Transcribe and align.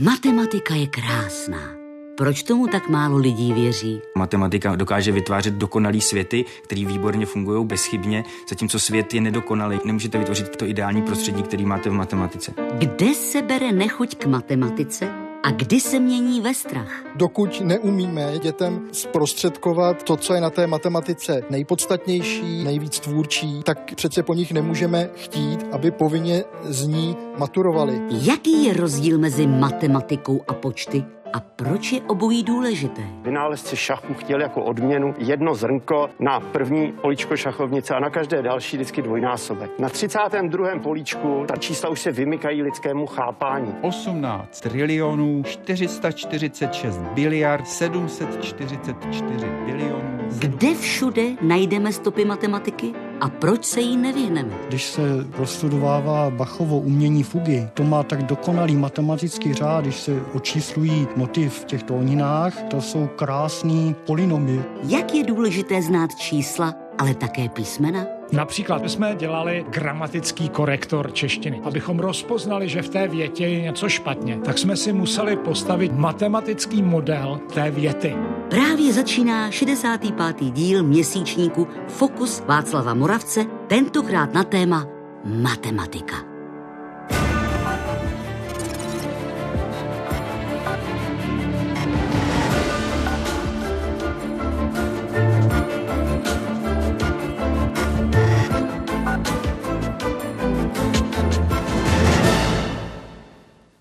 Matematika 0.00 0.74
je 0.74 0.86
krásná. 0.86 1.76
Proč 2.16 2.42
tomu 2.42 2.66
tak 2.66 2.88
málo 2.88 3.16
lidí 3.16 3.52
věří? 3.52 4.00
Matematika 4.16 4.76
dokáže 4.76 5.12
vytvářet 5.12 5.54
dokonalý 5.54 6.00
světy, 6.00 6.44
které 6.64 6.84
výborně 6.84 7.26
fungují 7.26 7.66
bezchybně, 7.66 8.24
zatímco 8.48 8.78
svět 8.78 9.14
je 9.14 9.20
nedokonalý. 9.20 9.78
Nemůžete 9.84 10.18
vytvořit 10.18 10.56
to 10.56 10.66
ideální 10.66 11.02
prostředí, 11.02 11.42
který 11.42 11.64
máte 11.64 11.90
v 11.90 11.92
matematice. 11.92 12.54
Kde 12.78 13.14
se 13.14 13.42
bere 13.42 13.72
nechuť 13.72 14.14
k 14.14 14.26
matematice? 14.26 15.31
A 15.42 15.50
kdy 15.50 15.80
se 15.80 16.00
mění 16.00 16.40
ve 16.40 16.54
strach? 16.54 17.04
Dokud 17.16 17.60
neumíme 17.60 18.38
dětem 18.38 18.88
zprostředkovat 18.92 20.02
to, 20.02 20.16
co 20.16 20.34
je 20.34 20.40
na 20.40 20.50
té 20.50 20.66
matematice 20.66 21.42
nejpodstatnější, 21.50 22.64
nejvíc 22.64 23.00
tvůrčí, 23.00 23.62
tak 23.62 23.94
přece 23.94 24.22
po 24.22 24.34
nich 24.34 24.52
nemůžeme 24.52 25.10
chtít, 25.14 25.66
aby 25.72 25.90
povinně 25.90 26.44
z 26.64 26.86
ní 26.86 27.16
maturovali. 27.38 28.02
Jaký 28.10 28.64
je 28.64 28.72
rozdíl 28.74 29.18
mezi 29.18 29.46
matematikou 29.46 30.40
a 30.48 30.54
počty? 30.54 31.04
A 31.32 31.40
proč 31.40 31.92
je 31.92 32.00
obojí 32.02 32.42
důležité? 32.42 33.02
Vynálezci 33.22 33.76
šachu 33.76 34.14
chtěl 34.14 34.40
jako 34.40 34.64
odměnu 34.64 35.14
jedno 35.18 35.54
zrnko 35.54 36.10
na 36.18 36.40
první 36.40 36.92
políčko 36.92 37.36
šachovnice 37.36 37.94
a 37.94 38.00
na 38.00 38.10
každé 38.10 38.42
další 38.42 38.76
vždycky 38.76 39.02
dvojnásobek. 39.02 39.70
Na 39.78 39.88
32. 39.88 40.78
políčku 40.82 41.44
ta 41.48 41.56
čísla 41.56 41.88
už 41.88 42.00
se 42.00 42.12
vymykají 42.12 42.62
lidskému 42.62 43.06
chápání. 43.06 43.74
18 43.80 44.60
trilionů 44.60 45.42
446 45.42 46.98
biliard 46.98 47.68
744 47.68 49.46
bilionů. 49.66 50.18
Kde 50.38 50.74
všude 50.74 51.22
najdeme 51.42 51.92
stopy 51.92 52.24
matematiky? 52.24 52.92
A 53.22 53.28
proč 53.28 53.64
se 53.64 53.80
jí 53.80 53.96
nevyhneme? 53.96 54.54
Když 54.68 54.84
se 54.84 55.02
prostudovává 55.36 56.30
Bachovo 56.30 56.78
umění 56.78 57.22
fugy, 57.22 57.68
to 57.74 57.84
má 57.84 58.02
tak 58.02 58.22
dokonalý 58.22 58.76
matematický 58.76 59.54
řád, 59.54 59.84
když 59.84 59.96
se 59.96 60.22
očíslují 60.34 61.06
motiv 61.16 61.58
v 61.58 61.64
těch 61.64 61.82
tóninách, 61.82 62.62
to 62.62 62.80
jsou 62.80 63.06
krásný 63.06 63.94
polynomy. 64.06 64.62
Jak 64.88 65.14
je 65.14 65.24
důležité 65.24 65.82
znát 65.82 66.14
čísla, 66.14 66.74
ale 66.98 67.14
také 67.14 67.48
písmena? 67.48 68.21
Například 68.32 68.90
jsme 68.90 69.14
dělali 69.14 69.64
gramatický 69.68 70.48
korektor 70.48 71.12
češtiny. 71.12 71.60
Abychom 71.64 71.98
rozpoznali, 71.98 72.68
že 72.68 72.82
v 72.82 72.88
té 72.88 73.08
větě 73.08 73.46
je 73.46 73.60
něco 73.60 73.88
špatně, 73.88 74.38
tak 74.44 74.58
jsme 74.58 74.76
si 74.76 74.92
museli 74.92 75.36
postavit 75.36 75.92
matematický 75.92 76.82
model 76.82 77.40
té 77.54 77.70
věty. 77.70 78.14
Právě 78.50 78.92
začíná 78.92 79.50
65. 79.50 80.52
díl 80.52 80.82
měsíčníku 80.82 81.68
Fokus 81.88 82.42
Václava 82.46 82.94
Moravce, 82.94 83.44
tentokrát 83.66 84.34
na 84.34 84.44
téma 84.44 84.86
matematika. 85.24 86.31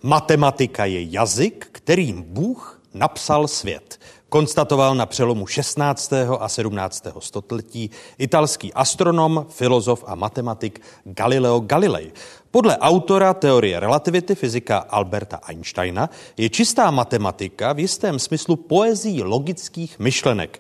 Matematika 0.04 0.86
je 0.86 1.12
jazyk, 1.12 1.68
kterým 1.72 2.24
Bůh 2.24 2.82
napsal 2.94 3.48
svět. 3.48 4.00
Konstatoval 4.30 4.96
na 4.96 5.06
přelomu 5.06 5.48
16. 5.48 6.14
a 6.40 6.50
17. 6.50 7.08
století 7.20 7.90
italský 8.18 8.74
astronom, 8.74 9.46
filozof 9.50 10.04
a 10.08 10.16
matematik 10.16 10.82
Galileo 11.04 11.60
Galilei. 11.60 12.12
Podle 12.52 12.78
autora 12.78 13.34
teorie 13.34 13.80
relativity 13.80 14.36
fyzika 14.36 14.78
Alberta 14.78 15.40
Einsteina 15.48 16.10
je 16.38 16.50
čistá 16.50 16.92
matematika 16.92 17.74
v 17.74 17.80
jistém 17.80 18.20
smyslu 18.20 18.56
poezí 18.56 19.24
logických 19.24 20.00
myšlenek. 20.00 20.60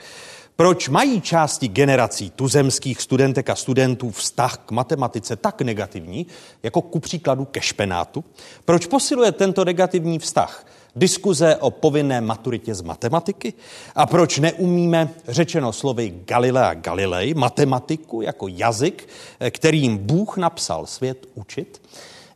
Proč 0.56 0.90
mají 0.90 1.22
části 1.22 1.68
generací 1.68 2.30
tuzemských 2.30 3.02
studentek 3.02 3.50
a 3.50 3.56
studentů 3.56 4.12
vztah 4.12 4.58
k 4.58 4.72
matematice 4.72 5.36
tak 5.36 5.62
negativní, 5.62 6.28
jako 6.64 6.82
ku 6.82 7.00
příkladu 7.00 7.46
ke 7.46 7.62
špenátu? 7.62 8.24
Proč 8.66 8.86
posiluje 8.86 9.32
tento 9.32 9.66
negativní 9.66 10.20
vztah? 10.20 10.66
Diskuze 10.96 11.56
o 11.56 11.72
povinné 11.72 12.22
maturitě 12.22 12.76
z 12.76 12.82
matematiky? 12.82 13.54
A 13.96 14.06
proč 14.06 14.40
neumíme, 14.40 15.10
řečeno 15.28 15.74
slovy 15.74 16.14
Galilea 16.26 16.74
Galilei, 16.74 17.34
matematiku 17.34 18.22
jako 18.22 18.48
jazyk, 18.48 19.10
kterým 19.50 19.98
Bůh 19.98 20.38
napsal 20.38 20.86
svět, 20.86 21.28
učit? 21.36 21.81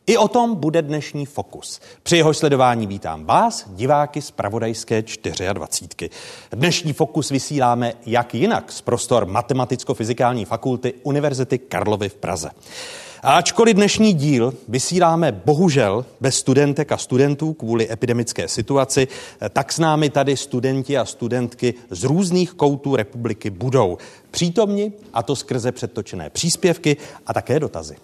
I 0.08 0.16
o 0.16 0.28
tom 0.28 0.54
bude 0.54 0.82
dnešní 0.82 1.26
fokus. 1.26 1.80
Při 2.02 2.16
jeho 2.16 2.34
sledování 2.34 2.86
vítám 2.86 3.24
vás, 3.24 3.64
diváky 3.68 4.22
z 4.22 4.30
Pravodajské 4.30 5.04
24. 5.52 6.10
Dnešní 6.50 6.92
fokus 6.92 7.30
vysíláme 7.30 7.92
jak 8.06 8.34
jinak 8.34 8.72
z 8.72 8.80
prostor 8.80 9.26
Matematicko-fyzikální 9.26 10.44
fakulty 10.44 10.94
Univerzity 11.02 11.58
Karlovy 11.58 12.08
v 12.08 12.14
Praze. 12.14 12.50
Ačkoliv 13.22 13.76
dnešní 13.76 14.14
díl 14.14 14.54
vysíláme 14.68 15.32
bohužel 15.32 16.04
bez 16.20 16.34
studentek 16.36 16.92
a 16.92 16.96
studentů 16.96 17.52
kvůli 17.52 17.92
epidemické 17.92 18.48
situaci, 18.48 19.08
tak 19.52 19.72
s 19.72 19.78
námi 19.78 20.10
tady 20.10 20.36
studenti 20.36 20.98
a 20.98 21.04
studentky 21.04 21.74
z 21.90 22.04
různých 22.04 22.52
koutů 22.52 22.96
republiky 22.96 23.50
budou 23.50 23.98
přítomni, 24.30 24.92
a 25.12 25.22
to 25.22 25.36
skrze 25.36 25.72
předtočené 25.72 26.30
příspěvky 26.30 26.96
a 27.26 27.34
také 27.34 27.60
dotazy. 27.60 27.96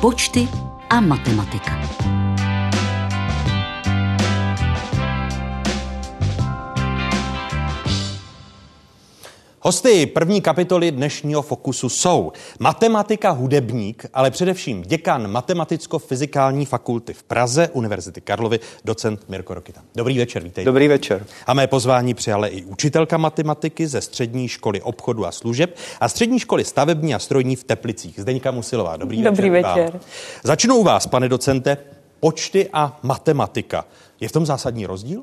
Počty 0.00 0.48
a 0.88 1.00
matematika. 1.00 1.76
Hosty 9.62 10.06
první 10.06 10.40
kapitoly 10.40 10.90
dnešního 10.90 11.42
fokusu 11.42 11.88
jsou 11.88 12.32
matematika 12.58 13.30
hudebník, 13.30 14.06
ale 14.14 14.30
především 14.30 14.82
děkan 14.82 15.32
Matematicko-fyzikální 15.32 16.66
fakulty 16.66 17.14
v 17.14 17.22
Praze, 17.22 17.68
Univerzity 17.72 18.20
Karlovy, 18.20 18.60
docent 18.84 19.28
Mirko 19.28 19.54
Rokita. 19.54 19.80
Dobrý 19.94 20.18
večer, 20.18 20.42
vítejte. 20.42 20.68
Dobrý 20.68 20.88
večer. 20.88 21.26
A 21.46 21.54
mé 21.54 21.66
pozvání 21.66 22.14
přijala 22.14 22.46
i 22.46 22.62
učitelka 22.62 23.16
matematiky 23.16 23.86
ze 23.86 24.00
Střední 24.00 24.48
školy 24.48 24.82
obchodu 24.82 25.26
a 25.26 25.32
služeb 25.32 25.76
a 26.00 26.08
Střední 26.08 26.38
školy 26.38 26.64
stavební 26.64 27.14
a 27.14 27.18
strojní 27.18 27.56
v 27.56 27.64
Teplicích. 27.64 28.20
Zdeňka 28.20 28.50
Musilová, 28.50 28.96
dobrý, 28.96 29.22
dobrý 29.22 29.50
večer. 29.50 29.68
večer. 29.70 29.92
Vám. 29.92 30.00
Začnu 30.44 30.76
u 30.76 30.82
vás, 30.84 31.06
pane 31.06 31.28
docente, 31.28 31.76
počty 32.20 32.68
a 32.72 32.98
matematika. 33.02 33.84
Je 34.20 34.28
v 34.28 34.32
tom 34.32 34.46
zásadní 34.46 34.86
rozdíl? 34.86 35.22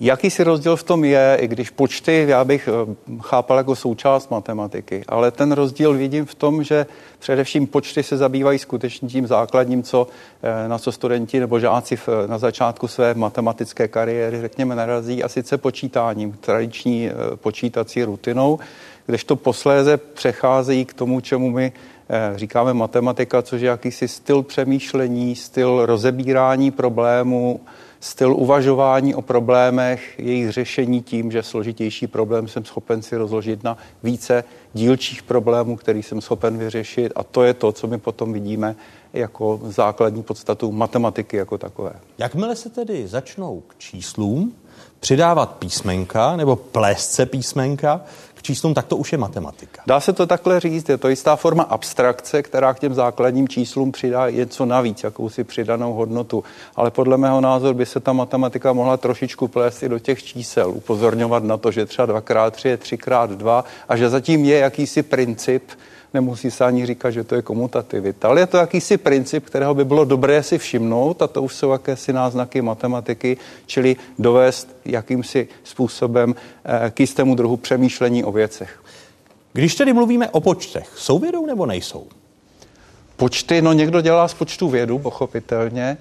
Jaký 0.00 0.30
si 0.30 0.44
rozdíl 0.44 0.76
v 0.76 0.82
tom 0.82 1.04
je, 1.04 1.38
i 1.40 1.48
když 1.48 1.70
počty 1.70 2.24
já 2.28 2.44
bych 2.44 2.68
eh, 2.68 2.94
chápal 3.20 3.56
jako 3.56 3.76
součást 3.76 4.30
matematiky, 4.30 5.04
ale 5.08 5.30
ten 5.30 5.52
rozdíl 5.52 5.92
vidím 5.92 6.26
v 6.26 6.34
tom, 6.34 6.62
že 6.62 6.86
především 7.18 7.66
počty 7.66 8.02
se 8.02 8.16
zabývají 8.16 8.58
skutečně 8.58 9.08
tím 9.08 9.26
základním, 9.26 9.82
co, 9.82 10.06
eh, 10.42 10.68
na 10.68 10.78
co 10.78 10.92
studenti 10.92 11.40
nebo 11.40 11.60
žáci 11.60 11.98
na 12.26 12.38
začátku 12.38 12.88
své 12.88 13.14
matematické 13.14 13.88
kariéry, 13.88 14.40
řekněme, 14.40 14.74
narazí, 14.74 15.22
a 15.22 15.28
sice 15.28 15.58
počítáním, 15.58 16.32
tradiční 16.32 17.08
eh, 17.08 17.36
počítací 17.36 18.04
rutinou, 18.04 18.58
kdežto 19.06 19.36
posléze 19.36 19.96
přecházejí 19.96 20.84
k 20.84 20.94
tomu, 20.94 21.20
čemu 21.20 21.50
my 21.50 21.72
říkáme 22.36 22.74
matematika, 22.74 23.42
což 23.42 23.60
je 23.60 23.68
jakýsi 23.68 24.08
styl 24.08 24.42
přemýšlení, 24.42 25.36
styl 25.36 25.86
rozebírání 25.86 26.70
problémů, 26.70 27.60
styl 28.00 28.34
uvažování 28.36 29.14
o 29.14 29.22
problémech, 29.22 30.14
jejich 30.18 30.50
řešení 30.50 31.02
tím, 31.02 31.32
že 31.32 31.42
složitější 31.42 32.06
problém 32.06 32.48
jsem 32.48 32.64
schopen 32.64 33.02
si 33.02 33.16
rozložit 33.16 33.64
na 33.64 33.78
více 34.02 34.44
dílčích 34.74 35.22
problémů, 35.22 35.76
který 35.76 36.02
jsem 36.02 36.20
schopen 36.20 36.58
vyřešit 36.58 37.12
a 37.16 37.22
to 37.22 37.42
je 37.42 37.54
to, 37.54 37.72
co 37.72 37.86
my 37.86 37.98
potom 37.98 38.32
vidíme 38.32 38.76
jako 39.12 39.60
základní 39.64 40.22
podstatu 40.22 40.72
matematiky 40.72 41.36
jako 41.36 41.58
takové. 41.58 41.92
Jakmile 42.18 42.56
se 42.56 42.70
tedy 42.70 43.08
začnou 43.08 43.62
k 43.66 43.78
číslům 43.78 44.52
přidávat 45.00 45.56
písmenka 45.56 46.36
nebo 46.36 46.56
plést 46.56 47.12
se 47.12 47.26
písmenka, 47.26 48.00
číslům, 48.46 48.74
tak 48.74 48.86
to 48.86 48.96
už 48.96 49.12
je 49.12 49.18
matematika. 49.18 49.82
Dá 49.86 50.00
se 50.00 50.12
to 50.12 50.26
takhle 50.26 50.60
říct, 50.60 50.88
je 50.88 50.98
to 50.98 51.08
jistá 51.08 51.36
forma 51.36 51.62
abstrakce, 51.62 52.42
která 52.42 52.74
k 52.74 52.78
těm 52.78 52.94
základním 52.94 53.48
číslům 53.48 53.92
přidá 53.92 54.30
něco 54.30 54.66
navíc, 54.66 55.04
jakousi 55.04 55.44
přidanou 55.44 55.92
hodnotu. 55.92 56.44
Ale 56.76 56.90
podle 56.90 57.16
mého 57.16 57.40
názoru 57.40 57.74
by 57.74 57.86
se 57.86 58.00
ta 58.00 58.12
matematika 58.12 58.72
mohla 58.72 58.96
trošičku 58.96 59.48
plést 59.48 59.82
i 59.82 59.88
do 59.88 59.98
těch 59.98 60.22
čísel, 60.22 60.70
upozorňovat 60.70 61.44
na 61.44 61.56
to, 61.56 61.70
že 61.70 61.86
třeba 61.86 62.20
2x3 62.20 62.68
je 62.68 62.76
3x2 62.76 63.64
a 63.88 63.96
že 63.96 64.08
zatím 64.08 64.44
je 64.44 64.58
jakýsi 64.58 65.02
princip, 65.02 65.62
nemusí 66.16 66.50
se 66.50 66.64
ani 66.64 66.86
říkat, 66.86 67.10
že 67.10 67.24
to 67.24 67.34
je 67.34 67.42
komutativita. 67.42 68.28
Ale 68.28 68.40
je 68.40 68.46
to 68.46 68.56
jakýsi 68.56 68.96
princip, 68.96 69.44
kterého 69.44 69.74
by 69.74 69.84
bylo 69.84 70.04
dobré 70.04 70.42
si 70.42 70.58
všimnout 70.58 71.22
a 71.22 71.26
to 71.26 71.42
už 71.42 71.54
jsou 71.54 71.70
jakési 71.70 72.12
náznaky 72.12 72.62
matematiky, 72.62 73.36
čili 73.66 73.96
dovést 74.18 74.76
jakýmsi 74.84 75.48
způsobem 75.64 76.34
eh, 76.34 76.90
k 76.90 77.00
jistému 77.00 77.34
druhu 77.34 77.56
přemýšlení 77.56 78.24
o 78.24 78.32
věcech. 78.32 78.82
Když 79.52 79.74
tedy 79.74 79.92
mluvíme 79.92 80.30
o 80.30 80.40
počtech, 80.40 80.88
jsou 80.96 81.18
vědou 81.18 81.46
nebo 81.46 81.66
nejsou? 81.66 82.06
Počty, 83.16 83.62
no 83.62 83.72
někdo 83.72 84.00
dělá 84.00 84.28
z 84.28 84.34
počtu 84.34 84.68
vědu, 84.68 84.98
pochopitelně. 84.98 85.96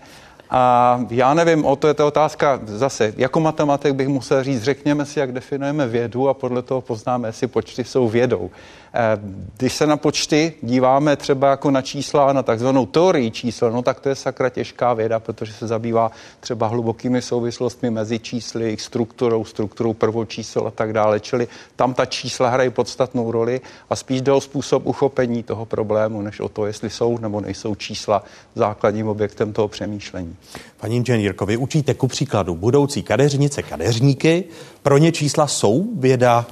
A 0.50 1.06
já 1.10 1.34
nevím, 1.34 1.66
o 1.66 1.76
to 1.76 1.88
je 1.88 1.94
ta 1.94 2.06
otázka 2.06 2.60
zase, 2.66 3.14
jako 3.18 3.40
matematik 3.40 3.94
bych 3.94 4.08
musel 4.08 4.44
říct, 4.44 4.64
řekněme 4.64 5.06
si, 5.06 5.20
jak 5.20 5.32
definujeme 5.32 5.88
vědu 5.88 6.30
a 6.30 6.34
podle 6.34 6.62
toho 6.62 6.82
poznáme, 6.82 7.28
jestli 7.28 7.48
počty 7.48 7.84
jsou 7.84 8.10
vědou. 8.10 8.50
Eh, 8.98 9.20
když 9.58 9.74
se 9.74 9.88
na 9.88 9.98
počty 9.98 10.54
díváme 10.62 11.16
třeba 11.16 11.50
jako 11.50 11.72
na 11.72 11.82
čísla, 11.82 12.34
na 12.34 12.44
takzvanou 12.44 12.86
teorii 12.86 13.32
čísel, 13.32 13.72
no 13.72 13.82
tak 13.82 14.00
to 14.00 14.10
je 14.10 14.16
sakra 14.16 14.50
těžká 14.50 14.94
věda, 14.94 15.20
protože 15.20 15.54
se 15.54 15.68
zabývá 15.68 16.12
třeba 16.40 16.68
hlubokými 16.68 17.22
souvislostmi 17.22 17.90
mezi 17.90 18.20
čísly, 18.20 18.64
jejich 18.64 18.82
strukturou, 18.82 19.46
strukturou 19.46 19.94
prvočísel 19.94 20.68
a 20.68 20.72
tak 20.72 20.94
dále. 20.94 21.20
Čili 21.20 21.48
tam 21.76 21.94
ta 21.94 22.06
čísla 22.06 22.50
hrají 22.50 22.70
podstatnou 22.70 23.32
roli 23.32 23.62
a 23.90 23.96
spíš 23.96 24.22
jde 24.22 24.32
o 24.32 24.42
způsob 24.42 24.86
uchopení 24.86 25.44
toho 25.44 25.66
problému, 25.66 26.22
než 26.22 26.40
o 26.40 26.50
to, 26.50 26.66
jestli 26.66 26.90
jsou 26.90 27.18
nebo 27.18 27.42
nejsou 27.42 27.76
čísla 27.76 28.24
základním 28.56 29.08
objektem 29.08 29.54
toho 29.54 29.68
přemýšlení. 29.68 30.36
Paní 30.80 30.96
inženýrko, 30.96 31.46
vy 31.46 31.58
učíte 31.58 31.94
ku 31.94 32.08
příkladu 32.08 32.56
budoucí 32.56 33.04
kadeřnice, 33.04 33.64
kadeřníky. 33.64 34.44
Pro 34.82 34.98
ně 34.98 35.12
čísla 35.12 35.48
jsou 35.48 35.86
věda 35.96 36.46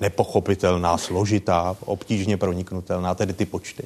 nepochopitelná, 0.00 0.98
složitá, 0.98 1.76
obtížně 1.84 2.36
proniknutelná, 2.36 3.14
tedy 3.14 3.32
ty 3.32 3.46
počty? 3.46 3.82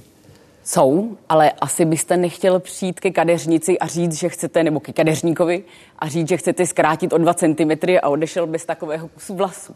Jsou, 0.65 1.17
ale 1.29 1.51
asi 1.51 1.85
byste 1.85 2.17
nechtěl 2.17 2.61
přijít 2.61 3.01
ke 3.01 3.11
kadeřnici 3.11 3.79
a 3.79 3.87
říct, 3.87 4.13
že 4.13 4.29
chcete, 4.29 4.65
nebo 4.65 4.81
ke 4.81 4.93
kadeřníkovi 4.93 5.65
a 5.99 6.09
říct, 6.09 6.29
že 6.29 6.37
chcete 6.37 6.67
zkrátit 6.67 7.13
o 7.13 7.19
2 7.19 7.35
cm 7.35 7.71
a 8.03 8.09
odešel 8.09 8.47
bez 8.47 8.65
takového 8.65 9.09
kusu 9.09 9.35
vlasu. 9.35 9.75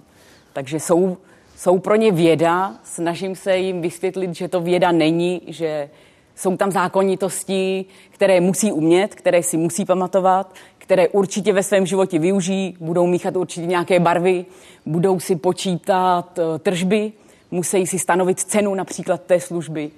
Takže 0.53 0.81
jsou, 0.81 1.17
jsou 1.57 1.79
pro 1.79 1.97
ně 1.97 2.13
věda, 2.13 2.75
snažím 2.85 3.37
se 3.37 3.57
jim 3.57 3.83
vysvětlit, 3.83 4.35
že 4.35 4.49
to 4.49 4.61
věda 4.61 4.93
není, 4.93 5.43
že 5.47 5.91
jsou 6.37 6.57
tam 6.57 6.71
zákonitosti, 6.71 7.85
které 8.11 8.41
musí 8.41 8.73
umět, 8.73 9.15
které 9.15 9.43
si 9.43 9.57
musí 9.57 9.85
pamatovat, 9.85 10.55
které 10.89 11.09
určitě 11.09 11.53
ve 11.53 11.63
svém 11.63 11.87
životě 11.87 12.19
využijí, 12.19 12.77
budou 12.81 13.07
míchat 13.07 13.37
určitě 13.37 13.67
nějaké 13.67 14.01
barvy, 14.01 14.47
budou 14.87 15.21
si 15.21 15.37
počítat 15.37 16.39
eh, 16.39 16.59
tržby, 16.59 17.13
musí 17.51 17.87
si 17.87 17.99
stanovit 17.99 18.41
cenu 18.41 18.75
například 18.75 19.23
té 19.23 19.41
služby. 19.41 19.91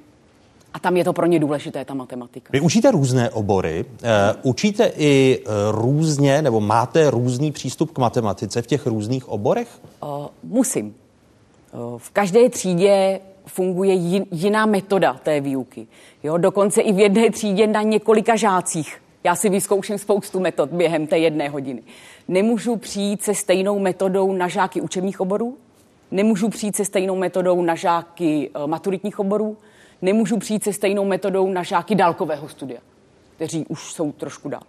A 0.75 0.79
tam 0.79 0.97
je 0.97 1.05
to 1.05 1.13
pro 1.13 1.27
ně 1.27 1.39
důležité, 1.39 1.85
ta 1.85 1.95
matematika. 1.95 2.51
Vy 2.53 2.61
učíte 2.61 2.91
různé 2.91 3.31
obory, 3.31 3.85
uh, 3.85 4.09
učíte 4.43 4.93
i 4.97 5.39
uh, 5.39 5.53
různě, 5.71 6.43
nebo 6.43 6.61
máte 6.61 7.11
různý 7.11 7.53
přístup 7.53 7.91
k 7.91 7.99
matematice 7.99 8.63
v 8.63 8.67
těch 8.67 8.87
různých 8.87 9.29
oborech? 9.29 9.69
Musím. 10.43 10.95
V 11.97 12.11
každé 12.11 12.49
třídě 12.49 13.21
funguje 13.47 13.95
jiná 14.31 14.67
metoda 14.67 15.21
té 15.23 15.41
výuky. 15.41 15.87
Jo, 16.23 16.37
dokonce 16.37 16.81
i 16.81 16.93
v 16.93 16.99
jedné 16.99 17.31
třídě 17.31 17.67
na 17.67 17.83
několika 17.83 18.37
žácích. 18.37 19.01
Já 19.25 19.35
si 19.35 19.49
vyzkouším 19.49 19.99
spoustu 19.99 20.41
metod 20.41 20.71
během 20.71 21.07
té 21.07 21.19
jedné 21.19 21.49
hodiny. 21.49 21.83
Nemůžu 22.29 22.77
přijít 22.77 23.23
se 23.23 23.35
stejnou 23.35 23.79
metodou 23.79 24.33
na 24.33 24.49
žáky 24.49 24.81
učebních 24.81 25.21
oborů, 25.21 25.59
nemůžu 26.11 26.49
přijít 26.49 26.77
se 26.77 26.85
stejnou 26.85 27.17
metodou 27.17 27.63
na 27.63 27.75
žáky 27.75 28.51
eh, 28.55 28.67
maturitních 28.67 29.19
oborů, 29.19 29.57
nemůžu 30.03 30.39
přijít 30.39 30.65
se 30.65 30.73
stejnou 30.73 31.05
metodou 31.05 31.51
na 31.51 31.63
žáky 31.63 31.95
dálkového 31.95 32.49
studia, 32.49 32.81
kteří 33.37 33.67
už 33.67 33.93
jsou 33.93 34.13
trošku 34.13 34.49
dál. 34.49 34.63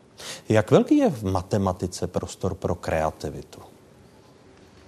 Jak 0.50 0.71
velký 0.71 0.97
je 0.97 1.09
v 1.09 1.24
matematice 1.24 2.07
prostor 2.07 2.56
pro 2.56 2.75
kreativitu? 2.75 3.70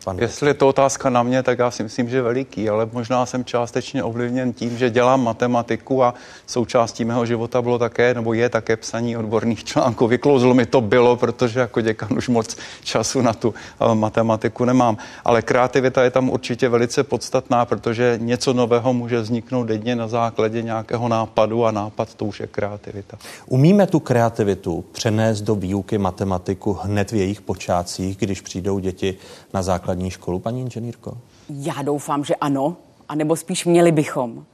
Pan 0.03 0.17
Jestli 0.19 0.49
je 0.49 0.53
to 0.53 0.67
otázka 0.67 1.09
na 1.09 1.23
mě, 1.23 1.43
tak 1.43 1.59
já 1.59 1.71
si 1.71 1.83
myslím, 1.83 2.09
že 2.09 2.21
veliký, 2.21 2.69
ale 2.69 2.89
možná 2.91 3.25
jsem 3.25 3.45
částečně 3.45 4.03
ovlivněn 4.03 4.53
tím, 4.53 4.77
že 4.77 4.89
dělám 4.89 5.23
matematiku 5.23 6.03
a 6.03 6.13
součástí 6.47 7.05
mého 7.05 7.25
života 7.25 7.61
bylo 7.61 7.79
také, 7.79 8.13
nebo 8.13 8.33
je 8.33 8.49
také 8.49 8.77
psaní 8.77 9.17
odborných 9.17 9.63
článků. 9.63 10.07
Vyklouzlo 10.07 10.53
mi 10.53 10.65
to 10.65 10.81
bylo, 10.81 11.15
protože 11.15 11.59
jako 11.59 11.81
děkan 11.81 12.17
už 12.17 12.29
moc 12.29 12.57
času 12.83 13.21
na 13.21 13.33
tu 13.33 13.53
eh, 13.81 13.95
matematiku 13.95 14.65
nemám. 14.65 14.97
Ale 15.25 15.41
kreativita 15.41 16.03
je 16.03 16.11
tam 16.11 16.29
určitě 16.29 16.69
velice 16.69 17.03
podstatná, 17.03 17.65
protože 17.65 18.19
něco 18.21 18.53
nového 18.53 18.93
může 18.93 19.21
vzniknout 19.21 19.63
denně 19.63 19.95
na 19.95 20.07
základě 20.07 20.61
nějakého 20.61 21.07
nápadu 21.07 21.65
a 21.65 21.71
nápad 21.71 22.13
to 22.13 22.25
už 22.25 22.39
je 22.39 22.47
kreativita. 22.47 23.17
Umíme 23.45 23.87
tu 23.87 23.99
kreativitu 23.99 24.85
přenést 24.91 25.41
do 25.41 25.55
výuky 25.55 25.97
matematiku 25.97 26.73
hned 26.73 27.11
v 27.11 27.15
jejich 27.15 27.41
počátcích, 27.41 28.17
když 28.17 28.41
přijdou 28.41 28.79
děti 28.79 29.17
na 29.53 29.61
základě 29.61 29.92
základní 29.93 30.09
školu, 30.09 30.39
paní 30.39 30.61
inženýrko? 30.61 31.17
Já 31.49 31.81
doufám, 31.81 32.23
že 32.23 32.35
ano, 32.35 32.75
anebo 33.09 33.35
spíš 33.35 33.65
měli 33.65 33.91
bychom. 33.91 34.45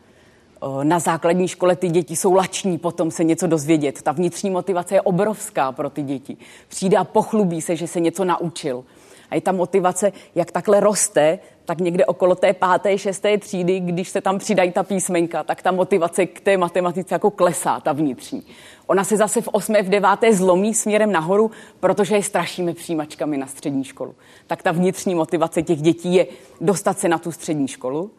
Na 0.83 0.99
základní 0.99 1.47
škole 1.47 1.75
ty 1.75 1.89
děti 1.89 2.15
jsou 2.15 2.33
lační 2.33 2.77
potom 2.77 3.11
se 3.11 3.23
něco 3.23 3.47
dozvědět. 3.47 4.01
Ta 4.01 4.11
vnitřní 4.11 4.49
motivace 4.49 4.95
je 4.95 5.01
obrovská 5.01 5.71
pro 5.71 5.89
ty 5.89 6.03
děti. 6.03 6.37
Přijde 6.67 6.97
a 6.97 7.03
pochlubí 7.03 7.61
se, 7.61 7.75
že 7.75 7.87
se 7.87 7.99
něco 7.99 8.25
naučil. 8.25 8.83
A 9.29 9.35
je 9.35 9.41
ta 9.41 9.51
motivace, 9.51 10.11
jak 10.35 10.51
takhle 10.51 10.79
roste, 10.79 11.39
tak 11.69 11.79
někde 11.79 12.05
okolo 12.05 12.35
té 12.35 12.53
páté, 12.53 12.97
šesté 12.97 13.37
třídy, 13.37 13.79
když 13.79 14.09
se 14.09 14.21
tam 14.21 14.39
přidají 14.39 14.71
ta 14.71 14.83
písmenka, 14.83 15.43
tak 15.43 15.61
ta 15.61 15.71
motivace 15.71 16.25
k 16.25 16.39
té 16.39 16.57
matematice 16.57 17.15
jako 17.15 17.31
klesá, 17.31 17.79
ta 17.79 17.91
vnitřní. 17.91 18.43
Ona 18.87 19.03
se 19.03 19.17
zase 19.17 19.41
v 19.41 19.47
osmé, 19.47 19.83
v 19.83 19.89
deváté 19.89 20.33
zlomí 20.33 20.73
směrem 20.73 21.11
nahoru, 21.11 21.51
protože 21.79 22.15
je 22.15 22.23
strašíme 22.23 22.73
přijímačkami 22.73 23.37
na 23.37 23.47
střední 23.47 23.83
školu. 23.83 24.15
Tak 24.47 24.63
ta 24.63 24.71
vnitřní 24.71 25.15
motivace 25.15 25.61
těch 25.61 25.81
dětí 25.81 26.13
je 26.13 26.27
dostat 26.61 26.99
se 26.99 27.07
na 27.07 27.17
tu 27.17 27.31
střední 27.31 27.67
školu, 27.67 28.11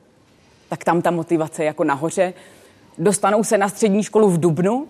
tak 0.68 0.84
tam 0.84 1.02
ta 1.02 1.10
motivace 1.10 1.62
je 1.62 1.66
jako 1.66 1.84
nahoře. 1.84 2.34
Dostanou 2.98 3.44
se 3.44 3.58
na 3.58 3.68
střední 3.68 4.02
školu 4.02 4.28
v 4.28 4.40
Dubnu, 4.40 4.86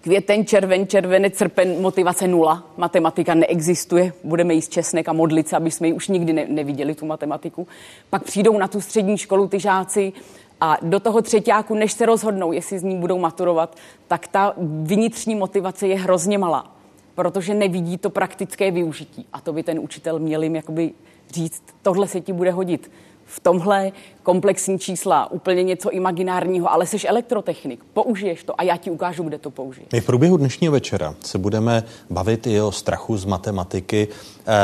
Květen, 0.00 0.46
červen, 0.46 0.86
červenec, 0.86 1.36
srpen, 1.36 1.80
motivace 1.80 2.28
nula. 2.28 2.64
Matematika 2.76 3.34
neexistuje, 3.34 4.12
budeme 4.24 4.54
jíst 4.54 4.72
česnek 4.72 5.08
a 5.08 5.12
modlit 5.12 5.48
se, 5.48 5.56
aby 5.56 5.70
jsme 5.70 5.86
ji 5.86 5.92
už 5.92 6.08
nikdy 6.08 6.32
ne- 6.32 6.46
neviděli, 6.48 6.94
tu 6.94 7.06
matematiku. 7.06 7.68
Pak 8.10 8.24
přijdou 8.24 8.58
na 8.58 8.68
tu 8.68 8.80
střední 8.80 9.18
školu 9.18 9.48
ty 9.48 9.60
žáci 9.60 10.12
a 10.60 10.76
do 10.82 11.00
toho 11.00 11.22
třetíku, 11.22 11.74
než 11.74 11.92
se 11.92 12.06
rozhodnou, 12.06 12.52
jestli 12.52 12.78
z 12.78 12.82
ní 12.82 12.96
budou 12.96 13.18
maturovat, 13.18 13.76
tak 14.08 14.26
ta 14.26 14.54
vnitřní 14.58 15.34
motivace 15.34 15.86
je 15.86 15.98
hrozně 15.98 16.38
malá, 16.38 16.72
protože 17.14 17.54
nevidí 17.54 17.98
to 17.98 18.10
praktické 18.10 18.70
využití. 18.70 19.26
A 19.32 19.40
to 19.40 19.52
by 19.52 19.62
ten 19.62 19.78
učitel 19.78 20.18
měl 20.18 20.42
jim 20.42 20.56
jakoby 20.56 20.92
říct, 21.30 21.62
tohle 21.82 22.06
se 22.06 22.20
ti 22.20 22.32
bude 22.32 22.50
hodit 22.50 22.90
v 23.30 23.40
tomhle 23.40 23.92
komplexní 24.22 24.78
čísla, 24.78 25.30
úplně 25.30 25.62
něco 25.62 25.90
imaginárního, 25.90 26.72
ale 26.72 26.86
jsi 26.86 27.06
elektrotechnik, 27.06 27.84
použiješ 27.92 28.44
to 28.44 28.60
a 28.60 28.62
já 28.62 28.76
ti 28.76 28.90
ukážu, 28.90 29.22
kde 29.22 29.38
to 29.38 29.50
použiješ. 29.50 29.88
My 29.92 30.00
v 30.00 30.06
průběhu 30.06 30.36
dnešního 30.36 30.72
večera 30.72 31.14
se 31.24 31.38
budeme 31.38 31.84
bavit 32.10 32.46
i 32.46 32.60
o 32.60 32.72
strachu 32.72 33.16
z 33.16 33.24
matematiky. 33.24 34.08
E, 34.08 34.54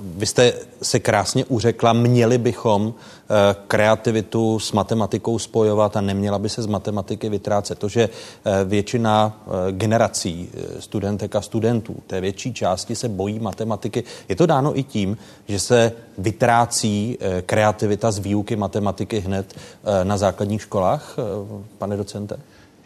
vy 0.00 0.26
jste 0.26 0.52
se 0.82 1.00
krásně 1.00 1.44
uřekla, 1.44 1.92
měli 1.92 2.38
bychom 2.38 2.94
kreativitu 3.66 4.58
s 4.58 4.72
matematikou 4.72 5.38
spojovat 5.38 5.96
a 5.96 6.00
neměla 6.00 6.38
by 6.38 6.48
se 6.48 6.62
z 6.62 6.66
matematiky 6.66 7.28
vytrácet. 7.28 7.78
To, 7.78 7.88
že 7.88 8.02
e, 8.02 8.64
většina 8.64 9.40
e, 9.68 9.72
generací 9.72 10.50
studentek 10.78 11.36
a 11.36 11.40
studentů, 11.40 11.96
té 12.06 12.20
větší 12.20 12.54
části 12.54 12.96
se 12.96 13.08
bojí 13.08 13.38
matematiky, 13.38 14.04
je 14.28 14.36
to 14.36 14.46
dáno 14.46 14.78
i 14.78 14.82
tím, 14.82 15.16
že 15.48 15.60
se 15.60 15.92
vytrácí 16.18 17.18
kreativita 17.46 18.10
z 18.10 18.18
výuky 18.18 18.56
matematiky 18.56 19.20
hned 19.20 19.54
eh, 19.54 20.04
na 20.04 20.16
základních 20.16 20.62
školách, 20.62 21.16
eh, 21.18 21.22
pane 21.78 21.96
docente? 21.96 22.36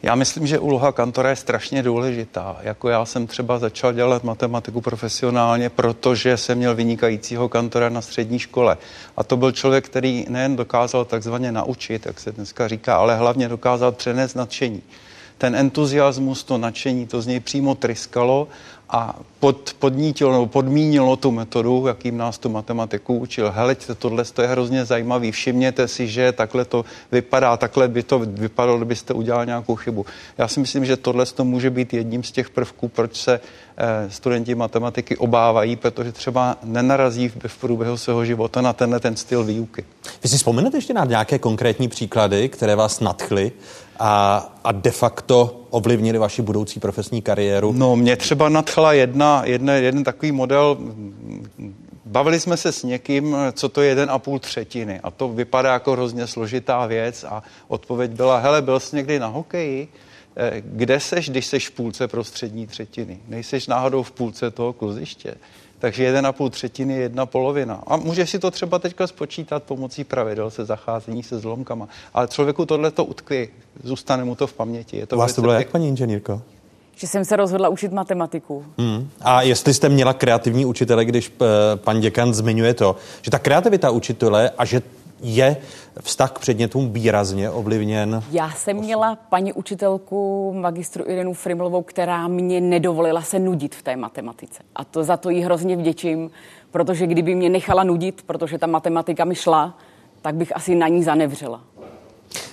Já 0.02 0.14
myslím, 0.14 0.47
že 0.47 0.59
úloha 0.59 0.93
kantora 0.93 1.31
je 1.31 1.37
strašně 1.37 1.83
důležitá. 1.83 2.57
Jako 2.62 2.88
já 2.88 3.05
jsem 3.05 3.26
třeba 3.26 3.59
začal 3.59 3.93
dělat 3.93 4.25
matematiku 4.25 4.81
profesionálně, 4.81 5.71
protože 5.71 6.37
jsem 6.37 6.59
měl 6.59 6.75
vynikajícího 6.75 7.49
kantora 7.49 7.88
na 7.88 8.00
střední 8.00 8.38
škole. 8.38 8.76
A 9.17 9.25
to 9.25 9.37
byl 9.37 9.52
člověk, 9.52 9.85
který 9.85 10.26
nejen 10.28 10.57
dokázal 10.57 11.05
takzvaně 11.05 11.52
naučit, 11.52 12.07
jak 12.07 12.21
se 12.21 12.33
dneska 12.33 12.69
říká, 12.69 12.97
ale 12.97 13.17
hlavně 13.17 13.49
dokázal 13.49 13.93
přenést 13.93 14.35
nadšení. 14.35 14.83
Ten 15.38 15.57
entuziasmus, 15.57 16.45
to 16.45 16.59
nadšení, 16.59 17.07
to 17.07 17.23
z 17.23 17.26
něj 17.26 17.40
přímo 17.40 17.75
tryskalo 17.75 18.49
a 18.90 19.16
pod, 19.40 19.75
podnítilo 19.78 20.33
nebo 20.33 20.47
podmínilo 20.47 21.16
tu 21.16 21.30
metodu, 21.30 21.87
jakým 21.87 22.16
nás 22.16 22.38
tu 22.38 22.49
matematiku 22.49 23.18
učil. 23.18 23.50
Heleďte, 23.50 23.95
tohle 23.95 24.25
to 24.25 24.42
je 24.42 24.49
hrozně 24.49 24.85
zajímavý, 24.85 25.33
všimněte 25.33 25.88
si, 25.88 26.09
že 26.09 26.33
takhle 26.33 26.64
to 26.64 26.85
vypadá, 27.12 27.57
takhle 27.57 27.88
by 27.88 28.02
to 28.02 28.18
vypadalo, 28.18 28.76
kdybyste 28.76 29.14
udělal 29.14 29.47
nějakou 29.47 29.76
chybu. 29.76 30.07
Já 30.38 30.49
si 30.49 30.61
myslím, 30.61 30.85
že 30.85 30.97
tohle 30.97 31.26
to 31.26 31.45
může 31.45 31.71
být 31.71 31.95
jedním 31.95 32.23
z 32.23 32.33
těch 32.33 32.50
prvků, 32.50 32.88
proč 32.88 33.16
se 33.16 33.40
studenti 34.08 34.54
matematiky 34.54 35.16
obávají, 35.16 35.76
protože 35.76 36.12
třeba 36.12 36.56
nenarazí 36.62 37.28
v, 37.28 37.37
v 37.47 37.58
průběhu 37.58 37.97
svého 37.97 38.25
života 38.25 38.61
na 38.61 38.73
tenhle 38.73 39.00
ten 39.00 39.16
styl 39.16 39.44
výuky. 39.44 39.85
Vy 40.23 40.28
si 40.28 40.37
vzpomenete 40.37 40.76
ještě 40.76 40.94
na 40.94 41.04
nějaké 41.04 41.38
konkrétní 41.38 41.88
příklady, 41.88 42.49
které 42.49 42.76
vás 42.76 43.00
nadchly 43.00 43.52
a, 43.99 44.52
a 44.64 44.73
de 44.73 44.90
facto 44.90 45.61
ovlivnili 45.70 46.18
vaši 46.18 46.42
budoucí 46.42 46.80
profesní 46.80 47.23
kariéru? 47.23 47.73
No, 47.73 47.97
mě 47.97 48.16
třeba 48.16 48.49
nadchla 48.49 48.92
jedna, 48.92 49.42
jedna, 49.44 49.75
jeden 49.75 50.04
takový 50.04 50.32
model, 50.32 50.76
Bavili 52.08 52.40
jsme 52.40 52.56
se 52.56 52.73
s 52.73 52.82
někým, 52.82 53.37
co 53.52 53.68
to 53.68 53.82
je 53.82 53.88
jeden 53.88 54.11
a 54.11 54.18
půl 54.18 54.38
třetiny 54.38 55.00
a 55.00 55.11
to 55.11 55.28
vypadá 55.28 55.73
jako 55.73 55.92
hrozně 55.92 56.26
složitá 56.26 56.87
věc 56.87 57.25
a 57.28 57.42
odpověď 57.68 58.11
byla, 58.11 58.38
hele, 58.38 58.62
byl 58.62 58.80
jsi 58.80 58.97
někdy 58.97 59.18
na 59.18 59.26
hokeji? 59.26 59.88
Eh, 60.40 60.62
kde 60.64 61.00
seš, 61.00 61.30
když 61.30 61.47
seš 61.47 61.68
v 61.68 61.71
půlce 61.71 62.09
prostřední 62.09 62.66
třetiny? 62.66 63.18
Nejseš 63.28 63.66
náhodou 63.66 64.02
v 64.02 64.11
půlce 64.11 64.50
toho 64.50 64.73
kluziště. 64.73 65.35
Takže 65.78 66.04
jeden 66.04 66.26
a 66.26 66.33
půl 66.33 66.50
třetiny 66.50 66.95
je 66.95 67.00
jedna 67.00 67.26
polovina. 67.26 67.83
A 67.87 67.97
může 67.97 68.26
si 68.26 68.38
to 68.38 68.50
třeba 68.50 68.78
teďka 68.78 69.07
spočítat 69.07 69.62
pomocí 69.62 70.04
pravidel 70.04 70.50
se 70.50 70.64
zacházení 70.64 71.23
se 71.23 71.38
zlomkama. 71.38 71.88
Ale 72.14 72.28
člověku 72.28 72.66
tohle 72.66 72.90
to 72.90 73.04
utkví, 73.04 73.49
zůstane 73.83 74.25
mu 74.25 74.35
to 74.35 74.47
v 74.47 74.52
paměti. 74.52 74.97
Je 74.97 75.07
to 75.07 75.16
U 75.16 75.18
vás 75.18 75.35
to 75.35 75.40
bylo 75.40 75.52
jak, 75.52 75.71
paní 75.71 75.88
inženýrko? 75.88 76.42
Že 76.97 77.07
jsem 77.07 77.25
se 77.25 77.37
rozhodla 77.37 77.68
učit 77.68 77.92
matematiku. 77.92 78.64
Hmm. 78.78 79.11
A 79.21 79.42
jestli 79.42 79.75
jste 79.75 79.88
měla 79.88 80.12
kreativní 80.12 80.66
učitele, 80.66 81.04
když 81.04 81.28
uh, 81.40 81.47
pan 81.75 82.00
děkan 82.00 82.35
zmiňuje 82.35 82.75
to, 82.75 82.97
že 83.23 83.30
ta 83.30 83.38
kreativita 83.38 83.90
učitele 83.90 84.50
a 84.59 84.64
že 84.64 84.83
je 85.21 85.57
vztah 86.01 86.33
k 86.33 86.39
předmětům 86.39 86.93
výrazně 86.93 87.51
ovlivněn? 87.51 88.23
Já 88.31 88.51
jsem 88.51 88.77
měla 88.77 89.17
paní 89.17 89.53
učitelku 89.53 90.53
magistru 90.57 91.05
Irenu 91.07 91.35
Frimlovou, 91.35 91.83
která 91.83 92.29
mě 92.29 92.61
nedovolila 92.61 93.23
se 93.23 93.39
nudit 93.39 93.75
v 93.75 93.83
té 93.83 93.97
matematice. 93.97 94.63
A 94.77 94.85
to 94.85 95.05
za 95.05 95.17
to 95.17 95.31
jí 95.31 95.41
hrozně 95.41 95.77
vděčím, 95.77 96.31
protože 96.71 97.07
kdyby 97.07 97.35
mě 97.35 97.49
nechala 97.49 97.85
nudit, 97.85 98.23
protože 98.27 98.59
ta 98.59 98.67
matematika 98.67 99.25
mi 99.25 99.35
šla, 99.35 99.79
tak 100.23 100.35
bych 100.35 100.57
asi 100.57 100.75
na 100.75 100.89
ní 100.89 101.03
zanevřela. 101.03 101.61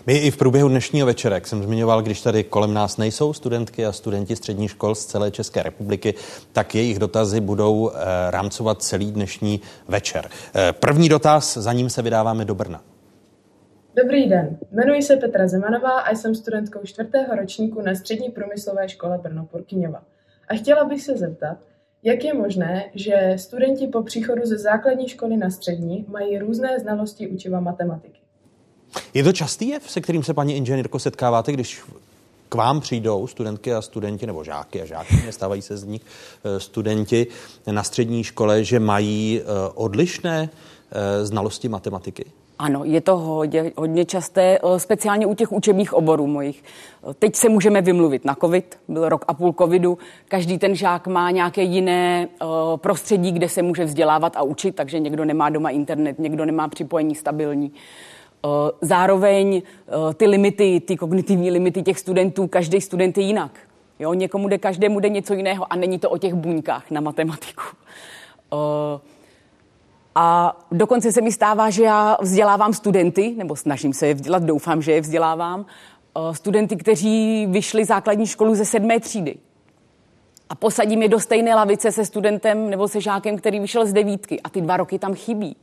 My 0.08 0.18
i 0.18 0.32
v 0.32 0.38
průběhu 0.38 0.70
dnešního 0.70 1.08
večera, 1.08 1.36
jak 1.36 1.48
jsem 1.48 1.64
zmiňoval, 1.64 2.02
když 2.02 2.22
tady 2.22 2.44
kolem 2.44 2.74
nás 2.74 2.98
nejsou 2.98 3.34
studentky 3.34 3.86
a 3.86 3.92
studenti 3.92 4.36
středních 4.36 4.72
škol 4.72 4.96
z 4.96 5.06
celé 5.06 5.32
České 5.32 5.64
republiky, 5.64 6.14
tak 6.54 6.76
jejich 6.76 7.00
dotazy 7.00 7.42
budou 7.42 7.90
e, 7.90 7.94
rámcovat 8.32 8.82
celý 8.82 9.12
dnešní 9.12 9.62
večer. 9.88 10.30
E, 10.56 10.74
první 10.74 11.10
dotaz, 11.10 11.58
za 11.58 11.74
ním 11.74 11.90
se 11.90 12.02
vydáváme 12.02 12.46
do 12.46 12.56
Brna. 12.56 12.84
Dobrý 14.04 14.30
den, 14.30 14.58
jmenuji 14.72 15.02
se 15.02 15.16
Petra 15.16 15.48
Zemanová 15.48 16.00
a 16.00 16.16
jsem 16.16 16.36
studentkou 16.36 16.80
čtvrtého 16.84 17.36
ročníku 17.36 17.82
na 17.82 17.96
střední 17.96 18.30
průmyslové 18.30 18.90
škole 18.90 19.18
Brno 19.24 19.46
Purkyňova. 19.46 20.04
A 20.48 20.54
chtěla 20.54 20.86
bych 20.86 21.02
se 21.02 21.18
zeptat, 21.18 21.58
jak 22.04 22.24
je 22.24 22.34
možné, 22.34 22.84
že 22.94 23.34
studenti 23.36 23.88
po 23.88 24.04
příchodu 24.04 24.42
ze 24.46 24.58
základní 24.58 25.08
školy 25.08 25.38
na 25.38 25.50
střední 25.50 26.06
mají 26.08 26.38
různé 26.38 26.80
znalosti 26.80 27.28
učiva 27.28 27.60
matematiky? 27.60 28.25
Je 29.14 29.24
to 29.24 29.32
častý 29.32 29.68
jev, 29.70 29.92
se 29.92 30.02
kterým 30.02 30.24
se 30.24 30.34
paní 30.34 30.56
inženýrko 30.56 31.00
setkáváte, 31.00 31.52
když 31.52 31.82
k 32.50 32.56
vám 32.56 32.82
přijdou 32.82 33.28
studentky 33.28 33.74
a 33.74 33.82
studenti, 33.82 34.28
nebo 34.28 34.44
žáky 34.44 34.82
a 34.82 34.86
žáky, 34.86 35.16
stávají 35.30 35.62
se 35.62 35.78
z 35.78 35.84
nich 35.84 36.02
eh, 36.44 36.60
studenti 36.60 37.28
na 37.72 37.84
střední 37.84 38.24
škole, 38.24 38.64
že 38.64 38.80
mají 38.80 39.42
eh, 39.42 39.46
odlišné 39.76 40.50
eh, 40.92 41.26
znalosti 41.26 41.70
matematiky? 41.70 42.26
Ano, 42.60 42.84
je 42.84 43.02
to 43.02 43.18
hodně, 43.18 43.72
hodně 43.76 44.06
časté, 44.06 44.60
speciálně 44.78 45.26
u 45.26 45.34
těch 45.34 45.52
učebních 45.52 45.94
oborů 45.94 46.28
mojich. 46.28 46.64
Teď 47.20 47.36
se 47.36 47.50
můžeme 47.50 47.82
vymluvit 47.82 48.26
na 48.26 48.36
covid, 48.36 48.80
byl 48.88 49.10
rok 49.10 49.26
a 49.28 49.34
půl 49.34 49.54
covidu, 49.54 49.98
každý 50.28 50.58
ten 50.58 50.76
žák 50.76 51.08
má 51.08 51.32
nějaké 51.32 51.62
jiné 51.62 52.28
prostředí, 52.76 53.32
kde 53.32 53.50
se 53.50 53.62
může 53.62 53.86
vzdělávat 53.86 54.38
a 54.38 54.44
učit, 54.44 54.76
takže 54.76 55.00
někdo 55.00 55.26
nemá 55.26 55.50
doma 55.50 55.70
internet, 55.70 56.20
někdo 56.20 56.46
nemá 56.46 56.68
připojení 56.68 57.16
stabilní. 57.16 57.72
Eh, 58.46 58.72
zároveň 58.82 59.62
eh, 59.62 60.14
ty 60.14 60.28
limity, 60.28 60.80
ty 60.80 60.98
kognitivní 60.98 61.52
limity 61.52 61.82
těch 61.82 62.00
studentů, 62.00 62.48
každý 62.48 62.82
student 62.82 63.18
je 63.18 63.24
jinak. 63.24 63.52
Jo, 64.00 64.14
někomu 64.14 64.48
jde, 64.48 64.58
každému 64.58 65.00
jde 65.00 65.10
něco 65.10 65.34
jiného 65.34 65.74
a 65.74 65.76
není 65.76 66.00
to 66.00 66.10
o 66.10 66.18
těch 66.18 66.34
buňkách 66.34 66.92
na 66.92 67.02
matematiku. 67.02 67.64
Eh, 68.54 69.00
a 70.16 70.58
dokonce 70.72 71.12
se 71.12 71.22
mi 71.22 71.32
stává, 71.32 71.70
že 71.70 71.84
já 71.84 72.18
vzdělávám 72.22 72.74
studenty, 72.74 73.34
nebo 73.38 73.56
snažím 73.56 73.94
se 73.94 74.08
je 74.08 74.14
vzdělat, 74.14 74.44
doufám, 74.44 74.82
že 74.82 74.92
je 74.92 75.02
vzdělávám, 75.02 75.66
studenty, 76.32 76.76
kteří 76.76 77.46
vyšli 77.50 77.86
základní 77.86 78.28
školu 78.28 78.56
ze 78.56 78.66
sedmé 78.66 79.00
třídy. 79.00 79.36
A 80.50 80.56
posadím 80.56 81.02
je 81.02 81.08
do 81.08 81.20
stejné 81.20 81.56
lavice 81.56 81.92
se 81.92 82.06
studentem 82.06 82.70
nebo 82.70 82.88
se 82.88 83.02
žákem, 83.02 83.38
který 83.38 83.60
vyšel 83.60 83.86
z 83.86 83.94
devítky 83.94 84.42
a 84.42 84.50
ty 84.50 84.62
dva 84.62 84.78
roky 84.78 85.00
tam 85.00 85.14
chybí. 85.14 85.56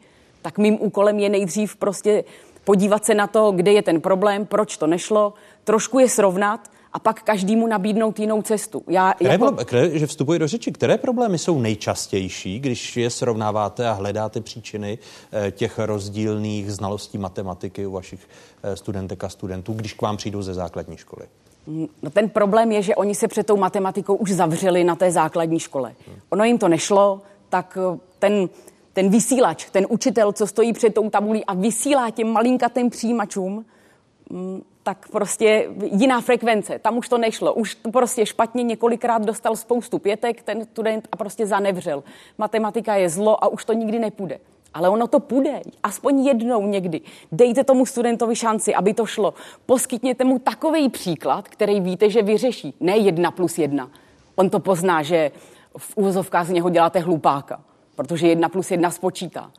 Tak 0.43 0.59
mým 0.59 0.79
úkolem 0.81 1.19
je 1.19 1.29
nejdřív 1.29 1.77
prostě 1.77 2.25
podívat 2.64 3.04
se 3.04 3.14
na 3.14 3.26
to, 3.26 3.50
kde 3.50 3.73
je 3.73 3.83
ten 3.83 4.00
problém, 4.00 4.47
proč 4.47 4.76
to 4.76 4.87
nešlo, 4.87 5.35
trošku 5.64 5.99
je 5.99 6.09
srovnat 6.09 6.71
a 6.92 6.99
pak 6.99 7.23
každému 7.23 7.66
nabídnout 7.66 8.21
jinou 8.21 8.42
cestu. 8.42 8.83
Já, 8.88 9.12
které 9.12 9.33
jako... 9.33 9.45
Problém, 9.45 9.66
které, 9.66 9.99
že 9.99 10.07
vstupuji 10.07 10.38
do 10.38 10.49
řeči, 10.49 10.73
které 10.73 10.99
problémy 10.99 11.38
jsou 11.38 11.61
nejčastější, 11.61 12.61
když 12.61 12.97
je 12.97 13.11
srovnáváte 13.11 13.88
a 13.88 13.92
hledáte 13.92 14.40
příčiny 14.40 14.99
eh, 15.33 15.50
těch 15.50 15.78
rozdílných 15.78 16.73
znalostí 16.73 17.19
matematiky 17.19 17.87
u 17.87 17.92
vašich 17.92 18.28
eh, 18.62 18.76
studentek 18.76 19.25
a 19.25 19.28
studentů, 19.28 19.73
když 19.73 19.92
k 19.92 20.02
vám 20.02 20.16
přijdou 20.16 20.42
ze 20.42 20.54
základní 20.54 20.97
školy? 20.97 21.26
No 22.02 22.11
ten 22.11 22.28
problém 22.28 22.73
je, 22.73 22.83
že 22.83 22.95
oni 22.95 23.14
se 23.14 23.28
před 23.28 23.47
tou 23.47 23.57
matematikou 23.57 24.14
už 24.14 24.33
zavřeli 24.33 24.85
na 24.85 24.97
té 24.97 25.11
základní 25.11 25.59
škole. 25.59 25.95
Ono 26.31 26.45
jim 26.45 26.59
to 26.59 26.69
nešlo, 26.69 27.21
tak 27.49 27.78
eh, 27.81 27.99
ten 28.19 28.49
ten 28.93 29.11
vysílač, 29.11 29.71
ten 29.71 29.87
učitel, 29.89 30.33
co 30.33 30.47
stojí 30.47 30.73
před 30.73 30.95
tou 30.95 31.11
tabulí 31.11 31.45
a 31.45 31.55
vysílá 31.55 32.11
těm 32.11 32.29
malinkatým 32.29 32.91
přijímačům, 32.91 33.65
mm, 34.31 34.63
tak 34.83 35.09
prostě 35.09 35.69
jiná 35.93 36.21
frekvence. 36.21 36.79
Tam 36.79 36.99
už 36.99 37.09
to 37.09 37.19
nešlo. 37.19 37.55
Už 37.55 37.75
to 37.75 37.91
prostě 37.91 38.27
špatně 38.27 38.63
několikrát 38.63 39.23
dostal 39.23 39.57
spoustu 39.57 39.99
pětek 39.99 40.43
ten 40.43 40.65
student 40.65 41.09
a 41.13 41.17
prostě 41.17 41.47
zanevřel. 41.47 42.05
Matematika 42.39 42.95
je 42.95 43.09
zlo 43.09 43.45
a 43.45 43.49
už 43.49 43.65
to 43.65 43.73
nikdy 43.73 43.99
nepůjde. 43.99 44.39
Ale 44.75 44.89
ono 44.89 45.07
to 45.07 45.21
půjde, 45.21 45.61
aspoň 45.83 46.27
jednou 46.27 46.67
někdy. 46.67 47.01
Dejte 47.33 47.65
tomu 47.65 47.87
studentovi 47.87 48.37
šanci, 48.37 48.75
aby 48.75 48.95
to 48.95 49.07
šlo. 49.07 49.35
Poskytněte 49.67 50.25
mu 50.25 50.39
takový 50.39 50.89
příklad, 50.89 51.49
který 51.49 51.81
víte, 51.81 52.11
že 52.11 52.23
vyřeší. 52.23 52.75
Ne 52.81 52.97
jedna 52.97 53.31
plus 53.31 53.59
jedna. 53.59 53.91
On 54.37 54.51
to 54.51 54.61
pozná, 54.61 55.03
že 55.03 55.31
v 55.77 55.97
úvozovkách 55.97 56.47
z 56.47 56.51
něho 56.51 56.71
děláte 56.71 56.99
hlupáka 56.99 57.61
protože 57.95 58.29
jedna 58.29 58.49
plus 58.49 58.71
jedna 58.71 58.91
spočítá. 58.91 59.51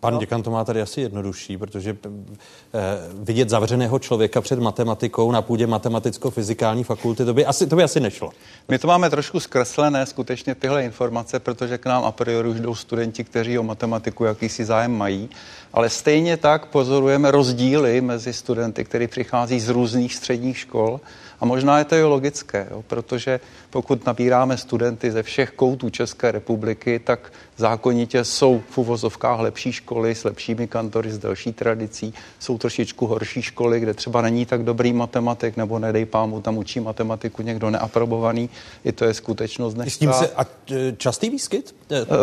Pan 0.00 0.14
no. 0.14 0.20
děkan 0.20 0.42
to 0.42 0.50
má 0.50 0.64
tady 0.64 0.82
asi 0.82 1.00
jednodušší, 1.00 1.58
protože 1.58 1.96
eh, 2.04 2.78
vidět 3.14 3.48
zavřeného 3.48 3.98
člověka 3.98 4.40
před 4.40 4.58
matematikou 4.58 5.32
na 5.32 5.42
půdě 5.42 5.66
matematicko-fyzikální 5.66 6.84
fakulty, 6.84 7.24
to 7.24 7.34
by, 7.34 7.46
asi, 7.46 7.66
to 7.66 7.76
by 7.76 7.82
asi 7.82 8.00
nešlo. 8.00 8.30
My 8.68 8.78
to 8.78 8.86
máme 8.86 9.10
trošku 9.10 9.40
zkreslené 9.40 10.06
skutečně 10.06 10.54
tyhle 10.54 10.84
informace, 10.84 11.40
protože 11.40 11.78
k 11.78 11.86
nám 11.86 12.04
a 12.04 12.12
priori 12.12 12.48
už 12.48 12.60
jdou 12.60 12.74
studenti, 12.74 13.24
kteří 13.24 13.58
o 13.58 13.62
matematiku 13.62 14.24
jakýsi 14.24 14.64
zájem 14.64 14.92
mají, 14.92 15.30
ale 15.72 15.90
stejně 15.90 16.36
tak 16.36 16.66
pozorujeme 16.66 17.30
rozdíly 17.30 18.00
mezi 18.00 18.32
studenty, 18.32 18.84
kteří 18.84 19.06
přichází 19.06 19.60
z 19.60 19.68
různých 19.68 20.14
středních 20.14 20.58
škol 20.58 21.00
a 21.40 21.44
možná 21.44 21.78
je 21.78 21.84
to 21.84 21.94
i 21.94 22.02
logické, 22.02 22.68
jo, 22.70 22.84
protože 22.86 23.40
pokud 23.70 24.06
nabíráme 24.06 24.56
studenty 24.56 25.10
ze 25.10 25.22
všech 25.22 25.50
koutů 25.50 25.90
České 25.90 26.32
republiky, 26.32 26.98
tak 27.04 27.32
zákonitě 27.56 28.24
jsou 28.24 28.62
v 28.70 28.78
uvozovkách 28.78 29.40
lepší 29.40 29.72
školy 29.72 30.14
s 30.14 30.24
lepšími 30.24 30.66
kantory, 30.66 31.10
s 31.10 31.18
delší 31.18 31.52
tradicí. 31.52 32.14
Jsou 32.38 32.58
trošičku 32.58 33.06
horší 33.06 33.42
školy, 33.42 33.80
kde 33.80 33.94
třeba 33.94 34.22
není 34.22 34.46
tak 34.46 34.62
dobrý 34.62 34.92
matematik, 34.92 35.56
nebo 35.56 35.78
nedej 35.78 36.04
pámu, 36.04 36.40
tam 36.40 36.58
učí 36.58 36.80
matematiku 36.80 37.42
někdo 37.42 37.70
neaprobovaný. 37.70 38.50
I 38.84 38.92
to 38.92 39.04
je 39.04 39.14
skutečnost 39.14 39.74
dneska. 39.74 39.90
S 39.90 39.98
tím 39.98 40.12
se, 40.12 40.28
a 40.28 40.46
e, 40.70 40.92
častý 40.96 41.30
výskyt? 41.30 41.74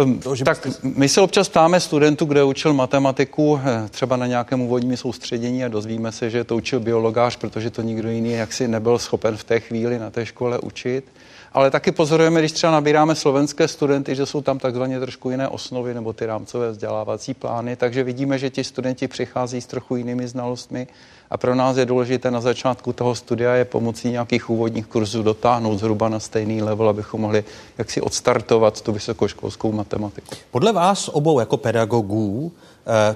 Um, 0.04 0.20
to, 0.20 0.36
že 0.36 0.46
tak 0.46 0.66
byste... 0.66 0.88
my 0.96 1.10
se 1.10 1.22
občas 1.22 1.50
ptáme 1.50 1.80
studentů, 1.80 2.26
kde 2.26 2.44
učil 2.44 2.74
matematiku, 2.74 3.60
e, 3.66 3.90
třeba 3.90 4.18
na 4.18 4.28
nějakém 4.28 4.62
úvodním 4.62 4.98
soustředění 4.98 5.66
a 5.66 5.68
dozvíme 5.68 6.12
se, 6.12 6.30
že 6.30 6.44
to 6.44 6.56
učil 6.56 6.80
biologář, 6.80 7.36
protože 7.36 7.70
to 7.70 7.82
nikdo 7.82 8.10
jiný 8.10 8.32
jaksi 8.32 8.68
nebyl 8.68 9.00
schopen 9.00 9.38
v 9.38 9.44
té 9.44 9.60
chvíli 9.60 10.00
na 10.00 10.10
té 10.10 10.26
škole 10.26 10.60
učit. 10.60 11.06
Ale 11.54 11.72
taky 11.72 11.92
pozorujeme, 11.92 12.40
když 12.40 12.52
třeba 12.52 12.72
nabíráme 12.72 13.16
slovenské 13.16 13.68
studenty, 13.68 14.16
že 14.16 14.26
jsou 14.26 14.42
tam 14.42 14.60
takzvaně 14.60 15.00
trošku 15.00 15.30
jiné 15.30 15.48
osnovy 15.48 15.94
nebo 15.94 16.14
ty 16.14 16.26
rámcové 16.26 16.72
vzdělávací 16.72 17.34
plány, 17.34 17.76
takže 17.76 18.04
vidíme, 18.04 18.40
že 18.40 18.50
ti 18.50 18.64
studenti 18.64 19.08
přichází 19.08 19.62
s 19.62 19.66
trochu 19.66 19.96
jinými 19.96 20.28
znalostmi 20.28 20.88
a 21.30 21.38
pro 21.38 21.56
nás 21.56 21.78
je 21.78 21.86
důležité 21.86 22.32
na 22.32 22.42
začátku 22.42 22.94
toho 22.94 23.16
studia 23.16 23.56
je 23.56 23.66
pomocí 23.66 24.10
nějakých 24.10 24.50
úvodních 24.50 24.88
kurzů 24.88 25.24
dotáhnout 25.24 25.78
zhruba 25.78 26.10
na 26.10 26.20
stejný 26.20 26.62
level, 26.62 26.90
abychom 26.90 27.22
mohli 27.22 27.44
jaksi 27.78 28.02
odstartovat 28.02 28.82
tu 28.82 28.92
vysokoškolskou 28.92 29.72
matematiku. 29.72 30.36
Podle 30.52 30.72
vás 30.74 31.10
obou 31.14 31.40
jako 31.40 31.58
pedagogů 31.58 32.52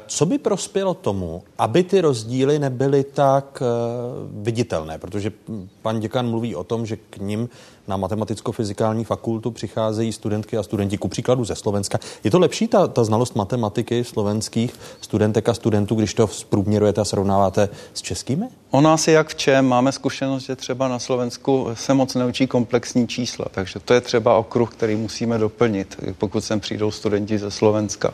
co 0.08 0.26
by 0.26 0.38
prospělo 0.38 0.94
tomu, 0.94 1.44
aby 1.58 1.84
ty 1.84 2.02
rozdíly 2.02 2.60
nebyly 2.60 3.04
tak 3.04 3.64
eh, 3.66 3.66
viditelné? 4.32 4.98
Protože 4.98 5.32
pan 5.82 6.00
děkan 6.00 6.30
mluví 6.30 6.56
o 6.56 6.64
tom, 6.64 6.86
že 6.86 6.98
k 7.10 7.18
ním 7.18 7.50
na 7.88 7.98
matematicko-fyzikální 7.98 9.04
fakultu 9.04 9.52
přicházejí 9.52 10.14
studentky 10.14 10.58
a 10.58 10.64
studenti, 10.64 10.98
ku 10.98 11.08
příkladu 11.08 11.46
ze 11.46 11.56
Slovenska. 11.56 12.00
Je 12.24 12.32
to 12.32 12.40
lepší 12.40 12.68
ta, 12.68 12.88
ta 12.88 13.04
znalost 13.04 13.36
matematiky 13.36 14.04
slovenských 14.04 14.74
studentek 15.02 15.50
a 15.50 15.54
studentů, 15.54 15.96
když 15.96 16.14
to 16.14 16.28
zprůměrujete 16.28 17.02
a 17.02 17.06
srovnáváte 17.06 17.70
s 17.94 18.02
českými? 18.02 18.46
O 18.72 18.82
nás 18.82 19.08
je 19.08 19.14
jak 19.14 19.30
v 19.30 19.36
čem. 19.36 19.68
Máme 19.68 19.92
zkušenost, 19.92 20.44
že 20.44 20.56
třeba 20.56 20.88
na 20.88 21.00
Slovensku 21.00 21.68
se 21.74 21.94
moc 21.94 22.16
neučí 22.16 22.48
komplexní 22.48 23.08
čísla, 23.08 23.46
takže 23.52 23.80
to 23.80 23.94
je 23.94 24.02
třeba 24.02 24.38
okruh, 24.38 24.72
který 24.72 24.96
musíme 24.96 25.38
doplnit, 25.38 25.98
pokud 26.18 26.42
sem 26.44 26.60
přijdou 26.60 26.92
studenti 26.92 27.38
ze 27.38 27.52
Slovenska. 27.52 28.14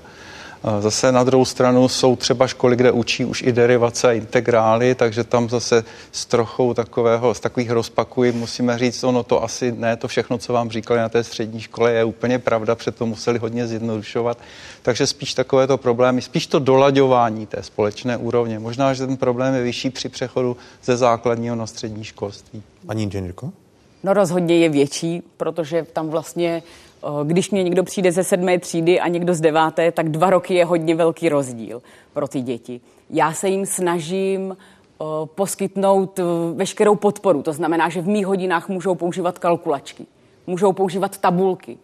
Zase 0.80 1.12
na 1.12 1.24
druhou 1.24 1.46
stranu 1.46 1.88
jsou 1.88 2.16
třeba 2.16 2.48
školy, 2.48 2.76
kde 2.76 2.92
učí 2.92 3.26
už 3.26 3.42
i 3.42 3.52
derivace 3.52 4.08
a 4.08 4.12
integrály, 4.12 4.96
takže 4.96 5.24
tam 5.24 5.50
zase 5.50 5.84
s 6.12 6.26
trochou 6.26 6.74
takového, 6.74 7.34
z 7.34 7.40
takových 7.40 7.72
rozpaků 7.72 8.24
musíme 8.32 8.78
říct, 8.78 9.04
ono 9.04 9.24
to 9.24 9.44
asi 9.44 9.72
ne, 9.72 9.98
to 9.98 10.08
všechno, 10.08 10.38
co 10.38 10.54
vám 10.54 10.70
říkali 10.70 11.00
na 11.00 11.10
té 11.10 11.24
střední 11.24 11.62
škole, 11.62 11.94
je 11.94 12.04
úplně 12.04 12.40
pravda, 12.40 12.76
to 12.98 13.06
museli 13.06 13.40
hodně 13.40 13.68
zjednodušovat. 13.68 14.38
Takže 14.82 15.08
spíš 15.08 15.34
takovéto 15.34 15.78
problémy, 15.78 16.22
spíš 16.22 16.48
to 16.48 16.60
dolaďování 16.60 17.46
té 17.46 17.64
společné 17.64 18.18
úrovně. 18.18 18.60
Možná, 18.60 18.94
že 18.94 19.08
ten 19.08 19.18
problém 19.18 19.56
je 19.56 19.64
vyšší 19.64 19.90
při 19.90 20.10
přechodu 20.10 20.58
ze 20.84 20.98
základního 20.98 21.56
na 21.56 21.68
střední 21.68 22.04
školství. 22.04 22.64
Paní 22.86 23.04
inženýrko? 23.04 23.52
No 24.04 24.14
rozhodně 24.14 24.58
je 24.58 24.70
větší, 24.70 25.24
protože 25.38 25.86
tam 25.94 26.10
vlastně 26.10 26.64
když 27.24 27.52
mě 27.52 27.64
někdo 27.64 27.84
přijde 27.84 28.12
ze 28.12 28.24
sedmé 28.24 28.60
třídy 28.60 29.00
a 29.00 29.08
někdo 29.08 29.34
z 29.34 29.42
deváté, 29.42 29.92
tak 29.92 30.10
dva 30.10 30.30
roky 30.30 30.54
je 30.54 30.66
hodně 30.66 30.96
velký 30.96 31.30
rozdíl 31.30 31.82
pro 32.14 32.28
ty 32.28 32.42
děti. 32.42 32.82
Já 33.10 33.34
se 33.34 33.50
jim 33.50 33.66
snažím 33.66 34.58
poskytnout 35.26 36.20
veškerou 36.54 36.96
podporu. 36.96 37.44
To 37.44 37.54
znamená, 37.54 37.90
že 37.90 38.02
v 38.02 38.08
mých 38.08 38.26
hodinách 38.26 38.70
můžou 38.70 38.96
používat 38.96 39.40
kalkulačky, 39.40 40.06
můžou 40.48 40.74
používat 40.74 41.18
tabulky. 41.18 41.78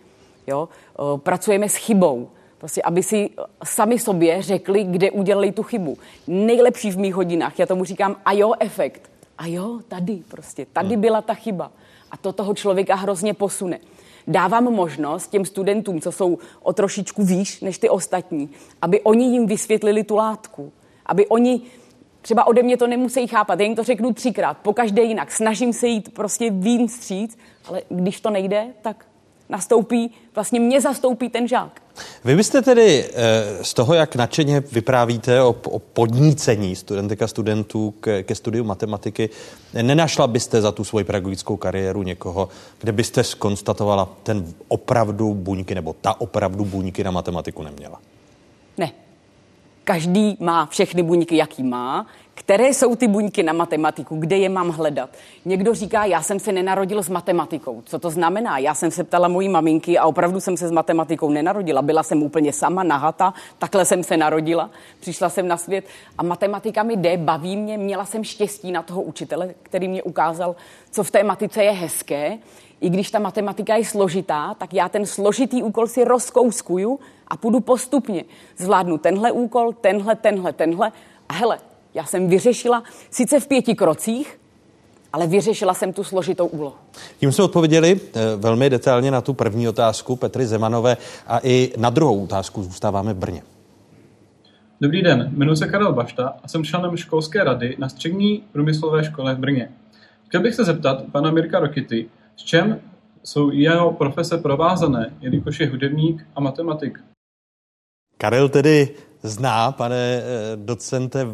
Jo? 0.48 0.70
Pracujeme 1.18 1.70
s 1.70 1.76
chybou. 1.76 2.30
Prostě, 2.58 2.82
aby 2.82 3.04
si 3.04 3.30
sami 3.64 4.00
sobě 4.00 4.42
řekli, 4.42 4.84
kde 4.84 5.12
udělali 5.12 5.52
tu 5.52 5.64
chybu. 5.64 5.98
Nejlepší 6.28 6.92
v 6.92 6.98
mých 6.98 7.16
hodinách, 7.16 7.60
já 7.60 7.66
tomu 7.66 7.84
říkám 7.86 8.16
a 8.26 8.34
jo 8.34 8.54
efekt. 8.60 9.10
A 9.38 9.48
jo, 9.48 9.80
tady 9.88 10.20
prostě, 10.28 10.66
tady 10.74 10.90
hmm. 10.90 11.02
byla 11.02 11.22
ta 11.22 11.34
chyba. 11.34 11.72
A 12.12 12.18
to 12.18 12.34
toho 12.34 12.54
člověka 12.54 12.96
hrozně 12.96 13.34
posune 13.34 13.80
dávám 14.28 14.64
možnost 14.64 15.28
těm 15.28 15.46
studentům, 15.46 16.02
co 16.02 16.12
jsou 16.12 16.38
o 16.62 16.74
trošičku 16.74 17.24
výš 17.24 17.62
než 17.62 17.78
ty 17.78 17.90
ostatní, 17.90 18.50
aby 18.82 19.02
oni 19.02 19.26
jim 19.26 19.48
vysvětlili 19.48 20.04
tu 20.04 20.16
látku. 20.16 20.72
Aby 21.06 21.28
oni 21.28 21.62
třeba 22.22 22.48
ode 22.48 22.64
mě 22.64 22.78
to 22.78 22.88
nemusí 22.88 23.28
chápat, 23.28 23.60
já 23.60 23.66
jim 23.66 23.76
to 23.76 23.84
řeknu 23.84 24.14
třikrát, 24.14 24.58
po 24.58 24.74
každé 24.74 25.02
jinak. 25.02 25.32
Snažím 25.32 25.74
se 25.74 25.88
jít 25.88 26.14
prostě 26.14 26.50
vín 26.50 26.88
stříc, 26.88 27.38
ale 27.66 27.82
když 27.90 28.22
to 28.22 28.30
nejde, 28.30 28.68
tak 28.82 29.06
nastoupí, 29.54 30.12
vlastně 30.36 30.60
mě 30.60 30.82
zastoupí 30.82 31.30
ten 31.30 31.48
žák. 31.48 31.82
Vy 32.26 32.36
byste 32.36 32.62
tedy 32.62 33.06
eh, 33.14 33.64
z 33.64 33.74
toho, 33.74 33.94
jak 33.94 34.16
nadšeně 34.16 34.60
vyprávíte 34.72 35.42
o, 35.42 35.56
o 35.64 35.80
podnícení 35.80 36.76
studentek 36.76 37.22
a 37.22 37.28
studentů 37.28 37.92
ke, 37.92 38.24
ke 38.24 38.36
studiu 38.36 38.64
matematiky, 38.64 39.30
nenašla 39.82 40.28
byste 40.28 40.62
za 40.62 40.72
tu 40.72 40.84
svoji 40.84 41.06
pedagogickou 41.06 41.58
kariéru 41.58 42.04
někoho, 42.04 42.50
kde 42.82 42.92
byste 42.92 43.24
skonstatovala 43.24 44.10
ten 44.24 44.54
opravdu 44.68 45.34
buňky, 45.34 45.76
nebo 45.76 45.96
ta 46.02 46.22
opravdu 46.22 46.66
buňky 46.66 47.04
na 47.04 47.12
matematiku 47.12 47.64
neměla? 47.64 48.00
Ne. 48.78 48.92
Každý 49.84 50.38
má 50.40 50.66
všechny 50.66 51.04
buňky, 51.04 51.36
jaký 51.36 51.64
má 51.64 52.08
které 52.34 52.68
jsou 52.68 52.96
ty 52.96 53.08
buňky 53.08 53.44
na 53.44 53.54
matematiku, 53.54 54.16
kde 54.16 54.38
je 54.38 54.50
mám 54.50 54.70
hledat. 54.70 55.10
Někdo 55.46 55.74
říká, 55.74 56.06
já 56.06 56.22
jsem 56.22 56.40
se 56.40 56.52
nenarodil 56.52 57.04
s 57.04 57.10
matematikou. 57.10 57.82
Co 57.86 58.00
to 58.00 58.10
znamená? 58.10 58.58
Já 58.58 58.74
jsem 58.74 58.92
se 58.92 59.04
ptala 59.04 59.28
mojí 59.28 59.50
maminky 59.50 59.98
a 59.98 60.06
opravdu 60.06 60.40
jsem 60.40 60.58
se 60.58 60.68
s 60.68 60.72
matematikou 60.72 61.30
nenarodila. 61.30 61.82
Byla 61.82 62.04
jsem 62.04 62.24
úplně 62.24 62.54
sama, 62.54 62.84
nahata, 62.84 63.34
takhle 63.58 63.86
jsem 63.86 64.04
se 64.04 64.18
narodila, 64.18 64.70
přišla 65.00 65.30
jsem 65.30 65.48
na 65.48 65.58
svět 65.58 65.86
a 66.18 66.24
matematika 66.24 66.84
mi 66.84 66.98
jde, 66.98 67.18
baví 67.18 67.58
mě, 67.58 67.78
měla 67.78 68.06
jsem 68.06 68.24
štěstí 68.24 68.72
na 68.72 68.82
toho 68.82 69.02
učitele, 69.02 69.54
který 69.64 69.88
mě 69.88 70.04
ukázal, 70.04 70.56
co 70.92 71.04
v 71.04 71.12
té 71.12 71.24
matice 71.24 71.64
je 71.64 71.72
hezké. 71.72 72.38
I 72.82 72.90
když 72.90 73.12
ta 73.12 73.20
matematika 73.20 73.76
je 73.76 73.86
složitá, 73.86 74.54
tak 74.54 74.74
já 74.74 74.90
ten 74.90 75.06
složitý 75.06 75.64
úkol 75.64 75.88
si 75.88 76.04
rozkouskuju 76.04 77.00
a 77.28 77.38
půjdu 77.38 77.60
postupně. 77.60 78.24
Zvládnu 78.58 78.98
tenhle 78.98 79.32
úkol, 79.32 79.74
tenhle, 79.74 80.16
tenhle, 80.16 80.54
tenhle 80.54 80.92
a 81.30 81.34
hele, 81.34 81.60
já 81.94 82.06
jsem 82.06 82.28
vyřešila, 82.28 82.84
sice 83.12 83.40
v 83.40 83.48
pěti 83.48 83.76
krocích, 83.76 84.40
ale 85.14 85.28
vyřešila 85.28 85.74
jsem 85.74 85.94
tu 85.94 86.04
složitou 86.04 86.48
úlohu. 86.48 86.76
Tím 87.20 87.32
jsme 87.32 87.44
odpověděli 87.44 88.00
eh, 88.14 88.36
velmi 88.36 88.70
detailně 88.70 89.12
na 89.12 89.22
tu 89.22 89.34
první 89.34 89.68
otázku 89.68 90.16
Petry 90.16 90.46
Zemanové 90.46 90.98
a 91.28 91.40
i 91.44 91.74
na 91.78 91.90
druhou 91.90 92.24
otázku 92.24 92.64
zůstáváme 92.64 93.14
v 93.14 93.18
Brně. 93.18 93.42
Dobrý 94.82 95.02
den, 95.02 95.32
jmenuji 95.36 95.56
se 95.56 95.68
Karel 95.68 95.94
Bašta 95.94 96.34
a 96.44 96.48
jsem 96.48 96.64
členem 96.64 96.98
školské 96.98 97.44
rady 97.44 97.76
na 97.80 97.90
střední 97.90 98.44
průmyslové 98.52 99.04
škole 99.04 99.36
v 99.36 99.38
Brně. 99.38 99.70
Chtěl 100.28 100.42
bych 100.42 100.56
se 100.56 100.64
zeptat 100.64 101.04
pana 101.12 101.32
Mirka 101.32 101.60
Rokity, 101.60 102.10
s 102.36 102.44
čem 102.44 102.80
jsou 103.24 103.52
jeho 103.52 103.92
profese 103.94 104.38
provázané, 104.38 105.14
jelikož 105.22 105.60
je 105.60 105.70
hudebník 105.70 106.26
a 106.36 106.42
matematik. 106.42 107.00
Karel 108.18 108.50
tedy 108.50 108.90
zná, 109.24 109.72
pane 109.72 109.96
eh, 109.96 110.24
docente, 110.56 111.28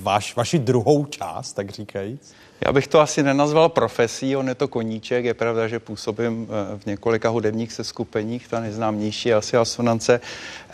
vaš, 0.00 0.36
vaši 0.36 0.58
druhou 0.58 1.04
část, 1.04 1.52
tak 1.52 1.70
říkajíc? 1.70 2.34
Já 2.66 2.72
bych 2.72 2.86
to 2.86 3.00
asi 3.00 3.22
nenazval 3.22 3.68
profesí, 3.68 4.36
on 4.36 4.48
je 4.48 4.54
to 4.54 4.68
koníček. 4.68 5.24
Je 5.24 5.34
pravda, 5.34 5.68
že 5.68 5.78
působím 5.78 6.48
eh, 6.48 6.78
v 6.78 6.86
několika 6.86 7.28
hudebních 7.28 7.72
seskupeních, 7.72 8.48
ta 8.48 8.60
nejznámější 8.60 9.28
je 9.28 9.34
asi 9.34 9.56
Asonance. 9.56 10.20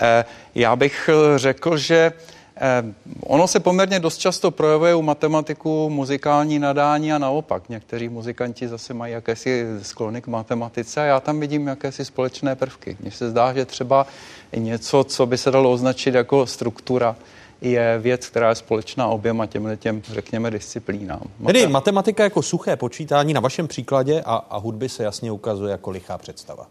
Eh, 0.01 0.25
já 0.55 0.77
bych 0.77 1.11
řekl, 1.37 1.77
že 1.77 2.13
Ono 3.27 3.47
se 3.47 3.61
poměrně 3.61 4.01
dost 4.01 4.19
často 4.19 4.51
projevuje 4.51 4.95
u 4.95 5.03
matematiků 5.03 5.91
muzikální 5.91 6.59
nadání 6.59 7.13
a 7.13 7.19
naopak. 7.19 7.69
Někteří 7.69 8.09
muzikanti 8.09 8.69
zase 8.69 8.95
mají 8.95 9.13
jakési 9.13 9.67
sklony 9.83 10.23
k 10.23 10.27
matematice 10.27 11.01
a 11.01 11.05
já 11.05 11.21
tam 11.21 11.41
vidím 11.41 11.67
jakési 11.67 12.05
společné 12.05 12.57
prvky. 12.57 12.97
Mně 13.01 13.11
se 13.11 13.31
zdá, 13.31 13.53
že 13.53 13.65
třeba 13.65 14.07
něco, 14.57 15.05
co 15.05 15.27
by 15.27 15.39
se 15.39 15.51
dalo 15.51 15.73
označit 15.73 16.15
jako 16.15 16.47
struktura, 16.47 17.17
je 17.61 17.99
věc, 17.99 18.27
která 18.27 18.49
je 18.49 18.55
společná 18.55 19.07
oběma 19.07 19.47
těm, 19.47 19.77
těm 19.77 20.03
řekněme, 20.05 20.51
disciplínám. 20.51 21.23
Tedy 21.47 21.67
matematika 21.67 22.25
jako 22.25 22.43
suché 22.43 22.77
počítání 22.77 23.35
na 23.35 23.41
vašem 23.41 23.69
příkladě 23.69 24.23
a, 24.27 24.35
a 24.35 24.59
hudby 24.59 24.89
se 24.89 25.05
jasně 25.05 25.33
ukazuje 25.33 25.73
jako 25.73 25.91
lichá 25.91 26.19
představa. 26.19 26.67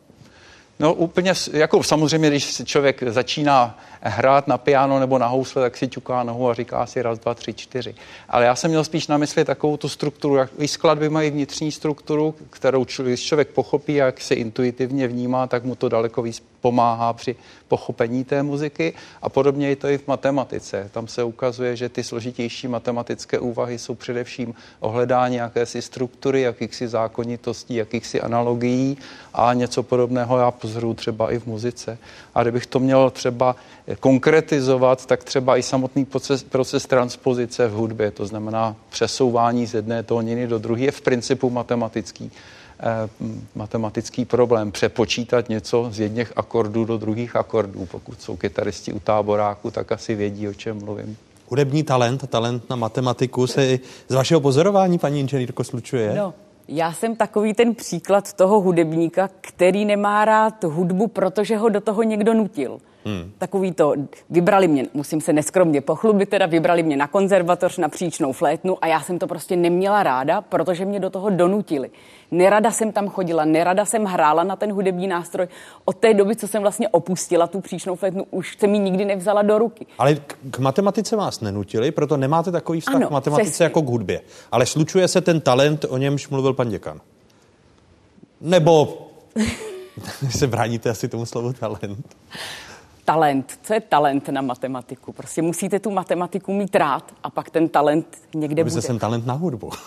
No 0.82 0.94
úplně, 0.94 1.34
jako 1.54 1.84
samozřejmě, 1.84 2.30
když 2.30 2.62
člověk 2.66 3.04
začíná 3.08 3.80
hrát 4.02 4.48
na 4.48 4.58
piano 4.58 5.00
nebo 5.00 5.18
na 5.18 5.28
housle, 5.28 5.62
tak 5.62 5.78
si 5.78 5.88
ťuká 5.88 6.24
nohu 6.24 6.50
a 6.50 6.54
říká 6.54 6.86
si 6.86 7.02
raz, 7.02 7.20
dva, 7.20 7.34
tři, 7.34 7.54
čtyři. 7.54 7.96
Ale 8.30 8.46
já 8.46 8.56
jsem 8.56 8.72
měl 8.72 8.84
spíš 8.84 9.08
na 9.08 9.18
mysli 9.18 9.46
takovou 9.46 9.78
tu 9.78 9.90
strukturu, 9.90 10.36
jak 10.36 10.50
i 10.60 10.68
skladby 10.68 11.10
mají 11.10 11.32
vnitřní 11.32 11.72
strukturu, 11.72 12.36
kterou 12.50 12.86
člověk 13.16 13.48
pochopí, 13.48 13.94
jak 13.94 14.22
se 14.22 14.36
intuitivně 14.36 15.08
vnímá, 15.08 15.48
tak 15.48 15.64
mu 15.64 15.76
to 15.76 15.90
daleko 15.90 16.22
víc 16.22 16.44
pomáhá 16.62 17.14
při 17.14 17.36
pochopení 17.72 18.24
té 18.24 18.44
muziky 18.44 18.94
a 19.22 19.30
podobně 19.30 19.70
je 19.70 19.76
to 19.76 19.88
i 19.88 19.98
v 19.98 20.08
matematice. 20.08 20.90
Tam 20.92 21.08
se 21.08 21.24
ukazuje, 21.24 21.76
že 21.76 21.90
ty 21.90 22.04
složitější 22.04 22.68
matematické 22.68 23.40
úvahy 23.40 23.80
jsou 23.80 23.96
především 23.96 24.54
ohledání 24.80 25.36
jakési 25.36 25.82
struktury, 25.82 26.42
jakýchsi 26.42 26.88
zákonitostí, 26.88 27.76
jakýchsi 27.76 28.22
analogií 28.22 28.98
a 29.34 29.54
něco 29.54 29.84
podobného 29.84 30.38
já 30.38 30.52
pozoruju 30.52 30.94
třeba 30.94 31.32
i 31.32 31.40
v 31.40 31.46
muzice. 31.46 31.98
A 32.36 32.42
kdybych 32.44 32.66
to 32.66 32.80
měl 32.80 33.10
třeba 33.10 33.56
konkretizovat, 34.00 35.06
tak 35.06 35.24
třeba 35.24 35.58
i 35.58 35.64
samotný 35.64 36.06
proces, 36.06 36.44
proces 36.44 36.86
transpozice 36.86 37.68
v 37.68 37.74
hudbě, 37.74 38.12
to 38.12 38.26
znamená 38.26 38.76
přesouvání 38.90 39.66
z 39.66 39.74
jedné 39.74 40.04
tóniny 40.04 40.48
do 40.48 40.60
druhé, 40.60 40.82
je 40.82 40.92
v 40.92 41.02
principu 41.02 41.50
matematický. 41.50 42.32
Eh, 42.84 43.10
matematický 43.56 44.26
problém 44.26 44.72
přepočítat 44.72 45.50
něco 45.50 45.88
z 45.92 46.00
jedných 46.00 46.34
akordů 46.36 46.86
do 46.86 46.98
druhých 46.98 47.36
akordů. 47.36 47.86
Pokud 47.86 48.22
jsou 48.22 48.38
kytaristi 48.38 48.94
u 48.94 49.00
táboráku, 49.00 49.72
tak 49.72 49.92
asi 49.92 50.16
vědí, 50.16 50.48
o 50.48 50.54
čem 50.54 50.80
mluvím. 50.80 51.18
Hudební 51.48 51.84
talent, 51.84 52.30
talent 52.30 52.70
na 52.70 52.76
matematiku 52.76 53.48
se 53.48 53.68
i 53.68 53.80
z 54.08 54.14
vašeho 54.16 54.42
pozorování, 54.42 54.98
paní 54.98 55.20
inženýrko, 55.20 55.64
slučuje? 55.64 56.14
No, 56.18 56.34
já 56.68 56.94
jsem 56.94 57.16
takový 57.16 57.54
ten 57.54 57.76
příklad 57.76 58.34
toho 58.34 58.62
hudebníka, 58.62 59.30
který 59.42 59.86
nemá 59.86 60.26
rád 60.26 60.64
hudbu, 60.64 61.08
protože 61.08 61.58
ho 61.58 61.70
do 61.70 61.82
toho 61.82 62.04
někdo 62.04 62.34
nutil. 62.34 62.80
Hmm. 63.06 63.32
Takový 63.38 63.72
to, 63.72 63.94
vybrali 64.30 64.68
mě, 64.68 64.86
musím 64.94 65.22
se 65.22 65.34
neskromně 65.34 65.82
pochlubit, 65.82 66.30
teda 66.30 66.46
vybrali 66.46 66.84
mě 66.84 66.98
na 66.98 67.08
konzervatoř, 67.08 67.78
na 67.78 67.90
příčnou 67.90 68.32
flétnu 68.32 68.78
a 68.82 68.88
já 68.88 69.02
jsem 69.02 69.20
to 69.20 69.28
prostě 69.28 69.56
neměla 69.56 70.04
ráda, 70.04 70.42
protože 70.42 70.86
mě 70.86 71.00
do 71.00 71.10
toho 71.10 71.30
donutili. 71.30 71.90
Nerada 72.32 72.72
jsem 72.72 72.92
tam 72.92 73.10
chodila, 73.10 73.46
nerada 73.46 73.86
jsem 73.86 74.06
hrála 74.06 74.44
na 74.44 74.56
ten 74.56 74.74
hudební 74.74 75.08
nástroj. 75.08 75.48
Od 75.86 75.98
té 75.98 76.14
doby, 76.14 76.36
co 76.36 76.48
jsem 76.48 76.62
vlastně 76.62 76.90
opustila 76.90 77.48
tu 77.48 77.62
příčnou 77.62 77.96
flétnu, 77.96 78.26
už 78.32 78.58
se 78.60 78.68
mi 78.68 78.80
nikdy 78.80 79.06
nevzala 79.06 79.42
do 79.42 79.58
ruky. 79.58 79.86
Ale 79.98 80.16
k, 80.16 80.38
k 80.52 80.60
matematice 80.60 81.16
vás 81.16 81.42
nenutili, 81.42 81.92
proto 81.92 82.18
nemáte 82.18 82.52
takový 82.52 82.80
vztah 82.80 82.96
ano, 82.96 83.08
k 83.08 83.12
matematice 83.12 83.50
přesně. 83.50 83.64
jako 83.64 83.82
k 83.82 83.88
hudbě. 83.88 84.22
Ale 84.52 84.66
slučuje 84.66 85.08
se 85.08 85.22
ten 85.22 85.42
talent, 85.42 85.86
o 85.90 85.98
němž 85.98 86.30
mluvil 86.30 86.54
pan 86.54 86.70
děkan. 86.70 87.02
Nebo 88.42 89.08
se 90.30 90.48
bráníte 90.48 90.90
asi 90.90 91.08
tomu 91.08 91.26
slovu 91.26 91.54
talent. 91.54 92.16
Talent. 93.06 93.60
Co 93.64 93.74
je 93.74 93.82
talent 93.82 94.30
na 94.30 94.42
matematiku? 94.42 95.14
Prostě 95.14 95.42
musíte 95.42 95.80
tu 95.80 95.92
matematiku 95.92 96.54
mít 96.54 96.76
rád 96.76 97.12
a 97.24 97.30
pak 97.30 97.50
ten 97.50 97.70
talent 97.70 98.18
někde 98.36 98.64
Vy 98.64 98.70
bude. 98.70 98.82
jsem 98.82 99.00
talent 99.00 99.26
na 99.26 99.34
hudbu. 99.34 99.70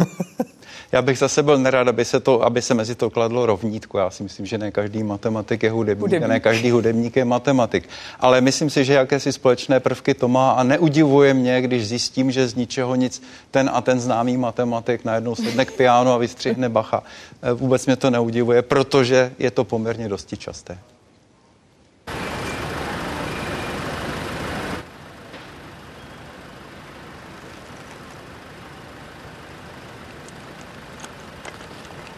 Já 0.92 1.02
bych 1.02 1.18
zase 1.18 1.42
byl 1.42 1.58
nerad, 1.58 1.88
aby 1.88 2.04
se, 2.04 2.20
to, 2.20 2.42
aby 2.42 2.62
se 2.62 2.74
mezi 2.74 2.94
to 2.94 3.10
kladlo 3.10 3.46
rovnítko. 3.46 3.98
Já 3.98 4.10
si 4.10 4.22
myslím, 4.22 4.46
že 4.46 4.58
ne 4.58 4.70
každý 4.70 5.02
matematik 5.02 5.62
je 5.62 5.70
hudebník, 5.70 6.00
hudebník. 6.02 6.24
a 6.24 6.28
ne 6.28 6.40
každý 6.40 6.70
hudebník 6.70 7.16
je 7.16 7.24
matematik. 7.24 7.88
Ale 8.20 8.40
myslím 8.40 8.70
si, 8.70 8.84
že 8.84 8.92
jakési 8.92 9.32
společné 9.32 9.80
prvky 9.80 10.14
to 10.14 10.28
má 10.28 10.50
a 10.52 10.62
neudivuje 10.62 11.34
mě, 11.34 11.60
když 11.62 11.88
zjistím, 11.88 12.30
že 12.30 12.48
z 12.48 12.54
ničeho 12.54 12.94
nic 12.94 13.22
ten 13.50 13.70
a 13.74 13.80
ten 13.80 14.00
známý 14.00 14.36
matematik 14.36 15.04
najednou 15.04 15.34
sedne 15.34 15.64
k 15.64 15.72
pianu 15.72 16.10
a 16.10 16.18
vystřihne 16.18 16.68
Bacha. 16.68 17.02
Eh, 17.42 17.52
Vůbec 17.52 17.86
mě 17.86 17.96
to 17.96 18.10
neudivuje, 18.10 18.62
protože 18.62 19.32
je 19.38 19.50
to 19.50 19.64
poměrně 19.64 20.08
dosti 20.08 20.36
časté. 20.36 20.78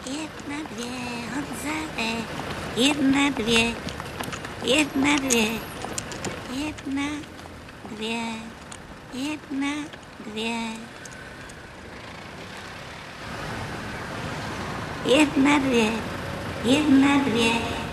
Jedna, 0.07 0.57
dvě, 0.71 0.91
Honza 1.35 1.75
jde. 1.97 2.66
Jedna, 2.77 3.31
dvě, 3.31 3.75
jedna, 4.62 5.17
dvě, 5.17 5.49
jedna, 6.57 7.09
dvě, 7.91 8.21
jedna, 9.12 9.73
dvě. 10.27 10.57
Jedna, 15.07 15.59
dvě, 15.59 15.93
jedna, 16.65 17.19
dvě. 17.19 17.86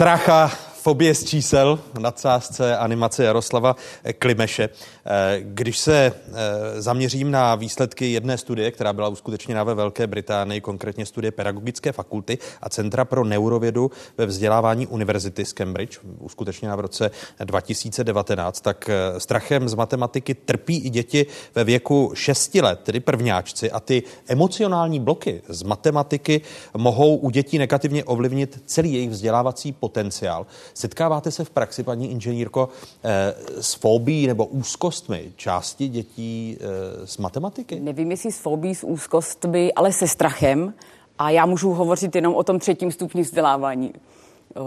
Stracha, 0.00 0.48
fobie 0.82 1.14
z 1.14 1.24
čísel, 1.24 1.78
nadsázce 1.98 2.76
animace 2.76 3.24
Jaroslava 3.24 3.76
Klimeše. 4.18 4.68
Eh, 5.06 5.40
Když 5.42 5.78
se 5.78 6.12
eh, 6.16 6.82
zaměřím 6.82 7.30
na 7.30 7.54
výsledky 7.54 8.12
jedné 8.12 8.38
studie, 8.38 8.70
která 8.70 8.92
byla 8.92 9.08
uskutečněna 9.08 9.64
ve 9.64 9.74
Velké 9.74 10.06
Británii, 10.06 10.60
konkrétně 10.60 11.06
studie 11.06 11.30
Pedagogické 11.32 11.92
fakulty 11.92 12.38
a 12.62 12.68
Centra 12.68 13.04
pro 13.04 13.24
neurovědu 13.24 13.90
ve 14.18 14.26
vzdělávání 14.26 14.86
Univerzity 14.86 15.44
z 15.44 15.52
Cambridge, 15.52 15.98
uskutečněna 16.18 16.76
v 16.76 16.80
roce 16.80 17.10
2019, 17.44 18.60
tak 18.60 18.88
eh, 18.88 19.20
strachem 19.20 19.68
z 19.68 19.74
matematiky 19.74 20.34
trpí 20.34 20.78
i 20.78 20.90
děti 20.90 21.26
ve 21.54 21.64
věku 21.64 22.12
6 22.14 22.54
let, 22.54 22.80
tedy 22.82 23.00
prvňáčci, 23.00 23.70
a 23.70 23.80
ty 23.80 24.02
emocionální 24.28 25.00
bloky 25.00 25.42
z 25.48 25.62
matematiky 25.62 26.40
mohou 26.76 27.16
u 27.16 27.30
dětí 27.30 27.58
negativně 27.58 28.04
ovlivnit 28.04 28.62
celý 28.66 28.92
jejich 28.92 29.10
vzdělávací 29.10 29.72
potenciál. 29.72 30.46
Setkáváte 30.80 31.30
se 31.30 31.44
v 31.44 31.50
praxi, 31.50 31.82
paní 31.82 32.10
inženýrko, 32.10 32.68
eh, 33.04 33.34
s 33.60 33.74
fóbií 33.74 34.26
nebo 34.26 34.46
úzkostmi 34.46 35.32
části 35.36 35.88
dětí 35.88 36.58
eh, 36.60 37.06
z 37.06 37.18
matematiky? 37.18 37.80
Nevím, 37.80 38.10
jestli 38.10 38.32
s 38.32 38.38
fobí, 38.38 38.74
s 38.74 38.84
úzkostmi, 38.84 39.72
ale 39.72 39.92
se 39.92 40.08
strachem. 40.08 40.74
A 41.18 41.30
já 41.30 41.46
můžu 41.46 41.70
hovořit 41.70 42.14
jenom 42.14 42.34
o 42.34 42.42
tom 42.42 42.58
třetím 42.58 42.92
stupni 42.92 43.22
vzdělávání. 43.22 43.92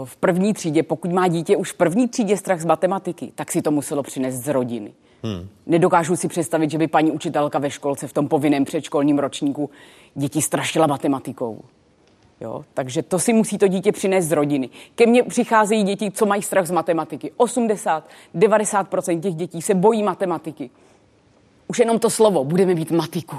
V 0.04 0.16
první 0.16 0.54
třídě, 0.54 0.82
pokud 0.82 1.12
má 1.12 1.28
dítě 1.28 1.56
už 1.56 1.72
v 1.72 1.76
první 1.76 2.08
třídě 2.08 2.36
strach 2.36 2.60
z 2.60 2.64
matematiky, 2.64 3.32
tak 3.34 3.52
si 3.52 3.62
to 3.62 3.70
muselo 3.70 4.02
přinést 4.02 4.34
z 4.34 4.48
rodiny. 4.48 4.92
Hmm. 5.22 5.48
Nedokážu 5.66 6.16
si 6.16 6.28
představit, 6.28 6.70
že 6.70 6.78
by 6.78 6.86
paní 6.88 7.10
učitelka 7.10 7.58
ve 7.58 7.70
školce 7.70 8.06
v 8.06 8.12
tom 8.12 8.28
povinném 8.28 8.64
předškolním 8.64 9.18
ročníku 9.18 9.70
děti 10.14 10.42
strašila 10.42 10.86
matematikou. 10.86 11.60
Jo? 12.40 12.64
Takže 12.74 13.02
to 13.02 13.18
si 13.18 13.32
musí 13.32 13.58
to 13.58 13.68
dítě 13.68 13.92
přinést 13.92 14.24
z 14.24 14.32
rodiny. 14.32 14.68
Ke 14.94 15.06
mně 15.06 15.22
přicházejí 15.22 15.82
děti, 15.82 16.10
co 16.10 16.26
mají 16.26 16.42
strach 16.42 16.66
z 16.66 16.70
matematiky. 16.70 17.32
80, 17.36 18.08
90% 18.34 19.20
těch 19.20 19.34
dětí 19.34 19.62
se 19.62 19.74
bojí 19.74 20.02
matematiky. 20.02 20.70
Už 21.66 21.78
jenom 21.78 21.98
to 21.98 22.10
slovo, 22.10 22.44
budeme 22.44 22.74
mít 22.74 22.90
matiku. 22.90 23.36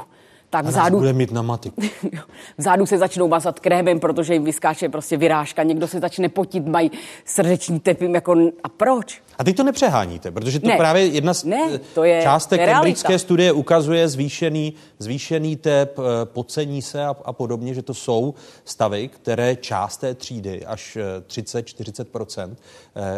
Tak 0.64 0.72
vzadu, 0.72 0.98
bude 0.98 1.14
mít 1.14 1.32
na 1.32 1.42
matiku. 1.42 1.82
vzadu 2.58 2.86
se 2.86 2.98
začnou 2.98 3.28
mazat 3.28 3.60
krémem, 3.60 4.00
protože 4.00 4.34
jim 4.34 4.44
vyskáče 4.44 4.90
prostě 4.90 5.18
vyrážka, 5.18 5.64
někdo 5.64 5.88
se 5.88 6.00
začne 6.00 6.30
potit, 6.30 6.68
mají 6.68 6.92
srdeční 7.26 7.80
tepy, 7.80 8.12
jako, 8.12 8.36
a 8.64 8.70
proč? 8.70 9.22
A 9.38 9.44
teď 9.44 9.58
to 9.58 9.64
nepřeháníte, 9.64 10.32
protože 10.32 10.60
to 10.60 10.68
Ne. 10.68 10.78
právě 10.78 11.06
jedna 11.06 11.34
z 11.34 11.44
Ne, 11.44 11.70
eh, 11.76 11.80
to 11.94 12.04
je- 12.04 12.22
částek 12.24 12.66
cambridgeské 12.66 13.20
studie 13.20 13.52
ukazuje 13.52 14.08
zvýšený, 14.08 14.74
zvýšený 15.00 15.56
tep, 15.56 16.00
eh, 16.00 16.26
pocení 16.26 16.82
se 16.82 17.06
a, 17.06 17.16
a 17.26 17.34
podobně, 17.34 17.74
že 17.74 17.82
to 17.82 17.94
jsou 17.94 18.34
stavy, 18.66 19.08
které 19.08 19.56
část 19.56 19.98
té 19.98 20.14
třídy, 20.14 20.66
až 20.66 20.98
30-40% 21.28 22.58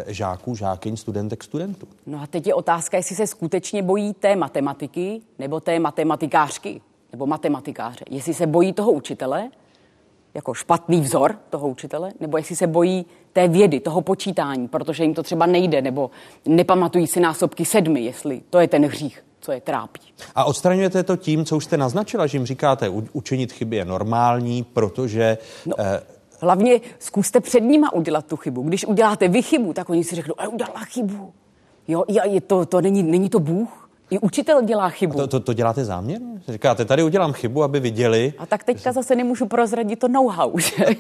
žáků, 0.08 0.56
žákyň, 0.56 0.98
studentek, 0.98 1.44
studentů. 1.44 1.88
No 2.06 2.22
a 2.22 2.28
teď 2.28 2.48
je 2.48 2.54
otázka, 2.54 2.98
jestli 2.98 3.16
se 3.16 3.28
skutečně 3.28 3.84
bojí 3.84 4.14
té 4.14 4.36
matematiky 4.36 5.22
nebo 5.40 5.60
té 5.60 5.80
matematikářky 5.80 6.82
nebo 7.18 7.26
matematikáře. 7.26 8.06
Jestli 8.10 8.34
se 8.34 8.48
bojí 8.48 8.74
toho 8.74 8.92
učitele, 8.92 9.50
jako 10.34 10.54
špatný 10.54 11.02
vzor 11.02 11.36
toho 11.50 11.68
učitele, 11.68 12.12
nebo 12.20 12.38
jestli 12.38 12.56
se 12.56 12.68
bojí 12.68 13.06
té 13.34 13.48
vědy, 13.48 13.80
toho 13.80 14.02
počítání, 14.02 14.68
protože 14.68 15.04
jim 15.04 15.14
to 15.14 15.24
třeba 15.24 15.46
nejde, 15.46 15.82
nebo 15.82 16.12
nepamatují 16.46 17.08
si 17.08 17.20
násobky 17.20 17.66
sedmi, 17.66 18.02
jestli 18.02 18.42
to 18.50 18.60
je 18.60 18.68
ten 18.68 18.86
hřích, 18.86 19.24
co 19.40 19.52
je 19.52 19.62
trápí. 19.62 20.02
A 20.36 20.46
odstraňujete 20.46 21.04
to 21.04 21.18
tím, 21.18 21.46
co 21.46 21.58
už 21.58 21.64
jste 21.64 21.78
naznačila, 21.78 22.28
že 22.28 22.38
jim 22.38 22.46
říkáte, 22.46 22.90
učinit 23.14 23.52
chyby 23.52 23.76
je 23.76 23.86
normální, 23.86 24.64
protože... 24.64 25.38
No. 25.66 25.76
Eh, 25.80 26.02
Hlavně 26.42 26.82
zkuste 27.00 27.40
před 27.40 27.60
nima 27.60 27.94
udělat 27.94 28.26
tu 28.26 28.36
chybu. 28.36 28.62
Když 28.62 28.86
uděláte 28.86 29.28
vy 29.28 29.42
chybu, 29.42 29.74
tak 29.74 29.90
oni 29.90 30.04
si 30.04 30.16
řeknou, 30.16 30.36
ale 30.38 30.48
udělala 30.48 30.80
chybu. 30.80 31.34
Jo, 31.88 32.04
je 32.26 32.42
to, 32.42 32.66
to 32.66 32.82
není, 32.82 33.04
není 33.04 33.30
to 33.30 33.40
Bůh. 33.40 33.87
I 34.10 34.20
učitel 34.20 34.62
dělá 34.62 34.90
chybu. 34.90 35.18
to, 35.18 35.28
to, 35.28 35.40
to 35.40 35.54
děláte 35.54 35.86
záměrně? 35.86 36.42
Říkáte, 36.48 36.86
tady 36.86 37.04
udělám 37.04 37.34
chybu, 37.34 37.64
aby 37.64 37.80
viděli. 37.80 38.34
A 38.38 38.46
tak 38.46 38.64
teďka 38.64 38.92
zase 38.92 39.16
nemůžu 39.16 39.46
prozradit 39.46 40.00
to 40.00 40.08
know-how, 40.08 40.60
že? 40.60 40.86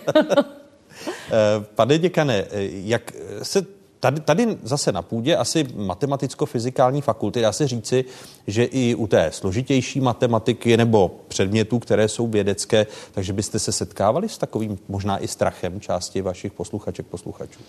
Eh, 1.32 1.65
Pane 1.76 1.98
děkane, 1.98 2.36
eh, 2.36 2.48
jak 2.72 3.12
se 3.43 3.65
tady, 4.00 4.20
tady 4.20 4.58
zase 4.64 4.92
na 4.92 5.02
půdě 5.02 5.36
asi 5.36 5.64
matematicko-fyzikální 5.64 7.02
fakulty 7.02 7.42
dá 7.42 7.52
se 7.52 7.68
říci, 7.68 8.06
že 8.48 8.64
i 8.64 8.96
u 8.96 9.08
té 9.08 9.32
složitější 9.32 10.00
matematiky 10.00 10.78
nebo 10.78 11.12
předmětů, 11.28 11.80
které 11.80 12.08
jsou 12.08 12.28
vědecké, 12.28 12.88
takže 13.12 13.34
byste 13.34 13.60
se 13.60 13.72
setkávali 13.72 14.30
s 14.30 14.38
takovým 14.38 14.80
možná 14.88 15.24
i 15.24 15.28
strachem 15.28 15.82
části 15.82 16.22
vašich 16.22 16.52
posluchaček, 16.52 17.06
posluchačů? 17.06 17.60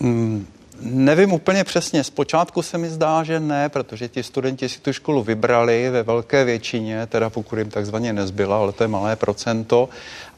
Mm, 0.00 0.46
nevím 0.80 1.32
úplně 1.32 1.64
přesně. 1.64 2.04
Zpočátku 2.04 2.62
se 2.62 2.78
mi 2.78 2.90
zdá, 2.90 3.22
že 3.22 3.40
ne, 3.40 3.68
protože 3.68 4.08
ti 4.08 4.22
studenti 4.22 4.68
si 4.68 4.80
tu 4.80 4.92
školu 4.92 5.22
vybrali 5.22 5.90
ve 5.90 6.02
velké 6.02 6.44
většině, 6.44 7.06
teda 7.06 7.30
pokud 7.30 7.58
jim 7.58 7.70
takzvaně 7.70 8.12
nezbyla, 8.12 8.58
ale 8.58 8.72
to 8.72 8.84
je 8.84 8.88
malé 8.88 9.16
procento, 9.16 9.88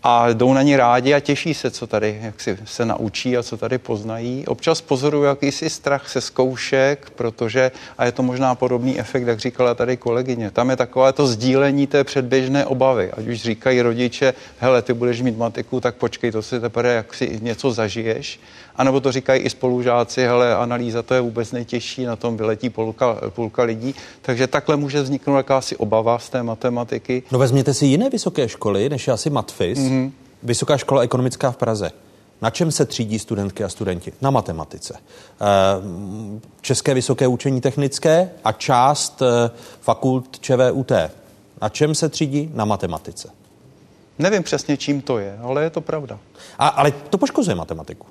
a 0.09 0.33
jdou 0.33 0.53
na 0.53 0.63
ní 0.63 0.77
rádi 0.77 1.15
a 1.15 1.21
těší 1.21 1.55
se, 1.55 1.71
co 1.71 1.87
tady 1.87 2.19
jak 2.23 2.41
si 2.41 2.59
se 2.65 2.85
naučí 2.85 3.37
a 3.37 3.43
co 3.43 3.57
tady 3.57 3.79
poznají. 3.79 4.47
Občas 4.47 4.81
pozoruju 4.81 5.25
jakýsi 5.25 5.71
strach 5.71 6.09
se 6.09 6.21
zkoušek, 6.21 7.11
protože, 7.17 7.71
a 7.99 8.05
je 8.05 8.13
to 8.13 8.23
možná 8.23 8.55
podobný 8.55 9.01
efekt, 9.01 9.27
jak 9.27 9.39
říkala 9.39 9.75
tady 9.75 9.97
kolegyně, 9.97 10.51
tam 10.51 10.71
je 10.71 10.77
takové 10.77 11.13
to 11.13 11.27
sdílení 11.27 11.87
té 11.87 12.05
předběžné 12.05 12.67
obavy. 12.67 13.11
Ať 13.13 13.27
už 13.27 13.43
říkají 13.43 13.83
rodiče, 13.83 14.35
hele, 14.59 14.83
ty 14.83 14.93
budeš 14.93 15.23
mít 15.23 15.39
matiku, 15.39 15.81
tak 15.81 15.95
počkej, 15.95 16.33
to 16.33 16.43
si 16.43 16.61
teprve 16.61 16.95
jak 16.95 17.15
si 17.15 17.39
něco 17.43 17.73
zažiješ. 17.73 18.41
A 18.77 18.85
nebo 18.85 19.01
to 19.01 19.13
říkají 19.13 19.43
i 19.43 19.51
spolužáci, 19.51 20.23
hele, 20.23 20.57
analýza 20.57 21.03
to 21.03 21.15
je 21.15 21.21
vůbec 21.21 21.53
nejtěžší, 21.53 22.05
na 22.05 22.17
tom 22.17 22.37
vyletí 22.37 22.71
půlka, 22.71 23.21
půlka 23.29 23.63
lidí. 23.63 23.95
Takže 24.23 24.47
takhle 24.47 24.77
může 24.77 25.03
vzniknout 25.03 25.37
jakási 25.37 25.77
obava 25.77 26.19
z 26.19 26.29
té 26.29 26.43
matematiky. 26.43 27.23
No 27.33 27.39
vezměte 27.39 27.75
si 27.75 27.87
jiné 27.87 28.11
vysoké 28.11 28.49
školy, 28.49 28.89
než 28.89 29.07
je 29.07 29.13
asi 29.13 29.31
Matfis, 29.31 29.79
mm-hmm. 29.79 30.11
Vysoká 30.43 30.77
škola 30.77 31.03
ekonomická 31.03 31.51
v 31.51 31.57
Praze. 31.57 31.91
Na 32.43 32.51
čem 32.51 32.73
se 32.73 32.85
třídí 32.85 33.19
studentky 33.19 33.65
a 33.65 33.69
studenti? 33.69 34.13
Na 34.21 34.31
matematice. 34.31 34.95
Eh, 34.95 35.45
České 36.61 36.95
vysoké 36.95 37.27
učení 37.27 37.61
technické 37.61 38.31
a 38.45 38.53
část 38.53 39.23
eh, 39.23 39.51
fakult 39.81 40.39
ČVUT. 40.41 40.93
Na 41.63 41.69
čem 41.69 41.95
se 41.95 42.09
třídí? 42.09 42.51
Na 42.55 42.65
matematice. 42.65 43.29
Nevím 44.19 44.43
přesně, 44.43 44.77
čím 44.77 45.03
to 45.03 45.19
je, 45.19 45.39
ale 45.43 45.63
je 45.63 45.71
to 45.71 45.81
pravda. 45.81 46.19
A, 46.59 46.69
ale 46.69 46.91
to 46.91 47.19
poškozuje 47.19 47.55
matematiku. 47.55 48.07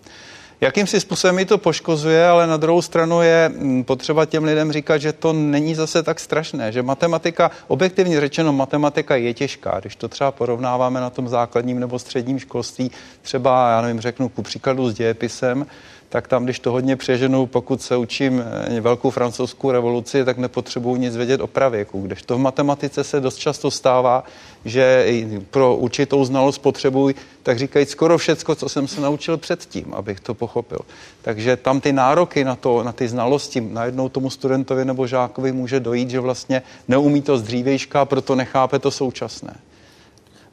Jakýmsi 0.62 1.00
způsobem 1.00 1.36
mi 1.36 1.46
to 1.46 1.58
poškozuje, 1.58 2.28
ale 2.28 2.48
na 2.48 2.58
druhou 2.58 2.82
stranu 2.82 3.22
je 3.22 3.50
mm, 3.50 3.84
potřeba 3.84 4.26
těm 4.26 4.44
lidem 4.44 4.72
říkat, 4.72 4.98
že 4.98 5.14
to 5.14 5.34
není 5.34 5.76
zase 5.76 6.04
tak 6.04 6.20
strašné, 6.20 6.72
že 6.72 6.84
matematika, 6.84 7.52
objektivně 7.68 8.20
řečeno, 8.20 8.54
matematika 8.54 9.16
je 9.16 9.34
těžká. 9.34 9.80
Když 9.80 9.96
to 9.96 10.08
třeba 10.08 10.32
porovnáváme 10.32 11.00
na 11.00 11.10
tom 11.10 11.30
základním 11.30 11.80
nebo 11.80 12.00
středním 12.00 12.40
školství, 12.40 12.92
třeba, 13.22 13.72
já 13.72 13.82
nevím, 13.82 14.02
řeknu 14.02 14.30
ku 14.30 14.44
příkladu 14.44 14.90
s 14.90 14.94
dějepisem, 14.94 15.66
tak 16.10 16.28
tam, 16.28 16.44
když 16.44 16.60
to 16.60 16.72
hodně 16.72 16.96
přeženu, 16.96 17.46
pokud 17.46 17.82
se 17.82 17.98
učím 17.98 18.44
eh, 18.68 18.82
velkou 18.82 19.10
francouzskou 19.10 19.72
revoluci, 19.72 20.26
tak 20.26 20.38
nepotřebuji 20.38 20.96
nic 20.96 21.16
vědět 21.16 21.42
o 21.42 21.48
pravěku. 21.48 22.02
Kdežto 22.02 22.36
v 22.36 22.40
matematice 22.40 23.04
se 23.04 23.20
dost 23.20 23.36
často 23.36 23.72
stává, 23.72 24.24
že 24.66 25.08
pro 25.52 25.76
určitou 25.76 26.26
znalost 26.26 26.58
potřebuji, 26.58 27.16
tak 27.44 27.60
říkají 27.60 27.86
skoro 27.86 28.18
všecko, 28.18 28.56
co 28.56 28.70
jsem 28.70 28.88
se 28.88 29.02
naučil 29.02 29.38
předtím, 29.38 29.94
abych 29.94 30.20
to 30.20 30.34
pochopil. 30.34 30.80
Takže 31.22 31.58
tam 31.58 31.82
ty 31.82 31.94
nároky 31.94 32.44
na, 32.44 32.56
to, 32.56 32.84
na 32.84 32.92
ty 32.92 33.08
znalosti 33.08 33.62
najednou 33.62 34.10
tomu 34.10 34.30
studentovi 34.30 34.86
nebo 34.86 35.08
žákovi 35.08 35.52
může 35.52 35.80
dojít, 35.80 36.10
že 36.10 36.20
vlastně 36.20 36.62
neumí 36.88 37.22
to 37.22 37.38
z 37.38 37.42
dřívejška, 37.42 38.02
a 38.02 38.06
proto 38.06 38.36
nechápe 38.36 38.80
to 38.80 38.92
současné. 38.92 39.54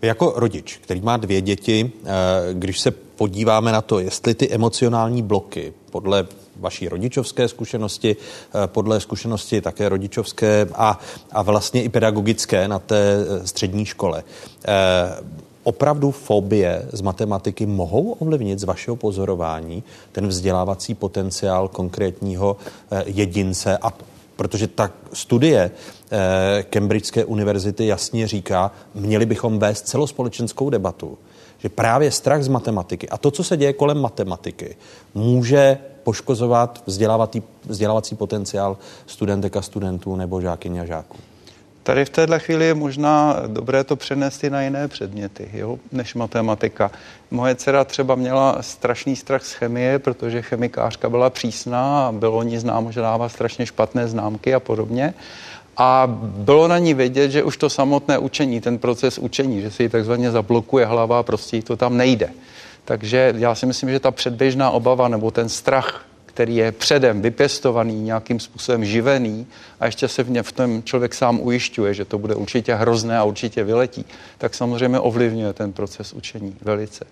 Jako 0.02 0.32
rodič, 0.36 0.76
který 0.76 1.00
má 1.00 1.16
dvě 1.16 1.40
děti, 1.40 1.92
eh, 2.04 2.08
když 2.52 2.80
se 2.80 2.90
podíváme 3.22 3.72
na 3.72 3.82
to, 3.82 3.98
jestli 3.98 4.35
ty 4.35 4.50
emocionální 4.50 5.22
bloky 5.22 5.72
podle 5.90 6.26
vaší 6.56 6.88
rodičovské 6.88 7.48
zkušenosti, 7.48 8.16
eh, 8.16 8.66
podle 8.66 9.00
zkušenosti 9.00 9.61
také 9.61 9.88
rodičovské 9.88 10.66
a, 10.74 10.98
a 11.32 11.42
vlastně 11.42 11.82
i 11.82 11.88
pedagogické 11.88 12.68
na 12.68 12.78
té 12.78 12.98
eh, 12.98 13.46
střední 13.46 13.85
škole. 13.85 14.22
Opravdu 15.62 16.11
fobie 16.11 16.88
z 16.92 17.00
matematiky 17.00 17.66
mohou 17.66 18.12
ovlivnit 18.12 18.58
z 18.58 18.64
vašeho 18.64 18.96
pozorování 18.96 19.82
ten 20.12 20.26
vzdělávací 20.26 20.94
potenciál 20.94 21.68
konkrétního 21.68 22.56
jedince 23.06 23.78
a 23.78 23.92
protože 24.37 24.66
ta 24.66 24.90
studie 25.12 25.70
eh, 25.70 26.62
Cambridgeské 26.62 27.24
univerzity 27.24 27.87
jasně 27.87 28.26
říká, 28.26 28.72
měli 28.94 29.26
bychom 29.26 29.58
vést 29.58 29.87
celospolečenskou 29.87 30.70
debatu, 30.70 31.18
že 31.62 31.68
právě 31.68 32.11
strach 32.11 32.42
z 32.42 32.48
matematiky 32.48 33.09
a 33.09 33.18
to, 33.18 33.31
co 33.31 33.44
se 33.44 33.57
děje 33.57 33.72
kolem 33.72 34.01
matematiky, 34.01 34.77
může 35.14 35.79
poškozovat 36.03 36.83
vzdělávací, 36.87 37.42
vzdělávací 37.64 38.16
potenciál 38.16 38.77
studentek 39.07 39.57
a 39.57 39.62
studentů 39.62 40.16
nebo 40.16 40.40
žákyň 40.40 40.79
a 40.79 40.85
žáků. 40.85 41.16
Tady 41.83 42.05
v 42.05 42.11
téhle 42.11 42.38
chvíli 42.38 42.66
je 42.66 42.75
možná 42.75 43.37
dobré 43.46 43.85
to 43.85 43.96
přenést 43.96 44.44
i 44.44 44.51
na 44.51 44.62
jiné 44.62 44.88
předměty, 44.88 45.51
jo, 45.53 45.79
než 45.92 46.14
matematika. 46.14 46.90
Moje 47.31 47.55
dcera 47.55 47.85
třeba 47.85 48.14
měla 48.14 48.59
strašný 48.61 49.16
strach 49.16 49.44
z 49.44 49.53
chemie, 49.53 49.98
protože 49.98 50.42
chemikářka 50.42 51.11
byla 51.11 51.31
přísná 51.31 52.07
a 52.09 52.12
bylo 52.12 52.42
ní 52.42 52.59
známo, 52.59 52.92
že 52.92 53.01
dává 53.01 53.29
strašně 53.29 53.66
špatné 53.66 54.09
známky 54.09 54.55
a 54.55 54.61
podobně. 54.61 55.14
A 55.76 56.06
bylo 56.20 56.68
na 56.68 56.78
ní 56.78 56.94
vědět, 56.94 57.30
že 57.30 57.42
už 57.42 57.56
to 57.56 57.70
samotné 57.70 58.18
učení, 58.18 58.61
ten 58.61 58.78
proces 58.78 59.18
učení, 59.18 59.61
že 59.61 59.70
si 59.70 59.82
ji 59.82 59.88
takzvaně 59.88 60.30
zablokuje 60.30 60.87
hlava 60.87 61.22
prostě 61.22 61.62
to 61.62 61.76
tam 61.76 61.96
nejde. 61.96 62.30
Takže 62.85 63.35
já 63.38 63.54
si 63.54 63.66
myslím, 63.66 63.90
že 63.90 64.00
ta 64.00 64.11
předběžná 64.11 64.70
obava 64.70 65.08
nebo 65.08 65.30
ten 65.30 65.48
strach 65.48 66.04
který 66.35 66.56
je 66.56 66.72
předem 66.72 67.22
vypěstovaný, 67.22 68.02
nějakým 68.02 68.40
způsobem 68.40 68.85
živený 68.85 69.46
a 69.80 69.87
ještě 69.87 70.08
se 70.08 70.22
v, 70.22 70.30
ně, 70.30 70.42
v 70.42 70.52
tom 70.52 70.82
člověk 70.82 71.14
sám 71.14 71.40
ujišťuje, 71.40 71.94
že 71.94 72.04
to 72.04 72.18
bude 72.18 72.35
určitě 72.35 72.74
hrozné 72.74 73.18
a 73.18 73.24
určitě 73.24 73.64
vyletí, 73.64 74.04
tak 74.38 74.54
samozřejmě 74.54 75.00
ovlivňuje 75.00 75.52
ten 75.52 75.72
proces 75.72 76.12
učení 76.12 76.56
velice. 76.62 77.04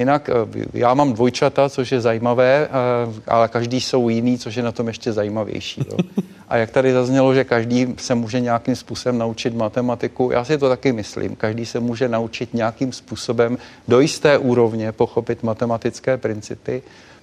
Jinak 0.00 0.28
eh, 0.28 0.64
já 0.72 0.94
mám 0.94 1.12
dvojčata, 1.12 1.68
což 1.68 1.92
je 1.92 2.00
zajímavé, 2.00 2.68
eh, 2.68 3.20
ale 3.26 3.48
každý 3.48 3.80
jsou 3.80 4.08
jiný, 4.08 4.38
což 4.38 4.54
je 4.54 4.62
na 4.62 4.72
tom 4.72 4.88
ještě 4.88 5.12
zajímavější. 5.12 5.84
Jo. 5.90 5.98
A 6.48 6.56
jak 6.56 6.70
tady 6.70 6.92
zaznělo, 6.92 7.34
že 7.34 7.44
každý 7.44 7.94
se 7.98 8.14
může 8.14 8.40
nějakým 8.40 8.76
způsobem 8.76 9.18
naučit 9.18 9.54
matematiku, 9.54 10.30
já 10.32 10.44
si 10.44 10.58
to 10.58 10.68
taky 10.68 10.92
myslím. 10.92 11.36
Každý 11.36 11.66
se 11.66 11.80
může 11.80 12.08
naučit 12.08 12.54
nějakým 12.54 12.92
způsobem 12.92 13.58
do 13.88 14.00
jisté 14.00 14.38
úrovně 14.38 14.92
pochopit 14.92 15.42
matematické 15.42 16.16
principy 16.16 16.82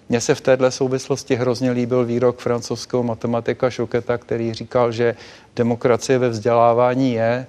mně 0.09 0.21
se 0.21 0.35
v 0.35 0.41
této 0.41 0.71
souvislosti 0.71 1.35
hrozně 1.35 1.71
líbil 1.71 2.05
výrok 2.05 2.39
francouzského 2.39 3.03
matematika 3.03 3.69
Šoketa, 3.69 4.17
který 4.17 4.53
říkal, 4.53 4.91
že 4.91 5.15
demokracie 5.55 6.19
ve 6.19 6.29
vzdělávání 6.29 7.13
je 7.13 7.45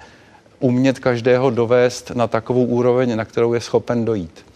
umět 0.60 0.98
každého 0.98 1.50
dovést 1.50 2.10
na 2.10 2.26
takovou 2.26 2.64
úroveň, 2.64 3.16
na 3.16 3.24
kterou 3.24 3.54
je 3.54 3.60
schopen 3.60 4.04
dojít. 4.04 4.47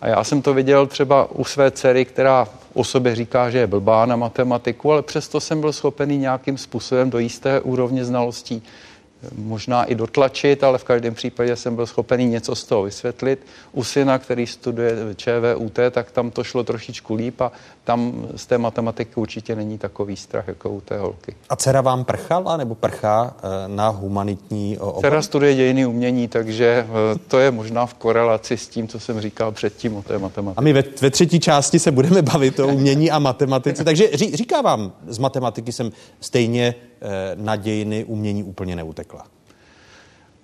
A 0.00 0.08
já 0.08 0.24
jsem 0.24 0.42
to 0.42 0.54
viděl 0.54 0.86
třeba 0.86 1.30
u 1.30 1.44
své 1.44 1.70
dcery, 1.70 2.04
která 2.04 2.48
o 2.74 2.84
sobě 2.84 3.14
říká, 3.14 3.50
že 3.50 3.58
je 3.58 3.66
blbá 3.66 4.06
na 4.06 4.16
matematiku, 4.16 4.92
ale 4.92 5.02
přesto 5.02 5.40
jsem 5.40 5.60
byl 5.60 5.72
schopený 5.72 6.18
nějakým 6.18 6.58
způsobem 6.58 7.10
do 7.10 7.18
jisté 7.18 7.60
úrovně 7.60 8.04
znalostí 8.04 8.62
možná 9.38 9.84
i 9.84 9.94
dotlačit, 9.94 10.64
ale 10.64 10.78
v 10.78 10.84
každém 10.84 11.14
případě 11.14 11.56
jsem 11.56 11.76
byl 11.76 11.86
schopený 11.86 12.26
něco 12.26 12.54
z 12.54 12.64
toho 12.64 12.82
vysvětlit. 12.82 13.46
U 13.72 13.84
syna, 13.84 14.18
který 14.18 14.46
studuje 14.46 14.96
ČVUT, 15.16 15.78
tak 15.90 16.10
tam 16.10 16.30
to 16.30 16.44
šlo 16.44 16.64
trošičku 16.64 17.14
líp 17.14 17.40
a 17.40 17.52
tam 17.84 18.26
z 18.36 18.46
té 18.46 18.58
matematiky 18.58 19.12
určitě 19.16 19.56
není 19.56 19.78
takový 19.78 20.16
strach 20.16 20.48
jako 20.48 20.70
u 20.70 20.80
té 20.80 20.98
holky. 20.98 21.34
A 21.48 21.56
dcera 21.56 21.80
vám 21.80 22.04
prchala 22.04 22.56
nebo 22.56 22.74
prchá 22.74 23.34
eh, 23.36 23.48
na 23.68 23.88
humanitní 23.88 24.78
obor? 24.78 25.00
Dcera 25.00 25.22
studuje 25.22 25.54
dějiny 25.54 25.86
umění, 25.86 26.28
takže 26.28 26.86
eh, 26.88 27.18
to 27.28 27.38
je 27.38 27.50
možná 27.50 27.86
v 27.86 27.94
korelaci 27.94 28.56
s 28.56 28.68
tím, 28.68 28.88
co 28.88 29.00
jsem 29.00 29.20
říkal 29.20 29.52
předtím 29.52 29.96
o 29.96 30.02
té 30.02 30.18
matematice. 30.18 30.58
A 30.58 30.60
my 30.60 30.72
ve, 30.72 30.84
ve 31.00 31.10
třetí 31.10 31.40
části 31.40 31.78
se 31.78 31.90
budeme 31.90 32.22
bavit 32.22 32.60
o 32.60 32.68
umění 32.68 33.10
a 33.10 33.18
matematice. 33.18 33.84
Takže 33.84 34.08
ří, 34.12 34.36
říká 34.36 34.60
vám, 34.60 34.92
z 35.06 35.18
matematiky 35.18 35.72
jsem 35.72 35.92
stejně 36.20 36.74
na 37.34 37.56
dějiny 37.56 38.04
umění 38.04 38.44
úplně 38.44 38.76
neutekla? 38.76 39.26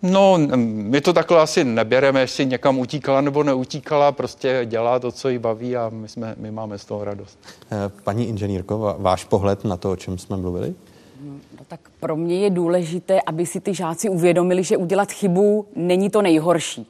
No, 0.03 0.39
my 0.57 1.01
to 1.01 1.13
takhle 1.13 1.41
asi 1.41 1.65
nebereme, 1.65 2.21
jestli 2.21 2.47
někam 2.47 2.79
utíkala 2.79 3.21
nebo 3.21 3.43
neutíkala, 3.43 4.13
prostě 4.13 4.63
dělá 4.65 4.99
to, 4.99 5.13
co 5.13 5.29
jí 5.29 5.39
baví 5.39 5.77
a 5.77 5.89
my, 5.89 6.09
jsme, 6.09 6.35
my 6.39 6.51
máme 6.51 6.79
z 6.79 6.85
toho 6.85 7.05
radost. 7.05 7.39
Eh, 7.73 7.77
paní 8.05 8.29
inženýrko, 8.29 8.97
váš 8.99 9.25
pohled 9.25 9.65
na 9.65 9.77
to, 9.77 9.91
o 9.91 9.97
čem 9.97 10.19
jsme 10.19 10.37
mluvili? 10.37 10.75
No, 11.21 11.65
tak 11.69 11.81
pro 12.01 12.17
mě 12.17 12.39
je 12.39 12.51
důležité, 12.51 13.21
aby 13.27 13.47
si 13.47 13.61
ty 13.61 13.75
žáci 13.75 14.09
uvědomili, 14.09 14.65
že 14.65 14.77
udělat 14.77 15.13
chybu 15.13 15.67
není 15.77 16.11
to 16.11 16.23
nejhorší. 16.23 16.87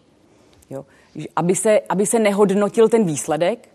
Jo? 0.70 0.84
Aby, 1.36 1.56
se, 1.56 1.80
aby 1.88 2.06
se 2.06 2.18
nehodnotil 2.18 2.88
ten 2.88 3.04
výsledek, 3.04 3.68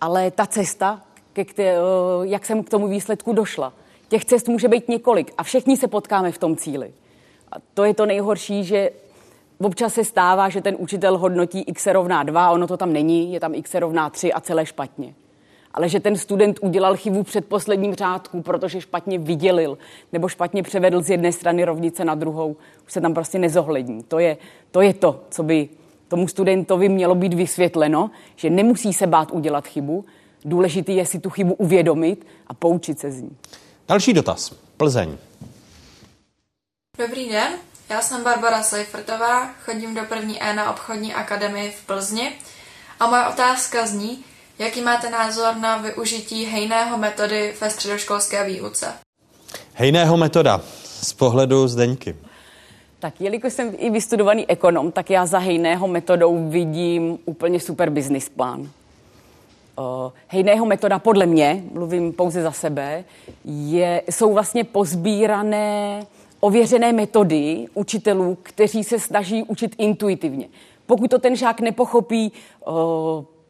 ale 0.00 0.30
ta 0.30 0.46
cesta, 0.46 1.02
ke 1.32 1.44
jak 2.22 2.46
jsem 2.46 2.64
k 2.64 2.70
tomu 2.70 2.88
výsledku 2.88 3.32
došla. 3.32 3.72
Těch 4.08 4.24
cest 4.24 4.48
může 4.48 4.68
být 4.68 4.88
několik 4.88 5.32
a 5.38 5.42
všichni 5.42 5.76
se 5.76 5.88
potkáme 5.88 6.32
v 6.32 6.38
tom 6.38 6.56
cíli. 6.56 6.92
A 7.52 7.56
to 7.74 7.84
je 7.84 7.94
to 7.94 8.06
nejhorší, 8.06 8.64
že 8.64 8.90
občas 9.58 9.94
se 9.94 10.04
stává, 10.04 10.48
že 10.48 10.60
ten 10.60 10.76
učitel 10.78 11.18
hodnotí 11.18 11.60
x 11.60 11.86
rovná 11.86 12.22
2, 12.22 12.50
ono 12.50 12.66
to 12.66 12.76
tam 12.76 12.92
není, 12.92 13.32
je 13.32 13.40
tam 13.40 13.54
x 13.54 13.74
rovná 13.74 14.10
3 14.10 14.32
a 14.32 14.40
celé 14.40 14.66
špatně. 14.66 15.14
Ale 15.74 15.88
že 15.88 16.00
ten 16.00 16.16
student 16.16 16.58
udělal 16.62 16.96
chybu 16.96 17.22
před 17.22 17.46
posledním 17.46 17.94
řádku, 17.94 18.42
protože 18.42 18.80
špatně 18.80 19.18
vydělil 19.18 19.78
nebo 20.12 20.28
špatně 20.28 20.62
převedl 20.62 21.02
z 21.02 21.10
jedné 21.10 21.32
strany 21.32 21.64
rovnice 21.64 22.04
na 22.04 22.14
druhou, 22.14 22.56
už 22.86 22.92
se 22.92 23.00
tam 23.00 23.14
prostě 23.14 23.38
nezohlední. 23.38 24.02
To 24.02 24.18
je 24.18 24.36
to, 24.70 24.80
je 24.80 24.94
to 24.94 25.20
co 25.30 25.42
by 25.42 25.68
tomu 26.08 26.28
studentovi 26.28 26.88
mělo 26.88 27.14
být 27.14 27.34
vysvětleno, 27.34 28.10
že 28.36 28.50
nemusí 28.50 28.92
se 28.92 29.06
bát 29.06 29.30
udělat 29.30 29.66
chybu, 29.66 30.04
důležitý 30.44 30.96
je 30.96 31.06
si 31.06 31.18
tu 31.18 31.30
chybu 31.30 31.54
uvědomit 31.54 32.26
a 32.46 32.54
poučit 32.54 32.98
se 32.98 33.10
z 33.10 33.20
ní. 33.20 33.36
Další 33.88 34.12
dotaz. 34.12 34.54
Plzeň. 34.76 35.16
Dobrý 36.98 37.28
den, 37.28 37.52
já 37.90 38.02
jsem 38.02 38.24
Barbara 38.24 38.62
Seifertová, 38.62 39.46
chodím 39.64 39.94
do 39.94 40.00
první 40.08 40.42
E 40.42 40.54
na 40.54 40.70
obchodní 40.70 41.14
akademii 41.14 41.70
v 41.70 41.86
Plzni 41.86 42.32
a 43.00 43.06
moje 43.06 43.26
otázka 43.26 43.86
zní, 43.86 44.24
jaký 44.58 44.80
máte 44.80 45.10
názor 45.10 45.56
na 45.56 45.76
využití 45.76 46.44
hejného 46.44 46.98
metody 46.98 47.54
ve 47.60 47.70
středoškolské 47.70 48.44
výuce? 48.44 48.86
Hejného 49.74 50.16
metoda 50.16 50.60
z 50.84 51.12
pohledu 51.12 51.68
Zdeňky. 51.68 52.16
Tak 52.98 53.20
jelikož 53.20 53.52
jsem 53.52 53.74
i 53.78 53.90
vystudovaný 53.90 54.50
ekonom, 54.50 54.92
tak 54.92 55.10
já 55.10 55.26
za 55.26 55.38
hejného 55.38 55.88
metodou 55.88 56.50
vidím 56.50 57.18
úplně 57.24 57.60
super 57.60 57.90
business 57.90 58.28
plán. 58.28 58.70
Hejného 60.28 60.66
metoda 60.66 60.98
podle 60.98 61.26
mě, 61.26 61.64
mluvím 61.72 62.12
pouze 62.12 62.42
za 62.42 62.52
sebe, 62.52 63.04
je, 63.44 64.02
jsou 64.10 64.32
vlastně 64.32 64.64
pozbírané 64.64 66.06
ověřené 66.40 66.92
metody 66.92 67.66
učitelů, 67.74 68.38
kteří 68.42 68.84
se 68.84 68.98
snaží 68.98 69.42
učit 69.42 69.74
intuitivně. 69.78 70.48
Pokud 70.86 71.10
to 71.10 71.18
ten 71.18 71.36
žák 71.36 71.60
nepochopí 71.60 72.32
uh, 72.66 72.74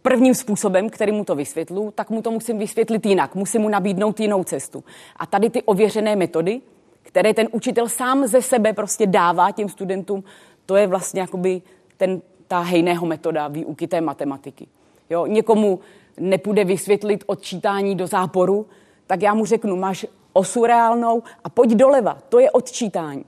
prvním 0.02 0.34
způsobem, 0.34 0.90
který 0.90 1.12
mu 1.12 1.24
to 1.24 1.34
vysvětlu, 1.34 1.92
tak 1.94 2.10
mu 2.10 2.22
to 2.22 2.30
musím 2.30 2.58
vysvětlit 2.58 3.06
jinak. 3.06 3.34
Musím 3.34 3.62
mu 3.62 3.68
nabídnout 3.68 4.20
jinou 4.20 4.44
cestu. 4.44 4.84
A 5.16 5.26
tady 5.26 5.50
ty 5.50 5.62
ověřené 5.62 6.16
metody, 6.16 6.60
které 7.02 7.34
ten 7.34 7.48
učitel 7.52 7.88
sám 7.88 8.26
ze 8.26 8.42
sebe 8.42 8.72
prostě 8.72 9.06
dává 9.06 9.50
těm 9.50 9.68
studentům, 9.68 10.24
to 10.66 10.76
je 10.76 10.86
vlastně 10.86 11.20
jakoby 11.20 11.62
ten, 11.96 12.22
ta 12.48 12.60
hejného 12.60 13.06
metoda 13.06 13.48
výuky 13.48 13.86
té 13.86 14.00
matematiky. 14.00 14.66
Jo, 15.10 15.26
někomu 15.26 15.80
nepůjde 16.18 16.64
vysvětlit 16.64 17.24
odčítání 17.26 17.94
do 17.94 18.06
záporu, 18.06 18.66
tak 19.06 19.22
já 19.22 19.34
mu 19.34 19.46
řeknu, 19.46 19.76
máš 19.76 20.06
osu 20.32 20.66
reálnou 20.66 21.22
a 21.44 21.48
pojď 21.48 21.70
doleva, 21.70 22.18
to 22.28 22.38
je 22.38 22.50
odčítání. 22.50 23.24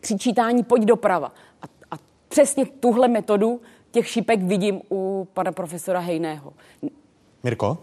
Při 0.00 0.18
čítání 0.18 0.62
pojď 0.62 0.82
doprava. 0.82 1.32
A, 1.62 1.66
a 1.90 1.98
přesně 2.28 2.66
tuhle 2.66 3.08
metodu 3.08 3.60
těch 3.90 4.08
šipek 4.08 4.42
vidím 4.42 4.80
u 4.90 5.28
pana 5.34 5.52
profesora 5.52 6.00
Hejného. 6.00 6.52
Mirko? 7.42 7.78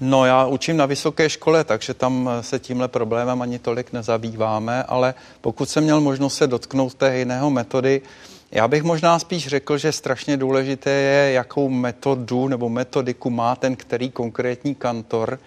No 0.00 0.24
já 0.26 0.46
učím 0.46 0.76
na 0.76 0.86
vysoké 0.86 1.28
škole, 1.30 1.64
takže 1.64 1.94
tam 1.94 2.30
se 2.40 2.58
tímhle 2.58 2.88
problémem 2.88 3.42
ani 3.42 3.58
tolik 3.58 3.92
nezabýváme, 3.92 4.82
ale 4.82 5.14
pokud 5.40 5.68
jsem 5.68 5.84
měl 5.84 6.00
možnost 6.00 6.34
se 6.34 6.46
dotknout 6.46 6.94
té 6.94 7.18
jiného 7.18 7.50
metody, 7.50 8.02
já 8.52 8.68
bych 8.68 8.82
možná 8.82 9.18
spíš 9.18 9.46
řekl, 9.46 9.78
že 9.78 9.92
strašně 9.92 10.36
důležité 10.36 10.90
je, 10.90 11.32
jakou 11.32 11.68
metodu 11.68 12.48
nebo 12.48 12.68
metodiku 12.68 13.30
má 13.30 13.56
ten 13.56 13.76
který 13.76 14.10
konkrétní 14.10 14.74
kantor, 14.74 15.38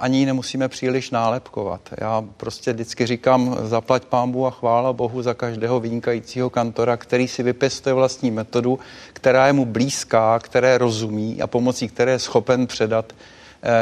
ani 0.00 0.18
ji 0.18 0.26
nemusíme 0.26 0.68
příliš 0.68 1.10
nálepkovat. 1.10 1.80
Já 1.98 2.24
prostě 2.36 2.72
vždycky 2.72 3.06
říkám, 3.06 3.56
zaplať 3.62 4.04
pámbu 4.04 4.46
a 4.46 4.50
chvála 4.50 4.92
Bohu 4.92 5.22
za 5.22 5.34
každého 5.34 5.80
vynikajícího 5.80 6.50
kantora, 6.50 6.96
který 6.96 7.28
si 7.28 7.42
vypěstuje 7.42 7.92
vlastní 7.92 8.30
metodu, 8.30 8.78
která 9.12 9.46
je 9.46 9.52
mu 9.52 9.64
blízká, 9.64 10.38
které 10.38 10.78
rozumí 10.78 11.42
a 11.42 11.46
pomocí 11.46 11.88
které 11.88 12.12
je 12.12 12.18
schopen 12.18 12.66
předat 12.66 13.12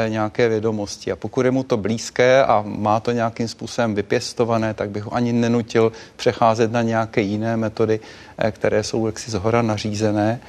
nějaké 0.07 0.49
vědomosti. 0.49 1.11
A 1.11 1.15
pokud 1.15 1.45
je 1.45 1.51
mu 1.51 1.63
to 1.63 1.77
blízké 1.77 2.43
a 2.43 2.63
má 2.67 2.99
to 2.99 3.11
nějakým 3.11 3.47
způsobem 3.47 3.95
vypěstované, 3.95 4.73
tak 4.73 4.89
bych 4.89 5.03
ho 5.03 5.13
ani 5.13 5.33
nenutil 5.33 5.91
přecházet 6.15 6.71
na 6.71 6.81
nějaké 6.81 7.21
jiné 7.21 7.57
metody, 7.57 7.99
eh, 8.37 8.51
které 8.51 8.83
jsou 8.83 9.05
jaksi 9.05 9.31
zhora 9.31 9.61
nařízené. 9.61 10.39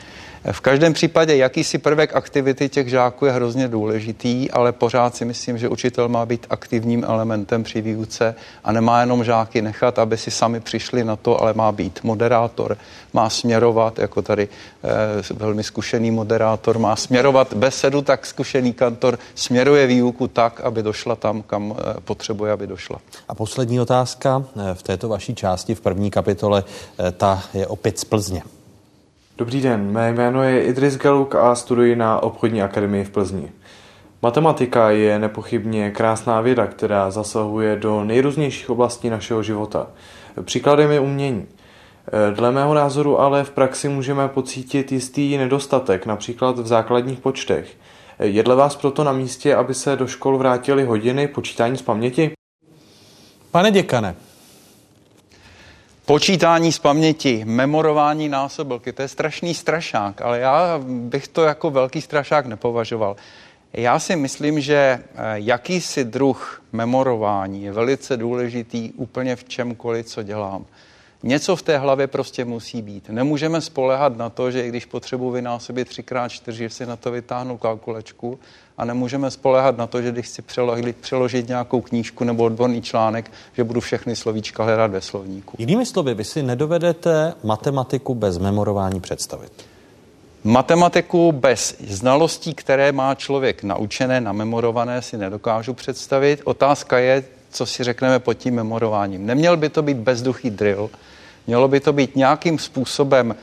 V 0.50 0.60
každém 0.60 0.92
případě 0.92 1.36
jakýsi 1.36 1.78
prvek 1.78 2.16
aktivity 2.16 2.68
těch 2.68 2.88
žáků 2.88 3.26
je 3.26 3.32
hrozně 3.32 3.68
důležitý, 3.68 4.50
ale 4.50 4.72
pořád 4.72 5.16
si 5.16 5.24
myslím, 5.24 5.58
že 5.58 5.68
učitel 5.68 6.08
má 6.08 6.26
být 6.26 6.46
aktivním 6.50 7.04
elementem 7.04 7.62
při 7.62 7.80
výuce 7.80 8.34
a 8.64 8.72
nemá 8.72 9.00
jenom 9.00 9.24
žáky 9.24 9.62
nechat, 9.62 9.98
aby 9.98 10.16
si 10.16 10.30
sami 10.30 10.60
přišli 10.60 11.04
na 11.04 11.16
to, 11.16 11.42
ale 11.42 11.54
má 11.54 11.72
být 11.72 12.00
moderátor, 12.02 12.76
má 13.12 13.30
směrovat, 13.30 13.98
jako 13.98 14.22
tady 14.22 14.48
eh, 14.84 14.88
velmi 15.34 15.62
zkušený 15.62 16.10
moderátor, 16.10 16.78
má 16.78 16.96
směrovat 16.96 17.54
besedu, 17.54 18.02
tak 18.02 18.26
zkušený 18.26 18.72
kantor 18.72 19.18
směruje 19.34 19.86
výuku 19.86 20.28
tak, 20.28 20.60
aby 20.60 20.82
došla 20.82 21.16
tam, 21.16 21.42
kam 21.42 21.74
eh, 21.78 21.94
potřebuje, 22.04 22.52
aby 22.52 22.66
došla. 22.66 22.98
A 23.28 23.34
poslední 23.34 23.80
otázka 23.80 24.44
eh, 24.56 24.74
v 24.74 24.82
této 24.82 25.08
vaší 25.08 25.34
části, 25.34 25.74
v 25.74 25.80
první 25.80 26.10
kapitole, 26.10 26.64
eh, 26.98 27.12
ta 27.12 27.42
je 27.54 27.66
opět 27.66 27.98
z 27.98 28.04
Plzně. 28.04 28.42
Dobrý 29.38 29.60
den, 29.60 29.92
mé 29.92 30.12
jméno 30.12 30.42
je 30.42 30.64
Idris 30.64 30.96
Galuk 30.96 31.34
a 31.34 31.54
studuji 31.54 31.96
na 31.96 32.22
obchodní 32.22 32.62
akademii 32.62 33.04
v 33.04 33.10
Plzni. 33.10 33.52
Matematika 34.22 34.90
je 34.90 35.18
nepochybně 35.18 35.90
krásná 35.90 36.40
věda, 36.40 36.66
která 36.66 37.10
zasahuje 37.10 37.76
do 37.76 38.04
nejrůznějších 38.04 38.70
oblastí 38.70 39.10
našeho 39.10 39.42
života. 39.42 39.86
Příkladem 40.42 40.90
je 40.90 41.00
umění. 41.00 41.46
Dle 42.34 42.50
mého 42.50 42.74
názoru 42.74 43.20
ale 43.20 43.44
v 43.44 43.50
praxi 43.50 43.88
můžeme 43.88 44.28
pocítit 44.28 44.92
jistý 44.92 45.36
nedostatek, 45.36 46.06
například 46.06 46.58
v 46.58 46.66
základních 46.66 47.20
počtech. 47.20 47.76
Je 48.18 48.42
dle 48.42 48.54
vás 48.54 48.76
proto 48.76 49.04
na 49.04 49.12
místě, 49.12 49.54
aby 49.54 49.74
se 49.74 49.96
do 49.96 50.06
škol 50.06 50.38
vrátily 50.38 50.84
hodiny 50.84 51.28
počítání 51.28 51.76
z 51.76 51.82
paměti? 51.82 52.32
Pane 53.50 53.70
děkane, 53.70 54.14
Počítání 56.12 56.72
z 56.72 56.78
paměti, 56.78 57.42
memorování 57.44 58.28
násobilky, 58.28 58.92
to 58.92 59.02
je 59.02 59.08
strašný 59.08 59.54
strašák, 59.54 60.22
ale 60.22 60.38
já 60.38 60.80
bych 60.86 61.28
to 61.28 61.42
jako 61.42 61.70
velký 61.70 62.00
strašák 62.00 62.46
nepovažoval. 62.46 63.16
Já 63.72 63.98
si 63.98 64.16
myslím, 64.16 64.60
že 64.60 64.74
eh, 64.74 65.02
jakýsi 65.34 66.04
druh 66.04 66.62
memorování 66.72 67.62
je 67.62 67.72
velice 67.72 68.16
důležitý 68.16 68.92
úplně 68.92 69.36
v 69.36 69.44
čemkoliv, 69.44 70.06
co 70.06 70.22
dělám. 70.22 70.64
Něco 71.22 71.56
v 71.56 71.62
té 71.62 71.78
hlavě 71.78 72.06
prostě 72.06 72.44
musí 72.44 72.82
být. 72.82 73.08
Nemůžeme 73.08 73.60
spolehat 73.60 74.16
na 74.16 74.30
to, 74.30 74.50
že 74.50 74.66
i 74.66 74.68
když 74.68 74.84
potřebuji 74.84 75.30
vynásobit 75.30 75.88
3x4, 75.88 76.52
že 76.52 76.70
si 76.70 76.86
na 76.86 76.96
to 76.96 77.10
vytáhnu 77.10 77.58
kalkulačku 77.58 78.38
a 78.78 78.84
nemůžeme 78.84 79.30
spolehat 79.30 79.76
na 79.76 79.86
to, 79.86 80.02
že 80.02 80.12
když 80.12 80.26
chci 80.26 80.42
přeložit, 80.42 80.96
přeložit 80.96 81.48
nějakou 81.48 81.80
knížku 81.80 82.24
nebo 82.24 82.44
odborný 82.44 82.82
článek, 82.82 83.30
že 83.56 83.64
budu 83.64 83.80
všechny 83.80 84.16
slovíčka 84.16 84.64
hledat 84.64 84.90
ve 84.90 85.00
slovníku. 85.00 85.56
Jinými 85.58 85.86
slovy, 85.86 86.14
vy 86.14 86.24
si 86.24 86.42
nedovedete 86.42 87.34
matematiku 87.44 88.14
bez 88.14 88.38
memorování 88.38 89.00
představit. 89.00 89.52
Matematiku 90.44 91.32
bez 91.32 91.76
znalostí, 91.88 92.54
které 92.54 92.92
má 92.92 93.14
člověk 93.14 93.62
naučené, 93.62 94.20
namemorované, 94.20 95.02
si 95.02 95.18
nedokážu 95.18 95.74
představit. 95.74 96.40
Otázka 96.44 96.98
je, 96.98 97.24
co 97.50 97.66
si 97.66 97.84
řekneme 97.84 98.18
pod 98.18 98.34
tím 98.34 98.54
memorováním. 98.54 99.26
Neměl 99.26 99.56
by 99.56 99.68
to 99.68 99.82
být 99.82 99.96
bezduchý 99.96 100.50
drill, 100.50 100.90
Mělo 101.46 101.68
by 101.68 101.80
to 101.80 101.92
být 101.92 102.16
nějakým 102.16 102.58
způsobem 102.58 103.34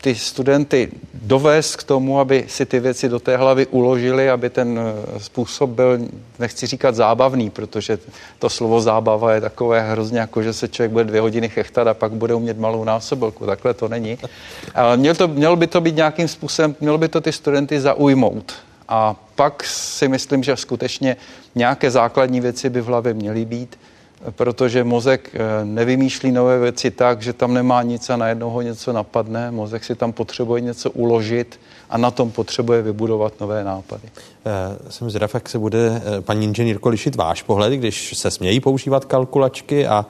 ty 0.00 0.14
studenty 0.14 0.88
dovést 1.14 1.76
k 1.76 1.82
tomu, 1.82 2.20
aby 2.20 2.44
si 2.48 2.66
ty 2.66 2.80
věci 2.80 3.08
do 3.08 3.18
té 3.18 3.36
hlavy 3.36 3.66
uložili, 3.66 4.30
aby 4.30 4.50
ten 4.50 4.80
eh, 4.80 5.20
způsob 5.20 5.70
byl, 5.70 5.98
nechci 6.38 6.66
říkat 6.66 6.94
zábavný, 6.94 7.50
protože 7.50 7.98
to 8.38 8.50
slovo 8.50 8.80
zábava 8.80 9.32
je 9.32 9.40
takové 9.40 9.80
hrozně 9.80 10.18
jako, 10.18 10.42
že 10.42 10.52
se 10.52 10.68
člověk 10.68 10.90
bude 10.90 11.04
dvě 11.04 11.20
hodiny 11.20 11.48
chechtat 11.48 11.86
a 11.86 11.94
pak 11.94 12.12
bude 12.12 12.34
umět 12.34 12.58
malou 12.58 12.84
násobilku. 12.84 13.46
Takhle 13.46 13.74
to 13.74 13.88
není. 13.88 14.18
Ale 14.74 14.96
mělo, 14.96 15.14
to, 15.14 15.28
mělo 15.28 15.56
by 15.56 15.66
to 15.66 15.80
být 15.80 15.96
nějakým 15.96 16.28
způsobem, 16.28 16.76
mělo 16.80 16.98
by 16.98 17.08
to 17.08 17.20
ty 17.20 17.32
studenty 17.32 17.80
zaujmout. 17.80 18.52
A 18.88 19.16
pak 19.34 19.64
si 19.64 20.08
myslím, 20.08 20.42
že 20.42 20.56
skutečně 20.56 21.16
nějaké 21.54 21.90
základní 21.90 22.40
věci 22.40 22.70
by 22.70 22.80
v 22.80 22.86
hlavě 22.86 23.14
měly 23.14 23.44
být 23.44 23.78
protože 24.30 24.84
mozek 24.84 25.30
eh, 25.34 25.64
nevymýšlí 25.64 26.32
nové 26.32 26.58
věci 26.58 26.90
tak, 26.90 27.22
že 27.22 27.32
tam 27.32 27.54
nemá 27.54 27.82
nic 27.82 28.10
a 28.10 28.16
najednou 28.16 28.50
ho 28.50 28.62
něco 28.62 28.92
napadne. 28.92 29.50
Mozek 29.50 29.84
si 29.84 29.94
tam 29.94 30.12
potřebuje 30.12 30.60
něco 30.60 30.90
uložit 30.90 31.60
a 31.90 31.98
na 31.98 32.10
tom 32.10 32.30
potřebuje 32.30 32.82
vybudovat 32.82 33.40
nové 33.40 33.64
nápady. 33.64 34.02
E, 34.46 34.90
jsem 34.90 35.10
zvědav, 35.10 35.34
jak 35.34 35.48
se 35.48 35.58
bude 35.58 36.02
eh, 36.04 36.20
paní 36.20 36.44
inženýrko 36.44 36.88
lišit 36.88 37.16
váš 37.16 37.42
pohled, 37.42 37.72
když 37.72 38.18
se 38.18 38.30
smějí 38.30 38.60
používat 38.60 39.04
kalkulačky 39.04 39.86
a 39.86 40.06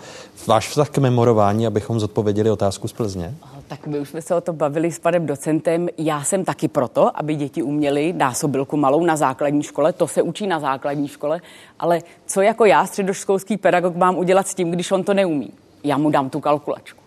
váš 0.46 0.68
vztah 0.68 0.90
k 0.90 0.98
memorování, 0.98 1.66
abychom 1.66 2.00
zodpověděli 2.00 2.50
otázku 2.50 2.88
z 2.88 2.92
Plzně? 2.92 3.34
Tak 3.72 3.86
my 3.86 4.00
už 4.00 4.08
jsme 4.08 4.22
se 4.22 4.34
o 4.34 4.40
to 4.40 4.52
bavili 4.52 4.92
s 4.92 4.98
panem 4.98 5.26
docentem. 5.26 5.88
Já 5.98 6.24
jsem 6.24 6.44
taky 6.44 6.68
proto, 6.68 7.18
aby 7.18 7.34
děti 7.34 7.62
uměly 7.62 8.12
násobilku 8.12 8.76
malou 8.76 9.04
na 9.04 9.16
základní 9.16 9.62
škole. 9.62 9.92
To 9.92 10.08
se 10.08 10.22
učí 10.22 10.46
na 10.46 10.60
základní 10.60 11.08
škole. 11.08 11.40
Ale 11.78 12.00
co 12.26 12.42
jako 12.42 12.64
já, 12.64 12.86
středoškolský 12.86 13.56
pedagog, 13.56 13.96
mám 13.96 14.16
udělat 14.16 14.48
s 14.48 14.54
tím, 14.54 14.70
když 14.70 14.90
on 14.90 15.04
to 15.04 15.14
neumí? 15.14 15.50
Já 15.84 15.98
mu 15.98 16.10
dám 16.10 16.30
tu 16.30 16.40
kalkulačku. 16.40 17.00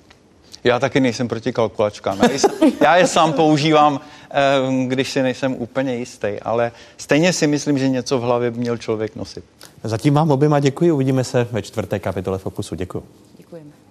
Já 0.63 0.79
taky 0.79 0.99
nejsem 0.99 1.27
proti 1.27 1.53
kalkulačkám. 1.53 2.19
Já 2.81 2.95
je 2.97 3.07
sám 3.07 3.33
používám, 3.33 3.99
eh, 4.31 4.85
když 4.87 5.11
si 5.11 5.21
nejsem 5.21 5.55
úplně 5.55 5.95
jistý, 5.95 6.39
ale 6.41 6.71
stejně 6.97 7.33
si 7.33 7.47
myslím, 7.47 7.77
že 7.77 7.89
něco 7.89 8.19
v 8.19 8.21
hlavě 8.21 8.51
měl 8.51 8.77
člověk 8.77 9.15
nosit. 9.15 9.43
Zatím 9.83 10.13
vám 10.13 10.31
oběma 10.31 10.59
děkuji, 10.59 10.91
uvidíme 10.91 11.23
se 11.23 11.47
ve 11.51 11.61
čtvrté 11.61 11.99
kapitole 11.99 12.37
Fokusu. 12.37 12.75
Děkuji. 12.75 13.03
Děkujeme. 13.37 13.84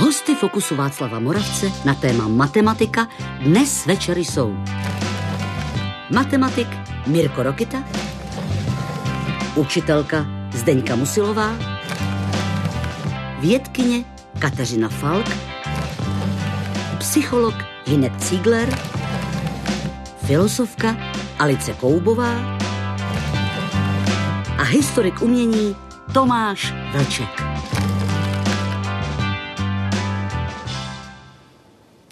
Hosty 0.00 0.34
Fokusu 0.34 0.76
Václava 0.76 1.20
Moravce 1.20 1.72
na 1.84 1.94
téma 1.94 2.28
matematika 2.28 3.08
dnes 3.44 3.86
večer 3.86 4.18
jsou 4.18 4.56
matematik 6.10 6.68
Mirko 7.06 7.42
Rokita, 7.42 7.84
učitelka 9.54 10.26
Zdeňka 10.52 10.96
Musilová, 10.96 11.52
vědkyně 13.40 14.04
Kateřina 14.38 14.88
Falk, 14.88 15.26
psycholog 16.98 17.54
Hinek 17.86 18.20
Ziegler, 18.20 18.78
filozofka 20.24 20.96
Alice 21.38 21.72
Koubová 21.72 22.58
a 24.58 24.62
historik 24.62 25.22
umění 25.22 25.76
Tomáš 26.12 26.74
Vlček. 26.92 27.49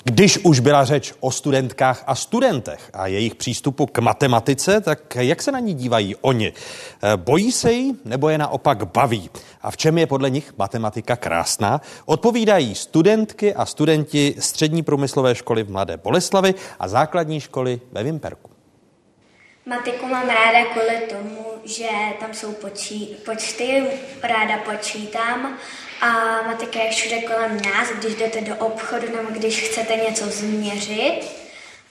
Když 0.09 0.39
už 0.39 0.61
byla 0.61 0.85
řeč 0.85 1.15
o 1.21 1.31
studentkách 1.31 2.05
a 2.07 2.15
studentech 2.15 2.91
a 2.93 3.07
jejich 3.07 3.35
přístupu 3.35 3.87
k 3.87 3.99
matematice, 3.99 4.81
tak 4.81 5.17
jak 5.17 5.43
se 5.43 5.53
na 5.53 5.59
ní 5.59 5.75
dívají 5.75 6.17
oni? 6.17 6.53
Eh, 7.03 7.17
bojí 7.17 7.53
se 7.53 7.73
jí 7.73 7.99
nebo 8.05 8.29
je 8.29 8.39
naopak 8.39 8.85
baví? 8.85 9.31
A 9.63 9.71
v 9.71 9.77
čem 9.77 9.99
je 9.99 10.07
podle 10.07 10.31
nich 10.31 10.53
matematika 10.59 11.17
krásná? 11.17 11.81
Odpovídají 12.07 12.75
studentky 12.75 13.55
a 13.55 13.67
studenti 13.67 14.35
střední 14.39 14.83
průmyslové 14.83 15.35
školy 15.35 15.63
v 15.63 15.71
Mladé 15.71 15.97
Boleslavi 15.97 16.55
a 16.81 16.89
základní 16.89 17.41
školy 17.41 17.81
ve 17.93 18.03
Vimperku. 18.03 18.51
Matiku 19.67 20.07
mám 20.07 20.29
ráda 20.29 20.65
kvůli 20.73 21.01
tomu, 21.09 21.47
že 21.65 21.89
tam 22.21 22.35
jsou 22.35 22.53
počí, 22.53 23.17
počty, 23.25 23.83
ráda 24.23 24.59
počítám 24.59 25.59
a 26.01 26.43
matika 26.47 26.83
je 26.83 26.91
všude 26.91 27.21
kolem 27.21 27.57
nás, 27.57 27.91
když 27.99 28.15
jdete 28.15 28.41
do 28.41 28.57
obchodu 28.57 29.07
nebo 29.17 29.31
když 29.31 29.61
chcete 29.61 29.97
něco 29.97 30.25
změřit. 30.25 31.21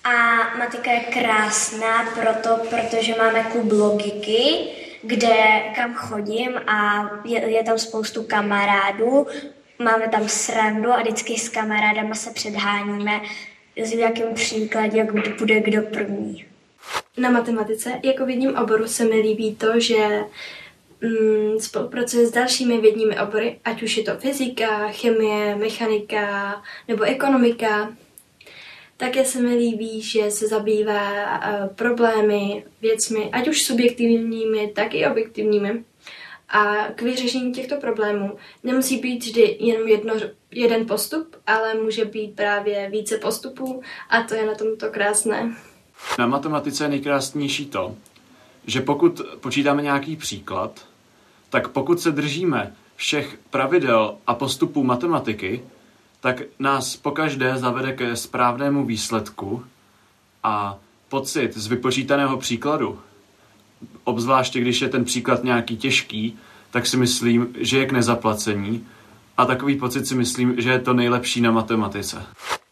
A 0.04 0.14
matika 0.58 0.92
je 0.92 1.00
krásná 1.00 2.06
proto, 2.16 2.64
protože 2.70 3.16
máme 3.18 3.44
klub 3.44 3.72
logiky, 3.72 4.68
kde 5.02 5.36
kam 5.76 5.94
chodím 5.94 6.58
a 6.68 7.10
je, 7.26 7.50
je 7.50 7.64
tam 7.64 7.78
spoustu 7.78 8.24
kamarádů, 8.24 9.28
máme 9.80 10.08
tam 10.08 10.30
srandu 10.30 10.92
a 10.92 11.02
vždycky 11.02 11.38
s 11.38 11.50
kamarádama 11.50 12.16
se 12.16 12.32
předháníme, 12.32 13.22
s 13.78 13.94
jakým 13.94 14.34
příkladem 14.34 15.08
bude 15.40 15.60
kdo 15.60 15.82
první. 15.82 16.46
Na 17.18 17.30
matematice 17.30 17.92
jako 18.04 18.26
vědním 18.26 18.56
oboru 18.56 18.88
se 18.88 19.04
mi 19.04 19.16
líbí 19.16 19.56
to, 19.56 19.80
že 19.80 20.24
mm, 21.02 21.60
spolupracuje 21.60 22.28
s 22.28 22.32
dalšími 22.32 22.78
vědními 22.78 23.20
obory, 23.20 23.60
ať 23.66 23.84
už 23.84 23.98
je 23.98 24.04
to 24.04 24.18
fyzika, 24.18 24.88
chemie, 24.92 25.56
mechanika 25.56 26.64
nebo 26.88 27.04
ekonomika. 27.04 27.94
Také 28.98 29.26
se 29.26 29.42
mi 29.42 29.56
líbí, 29.56 30.02
že 30.02 30.32
se 30.32 30.48
zabývá 30.48 31.24
uh, 31.38 31.68
problémy, 31.76 32.66
věcmi, 32.82 33.30
ať 33.32 33.48
už 33.48 33.64
subjektivními, 33.64 34.68
tak 34.76 34.96
i 34.96 35.08
objektivními. 35.08 35.84
A 36.50 36.88
k 36.96 37.02
vyřešení 37.02 37.52
těchto 37.54 37.76
problémů 37.76 38.38
nemusí 38.64 38.98
být 38.98 39.24
vždy 39.24 39.58
jenom 39.60 39.88
jedno, 39.88 40.14
jeden 40.52 40.86
postup, 40.86 41.36
ale 41.48 41.74
může 41.74 42.06
být 42.06 42.36
právě 42.36 42.90
více 42.90 43.18
postupů 43.18 43.82
a 44.10 44.24
to 44.24 44.36
je 44.36 44.46
na 44.46 44.56
tomto 44.56 44.90
krásné. 44.90 45.56
Na 46.20 46.28
matematice 46.28 46.84
je 46.84 46.90
nejkrásnější 46.90 47.66
to, 47.66 47.96
že 48.68 48.82
pokud 48.82 49.22
počítáme 49.40 49.82
nějaký 49.82 50.16
příklad, 50.16 50.86
tak 51.50 51.68
pokud 51.68 52.00
se 52.00 52.12
držíme 52.12 52.74
všech 52.96 53.40
pravidel 53.50 54.16
a 54.28 54.34
postupů 54.34 54.84
matematiky, 54.84 55.62
tak 56.20 56.42
nás 56.60 56.96
pokaždé 56.96 57.58
zavede 57.58 57.94
ke 57.94 58.16
správnému 58.16 58.86
výsledku 58.86 59.64
a 60.44 60.78
pocit 61.10 61.58
z 61.58 61.68
vypočítaného 61.68 62.38
příkladu, 62.38 63.00
obzvláště 64.04 64.62
když 64.62 64.82
je 64.82 64.90
ten 64.90 65.06
příklad 65.06 65.44
nějaký 65.44 65.78
těžký, 65.78 66.38
tak 66.72 66.86
si 66.86 66.98
myslím, 66.98 67.48
že 67.58 67.78
je 67.78 67.86
k 67.86 67.92
nezaplacení 67.92 68.88
a 69.38 69.46
takový 69.46 69.76
pocit 69.76 70.08
si 70.08 70.16
myslím, 70.16 70.62
že 70.62 70.70
je 70.70 70.80
to 70.80 70.94
nejlepší 70.94 71.42
na 71.42 71.52
matematice. 71.52 72.26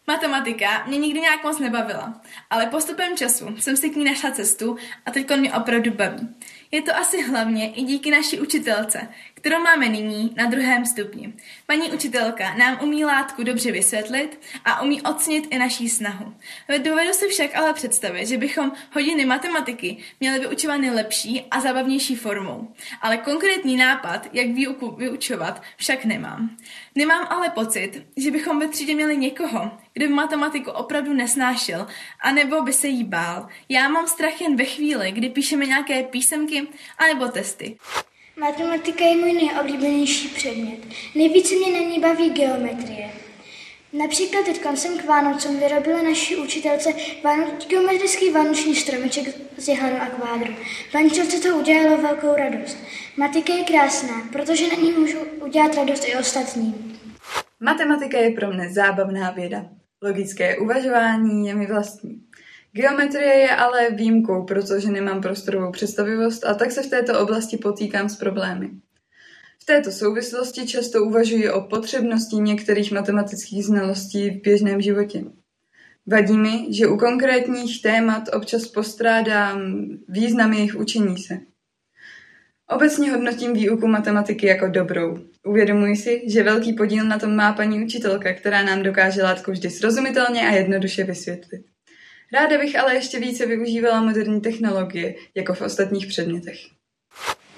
Matematika 0.06 0.84
mě 0.86 0.98
nikdy 0.98 1.20
nějak 1.20 1.44
moc 1.44 1.58
nebavila, 1.58 2.20
ale 2.50 2.66
postupem 2.66 3.16
času 3.16 3.56
jsem 3.58 3.76
si 3.76 3.90
k 3.90 3.96
ní 3.96 4.04
našla 4.04 4.30
cestu 4.30 4.76
a 5.06 5.10
teď 5.10 5.36
mě 5.36 5.52
opravdu 5.54 5.90
baví. 5.90 6.28
Je 6.70 6.82
to 6.82 6.96
asi 6.96 7.22
hlavně 7.22 7.72
i 7.72 7.82
díky 7.82 8.10
naší 8.10 8.40
učitelce, 8.40 9.08
kterou 9.46 9.62
máme 9.62 9.88
nyní 9.88 10.34
na 10.36 10.46
druhém 10.46 10.86
stupni. 10.86 11.32
Paní 11.66 11.92
učitelka 11.92 12.54
nám 12.54 12.78
umí 12.82 13.04
látku 13.04 13.42
dobře 13.42 13.72
vysvětlit 13.72 14.40
a 14.64 14.82
umí 14.82 15.02
ocenit 15.02 15.46
i 15.50 15.58
naší 15.58 15.88
snahu. 15.88 16.34
Dovedu 16.78 17.12
si 17.12 17.28
však 17.28 17.56
ale 17.56 17.72
představit, 17.72 18.26
že 18.26 18.38
bychom 18.38 18.72
hodiny 18.92 19.24
matematiky 19.24 19.96
měli 20.20 20.38
vyučovány 20.38 20.90
lepší 20.90 21.44
a 21.50 21.60
zábavnější 21.60 22.16
formou. 22.16 22.74
Ale 23.00 23.16
konkrétní 23.16 23.76
nápad, 23.76 24.28
jak 24.32 24.46
výuku 24.46 24.90
vyučovat, 24.90 25.62
však 25.76 26.04
nemám. 26.04 26.56
Nemám 26.94 27.26
ale 27.30 27.50
pocit, 27.50 28.06
že 28.16 28.30
bychom 28.30 28.60
ve 28.60 28.68
třídě 28.68 28.94
měli 28.94 29.16
někoho, 29.16 29.70
kdo 29.92 30.06
by 30.06 30.14
matematiku 30.14 30.70
opravdu 30.70 31.12
nesnášel, 31.12 31.86
anebo 32.20 32.62
by 32.62 32.72
se 32.72 32.88
jí 32.88 33.04
bál. 33.04 33.48
Já 33.68 33.88
mám 33.88 34.06
strach 34.06 34.40
jen 34.40 34.56
ve 34.56 34.64
chvíli, 34.64 35.12
kdy 35.12 35.28
píšeme 35.28 35.66
nějaké 35.66 36.02
písemky 36.02 36.68
anebo 36.98 37.28
testy. 37.28 37.78
Matematika 38.40 39.04
je 39.04 39.16
můj 39.16 39.32
nejoblíbenější 39.32 40.28
předmět. 40.28 40.78
Nejvíce 41.14 41.54
mě 41.54 41.72
na 41.72 41.88
ní 41.88 42.00
baví 42.00 42.30
geometrie. 42.30 43.10
Například 43.92 44.44
teď 44.44 44.60
jsem 44.74 44.98
k 44.98 45.04
Vánocům 45.04 45.60
vyrobila 45.60 46.02
naší 46.02 46.36
učitelce 46.36 46.92
vánoč, 47.24 47.66
geometrický 47.66 48.30
vánoční 48.30 48.74
stromeček 48.74 49.24
z 49.56 49.68
jehlanu 49.68 49.96
a 50.00 50.06
kvádru. 50.06 50.54
Pančelce 50.92 51.48
to 51.48 51.56
udělalo 51.56 52.02
velkou 52.02 52.36
radost. 52.36 52.78
Matika 53.16 53.54
je 53.54 53.64
krásná, 53.64 54.22
protože 54.32 54.68
na 54.68 54.82
ní 54.82 54.92
můžu 54.92 55.18
udělat 55.18 55.74
radost 55.74 56.08
i 56.08 56.16
ostatním. 56.16 56.98
Matematika 57.60 58.18
je 58.18 58.30
pro 58.30 58.50
mne 58.50 58.72
zábavná 58.72 59.30
věda. 59.30 59.64
Logické 60.02 60.56
uvažování 60.58 61.46
je 61.46 61.54
mi 61.54 61.66
vlastní. 61.66 62.20
Geometrie 62.76 63.34
je 63.34 63.56
ale 63.56 63.90
výjimkou, 63.90 64.44
protože 64.44 64.90
nemám 64.90 65.20
prostorovou 65.20 65.72
představivost 65.72 66.44
a 66.44 66.54
tak 66.54 66.72
se 66.72 66.82
v 66.82 66.86
této 66.86 67.20
oblasti 67.20 67.56
potýkám 67.56 68.08
s 68.08 68.16
problémy. 68.16 68.70
V 69.62 69.64
této 69.64 69.92
souvislosti 69.92 70.66
často 70.66 71.02
uvažuji 71.02 71.50
o 71.50 71.60
potřebnosti 71.60 72.36
některých 72.36 72.92
matematických 72.92 73.64
znalostí 73.64 74.30
v 74.30 74.42
běžném 74.42 74.80
životě. 74.80 75.24
Vadí 76.06 76.38
mi, 76.38 76.66
že 76.70 76.86
u 76.86 76.96
konkrétních 76.96 77.82
témat 77.82 78.22
občas 78.34 78.66
postrádám 78.66 79.88
význam 80.08 80.52
jejich 80.52 80.76
učení 80.76 81.18
se. 81.18 81.38
Obecně 82.70 83.10
hodnotím 83.10 83.52
výuku 83.52 83.86
matematiky 83.86 84.46
jako 84.46 84.68
dobrou. 84.68 85.18
Uvědomuji 85.46 85.96
si, 85.96 86.22
že 86.26 86.42
velký 86.42 86.72
podíl 86.72 87.04
na 87.04 87.18
tom 87.18 87.36
má 87.36 87.52
paní 87.52 87.84
učitelka, 87.84 88.34
která 88.34 88.62
nám 88.62 88.82
dokáže 88.82 89.22
látku 89.22 89.50
vždy 89.50 89.70
srozumitelně 89.70 90.48
a 90.48 90.52
jednoduše 90.52 91.04
vysvětlit. 91.04 91.75
Ráda 92.32 92.58
bych 92.58 92.78
ale 92.78 92.94
ještě 92.94 93.18
více 93.18 93.46
využívala 93.46 94.00
moderní 94.00 94.40
technologie, 94.40 95.14
jako 95.34 95.54
v 95.54 95.60
ostatních 95.60 96.06
předmětech. 96.06 96.58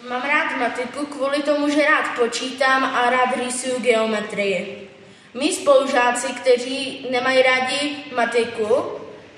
Mám 0.09 0.23
rád 0.23 0.59
matiku 0.59 1.07
kvůli 1.07 1.43
tomu, 1.43 1.69
že 1.69 1.85
rád 1.85 2.19
počítám 2.19 2.85
a 2.85 3.11
rád 3.11 3.37
rýsuju 3.37 3.81
geometrii. 3.81 4.89
Mí 5.35 5.53
spolužáci, 5.53 6.33
kteří 6.33 7.07
nemají 7.11 7.43
rádi 7.43 7.97
matiku, 8.17 8.67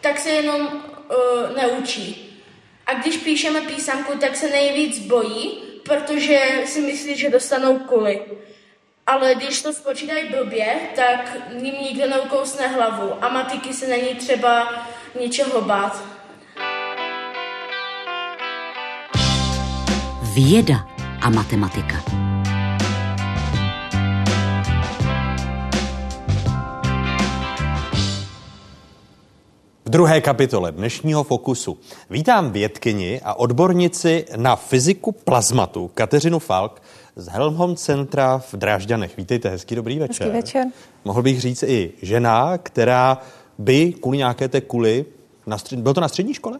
tak 0.00 0.18
se 0.18 0.30
jenom 0.30 0.60
uh, 0.60 1.56
neučí. 1.56 2.26
A 2.86 2.94
když 2.94 3.16
píšeme 3.16 3.60
písemku, 3.60 4.18
tak 4.18 4.36
se 4.36 4.48
nejvíc 4.48 4.98
bojí, 4.98 5.62
protože 5.84 6.40
si 6.66 6.80
myslí, 6.80 7.16
že 7.16 7.30
dostanou 7.30 7.78
kuly. 7.78 8.22
Ale 9.06 9.34
když 9.34 9.62
to 9.62 9.72
spočítají 9.72 10.28
blbě, 10.28 10.76
tak 10.96 11.36
ním 11.62 11.74
nikdo 11.74 12.08
neukousne 12.08 12.68
hlavu 12.68 13.24
a 13.24 13.28
matiky 13.28 13.74
se 13.74 13.86
není 13.86 14.14
třeba 14.14 14.84
ničeho 15.20 15.60
bát. 15.60 16.04
Věda 20.34 20.88
a 21.20 21.30
matematika. 21.30 21.96
V 29.84 29.90
druhé 29.90 30.20
kapitole 30.20 30.72
dnešního 30.72 31.24
Fokusu 31.24 31.78
vítám 32.10 32.50
vědkyni 32.50 33.20
a 33.24 33.34
odbornici 33.34 34.24
na 34.36 34.56
fyziku 34.56 35.12
plazmatu 35.12 35.90
Kateřinu 35.94 36.38
Falk 36.38 36.82
z 37.16 37.28
Helmholtz 37.28 37.82
centra 37.82 38.38
v 38.38 38.54
Drážďanech. 38.54 39.16
Vítejte, 39.16 39.48
hezký 39.48 39.74
dobrý 39.74 39.98
večer. 39.98 40.26
Hezký 40.26 40.36
večer. 40.36 40.66
Mohl 41.04 41.22
bych 41.22 41.40
říct 41.40 41.62
i 41.62 41.92
žena, 42.02 42.58
která 42.58 43.18
by 43.58 43.92
kvůli 43.92 44.18
nějaké 44.18 44.48
té 44.48 44.60
kuli, 44.60 45.04
na 45.46 45.58
střed... 45.58 45.78
bylo 45.78 45.94
to 45.94 46.00
na 46.00 46.08
střední 46.08 46.34
škole? 46.34 46.58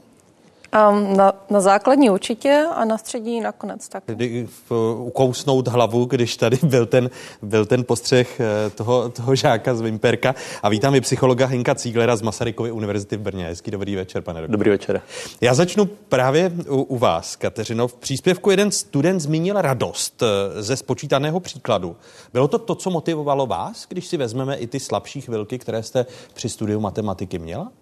Um, 0.91 1.17
na, 1.17 1.33
na 1.51 1.61
základní 1.61 2.11
určitě 2.11 2.67
a 2.75 2.85
na 2.85 2.99
střední 2.99 3.41
nakonec 3.41 3.89
tak. 3.89 4.03
Kdy 4.07 4.49
ukousnout 4.97 5.69
hlavu, 5.69 6.05
když 6.05 6.37
tady 6.37 6.59
byl 6.63 6.87
ten, 6.87 7.11
byl 7.43 7.67
ten 7.67 7.85
postřeh 7.85 8.41
eh, 8.41 8.71
toho, 8.71 9.09
toho 9.09 9.35
žáka 9.35 9.75
z 9.75 9.81
Vimperka. 9.81 10.35
A 10.63 10.69
vítám 10.69 10.95
i 10.95 11.01
psychologa 11.01 11.47
Hinka 11.47 11.75
Cíglera 11.75 12.17
z 12.17 12.23
Masarykovy 12.23 12.71
univerzity 12.71 13.17
v 13.17 13.21
Brně. 13.21 13.47
Hezký 13.47 13.71
dobrý 13.71 13.97
večer, 13.97 14.23
pane 14.23 14.41
doktor. 14.41 14.53
Dobrý 14.53 14.71
večer. 14.71 15.03
Já 15.41 15.55
začnu 15.55 15.85
právě 15.85 16.53
u, 16.69 16.83
u 16.83 16.99
vás, 16.99 17.37
Kateřino. 17.37 17.89
V 17.89 17.95
příspěvku 17.95 18.51
jeden 18.51 18.71
student 18.71 19.21
zmínil 19.21 19.63
radost 19.63 20.23
eh, 20.23 20.63
ze 20.63 20.77
spočítaného 20.77 21.41
příkladu. 21.41 21.97
Bylo 22.33 22.49
to 22.49 22.59
to, 22.59 22.75
co 22.75 22.91
motivovalo 22.91 23.47
vás, 23.47 23.87
když 23.89 24.07
si 24.07 24.17
vezmeme 24.17 24.57
i 24.57 24.67
ty 24.67 24.81
slabší 24.81 25.21
chvilky, 25.21 25.59
které 25.59 25.83
jste 25.83 26.07
při 26.35 26.49
studiu 26.49 26.81
matematiky 26.81 27.39
měla? 27.39 27.73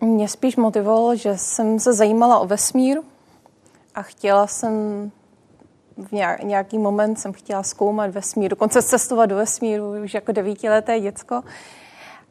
Mě 0.00 0.28
spíš 0.28 0.56
motivovalo, 0.56 1.16
že 1.16 1.38
jsem 1.38 1.78
se 1.78 1.92
zajímala 1.92 2.38
o 2.38 2.46
vesmír 2.46 2.98
a 3.94 4.02
chtěla 4.02 4.46
jsem 4.46 4.72
v 5.96 6.12
nějaký 6.42 6.78
moment 6.78 7.16
jsem 7.16 7.32
chtěla 7.32 7.62
zkoumat 7.62 8.10
vesmír, 8.10 8.50
dokonce 8.50 8.82
cestovat 8.82 9.30
do 9.30 9.36
vesmíru 9.36 10.02
už 10.04 10.14
jako 10.14 10.32
devítileté 10.32 11.00
děcko. 11.00 11.42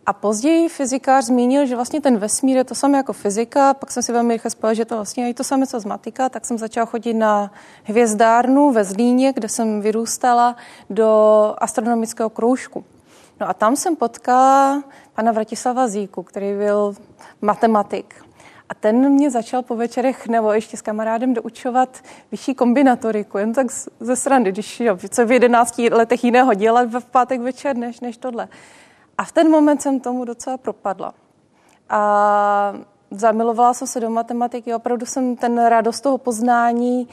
A 0.06 0.14
později 0.14 0.70
fyzikář 0.70 1.26
zmínil, 1.26 1.66
že 1.66 1.76
vlastně 1.76 2.02
ten 2.02 2.18
vesmír 2.18 2.58
je 2.58 2.64
to 2.64 2.76
samé 2.76 2.98
jako 2.98 3.14
fyzika, 3.14 3.74
pak 3.74 3.92
jsem 3.92 4.04
si 4.04 4.12
velmi 4.12 4.34
rychle 4.34 4.52
spojil, 4.52 4.74
že 4.74 4.86
to 4.86 4.96
vlastně 4.96 5.28
je 5.28 5.34
to 5.34 5.44
samé 5.44 5.68
co 5.68 5.80
z 5.80 5.86
matika, 5.86 6.30
tak 6.30 6.46
jsem 6.46 6.58
začala 6.58 6.86
chodit 6.86 7.14
na 7.14 7.52
hvězdárnu 7.84 8.72
ve 8.72 8.84
Zlíně, 8.84 9.34
kde 9.34 9.50
jsem 9.50 9.82
vyrůstala, 9.82 10.56
do 10.90 11.54
astronomického 11.58 12.30
kroužku. 12.30 12.86
No 13.40 13.50
a 13.50 13.54
tam 13.54 13.76
jsem 13.76 13.96
potkala 13.96 14.84
pana 15.14 15.32
Vratislava 15.32 15.88
Zíku, 15.88 16.24
který 16.24 16.54
byl 16.54 16.96
matematik. 17.42 18.16
A 18.70 18.74
ten 18.74 19.10
mě 19.10 19.32
začal 19.32 19.62
po 19.62 19.76
večerech 19.76 20.28
nebo 20.28 20.52
ještě 20.52 20.78
s 20.78 20.82
kamarádem 20.82 21.34
doučovat 21.34 21.98
vyšší 22.32 22.56
kombinatoriku, 22.56 23.38
jen 23.38 23.54
tak 23.54 23.68
ze 24.00 24.16
srandy, 24.16 24.52
když 24.52 24.80
jo, 24.80 24.98
co 25.10 25.26
v 25.26 25.32
11 25.32 25.80
letech 25.80 26.24
jiného 26.24 26.54
dělat 26.54 26.94
v 26.94 27.06
pátek 27.06 27.42
večer 27.42 27.76
než, 27.76 28.00
než 28.00 28.18
tohle. 28.18 28.48
A 29.18 29.24
v 29.24 29.32
ten 29.32 29.52
moment 29.52 29.82
jsem 29.82 30.00
tomu 30.00 30.26
docela 30.26 30.58
propadla. 30.58 31.14
A 31.90 32.74
zamilovala 33.12 33.74
jsem 33.74 33.88
se 33.88 34.00
do 34.00 34.10
matematiky, 34.10 34.74
opravdu 34.74 35.06
jsem 35.06 35.36
ten 35.36 35.66
radost 35.66 36.02
toho 36.02 36.18
poznání 36.18 37.08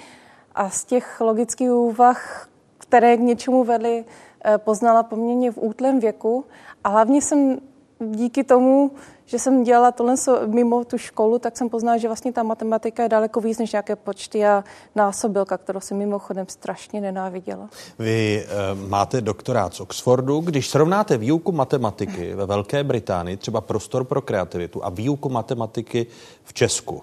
a 0.55 0.71
z 0.71 0.85
těch 0.85 1.21
logických 1.21 1.71
úvah, 1.71 2.49
které 2.79 3.17
k 3.17 3.21
něčemu 3.21 3.65
vedly, 3.65 4.05
eh, 4.45 4.59
poznala 4.59 5.03
poměrně 5.03 5.51
v 5.51 5.59
útlém 5.59 6.01
věku. 6.01 6.45
A 6.85 6.89
hlavně 6.89 7.23
jsem 7.23 7.59
díky 8.01 8.45
tomu, 8.45 8.91
že 9.27 9.39
jsem 9.39 9.65
dělala 9.65 9.93
tohle 9.93 10.15
mimo 10.47 10.85
tu 10.85 10.99
školu, 10.99 11.39
tak 11.39 11.57
jsem 11.57 11.69
poznala, 11.69 11.99
že 11.99 12.09
vlastně 12.09 12.33
ta 12.33 12.43
matematika 12.43 13.03
je 13.03 13.09
daleko 13.09 13.41
víc 13.41 13.59
než 13.59 13.73
nějaké 13.73 13.97
počty 13.97 14.47
a 14.47 14.65
násobilka, 14.95 15.59
kterou 15.59 15.81
jsem 15.81 15.99
mimochodem 15.99 16.47
strašně 16.49 17.01
nenáviděla. 17.01 17.69
Vy 17.99 18.45
e, 18.45 18.75
máte 18.89 19.21
doktorát 19.21 19.75
z 19.75 19.81
Oxfordu. 19.81 20.41
Když 20.41 20.69
srovnáte 20.69 21.17
výuku 21.17 21.53
matematiky 21.53 22.35
ve 22.35 22.47
Velké 22.47 22.85
Británii, 22.85 23.37
třeba 23.37 23.61
prostor 23.61 24.05
pro 24.05 24.23
kreativitu, 24.23 24.85
a 24.85 24.91
výuku 24.91 25.29
matematiky 25.29 26.07
v 26.45 26.55
Česku, 26.55 27.03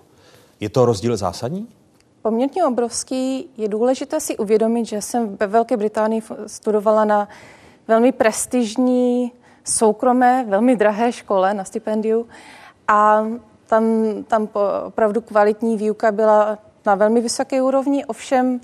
je 0.59 0.69
to 0.69 0.85
rozdíl 0.85 1.17
zásadní? 1.17 1.67
Poměrně 2.21 2.65
obrovský. 2.65 3.49
Je 3.57 3.67
důležité 3.67 4.19
si 4.19 4.37
uvědomit, 4.37 4.85
že 4.85 5.01
jsem 5.01 5.37
ve 5.37 5.47
Velké 5.47 5.77
Británii 5.77 6.21
studovala 6.47 7.05
na 7.05 7.27
velmi 7.87 8.11
prestižní 8.11 9.31
soukromé, 9.63 10.45
velmi 10.47 10.75
drahé 10.75 11.11
škole 11.11 11.53
na 11.53 11.63
stipendiu 11.63 12.27
a 12.87 13.25
tam, 13.67 13.83
tam 14.27 14.49
opravdu 14.85 15.21
kvalitní 15.21 15.77
výuka 15.77 16.11
byla 16.11 16.57
na 16.85 16.95
velmi 16.95 17.21
vysoké 17.21 17.61
úrovni, 17.61 18.05
ovšem 18.05 18.59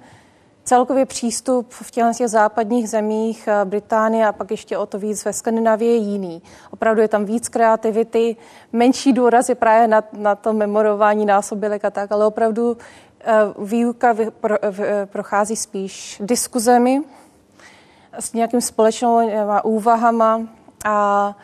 celkově 0.63 1.05
přístup 1.05 1.67
v 1.71 1.91
těch 1.91 2.05
západních 2.25 2.89
zemích, 2.89 3.47
eh, 3.47 3.65
Británie 3.65 4.27
a 4.27 4.31
pak 4.31 4.51
ještě 4.51 4.77
o 4.77 4.85
to 4.85 4.99
víc 4.99 5.25
ve 5.25 5.33
Skandinávii 5.33 5.91
je 5.91 5.95
jiný. 5.95 6.41
Opravdu 6.71 7.01
je 7.01 7.07
tam 7.07 7.25
víc 7.25 7.49
kreativity, 7.49 8.35
menší 8.73 9.13
důraz 9.13 9.49
je 9.49 9.55
právě 9.55 9.87
na, 9.87 10.03
na 10.13 10.35
to 10.35 10.53
memorování 10.53 11.25
násobilek 11.25 11.85
a 11.85 11.89
tak, 11.89 12.11
ale 12.11 12.25
opravdu 12.25 12.77
eh, 13.21 13.33
výuka 13.57 14.15
prochází 15.05 15.55
spíš 15.55 16.21
diskuzemi 16.25 17.01
s 18.19 18.33
nějakým 18.33 18.61
společnou 18.61 19.19
eh, 19.19 19.61
úvahama, 19.63 20.41
a 20.85 21.35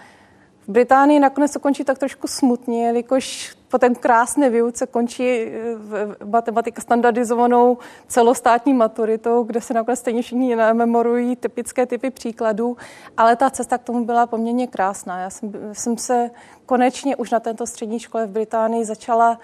v 0.68 0.70
Británii 0.70 1.20
nakonec 1.20 1.54
to 1.54 1.60
končí 1.60 1.84
tak 1.84 2.00
trošku 2.00 2.28
smutně, 2.28 2.86
jelikož 2.86 3.56
po 3.70 3.78
té 3.78 3.90
krásné 3.90 4.50
výuce 4.50 4.88
končí 4.88 5.24
eh, 5.24 5.52
matematika 6.26 6.82
standardizovanou 6.82 7.78
celostátní 8.08 8.74
maturitou, 8.74 9.44
kde 9.44 9.62
se 9.62 9.74
nakonec 9.74 10.00
stejně 10.00 10.22
všichni 10.22 10.56
nememorují 10.56 11.36
typické 11.36 11.86
typy 11.86 12.10
příkladů, 12.10 12.78
ale 13.18 13.36
ta 13.36 13.50
cesta 13.50 13.78
k 13.78 13.84
tomu 13.84 14.06
byla 14.06 14.28
poměrně 14.28 14.68
krásná. 14.68 15.20
Já 15.20 15.30
jsem, 15.30 15.52
jsem 15.74 15.98
se 15.98 16.32
konečně 16.66 17.16
už 17.16 17.32
na 17.32 17.40
této 17.40 17.68
střední 17.68 18.00
škole 18.00 18.28
v 18.28 18.30
Británii 18.30 18.86
začala 18.86 19.40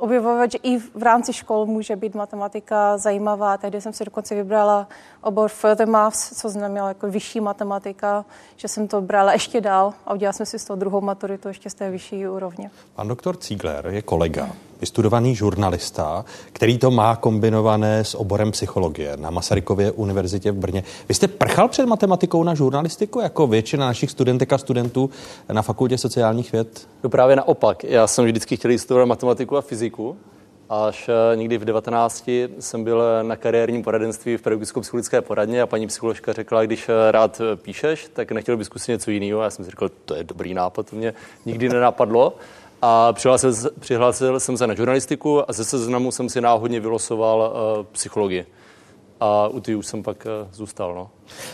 objevovat, 0.00 0.52
že 0.52 0.58
i 0.62 0.78
v 0.78 1.02
rámci 1.02 1.32
škol 1.32 1.66
může 1.66 1.96
být 1.96 2.14
matematika 2.14 2.98
zajímavá. 2.98 3.56
Tehdy 3.56 3.80
jsem 3.80 3.92
si 3.92 4.04
dokonce 4.04 4.34
vybrala 4.34 4.88
obor 5.20 5.48
Further 5.48 5.88
Maths, 5.88 6.40
co 6.40 6.48
znamenalo 6.48 6.88
jako 6.88 7.10
vyšší 7.10 7.40
matematika, 7.40 8.24
že 8.56 8.68
jsem 8.68 8.88
to 8.88 9.00
brala 9.00 9.32
ještě 9.32 9.60
dál 9.60 9.94
a 10.06 10.14
udělala 10.14 10.32
jsem 10.32 10.46
si 10.46 10.58
z 10.58 10.64
toho 10.64 10.76
druhou 10.76 11.00
maturitu 11.00 11.48
ještě 11.48 11.70
z 11.70 11.74
té 11.74 11.90
vyšší 11.90 12.28
úrovně. 12.28 12.70
Pan 12.94 13.08
doktor 13.08 13.36
Ziegler 13.42 13.86
je 13.86 14.02
kolega, 14.02 14.48
vystudovaný 14.80 15.34
žurnalista, 15.34 16.24
který 16.52 16.78
to 16.78 16.90
má 16.90 17.16
kombinované 17.16 18.04
s 18.04 18.14
oborem 18.14 18.50
psychologie 18.50 19.16
na 19.16 19.30
Masarykově 19.30 19.90
univerzitě 19.90 20.52
v 20.52 20.56
Brně. 20.56 20.84
Vy 21.08 21.14
jste 21.14 21.28
prchal 21.28 21.68
před 21.68 21.86
matematikou 21.86 22.44
na 22.44 22.54
žurnalistiku, 22.54 23.20
jako 23.20 23.46
většina 23.46 23.86
našich 23.86 24.10
studentek 24.10 24.52
a 24.52 24.58
studentů 24.58 25.10
na 25.52 25.62
fakultě 25.62 25.98
sociálních 25.98 26.52
věd? 26.52 26.88
No 27.04 27.10
právě 27.10 27.36
naopak. 27.36 27.84
Já 27.84 28.06
jsem 28.06 28.24
vždycky 28.24 28.56
chtěl 28.56 28.78
studovat 28.78 29.06
matematiku 29.06 29.56
a 29.56 29.60
fyziku, 29.60 30.16
Až 30.70 31.08
eh, 31.08 31.36
někdy 31.36 31.58
v 31.58 31.64
19 31.64 32.30
jsem 32.58 32.84
byl 32.84 33.02
na 33.22 33.36
kariérním 33.36 33.82
poradenství 33.82 34.36
v 34.36 34.42
pedagogicko-psychologické 34.42 35.20
poradně 35.22 35.62
a 35.62 35.66
paní 35.66 35.86
psycholožka 35.86 36.32
řekla, 36.32 36.64
když 36.66 36.88
eh, 36.88 37.12
rád 37.12 37.40
eh, 37.40 37.56
píšeš, 37.56 38.10
tak 38.12 38.32
nechtěl 38.32 38.56
bych 38.56 38.66
zkusit 38.66 38.92
něco 38.92 39.10
jiného. 39.10 39.42
Já 39.42 39.50
jsem 39.50 39.64
si 39.64 39.70
řekl, 39.70 39.90
to 40.04 40.14
je 40.14 40.24
dobrý 40.24 40.54
nápad, 40.54 40.90
to 40.90 40.96
mě 40.96 41.14
nikdy 41.46 41.68
nenapadlo. 41.68 42.36
A 42.82 43.12
přihlásil, 43.12 43.52
přihlásil 43.78 44.40
jsem 44.40 44.56
se 44.56 44.66
na 44.66 44.74
žurnalistiku 44.74 45.50
a 45.50 45.52
ze 45.52 45.64
seznamu 45.64 46.12
jsem 46.12 46.28
si 46.28 46.40
náhodně 46.40 46.80
vylosoval 46.80 47.52
uh, 47.78 47.84
psychologii. 47.92 48.46
A 49.20 49.48
u 49.48 49.60
ty 49.60 49.74
už 49.74 49.86
jsem 49.86 50.02
pak 50.02 50.26
uh, 50.26 50.48
zůstal. 50.52 50.94
No. 50.94 51.10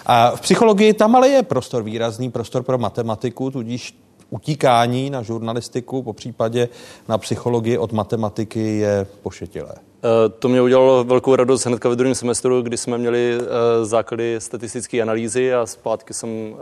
A 0.06 0.36
v 0.36 0.40
psychologii 0.40 0.92
tam 0.92 1.16
ale 1.16 1.28
je 1.28 1.42
prostor 1.42 1.82
výrazný, 1.82 2.30
prostor 2.30 2.62
pro 2.62 2.78
matematiku, 2.78 3.50
tudíž 3.50 3.98
utíkání 4.30 5.10
na 5.10 5.22
žurnalistiku, 5.22 6.02
po 6.02 6.12
případě 6.12 6.68
na 7.08 7.18
psychologii 7.18 7.78
od 7.78 7.92
matematiky 7.92 8.78
je 8.78 9.06
pošetilé. 9.22 9.74
Eh, 9.76 10.28
to 10.28 10.48
mě 10.48 10.62
udělalo 10.62 11.04
velkou 11.04 11.36
radost 11.36 11.66
hnedka 11.66 11.88
ve 11.88 11.96
druhém 11.96 12.14
semestru, 12.14 12.62
kdy 12.62 12.76
jsme 12.76 12.98
měli 12.98 13.38
základy 13.82 14.36
statistické 14.38 15.02
analýzy 15.02 15.54
a 15.54 15.66
zpátky 15.66 16.14
jsem 16.14 16.56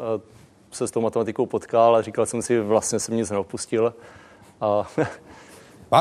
se 0.70 0.86
s 0.86 0.90
tou 0.90 1.00
matematikou 1.00 1.46
potkal 1.46 1.96
a 1.96 2.02
říkal 2.02 2.26
jsem 2.26 2.42
si, 2.42 2.60
vlastně 2.60 3.00
jsem 3.00 3.16
nic 3.16 3.30
neopustil. 3.30 3.94
A 4.60 4.86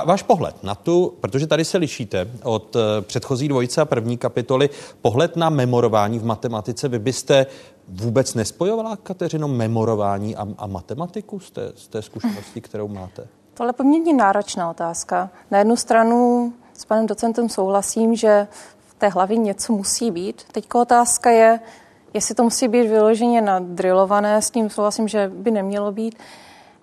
Váš 0.06 0.24
pohled 0.24 0.64
na 0.64 0.76
tu, 0.76 1.14
protože 1.20 1.48
tady 1.48 1.66
se 1.66 1.78
lišíte 1.78 2.28
od 2.44 2.76
eh, 2.76 3.02
předchozí 3.02 3.48
dvojice 3.48 3.82
a 3.82 3.86
první 3.86 4.18
kapitoly, 4.18 4.70
pohled 5.02 5.36
na 5.36 5.50
memorování 5.50 6.20
v 6.20 6.26
matematice, 6.26 6.88
vy 6.88 7.00
byste 7.00 7.46
vůbec 7.88 8.34
nespojovala, 8.34 8.96
Kateřino, 8.96 9.48
memorování 9.48 10.36
a, 10.36 10.48
a 10.58 10.68
matematiku 10.68 11.40
z 11.40 11.52
té, 11.52 11.72
z 11.76 11.88
té 11.88 12.02
zkušenosti, 12.02 12.62
kterou 12.62 12.88
máte? 12.88 13.28
Tohle 13.54 13.70
je 13.70 13.74
poměrně 13.74 14.14
náročná 14.14 14.70
otázka. 14.70 15.30
Na 15.52 15.58
jednu 15.58 15.76
stranu 15.76 16.54
s 16.74 16.86
panem 16.86 17.08
docentem 17.08 17.50
souhlasím, 17.50 18.16
že 18.16 18.48
v 18.88 18.94
té 18.94 19.08
hlavě 19.10 19.38
něco 19.38 19.74
musí 19.74 20.12
být. 20.12 20.44
Teď 20.52 20.66
otázka 20.74 21.30
je, 21.30 21.60
jestli 22.14 22.36
to 22.36 22.44
musí 22.44 22.68
být 22.68 22.88
vyloženě 22.88 23.42
nadrilované, 23.42 24.42
s 24.42 24.50
tím 24.50 24.70
souhlasím, 24.70 25.08
že 25.08 25.32
by 25.34 25.52
nemělo 25.52 25.92
být. 25.92 26.16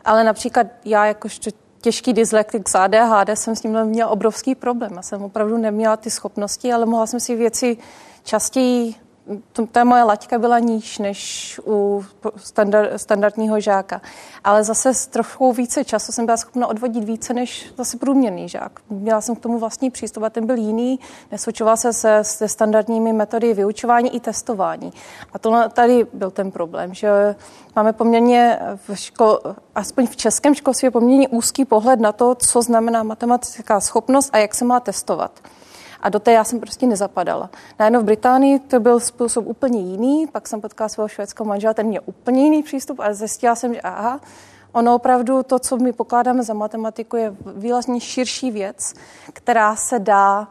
Ale 0.05 0.25
například 0.25 0.67
já 0.85 1.07
jakožto 1.07 1.51
těžký 1.81 2.13
dyslektik 2.13 2.69
z 2.69 2.75
ADHD 2.75 3.29
jsem 3.35 3.57
s 3.57 3.61
tím 3.61 3.85
měla 3.85 4.11
obrovský 4.11 4.55
problém. 4.55 4.93
Já 4.97 5.03
jsem 5.03 5.23
opravdu 5.23 5.59
neměla 5.59 5.97
ty 5.97 6.11
schopnosti, 6.11 6.73
ale 6.73 6.87
mohla 6.87 7.07
jsem 7.07 7.21
si 7.21 7.37
věci 7.37 7.77
častěji 8.25 8.95
to, 9.53 9.67
ta 9.67 9.85
moje 9.85 10.03
laťka 10.03 10.39
byla 10.39 10.59
níž 10.59 10.99
než 10.99 11.61
u 11.67 12.05
standard, 12.37 13.01
standardního 13.01 13.61
žáka. 13.61 14.01
Ale 14.45 14.65
zase 14.65 14.95
s 14.95 15.07
trochu 15.07 15.53
více 15.53 15.85
času 15.85 16.13
jsem 16.13 16.27
byla 16.27 16.37
schopna 16.37 16.67
odvodit 16.67 17.05
více 17.05 17.35
než 17.35 17.73
zase 17.79 17.97
průměrný 17.97 18.49
žák. 18.49 18.81
Měla 18.91 19.21
jsem 19.21 19.37
k 19.37 19.41
tomu 19.41 19.59
vlastní 19.59 19.91
přístup 19.91 20.23
a 20.23 20.31
ten 20.31 20.47
byl 20.47 20.57
jiný. 20.57 21.01
Neslučoval 21.33 21.77
se 21.77 21.93
se, 21.93 22.25
se 22.25 22.49
standardními 22.49 23.13
metody 23.13 23.55
vyučování 23.55 24.17
i 24.17 24.21
testování. 24.21 24.93
A 25.33 25.39
to 25.39 25.69
tady 25.73 26.07
byl 26.13 26.31
ten 26.31 26.51
problém, 26.51 26.95
že 26.95 27.37
máme 27.77 27.93
poměrně 27.93 28.59
v 28.89 28.97
ško, 28.97 29.39
aspoň 29.75 30.07
v 30.07 30.17
českém 30.17 30.55
školství 30.55 30.91
poměrně 30.91 31.29
úzký 31.29 31.65
pohled 31.65 32.01
na 32.01 32.13
to, 32.13 32.35
co 32.35 32.63
znamená 32.63 33.03
matematická 33.03 33.81
schopnost 33.81 34.31
a 34.33 34.39
jak 34.39 34.55
se 34.55 34.65
má 34.65 34.81
testovat. 34.81 35.33
A 36.03 36.09
do 36.09 36.19
té 36.19 36.33
já 36.33 36.45
jsem 36.45 36.61
prostě 36.61 36.87
nezapadala. 36.87 37.51
Najednou 37.79 38.01
v 38.01 38.05
Británii 38.05 38.59
to 38.59 38.81
byl 38.81 39.01
způsob 39.01 39.47
úplně 39.47 39.81
jiný, 39.81 40.27
pak 40.27 40.49
jsem 40.49 40.61
potkala 40.61 40.89
svého 40.89 41.09
švédského 41.09 41.47
manžela, 41.47 41.75
ten 41.75 41.87
měl 41.87 42.03
úplně 42.07 42.45
jiný 42.45 42.63
přístup 42.63 43.01
a 43.01 43.13
zjistila 43.13 43.55
jsem, 43.55 43.75
že 43.75 43.81
aha, 43.81 44.21
ono 44.73 44.95
opravdu 44.95 45.43
to, 45.43 45.59
co 45.59 45.77
my 45.77 45.93
pokládáme 45.93 46.43
za 46.43 46.55
matematiku, 46.55 47.17
je 47.17 47.35
výrazně 47.55 48.01
širší 48.01 48.51
věc, 48.51 48.95
která 49.33 49.77
se 49.77 49.99
dá 49.99 50.41
uh, 50.41 50.47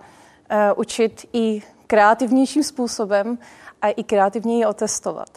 učit 0.76 1.26
i 1.34 1.62
kreativnějším 1.88 2.64
způsobem 2.64 3.38
a 3.82 3.90
i 3.90 4.04
kreativněji 4.04 4.66
otestovat. 4.66 5.30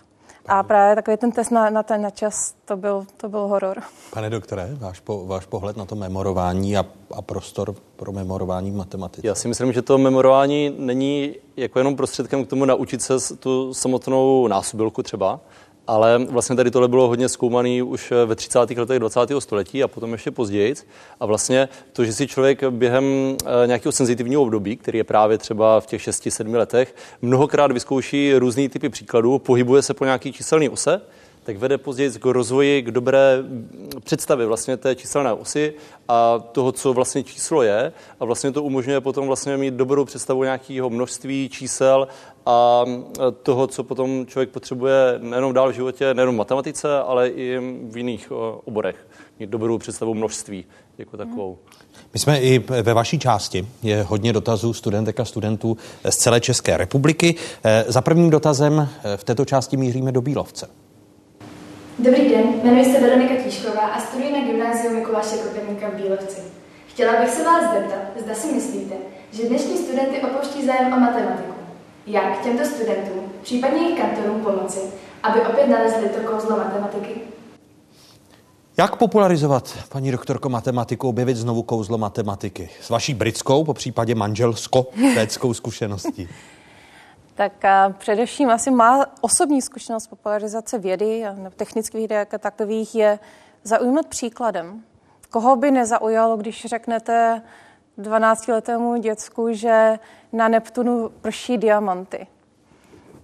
A 0.49 0.63
právě 0.63 0.95
takový 0.97 1.17
ten 1.17 1.33
test 1.33 1.51
na, 1.51 1.71
na 1.71 1.83
ten 1.83 2.03
na 2.03 2.11
čas, 2.11 2.55
to 2.65 2.77
byl, 2.77 3.07
to 3.17 3.29
byl 3.29 3.41
horor. 3.41 3.83
Pane 4.13 4.31
doktore, 4.31 4.69
váš, 4.79 5.01
po, 5.01 5.27
váš 5.27 5.47
pohled 5.47 5.77
na 5.77 5.85
to 5.85 5.95
memorování 5.95 6.77
a, 6.77 6.85
a 7.15 7.23
prostor 7.23 7.75
pro 7.97 8.13
memorování 8.13 8.71
v 8.71 8.75
matematice? 8.75 9.27
Já 9.27 9.35
si 9.35 9.49
myslím, 9.49 9.73
že 9.73 9.83
to 9.83 9.99
memorování 9.99 10.75
není 10.79 11.35
jako 11.57 11.79
jenom 11.79 11.97
prostředkem 11.97 12.45
k 12.45 12.49
tomu 12.49 12.65
naučit 12.65 13.03
se 13.03 13.37
tu 13.37 13.75
samotnou 13.75 14.49
násobilku 14.49 15.03
třeba, 15.03 15.41
Ale 15.87 16.19
vlastně 16.19 16.57
tady 16.57 16.71
tohle 16.71 16.89
bylo 16.89 17.09
hodně 17.09 17.29
zkoumané 17.29 17.83
už 17.83 18.13
ve 18.27 18.35
30. 18.35 18.59
letech 18.71 18.99
20. 18.99 19.21
století 19.39 19.83
a 19.83 19.89
potom 19.89 20.13
ještě 20.13 20.31
později. 20.31 20.75
A 21.21 21.27
vlastně 21.27 21.69
to, 21.93 22.05
že 22.05 22.13
si 22.13 22.27
člověk 22.27 22.65
během 22.65 23.37
eh, 23.45 23.67
nějakého 23.67 23.93
senzitivního 23.93 24.43
období, 24.43 24.77
který 24.77 24.99
je 24.99 25.05
právě 25.05 25.39
třeba 25.39 25.81
v 25.81 25.87
těch 25.87 26.03
6-7 26.03 26.57
letech, 26.57 26.95
mnohokrát 27.23 27.73
vyzkouší 27.73 28.35
různý 28.35 28.69
typy 28.69 28.89
příkladů, 28.89 29.39
pohybuje 29.39 29.83
se 29.83 29.95
po 29.95 30.05
nějaký 30.05 30.33
číselný 30.33 30.69
ose, 30.69 31.01
tak 31.43 31.57
vede 31.57 31.79
později 31.79 32.11
k 32.11 32.25
rozvoji, 32.25 32.83
k 32.83 32.91
dobré 32.91 33.39
představě 34.05 34.47
vlastně 34.47 34.77
té 34.77 34.95
číselné 34.95 35.33
osy 35.33 35.75
a 36.09 36.39
toho, 36.39 36.73
co 36.73 36.93
vlastně 36.93 37.23
číslo 37.23 37.63
je. 37.63 37.93
A 38.21 38.25
vlastně 38.25 38.53
to 38.53 38.63
umožňuje 38.63 39.01
potom 39.01 39.27
vlastně 39.27 39.57
mít 39.57 39.75
dobrou 39.75 40.05
představu 40.05 40.45
nějakého 40.45 40.91
množství 40.91 41.49
čísel 41.49 42.09
a 42.47 42.85
toho, 43.43 43.67
co 43.67 43.85
potom 43.85 44.27
člověk 44.27 44.51
potřebuje 44.51 45.19
nejenom 45.19 45.53
dál 45.53 45.69
v 45.69 45.75
životě, 45.75 46.15
nejenom 46.15 46.35
v 46.35 46.39
matematice, 46.39 46.99
ale 46.99 47.29
i 47.29 47.59
v 47.91 47.97
jiných 47.97 48.33
oborech. 48.65 49.07
Mít 49.41 49.51
dobrou 49.51 49.79
představu 49.79 50.15
množství 50.15 50.65
jako 50.99 51.17
takovou. 51.17 51.59
My 52.13 52.19
jsme 52.19 52.41
i 52.41 52.59
ve 52.59 52.95
vaší 52.95 53.19
části, 53.19 53.69
je 53.83 54.03
hodně 54.03 54.33
dotazů 54.33 54.73
studentek 54.73 55.21
a 55.21 55.25
studentů 55.25 55.77
z 56.11 56.17
celé 56.17 56.41
České 56.41 56.77
republiky. 56.77 57.35
Eh, 57.65 57.85
za 57.89 58.01
prvním 58.01 58.31
dotazem 58.31 58.89
eh, 59.05 59.17
v 59.17 59.25
této 59.25 59.45
části 59.45 59.77
míříme 59.77 60.13
do 60.13 60.21
Bílovce. 60.21 60.82
Dobrý 62.03 62.29
den, 62.29 62.45
jmenuji 62.63 62.85
se 62.85 63.01
Veronika 63.01 63.35
Tíšková 63.45 63.81
a 63.81 64.01
studuji 64.01 64.33
na 64.33 64.41
gymnáziu 64.41 64.95
Mikuláše 64.95 65.37
Koperníka 65.37 65.89
v 65.91 65.95
Bílovci. 65.95 66.41
Chtěla 66.87 67.21
bych 67.21 67.31
se 67.31 67.45
vás 67.45 67.75
zeptat, 67.75 67.99
zda 68.25 68.35
si 68.35 68.53
myslíte, 68.53 68.95
že 69.33 69.49
dnešní 69.49 69.79
studenty 69.79 70.23
opouští 70.23 70.67
zájem 70.67 70.93
o 70.93 71.01
matematiku. 71.01 71.53
Jak 72.07 72.43
těmto 72.43 72.65
studentům, 72.65 73.33
případně 73.43 73.83
jejich 73.83 74.01
kantorům 74.01 74.41
pomoci, 74.41 74.81
aby 75.23 75.41
opět 75.41 75.67
nalezli 75.67 76.09
to 76.09 76.31
kouzlo 76.31 76.57
matematiky? 76.57 77.21
Jak 78.77 78.97
popularizovat, 78.97 79.79
paní 79.89 80.11
doktorko 80.11 80.49
matematiku, 80.49 81.09
objevit 81.09 81.37
znovu 81.37 81.63
kouzlo 81.63 81.99
matematiky? 81.99 82.71
S 82.81 82.91
vaší 82.91 83.15
britskou, 83.15 83.65
po 83.65 83.75
případě 83.75 84.15
manželsko-švédskou 84.15 85.55
zkušeností? 85.55 86.29
Tak 87.35 87.53
především 87.99 88.51
asi 88.51 88.71
má 88.71 89.07
osobní 89.21 89.63
zkušenost 89.63 90.07
popularizace 90.07 90.79
vědy 90.79 91.27
a 91.27 91.51
technických 91.57 91.99
vědy 91.99 92.15
jako 92.15 92.39
takových 92.39 92.95
je 92.95 93.19
zaujmout 93.65 94.07
příkladem. 94.07 94.85
Koho 95.31 95.57
by 95.57 95.71
nezaujalo, 95.71 96.37
když 96.37 96.65
řeknete 96.65 97.43
12-letému 97.99 98.97
děcku, 98.97 99.53
že 99.53 99.99
na 100.33 100.49
Neptunu 100.49 101.09
prší 101.09 101.59
diamanty? 101.59 102.27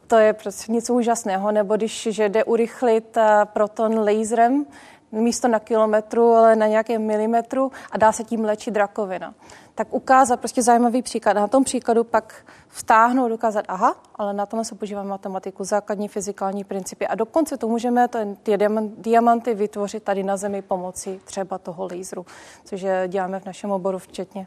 To 0.07 0.17
je 0.17 0.33
prostě 0.33 0.73
něco 0.73 0.95
úžasného. 0.95 1.53
Nebo 1.53 1.77
když 1.77 2.09
že 2.11 2.29
jde 2.29 2.45
urychlit 2.45 3.19
proton 3.45 3.99
laserem, 3.99 4.67
místo 5.13 5.49
na 5.49 5.59
kilometru, 5.59 6.33
ale 6.33 6.57
na 6.57 6.67
nějakém 6.67 7.03
milimetru 7.03 7.73
a 7.91 7.99
dá 7.99 8.13
se 8.13 8.25
tím 8.25 8.45
léčit 8.45 8.77
rakovina. 8.77 9.35
Tak 9.75 9.89
ukázat 9.91 10.41
prostě 10.41 10.63
zajímavý 10.63 11.03
příklad. 11.03 11.33
Na 11.33 11.49
tom 11.49 11.65
příkladu 11.65 12.05
pak 12.05 12.35
vtáhnout, 12.69 13.29
dokázat, 13.29 13.65
aha, 13.69 13.97
ale 14.15 14.35
na 14.35 14.47
tom 14.47 14.65
se 14.65 14.75
používáme 14.75 15.09
matematiku, 15.09 15.65
základní 15.65 16.09
fyzikální 16.09 16.65
principy. 16.65 17.07
A 17.07 17.15
dokonce 17.15 17.57
to 17.57 17.69
můžeme 17.69 18.09
ty 18.43 18.59
diamanty 18.97 19.55
vytvořit 19.55 20.03
tady 20.03 20.23
na 20.23 20.37
Zemi 20.37 20.63
pomocí 20.63 21.21
třeba 21.25 21.59
toho 21.59 21.89
laseru, 21.93 22.27
což 22.65 22.87
děláme 23.09 23.41
v 23.41 23.45
našem 23.45 23.71
oboru 23.71 23.99
včetně, 23.99 24.47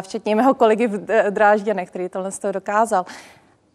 včetně 0.00 0.36
mého 0.36 0.54
kolegy 0.54 0.86
v 0.86 1.30
Drážděne, 1.30 1.86
který 1.86 2.08
tohle 2.08 2.32
z 2.32 2.38
toho 2.38 2.52
dokázal. 2.52 3.06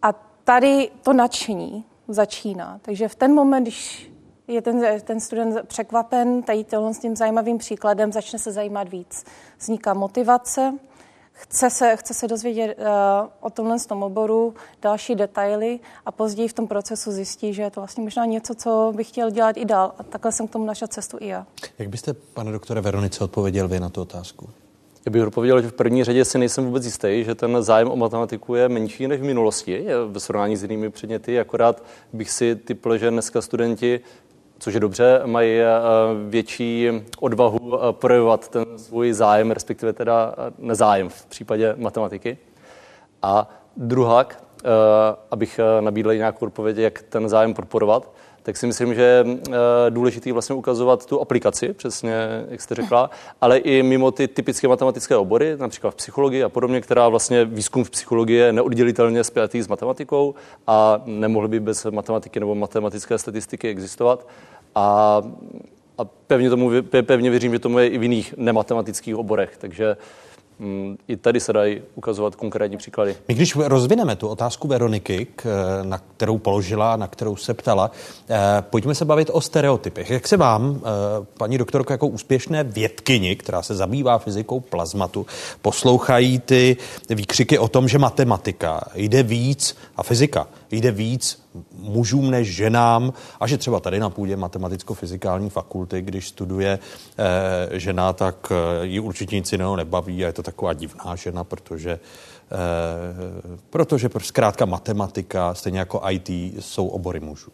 A 0.02 0.14
tady 0.44 0.92
to 1.04 1.14
nadšení 1.14 1.86
začíná. 2.08 2.80
Takže 2.82 3.08
v 3.08 3.16
ten 3.16 3.34
moment, 3.34 3.64
když 3.64 4.12
je 4.48 4.62
ten, 4.62 5.02
ten 5.04 5.20
student 5.20 5.68
překvapen 5.68 6.44
tady 6.44 6.66
s 6.92 7.00
tím 7.00 7.16
zajímavým 7.16 7.58
příkladem, 7.58 8.12
začne 8.12 8.40
se 8.40 8.52
zajímat 8.52 8.90
víc. 8.90 9.24
Vzniká 9.60 9.94
motivace, 9.94 10.74
chce 11.32 11.70
se, 11.70 11.96
chce 11.96 12.14
se 12.14 12.28
dozvědět 12.28 12.78
uh, 12.78 12.86
o 13.40 13.50
tomhle 13.50 13.80
z 13.80 13.86
tom 13.86 14.04
oboru 14.04 14.54
další 14.82 15.16
detaily 15.16 15.80
a 16.06 16.12
později 16.12 16.48
v 16.48 16.54
tom 16.54 16.68
procesu 16.68 17.12
zjistí, 17.12 17.54
že 17.54 17.62
je 17.62 17.72
to 17.72 17.80
vlastně 17.80 18.04
možná 18.04 18.26
něco, 18.26 18.56
co 18.56 18.94
bych 18.96 19.08
chtěl 19.08 19.32
dělat 19.32 19.58
i 19.58 19.66
dál. 19.66 19.94
A 19.98 20.04
takhle 20.04 20.32
jsem 20.32 20.48
k 20.48 20.52
tomu 20.52 20.66
našel 20.66 20.88
cestu 20.88 21.18
i 21.22 21.28
já. 21.28 21.46
Jak 21.80 21.90
byste, 21.90 22.14
pane 22.14 22.52
doktore 22.52 22.82
Veronice, 22.82 23.24
odpověděl 23.24 23.68
vy 23.68 23.80
na 23.80 23.90
tu 23.90 24.02
otázku? 24.02 24.50
Já 25.06 25.12
bych 25.12 25.24
odpověděl, 25.24 25.62
že 25.62 25.68
v 25.68 25.74
první 25.74 26.04
řadě 26.04 26.26
si 26.26 26.38
nejsem 26.38 26.66
vůbec 26.66 26.86
jistý, 26.86 27.24
že 27.24 27.36
ten 27.36 27.64
zájem 27.64 27.92
o 27.92 27.96
matematiku 27.96 28.56
je 28.56 28.70
menší 28.70 29.08
než 29.08 29.22
v 29.22 29.24
minulosti, 29.24 29.86
ve 30.08 30.20
srovnání 30.20 30.58
s 30.58 30.62
jinými 30.62 30.90
předměty. 30.90 31.40
Akorát 31.40 31.84
bych 32.14 32.32
si 32.32 32.56
typl, 32.56 32.98
že 32.98 33.12
dneska 33.12 33.42
studenti 33.42 34.00
což 34.66 34.74
je 34.74 34.80
dobře, 34.80 35.22
mají 35.26 35.60
eh, 35.60 35.66
větší 36.30 36.90
odvahu 37.20 37.76
eh, 37.76 37.94
projevovat 37.94 38.50
ten 38.50 38.66
svůj 38.76 39.14
zájem, 39.14 39.52
respektive 39.52 39.94
teda 39.94 40.34
eh, 40.38 40.52
nezájem 40.58 41.10
v 41.10 41.26
případě 41.26 41.74
matematiky. 41.78 42.38
A 43.22 43.50
druhá, 43.78 44.26
abych 45.32 45.60
nabídl 45.80 46.16
nějakou 46.16 46.46
odpověď, 46.46 46.78
jak 46.78 47.02
ten 47.02 47.30
zájem 47.30 47.54
podporovat, 47.54 48.12
tak 48.46 48.58
si 48.58 48.68
myslím, 48.68 48.96
že 48.96 49.02
je 49.02 49.26
důležité 49.90 50.34
vlastně 50.34 50.56
ukazovat 50.56 51.06
tu 51.06 51.22
aplikaci, 51.22 51.74
přesně 51.74 52.14
jak 52.50 52.62
jste 52.62 52.76
řekla, 52.76 53.10
ale 53.42 53.58
i 53.58 53.84
mimo 53.84 54.12
ty 54.12 54.28
typické 54.28 54.68
matematické 54.68 55.16
obory, 55.16 55.58
například 55.58 55.92
v 55.92 55.96
psychologii 55.96 56.44
a 56.44 56.50
podobně, 56.50 56.82
která 56.82 57.10
vlastně 57.10 57.46
výzkum 57.46 57.84
v 57.84 57.90
psychologii 57.90 58.38
je 58.38 58.54
neoddělitelně 58.54 59.24
spjatý 59.24 59.62
s 59.62 59.68
matematikou 59.68 60.36
a 60.68 61.02
nemohl 61.06 61.48
by 61.48 61.60
bez 61.60 61.86
matematiky 61.86 62.40
nebo 62.40 62.56
matematické 62.56 63.18
statistiky 63.18 63.70
existovat. 63.70 64.28
A, 64.76 65.22
a 65.98 66.06
pevně, 66.28 66.50
tomu, 66.50 66.72
pevně 67.02 67.30
věřím, 67.30 67.52
že 67.52 67.60
tomu 67.60 67.80
je 67.80 67.88
i 67.88 67.98
v 67.98 68.04
jiných 68.04 68.34
nematematických 68.38 69.16
oborech. 69.16 69.58
Takže 69.58 69.98
Mm, 70.60 70.98
I 71.08 71.18
tady 71.18 71.40
se 71.40 71.54
dají 71.54 71.82
ukazovat 71.96 72.36
konkrétní 72.36 72.78
příklady. 72.78 73.16
My 73.28 73.34
když 73.34 73.56
rozvineme 73.56 74.16
tu 74.16 74.28
otázku 74.28 74.68
Veroniky, 74.68 75.28
na 75.84 75.98
kterou 75.98 76.38
položila, 76.38 76.96
na 76.96 77.08
kterou 77.08 77.36
se 77.36 77.54
ptala, 77.54 77.92
eh, 78.30 78.38
pojďme 78.62 78.96
se 78.96 79.06
bavit 79.06 79.30
o 79.34 79.42
stereotypech. 79.42 80.10
Jak 80.10 80.28
se 80.28 80.38
vám, 80.38 80.82
eh, 80.82 80.90
paní 81.38 81.58
doktorko, 81.58 81.94
jako 81.94 82.08
úspěšné 82.08 82.64
vědkyni, 82.64 83.36
která 83.36 83.62
se 83.62 83.76
zabývá 83.76 84.18
fyzikou 84.18 84.60
plazmatu, 84.60 85.26
poslouchají 85.62 86.40
ty 86.40 86.78
výkřiky 87.10 87.60
o 87.60 87.68
tom, 87.68 87.88
že 87.88 87.98
matematika 87.98 88.82
jde 88.96 89.24
víc 89.24 89.78
a 89.96 90.04
fyzika 90.04 90.48
jde 90.78 90.92
víc 90.92 91.48
mužům 91.72 92.32
než 92.32 92.56
ženám 92.56 93.14
a 93.40 93.48
že 93.48 93.58
třeba 93.58 93.80
tady 93.80 94.00
na 94.00 94.10
půdě 94.10 94.38
matematicko-fyzikální 94.38 95.50
fakulty, 95.50 96.02
když 96.02 96.28
studuje 96.28 96.80
eh, 97.72 97.80
žena, 97.80 98.14
tak 98.14 98.52
eh, 98.52 98.86
ji 98.86 99.00
určitě 99.00 99.36
nic 99.36 99.52
jiného 99.52 99.76
nebaví 99.76 100.24
a 100.24 100.28
je 100.28 100.34
to 100.34 100.44
taková 100.44 100.74
divná 100.74 101.16
žena, 101.16 101.44
protože 101.44 101.92
eh, 101.92 103.58
protože 103.70 104.10
zkrátka 104.18 104.66
matematika, 104.66 105.54
stejně 105.54 105.80
jako 105.80 106.02
IT, 106.10 106.30
jsou 106.60 106.88
obory 106.88 107.20
mužů. 107.20 107.52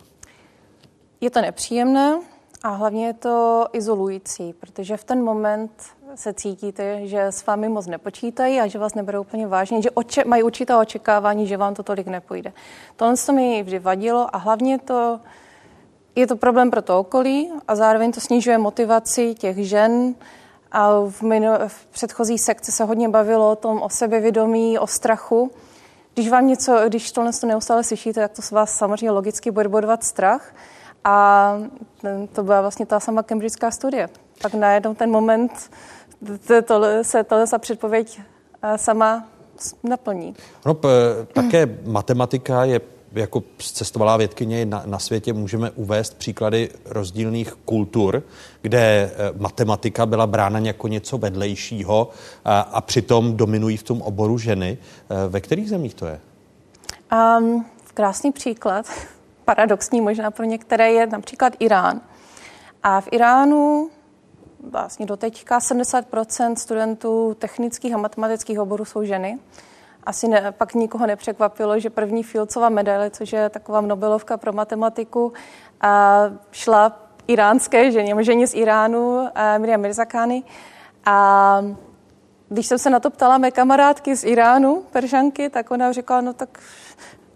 Je 1.21 1.29
to 1.29 1.41
nepříjemné 1.41 2.21
a 2.63 2.69
hlavně 2.69 3.05
je 3.05 3.13
to 3.13 3.65
izolující, 3.73 4.53
protože 4.53 4.97
v 4.97 5.03
ten 5.03 5.23
moment 5.23 5.71
se 6.15 6.33
cítíte, 6.33 7.07
že 7.07 7.21
s 7.21 7.45
vámi 7.45 7.69
moc 7.69 7.87
nepočítají 7.87 8.59
a 8.59 8.67
že 8.67 8.79
vás 8.79 8.95
neberou 8.95 9.21
úplně 9.21 9.47
vážně, 9.47 9.81
že 9.81 9.89
oče- 9.89 10.27
mají 10.27 10.43
určitá 10.43 10.79
očekávání, 10.79 11.47
že 11.47 11.57
vám 11.57 11.73
to 11.73 11.83
tolik 11.83 12.07
nepůjde. 12.07 12.53
Tohle 12.95 13.15
to 13.25 13.33
mi 13.33 13.63
vždy 13.63 13.79
vadilo 13.79 14.35
a 14.35 14.37
hlavně 14.37 14.79
to 14.79 15.19
je 16.15 16.27
to 16.27 16.35
problém 16.35 16.71
pro 16.71 16.81
to 16.81 16.99
okolí 16.99 17.51
a 17.67 17.75
zároveň 17.75 18.11
to 18.11 18.19
snižuje 18.19 18.57
motivaci 18.57 19.35
těch 19.35 19.67
žen. 19.67 20.15
A 20.71 20.89
v, 20.91 21.21
minu- 21.21 21.67
v 21.67 21.87
předchozí 21.87 22.37
sekci 22.37 22.71
se 22.71 22.83
hodně 22.83 23.09
bavilo 23.09 23.51
o 23.51 23.55
tom, 23.55 23.81
o 23.81 23.89
sebevědomí, 23.89 24.79
o 24.79 24.87
strachu. 24.87 25.51
Když 26.13 26.29
vám 26.29 26.47
něco, 26.47 26.79
když 26.87 27.11
tohle 27.11 27.31
to 27.33 27.47
neustále 27.47 27.83
slyšíte, 27.83 28.21
tak 28.21 28.31
to 28.31 28.41
s 28.41 28.51
vás 28.51 28.75
samozřejmě 28.75 29.11
logicky 29.11 29.51
bude 29.51 29.69
bodovat 29.69 30.03
strach. 30.03 30.55
A 31.03 31.55
to 32.33 32.43
byla 32.43 32.61
vlastně 32.61 32.85
ta 32.85 32.99
sama 32.99 33.23
cambridgeská 33.23 33.71
studie. 33.71 34.09
Tak 34.41 34.53
najednou 34.53 34.93
ten 34.93 35.11
moment 35.11 35.71
tohle, 36.67 37.03
se 37.03 37.23
tohle 37.23 37.47
za 37.47 37.57
předpověď 37.57 38.21
eh, 38.61 38.77
sama 38.77 39.27
naplní. 39.83 40.35
No, 40.65 40.73
p- 40.73 40.87
také 41.33 41.77
matematika 41.85 42.63
je 42.63 42.81
jako 43.11 43.43
cestovalá 43.57 44.17
vědkyně 44.17 44.65
na, 44.65 44.83
na 44.85 44.99
světě 44.99 45.33
můžeme 45.33 45.71
uvést 45.71 46.17
příklady 46.17 46.69
rozdílných 46.85 47.53
kultur, 47.53 48.23
kde 48.61 48.79
eh, 48.79 49.11
matematika 49.39 50.05
byla 50.05 50.27
brána 50.27 50.59
jako 50.59 50.87
něco 50.87 51.17
vedlejšího 51.17 52.09
a, 52.45 52.59
a 52.59 52.81
přitom 52.81 53.37
dominují 53.37 53.77
v 53.77 53.83
tom 53.83 54.01
oboru 54.01 54.37
ženy. 54.37 54.77
Ve 55.29 55.41
kterých 55.41 55.69
zemích 55.69 55.93
to 55.93 56.05
je? 56.05 56.19
Um, 57.39 57.65
krásný 57.93 58.31
příklad, 58.31 58.85
paradoxní 59.45 60.01
možná 60.01 60.31
pro 60.31 60.45
některé, 60.45 60.91
je 60.91 61.07
například 61.07 61.53
Irán. 61.59 62.01
A 62.83 63.01
v 63.01 63.07
Iránu 63.11 63.89
vlastně 64.69 65.05
do 65.05 65.17
teďka 65.17 65.59
70% 65.59 66.55
studentů 66.55 67.35
technických 67.39 67.93
a 67.93 67.97
matematických 67.97 68.59
oborů 68.59 68.85
jsou 68.85 69.03
ženy. 69.03 69.39
asi 70.03 70.27
ne, 70.27 70.51
pak 70.51 70.73
nikoho 70.73 71.07
nepřekvapilo, 71.07 71.79
že 71.79 71.89
první 71.89 72.23
Fieldsova 72.23 72.69
medaile, 72.69 73.09
což 73.09 73.33
je 73.33 73.49
taková 73.49 73.81
Nobelovka 73.81 74.37
pro 74.37 74.53
matematiku, 74.53 75.33
šla 76.51 76.99
iránské 77.27 77.91
ženě, 77.91 78.23
ženě 78.23 78.47
z 78.47 78.53
Iránu, 78.53 79.27
Miriam 79.57 79.81
Mirzakány. 79.81 80.43
A 81.05 81.65
když 82.49 82.67
jsem 82.67 82.77
se 82.77 82.89
na 82.89 82.99
to 82.99 83.09
ptala 83.09 83.37
mé 83.37 83.51
kamarádky 83.51 84.15
z 84.15 84.23
Iránu, 84.23 84.83
Peržanky, 84.91 85.49
tak 85.49 85.71
ona 85.71 85.91
říkala, 85.91 86.21
no 86.21 86.33
tak 86.33 86.59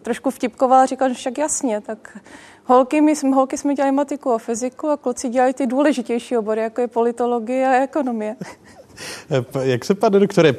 trošku 0.02 0.30
vtipkovala, 0.30 0.86
říkala, 0.86 1.10
že 1.10 1.16
však 1.16 1.38
jasně, 1.38 1.82
tak 1.82 2.18
holky, 2.66 3.02
my 3.02 3.16
jsme, 3.16 3.36
holky 3.36 3.58
jsme 3.58 3.76
dělali 3.76 3.92
matiku 3.92 4.32
a 4.32 4.38
fyziku 4.38 4.90
a 4.90 4.98
kluci 4.98 5.30
dělali 5.30 5.54
ty 5.54 5.68
důležitější 5.68 6.38
obory, 6.38 6.62
jako 6.62 6.82
je 6.82 6.88
politologie 6.88 7.68
a 7.68 7.84
ekonomie. 7.84 8.36
Jak 9.62 9.86
se, 9.86 9.96
pane 9.96 10.20
doktore, 10.20 10.56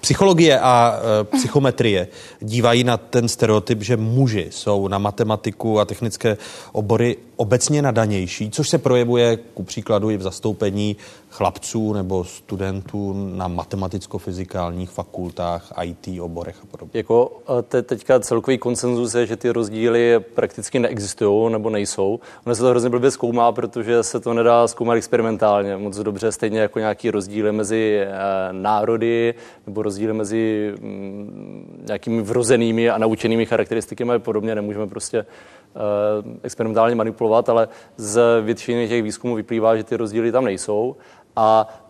psychologie 0.00 0.60
a 0.60 1.00
e, 1.20 1.24
psychometrie 1.24 2.08
dívají 2.40 2.84
na 2.84 2.96
ten 2.96 3.28
stereotyp, 3.28 3.82
že 3.82 3.96
muži 3.96 4.46
jsou 4.50 4.88
na 4.88 4.98
matematiku 4.98 5.80
a 5.80 5.84
technické 5.84 6.36
obory 6.72 7.16
obecně 7.36 7.82
nadanější, 7.82 8.50
což 8.50 8.68
se 8.68 8.78
projevuje 8.78 9.36
ku 9.54 9.62
příkladu 9.62 10.10
i 10.10 10.16
v 10.16 10.22
zastoupení 10.22 10.96
chlapců 11.30 11.92
nebo 11.92 12.24
studentů 12.24 13.12
na 13.36 13.48
matematicko-fyzikálních 13.48 14.90
fakultách, 14.90 15.72
IT 15.82 16.20
oborech 16.20 16.56
a 16.62 16.66
podobně? 16.66 16.90
Jako 16.94 17.32
te, 17.68 17.82
teďka 17.82 18.20
celkový 18.20 18.58
konsenzus 18.58 19.14
je, 19.14 19.26
že 19.26 19.36
ty 19.36 19.50
rozdíly 19.50 20.20
prakticky 20.34 20.78
neexistují 20.78 21.52
nebo 21.52 21.70
nejsou. 21.70 22.20
Ono 22.46 22.54
se 22.54 22.62
to 22.62 22.68
hrozně 22.68 22.90
blbě 22.90 23.10
zkoumá, 23.10 23.52
protože 23.52 24.02
se 24.02 24.20
to 24.20 24.34
nedá 24.34 24.68
zkoumat 24.68 24.96
experimentálně 24.96 25.76
moc 25.76 25.96
dobře, 25.96 26.32
stejně 26.32 26.60
jako 26.60 26.78
nějaký 26.78 27.10
rozdíly 27.10 27.52
mezi 27.52 28.00
e, 28.00 28.08
národy 28.52 29.34
nebo 29.66 29.82
rozdíly 29.82 30.12
mezi 30.12 30.74
mm, 30.80 31.84
nějakými 31.86 32.22
vrozenými 32.22 32.90
a 32.90 32.98
naučenými 32.98 33.46
charakteristikami 33.46 34.14
a 34.14 34.18
podobně 34.18 34.54
nemůžeme 34.54 34.86
prostě 34.86 35.26
Eh, 35.74 36.38
experimentálně 36.42 36.94
manipulovat, 36.94 37.48
ale 37.48 37.68
z 37.96 38.20
většiny 38.42 38.88
těch 38.88 39.02
výzkumů 39.02 39.34
vyplývá, 39.34 39.76
že 39.76 39.84
ty 39.84 39.96
rozdíly 39.96 40.32
tam 40.32 40.44
nejsou. 40.44 40.96
A 41.42 41.66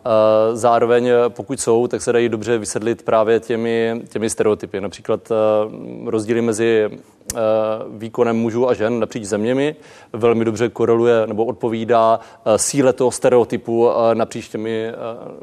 zároveň, 0.53 1.09
pokud 1.27 1.59
jsou, 1.59 1.87
tak 1.87 2.01
se 2.01 2.13
dají 2.13 2.29
dobře 2.29 2.57
vysvětlit 2.57 3.03
právě 3.03 3.39
těmi, 3.39 4.01
těmi 4.09 4.29
stereotypy. 4.29 4.81
Například 4.81 5.31
e, 5.31 5.35
rozdíly 6.05 6.41
mezi 6.41 6.89
e, 6.89 7.39
výkonem 7.89 8.37
mužů 8.37 8.69
a 8.69 8.73
žen 8.73 8.99
napříč 8.99 9.23
zeměmi 9.23 9.75
velmi 10.13 10.45
dobře 10.45 10.69
koreluje 10.69 11.27
nebo 11.27 11.45
odpovídá 11.45 12.19
síle 12.55 12.93
toho 12.93 13.11
stereotypu 13.11 13.89
napříč 14.13 14.49
těmi, 14.49 14.91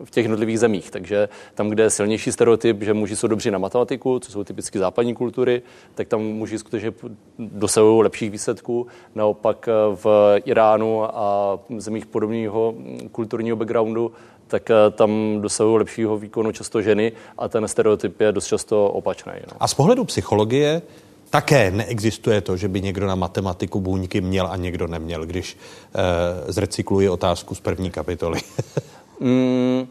v 0.05 0.11
těch 0.11 0.25
jednotlivých 0.25 0.61
zemích. 0.61 0.91
Takže 0.91 1.29
tam, 1.55 1.69
kde 1.69 1.83
je 1.83 1.91
silnější 1.91 2.33
stereotyp, 2.33 2.83
že 2.83 2.95
muži 2.95 3.17
jsou 3.17 3.27
dobří 3.27 3.51
na 3.51 3.59
matematiku, 3.59 4.19
co 4.19 4.33
jsou 4.33 4.45
typicky 4.45 4.79
západní 4.79 5.15
kultury, 5.15 5.63
tak 5.95 6.09
tam 6.09 6.23
muži 6.23 6.59
skutečně 6.59 6.93
dosahují 7.39 8.03
lepších 8.03 8.31
výsledků. 8.31 8.87
Naopak 9.15 9.69
v 9.95 10.37
Iránu 10.45 11.05
a 11.19 11.59
zemích 11.77 12.07
podobného 12.07 12.75
kulturního 13.13 13.57
backgroundu 13.57 14.13
tak 14.49 14.71
eh, 14.71 14.75
tam 14.91 15.39
dosahují 15.41 15.79
lepšího 15.79 16.19
výkonu 16.19 16.53
často 16.53 16.83
ženy 16.83 17.13
a 17.39 17.49
ten 17.49 17.69
stereotyp 17.69 18.21
je 18.21 18.33
dost 18.33 18.47
často 18.47 18.87
opačný. 18.87 19.33
No. 19.47 19.57
A 19.61 19.69
z 19.69 19.75
pohledu 19.75 20.05
psychologie 20.05 20.83
také 21.31 21.71
neexistuje 21.71 22.41
to, 22.41 22.57
že 22.57 22.69
by 22.69 22.81
někdo 22.81 23.07
na 23.07 23.15
matematiku 23.15 23.81
buňky 23.81 24.21
měl 24.21 24.47
a 24.47 24.57
někdo 24.57 24.87
neměl, 24.87 25.27
když 25.27 25.57
eh, 25.57 26.53
zrecykluje 26.53 27.11
otázku 27.11 27.55
z 27.55 27.61
první 27.61 27.91
kapitoly. 27.91 28.41
mm, 29.21 29.87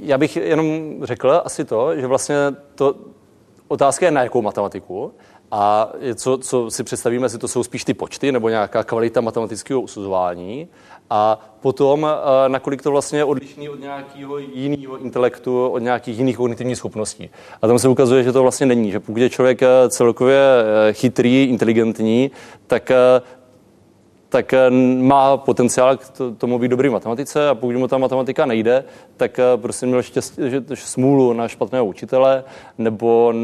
já 0.00 0.18
bych 0.18 0.36
jenom 0.36 0.98
řekl 1.02 1.42
asi 1.44 1.64
to, 1.64 1.96
že 1.96 2.06
vlastně 2.06 2.36
to 2.74 2.94
otázka 3.68 4.06
je 4.06 4.12
na 4.12 4.22
jakou 4.22 4.42
matematiku 4.42 5.12
a 5.50 5.92
co, 6.14 6.38
co 6.38 6.70
si 6.70 6.84
představíme, 6.84 7.24
jestli 7.24 7.38
to 7.38 7.48
jsou 7.48 7.62
spíš 7.62 7.84
ty 7.84 7.94
počty 7.94 8.32
nebo 8.32 8.48
nějaká 8.48 8.84
kvalita 8.84 9.20
matematického 9.20 9.80
usuzování 9.80 10.68
a 11.10 11.40
potom, 11.60 12.06
eh, 12.06 12.48
nakolik 12.48 12.82
to 12.82 12.90
vlastně 12.90 13.18
je 13.18 13.24
odlišný 13.24 13.68
od 13.68 13.80
nějakého 13.80 14.38
jiného 14.38 14.98
intelektu, 14.98 15.68
od 15.68 15.78
nějakých 15.78 16.18
jiných 16.18 16.36
kognitivních 16.36 16.76
schopností. 16.76 17.30
A 17.62 17.66
tam 17.66 17.78
se 17.78 17.88
ukazuje, 17.88 18.22
že 18.22 18.32
to 18.32 18.42
vlastně 18.42 18.66
není, 18.66 18.90
že 18.90 19.00
pokud 19.00 19.20
je 19.20 19.30
člověk 19.30 19.62
eh, 19.62 19.68
celkově 19.88 20.38
eh, 20.38 20.92
chytrý, 20.92 21.44
inteligentní, 21.44 22.30
tak 22.66 22.90
tak 24.28 24.52
eh, 24.52 24.70
má 25.00 25.36
potenciál 25.36 25.96
k 25.96 26.02
tomu 26.38 26.58
být 26.58 26.68
dobrý 26.68 26.88
v 26.88 26.92
matematice 26.92 27.48
a 27.48 27.54
pokud 27.54 27.76
mu 27.76 27.88
ta 27.88 27.98
matematika 27.98 28.46
nejde, 28.46 28.84
tak 29.16 29.38
eh, 29.38 29.42
prostě 29.56 29.86
měl 29.86 30.02
štěstí, 30.02 30.42
že 30.50 30.62
smůlu 30.74 31.32
na 31.32 31.48
špatného 31.48 31.86
učitele, 31.86 32.44
nebo 32.78 33.34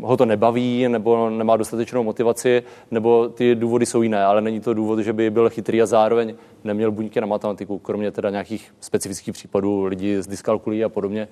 ho 0.00 0.16
to 0.16 0.24
nebaví, 0.24 0.88
nebo 0.88 1.30
nemá 1.30 1.56
dostatečnou 1.56 2.02
motivaci, 2.02 2.62
nebo 2.90 3.28
ty 3.28 3.54
důvody 3.54 3.86
jsou 3.86 4.02
jiné, 4.02 4.24
ale 4.24 4.40
není 4.40 4.60
to 4.60 4.74
důvod, 4.74 4.98
že 4.98 5.12
by 5.12 5.30
byl 5.30 5.50
chytrý 5.50 5.82
a 5.82 5.86
zároveň 5.86 6.34
neměl 6.64 6.90
buňky 6.90 7.20
na 7.20 7.26
matematiku, 7.26 7.78
kromě 7.78 8.10
teda 8.10 8.30
nějakých 8.30 8.74
specifických 8.80 9.34
případů 9.34 9.84
lidí 9.84 10.16
z 10.22 10.26
dyskalkulí 10.26 10.84
a 10.84 10.88
podobně, 10.88 11.28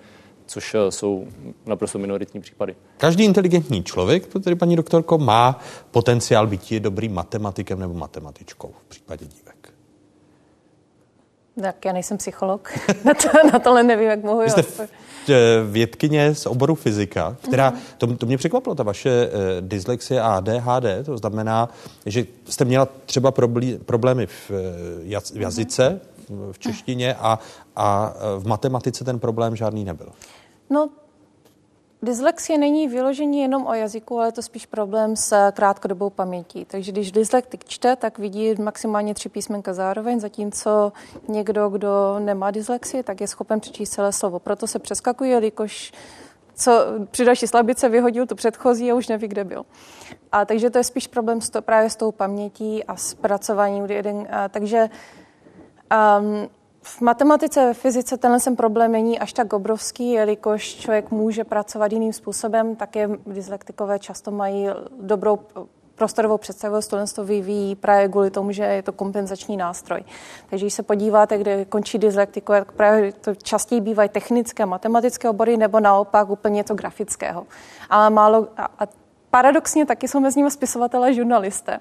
což 0.46 0.74
eh, 0.74 0.90
jsou 0.90 1.26
naprosto 1.66 1.98
minoritní 1.98 2.40
případy. 2.40 2.76
Každý 2.96 3.24
inteligentní 3.24 3.84
člověk, 3.84 4.26
to 4.26 4.40
tedy 4.40 4.56
paní 4.56 4.76
doktorko, 4.76 5.18
má 5.18 5.60
potenciál 5.90 6.46
být 6.46 6.72
dobrým 6.72 7.14
matematikem 7.14 7.78
nebo 7.78 7.94
matematičkou 7.94 8.70
v 8.86 8.88
případě 8.88 9.26
dívek. 9.26 9.72
Tak 11.60 11.84
já 11.84 11.92
nejsem 11.92 12.18
psycholog, 12.18 12.72
na, 13.04 13.14
to, 13.14 13.28
na 13.52 13.58
tohle 13.58 13.82
nevím, 13.82 14.08
jak 14.08 14.22
mohu. 14.22 14.40
Vy 14.40 14.50
jste 14.50 14.64
eh, 15.28 15.34
vědkyně 15.70 16.34
z 16.34 16.46
oboru 16.46 16.74
fyzika, 16.74 17.36
která, 17.48 17.70
uh-huh. 17.70 17.76
to, 17.98 18.16
to 18.16 18.26
mě 18.26 18.36
překvapilo, 18.36 18.74
ta 18.74 18.82
vaše 18.82 19.10
eh, 19.10 19.30
dyslexie 19.60 20.20
a 20.20 20.36
ADHD, 20.36 21.04
to 21.04 21.18
znamená, 21.18 21.68
že 22.06 22.26
jste 22.48 22.64
měla 22.64 22.88
třeba 23.06 23.30
problé, 23.30 23.66
problémy 23.86 24.26
v, 24.26 24.50
jaz, 25.02 25.30
v 25.30 25.40
jazyce, 25.40 26.00
v 26.52 26.58
češtině 26.58 27.14
a, 27.14 27.38
a 27.76 28.14
v 28.38 28.46
matematice 28.46 29.04
ten 29.04 29.18
problém 29.18 29.56
žádný 29.56 29.84
nebyl. 29.84 30.12
No, 30.70 30.90
dyslexie 32.02 32.58
není 32.58 32.88
vyložení 32.88 33.40
jenom 33.40 33.66
o 33.66 33.74
jazyku, 33.74 34.18
ale 34.18 34.28
je 34.28 34.32
to 34.32 34.42
spíš 34.42 34.66
problém 34.66 35.16
s 35.16 35.50
krátkodobou 35.50 36.10
pamětí. 36.10 36.64
Takže 36.64 36.92
když 36.92 37.12
dyslektik 37.12 37.64
čte, 37.64 37.96
tak 37.96 38.18
vidí 38.18 38.54
maximálně 38.54 39.14
tři 39.14 39.28
písmenka 39.28 39.74
zároveň, 39.74 40.20
zatímco 40.20 40.92
někdo, 41.28 41.68
kdo 41.68 42.16
nemá 42.18 42.50
dyslexii, 42.50 43.02
tak 43.02 43.20
je 43.20 43.28
schopen 43.28 43.60
přečíst 43.60 43.90
celé 43.90 44.12
slovo. 44.12 44.38
Proto 44.38 44.66
se 44.66 44.78
přeskakuje, 44.78 45.30
jelikož 45.30 45.92
co 46.54 46.84
při 47.10 47.24
další 47.24 47.46
slabice 47.46 47.88
vyhodil 47.88 48.26
tu 48.26 48.34
předchozí 48.34 48.90
a 48.90 48.94
už 48.94 49.08
neví, 49.08 49.28
kde 49.28 49.44
byl. 49.44 49.66
A 50.32 50.44
takže 50.44 50.70
to 50.70 50.78
je 50.78 50.84
spíš 50.84 51.06
problém 51.06 51.40
s 51.40 51.50
to, 51.50 51.62
právě 51.62 51.90
s 51.90 51.96
tou 51.96 52.12
pamětí 52.12 52.84
a 52.84 52.96
s 52.96 53.14
pracováním. 53.14 53.84
Jeden, 53.84 54.28
a, 54.30 54.48
takže 54.48 54.90
um, 55.92 56.48
v 56.82 57.00
matematice, 57.00 57.66
ve 57.66 57.74
fyzice 57.74 58.16
tenhle 58.16 58.40
sem 58.40 58.56
problém 58.56 58.92
není 58.92 59.18
až 59.18 59.32
tak 59.32 59.52
obrovský, 59.52 60.10
jelikož 60.10 60.74
člověk 60.74 61.10
může 61.10 61.44
pracovat 61.44 61.92
jiným 61.92 62.12
způsobem, 62.12 62.76
také 62.76 63.08
dyslektikové 63.26 63.98
často 63.98 64.30
mají 64.30 64.68
dobrou 65.00 65.38
prostorovou 65.94 66.38
představivost, 66.38 66.90
tohle 66.90 67.06
to 67.06 67.24
vyvíjí 67.24 67.74
právě 67.74 68.08
kvůli 68.08 68.30
tomu, 68.30 68.52
že 68.52 68.64
je 68.64 68.82
to 68.82 68.92
kompenzační 68.92 69.56
nástroj. 69.56 70.04
Takže 70.50 70.64
když 70.64 70.74
se 70.74 70.82
podíváte, 70.82 71.38
kde 71.38 71.64
končí 71.64 71.98
dyslektikové, 71.98 72.60
tak 72.64 72.72
právě 72.72 73.12
to 73.12 73.34
častěji 73.34 73.80
bývají 73.80 74.08
technické, 74.08 74.66
matematické 74.66 75.28
obory, 75.28 75.56
nebo 75.56 75.80
naopak 75.80 76.30
úplně 76.30 76.54
něco 76.54 76.74
grafického. 76.74 77.46
Ale 77.90 78.10
málo, 78.10 78.48
a, 78.56 78.64
a 78.78 78.86
paradoxně 79.30 79.86
taky 79.86 80.08
jsou 80.08 80.20
mezi 80.20 80.40
nimi 80.40 80.50
spisovatelé 80.50 81.08
a 81.08 81.12
žurnalisté 81.12 81.80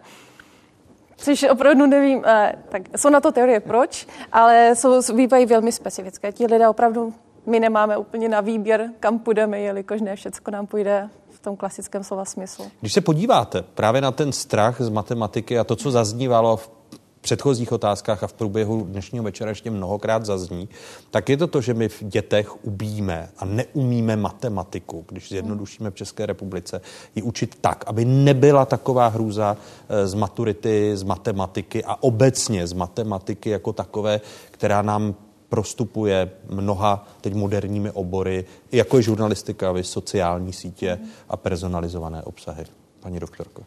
což 1.21 1.43
opravdu 1.43 1.85
nevím, 1.85 2.23
eh, 2.25 2.53
tak 2.69 2.81
jsou 2.97 3.09
na 3.09 3.19
to 3.19 3.31
teorie 3.31 3.59
proč, 3.59 4.07
ale 4.31 4.75
jsou, 4.75 5.15
bývají 5.15 5.45
velmi 5.45 5.71
specifické. 5.71 6.31
Ti 6.31 6.45
lidé 6.45 6.69
opravdu, 6.69 7.13
my 7.45 7.59
nemáme 7.59 7.97
úplně 7.97 8.29
na 8.29 8.41
výběr, 8.41 8.89
kam 8.99 9.19
půjdeme, 9.19 9.59
jelikož 9.59 10.01
ne 10.01 10.15
všechno 10.15 10.51
nám 10.51 10.67
půjde 10.67 11.09
v 11.29 11.39
tom 11.39 11.57
klasickém 11.57 12.03
slova 12.03 12.25
smyslu. 12.25 12.65
Když 12.79 12.93
se 12.93 13.01
podíváte 13.01 13.61
právě 13.61 14.01
na 14.01 14.11
ten 14.11 14.31
strach 14.31 14.81
z 14.81 14.89
matematiky 14.89 15.59
a 15.59 15.63
to, 15.63 15.75
co 15.75 15.91
zaznívalo 15.91 16.57
v 16.57 16.80
předchozích 17.21 17.71
otázkách 17.71 18.23
a 18.23 18.27
v 18.27 18.33
průběhu 18.33 18.83
dnešního 18.83 19.23
večera 19.23 19.49
ještě 19.49 19.71
mnohokrát 19.71 20.25
zazní, 20.25 20.69
tak 21.11 21.29
je 21.29 21.37
to 21.37 21.47
to, 21.47 21.61
že 21.61 21.73
my 21.73 21.89
v 21.89 22.03
dětech 22.03 22.65
ubíme 22.65 23.29
a 23.37 23.45
neumíme 23.45 24.15
matematiku, 24.15 25.05
když 25.09 25.29
zjednodušíme 25.29 25.91
v 25.91 25.95
České 25.95 26.25
republice, 26.25 26.81
ji 27.15 27.21
učit 27.21 27.57
tak, 27.61 27.83
aby 27.87 28.05
nebyla 28.05 28.65
taková 28.65 29.07
hrůza 29.07 29.57
eh, 29.89 30.07
z 30.07 30.13
maturity, 30.13 30.91
z 30.97 31.03
matematiky 31.03 31.83
a 31.83 32.03
obecně 32.03 32.67
z 32.67 32.73
matematiky 32.73 33.49
jako 33.49 33.73
takové, 33.73 34.21
která 34.51 34.81
nám 34.81 35.15
prostupuje 35.49 36.31
mnoha 36.49 37.07
teď 37.21 37.33
moderními 37.33 37.91
obory, 37.91 38.45
jako 38.71 38.97
je 38.97 39.03
žurnalistika, 39.03 39.73
sociální 39.81 40.53
sítě 40.53 40.99
a 41.29 41.37
personalizované 41.37 42.23
obsahy. 42.23 42.65
Paní 42.99 43.19
doktorko. 43.19 43.63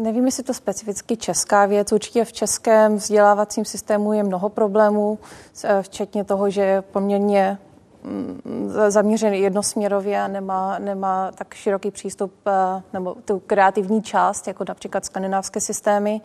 Nevím, 0.00 0.26
jestli 0.26 0.42
to 0.42 0.54
specificky 0.54 1.16
česká 1.16 1.66
věc. 1.66 1.92
Určitě 1.92 2.24
v 2.24 2.32
českém 2.32 2.96
vzdělávacím 2.96 3.64
systému 3.64 4.12
je 4.12 4.22
mnoho 4.22 4.48
problémů, 4.48 5.18
eh, 5.64 5.82
včetně 5.82 6.24
toho, 6.24 6.50
že 6.50 6.62
je 6.62 6.82
poměrně 6.82 7.58
mm, 8.02 8.72
zaměřený 8.88 9.40
jednosměrově 9.40 10.20
a 10.20 10.28
nemá, 10.28 10.78
nemá 10.78 11.32
tak 11.34 11.54
široký 11.54 11.90
přístup 11.90 12.32
eh, 12.46 12.82
nebo 12.92 13.16
tu 13.24 13.42
kreativní 13.46 14.02
část, 14.02 14.48
jako 14.48 14.64
například 14.68 15.04
skandinávské 15.04 15.60
systémy. 15.60 16.20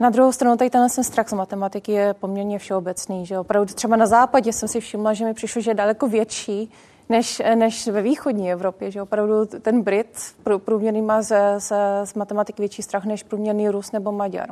Na 0.00 0.10
druhou 0.10 0.32
stranu 0.32 0.56
tady 0.56 0.70
ten 0.70 0.88
strach 0.88 1.28
z 1.28 1.32
matematiky 1.32 1.92
je 1.92 2.14
poměrně 2.14 2.58
všeobecný. 2.58 3.26
Že 3.26 3.38
opravdu 3.38 3.74
třeba 3.74 3.96
na 3.96 4.06
západě 4.06 4.52
jsem 4.52 4.68
si 4.68 4.80
všimla, 4.80 5.14
že 5.14 5.24
mi 5.24 5.34
přišlo, 5.34 5.62
že 5.62 5.70
je 5.70 5.74
daleko 5.74 6.08
větší 6.08 6.70
než, 7.12 7.42
než 7.54 7.88
ve 7.88 8.02
východní 8.02 8.52
Evropě, 8.52 8.90
že 8.90 9.02
opravdu 9.02 9.46
ten 9.46 9.82
Brit 9.82 10.34
průměrný 10.64 11.02
má 11.02 11.22
ze, 11.22 11.54
ze, 11.58 11.76
z 12.04 12.14
matematiky 12.14 12.62
větší 12.62 12.82
strach 12.82 13.04
než 13.04 13.22
průměrný 13.22 13.68
Rus 13.68 13.92
nebo 13.92 14.12
Maďar. 14.12 14.48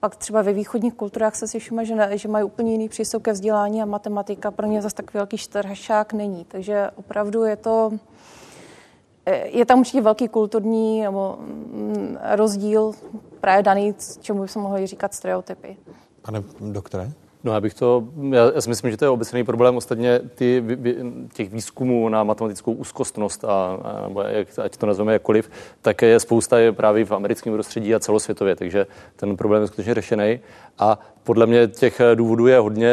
Pak 0.00 0.16
třeba 0.16 0.42
ve 0.42 0.52
východních 0.52 0.94
kulturách 0.94 1.34
se 1.34 1.48
si 1.48 1.58
všimla, 1.58 1.84
že, 1.84 2.18
že 2.18 2.28
mají 2.28 2.44
úplně 2.44 2.72
jiný 2.72 2.88
přístup 2.88 3.22
ke 3.22 3.32
vzdělání 3.32 3.82
a 3.82 3.84
matematika 3.84 4.50
pro 4.50 4.66
ně 4.66 4.82
zase 4.82 4.94
tak 4.94 5.14
velký 5.14 5.38
štrhašák 5.38 6.12
není. 6.12 6.44
Takže 6.44 6.90
opravdu 6.94 7.44
je 7.44 7.56
to, 7.56 7.92
je 9.44 9.64
tam 9.66 9.78
určitě 9.80 10.00
velký 10.00 10.28
kulturní 10.28 11.02
nebo 11.02 11.36
mm, 11.38 12.18
rozdíl 12.34 12.92
právě 13.40 13.62
daný, 13.62 13.94
čemu 14.20 14.42
bychom 14.42 14.62
mohli 14.62 14.86
říkat 14.86 15.14
stereotypy. 15.14 15.76
Pane 16.22 16.42
doktore? 16.60 17.12
No 17.44 17.52
já 17.52 17.60
bych 17.60 17.74
to, 17.74 18.04
já, 18.30 18.52
já 18.54 18.60
si 18.60 18.68
myslím, 18.68 18.90
že 18.90 18.96
to 18.96 19.04
je 19.04 19.08
obecný 19.08 19.44
problém 19.44 19.76
ostatně 19.76 20.20
ty, 20.34 20.60
vy, 20.60 20.96
těch 21.34 21.50
výzkumů 21.50 22.08
na 22.08 22.24
matematickou 22.24 22.72
úzkostnost, 22.72 23.44
a, 23.44 23.78
a 23.82 24.08
nebo 24.08 24.20
jak, 24.22 24.48
ať 24.58 24.76
to 24.76 24.86
nazveme 24.86 25.12
jakkoliv, 25.12 25.50
tak 25.82 26.02
je 26.02 26.20
spousta 26.20 26.58
je 26.58 26.72
právě 26.72 27.04
v 27.04 27.12
americkém 27.12 27.52
prostředí 27.52 27.94
a 27.94 28.00
celosvětově, 28.00 28.56
takže 28.56 28.86
ten 29.16 29.36
problém 29.36 29.62
je 29.62 29.68
skutečně 29.68 29.94
řešený. 29.94 30.40
A 30.78 30.98
podle 31.24 31.46
mě 31.46 31.68
těch 31.68 32.00
důvodů 32.14 32.46
je 32.46 32.58
hodně. 32.58 32.90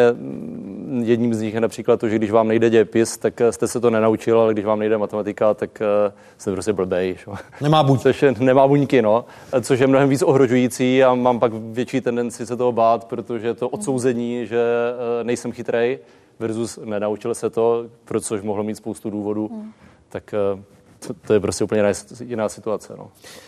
Jedním 1.03 1.33
z 1.33 1.41
nich 1.41 1.53
je 1.53 1.61
například 1.61 1.99
to, 1.99 2.09
že 2.09 2.15
když 2.15 2.31
vám 2.31 2.47
nejde 2.47 2.69
dějepis, 2.69 3.17
tak 3.17 3.41
jste 3.49 3.67
se 3.67 3.79
to 3.79 3.89
nenaučil, 3.89 4.39
ale 4.39 4.53
když 4.53 4.65
vám 4.65 4.79
nejde 4.79 4.97
matematika, 4.97 5.53
tak 5.53 5.81
eh, 5.81 6.13
jste 6.37 6.51
prostě 6.51 6.73
blbej. 6.73 7.15
Šo? 7.19 7.33
Nemá 7.61 7.83
buď. 7.83 8.01
Což 8.01 8.21
je, 8.21 8.33
nemá 8.39 8.67
buňky, 8.67 9.01
no. 9.01 9.25
Což 9.61 9.79
je 9.79 9.87
mnohem 9.87 10.09
víc 10.09 10.21
ohrožující 10.21 11.03
a 11.03 11.15
mám 11.15 11.39
pak 11.39 11.53
větší 11.53 12.01
tendenci 12.01 12.45
se 12.45 12.57
toho 12.57 12.71
bát, 12.71 13.05
protože 13.05 13.53
to 13.53 13.69
odsouzení, 13.69 14.47
že 14.47 14.59
eh, 14.59 15.23
nejsem 15.23 15.51
chytrej, 15.51 15.99
versus 16.39 16.79
nenaučil 16.85 17.35
se 17.35 17.49
to, 17.49 17.85
protože 18.05 18.43
mohlo 18.43 18.63
mít 18.63 18.75
spoustu 18.75 19.09
důvodů, 19.09 19.47
hmm. 19.47 19.71
tak 20.09 20.33
eh, 20.33 20.63
to, 21.07 21.13
to 21.13 21.33
je 21.33 21.39
prostě 21.39 21.63
úplně 21.63 21.79
jiná, 21.79 21.91
jiná 22.25 22.49
situace. 22.49 22.93
No. 22.97 23.07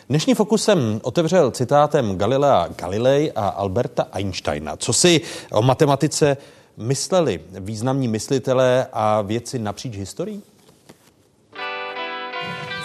Dnešní 0.09 0.33
fokus 0.33 0.63
jsem 0.63 0.99
otevřel 1.03 1.51
citátem 1.51 2.17
Galilea 2.17 2.67
Galilei 2.77 3.31
a 3.35 3.47
Alberta 3.47 4.07
Einsteina. 4.11 4.77
Co 4.77 4.93
si 4.93 5.21
o 5.51 5.61
matematice 5.61 6.37
mysleli 6.77 7.39
významní 7.59 8.07
myslitelé 8.07 8.87
a 8.93 9.21
věci 9.21 9.59
napříč 9.59 9.97
historií? 9.97 10.41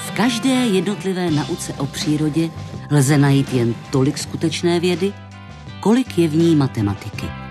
V 0.06 0.10
každé 0.16 0.48
jednotlivé 0.48 1.30
nauce 1.30 1.72
o 1.78 1.86
přírodě 1.86 2.50
lze 2.90 3.18
najít 3.18 3.52
jen 3.52 3.74
tolik 3.92 4.18
skutečné 4.18 4.80
vědy, 4.80 5.12
kolik 5.80 6.18
je 6.18 6.28
v 6.28 6.36
ní 6.36 6.56
matematiky. 6.56 7.47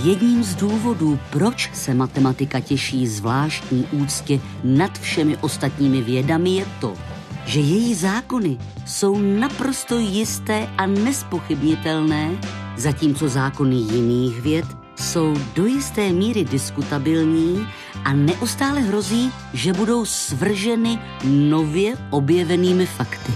Jedním 0.00 0.44
z 0.44 0.54
důvodů, 0.54 1.18
proč 1.30 1.70
se 1.74 1.94
matematika 1.94 2.60
těší 2.60 3.06
zvláštní 3.06 3.86
úctě 3.92 4.40
nad 4.64 4.98
všemi 4.98 5.36
ostatními 5.36 6.02
vědami, 6.02 6.50
je 6.50 6.66
to, 6.80 6.94
že 7.44 7.60
její 7.60 7.94
zákony 7.94 8.58
jsou 8.86 9.18
naprosto 9.18 9.98
jisté 9.98 10.68
a 10.78 10.86
nespochybnitelné, 10.86 12.30
zatímco 12.76 13.28
zákony 13.28 13.76
jiných 13.76 14.40
věd 14.40 14.64
jsou 14.94 15.34
do 15.54 15.66
jisté 15.66 16.12
míry 16.12 16.44
diskutabilní 16.44 17.66
a 18.04 18.12
neustále 18.12 18.80
hrozí, 18.80 19.32
že 19.52 19.72
budou 19.72 20.04
svrženy 20.04 20.98
nově 21.24 21.94
objevenými 22.10 22.86
fakty. 22.86 23.32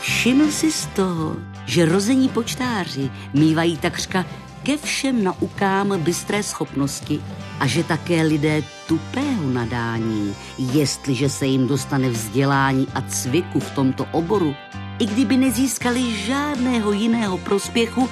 Všiml 0.00 0.50
si 0.50 0.72
z 0.72 0.86
toho, 0.86 1.36
že 1.70 1.84
rození 1.84 2.28
počtáři 2.28 3.10
mývají 3.34 3.76
takřka 3.76 4.26
ke 4.62 4.76
všem 4.76 5.24
naukám 5.24 6.00
bystré 6.00 6.42
schopnosti 6.42 7.20
a 7.60 7.66
že 7.66 7.84
také 7.84 8.22
lidé 8.22 8.62
tupého 8.86 9.50
nadání, 9.50 10.34
jestliže 10.58 11.28
se 11.28 11.46
jim 11.46 11.68
dostane 11.68 12.10
vzdělání 12.10 12.86
a 12.94 13.02
cviku 13.02 13.60
v 13.60 13.70
tomto 13.70 14.06
oboru, 14.12 14.54
i 14.98 15.06
kdyby 15.06 15.36
nezískali 15.36 16.16
žádného 16.16 16.92
jiného 16.92 17.38
prospěchu, 17.38 18.08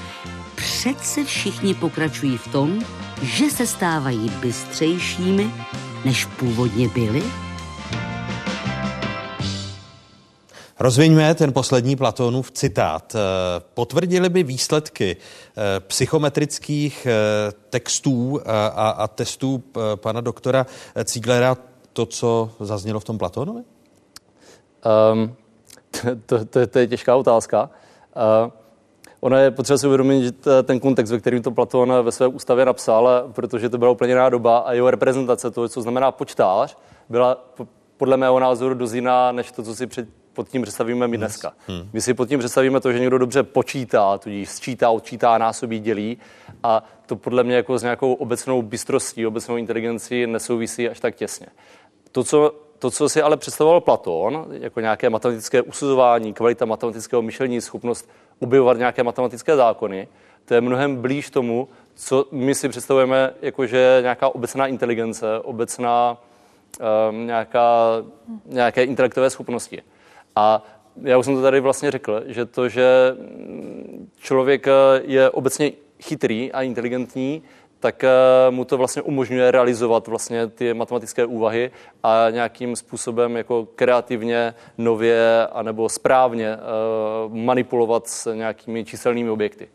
přece 0.55 1.25
všichni 1.25 1.75
pokračují 1.75 2.39
v 2.39 2.49
tom, 2.49 2.79
že 3.23 3.51
se 3.51 3.67
stávají 3.67 4.31
bystřejšími, 4.41 5.51
než 6.05 6.25
původně 6.25 6.89
byli? 6.89 7.48
Rozviňme 10.81 11.35
ten 11.35 11.53
poslední 11.53 11.97
Platónův 11.97 12.51
citát. 12.51 13.15
Eh, 13.15 13.19
potvrdili 13.75 14.29
by 14.29 14.43
výsledky 14.43 15.17
eh, 15.17 15.81
psychometrických 15.81 17.07
eh, 17.07 17.53
textů 17.71 18.41
a, 18.47 18.89
a 18.89 19.09
testů 19.09 19.63
pana 19.95 20.21
doktora 20.21 20.67
Cíglera 21.05 21.57
to, 21.93 22.07
co 22.07 22.51
zaznělo 22.61 23.01
v 23.01 23.05
tom 23.05 23.19
Platónovi? 23.19 23.63
Um, 25.13 25.35
to, 26.27 26.45
to, 26.45 26.67
to 26.67 26.79
je 26.79 26.87
těžká 26.87 27.17
otázka. 27.17 27.71
Uh, 28.45 28.51
Ono 29.21 29.37
je 29.37 29.51
potřeba 29.51 29.79
si 29.79 29.87
uvědomit, 29.87 30.25
že 30.25 30.33
ten 30.63 30.81
kontext, 30.81 31.13
ve 31.13 31.19
kterým 31.19 31.43
to 31.43 31.51
Platón 31.51 31.93
ve 32.03 32.13
své 32.13 32.27
ústavě 32.27 32.65
napsal, 32.65 33.29
protože 33.33 33.69
to 33.69 33.79
byla 33.79 33.91
úplně 33.91 34.13
jiná 34.13 34.29
doba 34.29 34.59
a 34.59 34.73
jeho 34.73 34.91
reprezentace 34.91 35.51
toho, 35.51 35.69
co 35.69 35.83
znamená 35.83 36.13
počtář, 36.13 36.77
byla 37.09 37.45
podle 37.97 38.17
mého 38.17 38.41
názoru 38.41 38.75
dost 38.75 38.95
než 39.33 39.53
to, 39.53 39.63
co 39.63 39.75
si 39.75 39.87
před, 39.87 40.09
pod 40.39 40.49
tím 40.49 40.63
představíme 40.63 41.09
my 41.09 41.17
dneska. 41.17 41.53
Hmm. 41.67 41.91
My 41.93 42.01
si 42.01 42.15
pod 42.15 42.29
tím 42.29 42.39
představíme 42.39 42.81
to, 42.81 42.93
že 42.93 42.99
někdo 42.99 43.19
dobře 43.19 43.43
počítá, 43.43 44.19
tudíž 44.19 44.49
sčítá, 44.49 44.91
odčítá, 44.91 45.39
násobí, 45.39 45.81
dělí 45.81 46.19
a 46.63 46.85
to 47.07 47.17
podle 47.17 47.45
mě 47.45 47.57
jako 47.57 47.79
s 47.79 47.83
nějakou 47.83 48.13
obecnou 48.13 48.63
bystrostí, 48.63 49.27
obecnou 49.27 49.57
inteligencí 49.57 50.27
nesouvisí 50.27 50.89
až 50.89 51.01
tak 51.01 51.15
těsně. 51.15 51.47
To, 52.13 52.25
co 52.25 52.55
to, 52.79 52.91
co 52.91 53.09
si 53.09 53.23
ale 53.23 53.37
představoval 53.37 53.81
Platón, 53.81 54.47
jako 54.51 54.81
nějaké 54.81 55.11
matematické 55.11 55.63
usuzování, 55.63 56.33
kvalita 56.33 56.65
matematického 56.65 57.23
myšlení, 57.23 57.61
schopnost 57.61 58.09
objevovat 58.39 58.79
nějaké 58.79 59.03
matematické 59.03 59.57
zákony, 59.57 60.09
to 60.45 60.55
je 60.55 60.61
mnohem 60.61 60.97
blíž 60.97 61.31
tomu, 61.31 61.69
co 61.95 62.27
my 62.33 62.55
si 62.55 62.69
představujeme 62.69 63.35
jako, 63.43 63.67
že 63.67 63.99
nějaká 64.03 64.29
obecná 64.29 64.67
inteligence, 64.67 65.39
obecná 65.39 66.17
um, 67.11 67.27
nějaká, 67.27 67.75
nějaké 68.47 68.85
intelektové 68.85 69.31
schopnosti. 69.31 69.83
A 70.39 70.63
já 71.03 71.19
už 71.19 71.25
jsem 71.25 71.35
to 71.35 71.43
tady 71.43 71.61
vlastně 71.61 71.91
řekl, 71.91 72.23
že 72.27 72.47
to, 72.47 72.69
že 72.69 73.17
člověk 74.17 74.67
je 75.03 75.31
obecně 75.31 75.73
chytrý 76.03 76.53
a 76.53 76.63
inteligentní, 76.63 77.43
tak 77.81 78.05
eh, 78.05 78.11
mu 78.51 78.65
to 78.65 78.77
vlastně 78.77 79.03
umožňuje 79.03 79.51
realizovat 79.51 80.09
vlastně 80.09 80.47
ty 80.47 80.75
matematické 80.75 81.27
úvahy 81.27 81.71
a 82.03 82.31
nějakým 82.31 82.77
způsobem 82.77 83.37
jako 83.37 83.69
kreativně, 83.75 84.55
nově 84.79 85.47
anebo 85.47 85.89
správně 85.89 86.49
eh, 86.49 86.59
manipulovat 87.29 88.09
s 88.09 88.35
nějakými 88.35 88.85
číselnými 88.85 89.31
objekty. 89.31 89.69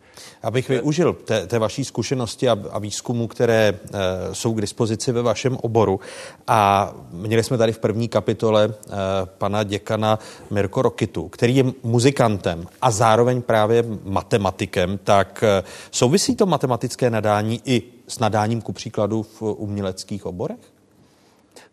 Abych 0.44 0.70
využil 0.70 1.14
té, 1.14 1.48
té 1.48 1.60
vaší 1.60 1.86
zkušenosti 1.86 2.50
a, 2.50 2.58
a 2.72 2.80
výzkumu, 2.80 3.28
které 3.28 3.74
e, 3.74 4.36
jsou 4.36 4.54
k 4.54 4.62
dispozici 4.62 5.12
ve 5.12 5.22
vašem 5.22 5.58
oboru. 5.62 6.00
A 6.48 6.94
měli 7.12 7.44
jsme 7.44 7.58
tady 7.58 7.72
v 7.72 7.80
první 7.80 8.08
kapitole 8.08 8.66
e, 8.66 8.72
pana 9.26 9.64
děkana 9.64 10.20
Mirko 10.50 10.82
Rokitu, 10.82 11.30
který 11.30 11.56
je 11.56 11.64
muzikantem 11.84 12.68
a 12.82 12.92
zároveň 12.92 13.42
právě 13.42 13.84
matematikem. 14.04 15.00
Tak 15.04 15.44
e, 15.44 15.64
souvisí 15.92 16.36
to 16.36 16.46
matematické 16.46 17.10
nadání 17.10 17.62
i 17.66 17.93
s 18.08 18.20
nadáním 18.20 18.62
ku 18.62 18.74
příkladu 18.74 19.24
v 19.24 19.42
uměleckých 19.42 20.26
oborech? 20.26 20.60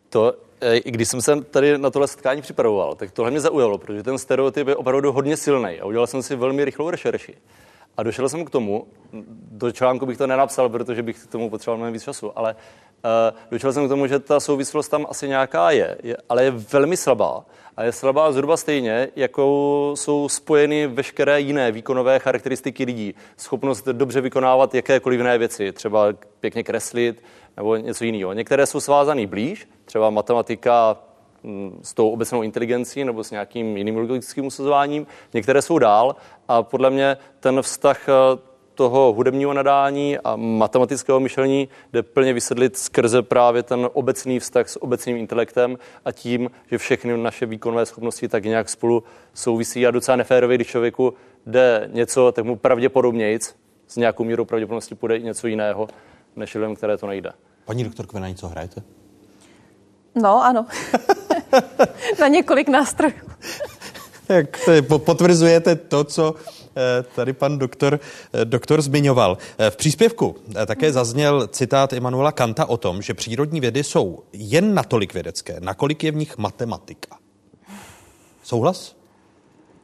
To 0.08 0.34
i 0.60 0.90
když 0.90 1.08
jsem 1.08 1.22
se 1.22 1.40
tady 1.40 1.78
na 1.78 1.90
tohle 1.90 2.08
setkání 2.08 2.42
připravoval, 2.42 2.94
tak 2.94 3.10
tohle 3.10 3.30
mě 3.30 3.40
zaujalo, 3.40 3.78
protože 3.78 4.02
ten 4.02 4.18
stereotyp 4.18 4.68
je 4.68 4.76
opravdu 4.76 5.12
hodně 5.12 5.36
silný 5.36 5.80
a 5.80 5.84
udělal 5.84 6.06
jsem 6.06 6.22
si 6.22 6.36
velmi 6.36 6.64
rychlou 6.64 6.90
rešerši. 6.90 7.34
A 7.96 8.02
došel 8.02 8.28
jsem 8.28 8.44
k 8.44 8.50
tomu, 8.50 8.86
do 9.50 9.72
článku 9.72 10.06
bych 10.06 10.18
to 10.18 10.26
nenapsal, 10.26 10.68
protože 10.68 11.02
bych 11.02 11.24
k 11.24 11.26
tomu 11.26 11.50
potřeboval 11.50 11.76
mnohem 11.76 11.92
víc 11.92 12.02
času, 12.02 12.38
ale 12.38 12.54
uh, 12.54 13.38
došel 13.50 13.72
jsem 13.72 13.86
k 13.86 13.88
tomu, 13.88 14.06
že 14.06 14.18
ta 14.18 14.40
souvislost 14.40 14.88
tam 14.88 15.06
asi 15.08 15.28
nějaká 15.28 15.70
je, 15.70 15.98
je, 16.02 16.16
ale 16.28 16.44
je 16.44 16.50
velmi 16.50 16.96
slabá. 16.96 17.44
A 17.80 17.84
je 17.84 17.92
slabá 17.92 18.32
zhruba 18.32 18.56
stejně, 18.56 19.08
jako 19.16 19.92
jsou 19.94 20.28
spojeny 20.28 20.86
veškeré 20.86 21.40
jiné 21.40 21.72
výkonové 21.72 22.18
charakteristiky 22.18 22.84
lidí. 22.84 23.14
Schopnost 23.36 23.88
dobře 23.88 24.20
vykonávat 24.20 24.74
jakékoliv 24.74 25.20
jiné 25.20 25.38
věci, 25.38 25.72
třeba 25.72 26.06
pěkně 26.40 26.62
kreslit 26.62 27.22
nebo 27.56 27.76
něco 27.76 28.04
jiného. 28.04 28.32
Některé 28.32 28.66
jsou 28.66 28.80
svázané 28.80 29.26
blíž, 29.26 29.68
třeba 29.84 30.10
matematika 30.10 30.96
mm, 31.42 31.80
s 31.82 31.94
tou 31.94 32.10
obecnou 32.10 32.42
inteligencí 32.42 33.04
nebo 33.04 33.24
s 33.24 33.30
nějakým 33.30 33.76
jiným 33.76 33.96
logickým 33.96 34.46
usuzováním, 34.46 35.06
některé 35.34 35.62
jsou 35.62 35.78
dál 35.78 36.16
a 36.48 36.62
podle 36.62 36.90
mě 36.90 37.16
ten 37.40 37.62
vztah 37.62 38.06
toho 38.74 39.12
hudebního 39.12 39.52
nadání 39.52 40.18
a 40.18 40.36
matematického 40.36 41.20
myšlení 41.20 41.68
jde 41.92 42.02
plně 42.02 42.32
vysedlit 42.32 42.76
skrze 42.76 43.22
právě 43.22 43.62
ten 43.62 43.88
obecný 43.92 44.38
vztah 44.38 44.68
s 44.68 44.82
obecným 44.82 45.16
intelektem 45.16 45.78
a 46.04 46.12
tím, 46.12 46.50
že 46.70 46.78
všechny 46.78 47.18
naše 47.18 47.46
výkonové 47.46 47.86
schopnosti 47.86 48.28
tak 48.28 48.44
nějak 48.44 48.68
spolu 48.68 49.02
souvisí 49.34 49.86
a 49.86 49.90
docela 49.90 50.16
neférově, 50.16 50.56
když 50.56 50.68
člověku 50.68 51.14
jde 51.46 51.88
něco, 51.92 52.32
tak 52.32 52.44
mu 52.44 52.56
pravděpodobnějc 52.56 53.54
s 53.86 53.96
nějakou 53.96 54.24
mírou 54.24 54.44
pravděpodobnosti 54.44 54.94
půjde 54.94 55.18
něco 55.18 55.46
jiného, 55.46 55.88
než 56.36 56.54
lidem, 56.54 56.76
které 56.76 56.96
to 56.96 57.06
nejde. 57.06 57.32
Paní 57.64 57.84
doktorko, 57.84 58.18
na 58.18 58.28
něco 58.28 58.48
hrajete? 58.48 58.82
No, 60.14 60.44
ano. 60.44 60.66
na 62.20 62.28
několik 62.28 62.68
nástrojů. 62.68 63.14
Tak 64.26 64.68
potvrzujete 65.04 65.76
to, 65.76 66.04
co 66.04 66.34
tady 67.14 67.32
pan 67.32 67.58
doktor, 67.58 68.00
eh, 68.32 68.44
doktor 68.44 68.82
zmiňoval. 68.82 69.38
Eh, 69.58 69.70
v 69.70 69.76
příspěvku 69.76 70.36
také 70.66 70.92
zazněl 70.92 71.46
citát 71.46 71.92
Emanuela 71.92 72.32
Kanta 72.32 72.66
o 72.66 72.76
tom, 72.76 73.02
že 73.02 73.14
přírodní 73.14 73.60
vědy 73.60 73.84
jsou 73.84 74.22
jen 74.32 74.74
natolik 74.74 75.14
vědecké, 75.14 75.56
nakolik 75.60 76.04
je 76.04 76.12
v 76.12 76.16
nich 76.16 76.38
matematika. 76.38 77.18
Souhlas? 78.42 78.96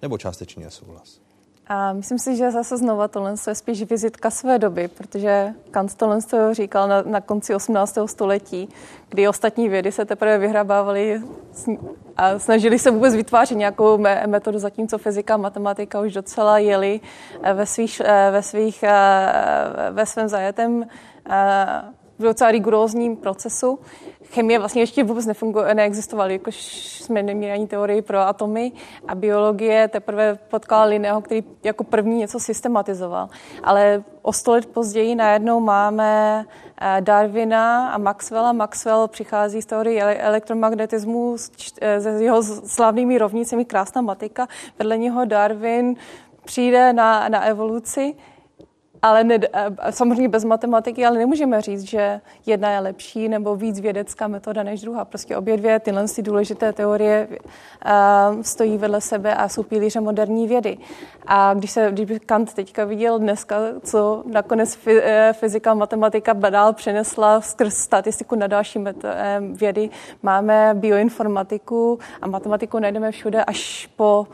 Nebo 0.03 0.19
částečně 0.19 0.71
souhlas? 0.71 1.26
A 1.69 1.93
myslím 1.93 2.19
si, 2.19 2.37
že 2.37 2.51
zase 2.51 2.77
znova 2.77 3.09
tohle 3.09 3.35
je 3.49 3.55
spíš 3.55 3.83
vizitka 3.83 4.31
své 4.31 4.59
doby, 4.59 4.89
protože 4.89 5.55
Kant 5.71 5.95
tohle 5.95 6.19
říkal 6.53 6.89
na, 6.89 7.03
na 7.03 7.21
konci 7.21 7.55
18. 7.55 7.99
století, 8.07 8.69
kdy 9.09 9.29
ostatní 9.29 9.69
vědy 9.69 9.93
se 9.93 10.05
teprve 10.05 10.39
vyhrabávaly 10.39 11.23
a 12.17 12.39
snažili 12.39 12.79
se 12.79 12.91
vůbec 12.91 13.15
vytvářet 13.15 13.59
nějakou 13.59 13.99
metodu, 14.27 14.59
zatímco 14.59 14.99
fyzika 14.99 15.35
a 15.35 15.37
matematika 15.37 16.01
už 16.01 16.13
docela 16.13 16.59
jeli 16.59 17.01
eh, 17.43 17.55
ve, 17.55 17.67
svých, 17.67 18.03
eh, 18.05 18.29
ve, 18.31 18.43
svých, 18.43 18.83
eh, 18.83 19.91
ve 19.91 20.07
svém 20.07 20.29
zajetém 20.29 20.87
v 22.19 22.23
docela 22.23 22.51
rigorózním 22.51 23.17
procesu. 23.17 23.79
Chemie 24.25 24.59
vlastně 24.59 24.83
ještě 24.83 25.05
vůbec 25.05 25.27
nefunguje, 25.27 25.75
neexistovaly, 25.75 26.33
jakož 26.33 26.57
jsme 27.03 27.23
neměli 27.23 27.53
ani 27.53 27.67
teorii 27.67 28.03
pro 28.03 28.19
atomy 28.19 28.73
a 29.09 29.15
biologie 29.15 29.89
teprve 29.89 30.39
potkala 30.51 30.85
Linneo, 30.85 31.21
který 31.21 31.45
jako 31.65 31.85
první 31.85 32.19
něco 32.19 32.41
systematizoval. 32.41 33.29
Ale 33.63 34.05
o 34.23 34.33
sto 34.33 34.53
let 34.53 34.67
později 34.67 35.15
najednou 35.15 35.61
máme 35.61 36.45
eh, 36.81 37.01
Darwina 37.01 37.89
a 37.89 37.99
Maxwella. 37.99 38.53
Maxwell 38.53 39.09
přichází 39.09 39.63
z 39.63 39.67
teorie 39.67 40.03
elektromagnetismu 40.03 41.37
eh, 41.81 42.01
s 42.01 42.21
jeho 42.21 42.43
slavnými 42.43 43.19
rovnicemi, 43.19 43.65
krásná 43.65 44.03
matika. 44.03 44.49
Vedle 44.79 44.99
něho 44.99 45.25
Darwin 45.25 45.97
přijde 46.45 46.93
na, 46.93 47.29
na 47.29 47.45
evoluci, 47.45 48.15
ale 49.07 49.25
ne, 49.25 49.39
samozřejmě 49.91 50.29
bez 50.29 50.45
matematiky, 50.45 51.07
ale 51.07 51.19
nemůžeme 51.19 51.63
říct, 51.63 51.83
že 51.83 52.21
jedna 52.47 52.71
je 52.71 52.81
lepší 52.81 53.29
nebo 53.29 53.57
víc 53.57 53.81
vědecká 53.81 54.29
metoda 54.29 54.63
než 54.63 54.81
druhá. 54.81 55.05
Prostě 55.05 55.37
obě 55.37 55.57
dvě 55.57 55.81
tyhle 55.81 56.09
si 56.09 56.23
důležité 56.23 56.73
teorie 56.73 57.29
uh, 57.29 58.43
stojí 58.43 58.79
vedle 58.79 59.01
sebe 59.01 59.35
a 59.35 59.49
jsou 59.49 59.63
pilíře 59.63 60.01
moderní 60.01 60.49
vědy. 60.49 60.79
A 61.27 61.55
když 61.55 61.71
se 61.71 61.89
když 61.91 62.07
by 62.07 62.21
Kant 62.21 62.55
teďka 62.55 62.85
viděl 62.85 63.19
dneska, 63.19 63.57
co 63.85 64.23
nakonec 64.27 64.79
eh, 64.87 65.33
fyzika 65.33 65.71
a 65.71 65.75
matematika 65.75 66.33
dál 66.33 66.73
přenesla 66.73 67.41
skrz 67.41 67.75
statistiku 67.75 68.35
na 68.35 68.47
další 68.47 68.85
eh, 69.05 69.41
vědy, 69.41 69.91
máme 70.23 70.71
bioinformatiku 70.75 71.99
a 72.23 72.27
matematiku 72.27 72.79
najdeme 72.79 73.11
všude 73.11 73.45
až 73.45 73.89
po 73.97 74.27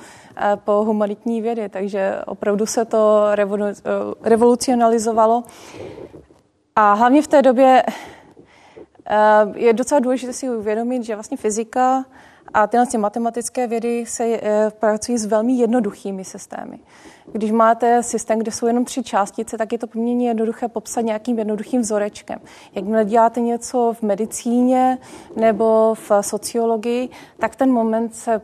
po 0.64 0.84
humanitní 0.84 1.42
vědy, 1.42 1.68
takže 1.68 2.22
opravdu 2.26 2.66
se 2.66 2.84
to 2.84 3.28
revolucionalizovalo. 4.22 5.44
A 6.76 6.92
hlavně 6.92 7.22
v 7.22 7.26
té 7.26 7.42
době 7.42 7.82
eh, 9.06 9.16
je 9.54 9.72
docela 9.72 10.00
důležité 10.00 10.32
si 10.32 10.50
uvědomit, 10.50 11.04
že 11.04 11.14
vlastně 11.14 11.36
fyzika 11.36 12.04
a 12.54 12.66
tyhle 12.66 12.86
matematické 12.98 13.66
vědy 13.66 14.04
se 14.06 14.24
eh, 14.24 14.70
pracují 14.70 15.18
s 15.18 15.26
velmi 15.26 15.52
jednoduchými 15.52 16.24
systémy. 16.24 16.78
Když 17.32 17.52
máte 17.52 18.02
systém, 18.02 18.38
kde 18.38 18.52
jsou 18.52 18.66
jenom 18.66 18.84
tři 18.84 19.02
částice, 19.02 19.58
tak 19.58 19.72
je 19.72 19.78
to 19.78 19.86
poměrně 19.86 20.28
jednoduché 20.28 20.68
popsat 20.68 21.00
nějakým 21.00 21.38
jednoduchým 21.38 21.80
vzorečkem. 21.80 22.38
Jakmile 22.74 23.04
děláte 23.04 23.40
něco 23.40 23.92
v 23.98 24.02
medicíně 24.02 24.98
nebo 25.36 25.94
v 25.94 26.10
sociologii, 26.20 27.08
tak 27.38 27.56
ten 27.56 27.72
moment 27.72 28.14
se 28.14 28.40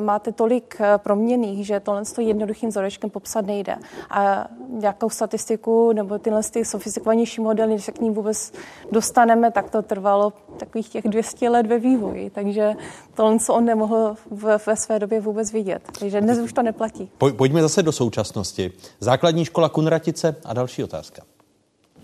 máte 0.00 0.32
tolik 0.32 0.76
eh, 0.80 0.98
proměných, 0.98 1.66
že 1.66 1.80
tohle 1.80 2.04
s 2.04 2.18
jednoduchým 2.18 2.68
vzorečkem 2.68 3.10
popsat 3.10 3.46
nejde. 3.46 3.76
A 4.10 4.48
nějakou 4.68 5.10
statistiku 5.10 5.92
nebo 5.92 6.18
tyhle 6.18 6.42
ty 6.42 6.64
sofistikovanější 6.64 7.40
modely, 7.40 7.72
když 7.72 7.84
se 7.84 7.92
k 7.92 8.00
ním 8.00 8.14
vůbec 8.14 8.52
dostaneme, 8.92 9.50
tak 9.50 9.70
to 9.70 9.82
trvalo 9.82 10.32
takových 10.56 10.88
těch 10.88 11.04
200 11.04 11.48
let 11.48 11.66
ve 11.66 11.78
vývoji. 11.78 12.30
Takže 12.30 12.74
tohle, 13.14 13.38
co 13.38 13.54
on 13.54 13.64
nemohl 13.64 14.16
ve 14.66 14.76
své 14.76 14.98
době 14.98 15.20
vůbec 15.20 15.52
vidět. 15.52 15.82
Takže 15.98 16.20
dnes 16.20 16.38
už 16.38 16.52
to 16.52 16.62
neplatí. 16.62 17.10
Pojďme 17.18 17.62
zase 17.62 17.82
do 17.82 17.92
současnosti 17.92 18.25
současnosti. 18.26 18.72
Základní 19.00 19.44
škola 19.44 19.68
Kunratice 19.68 20.36
a 20.44 20.54
další 20.54 20.84
otázka. 20.84 21.22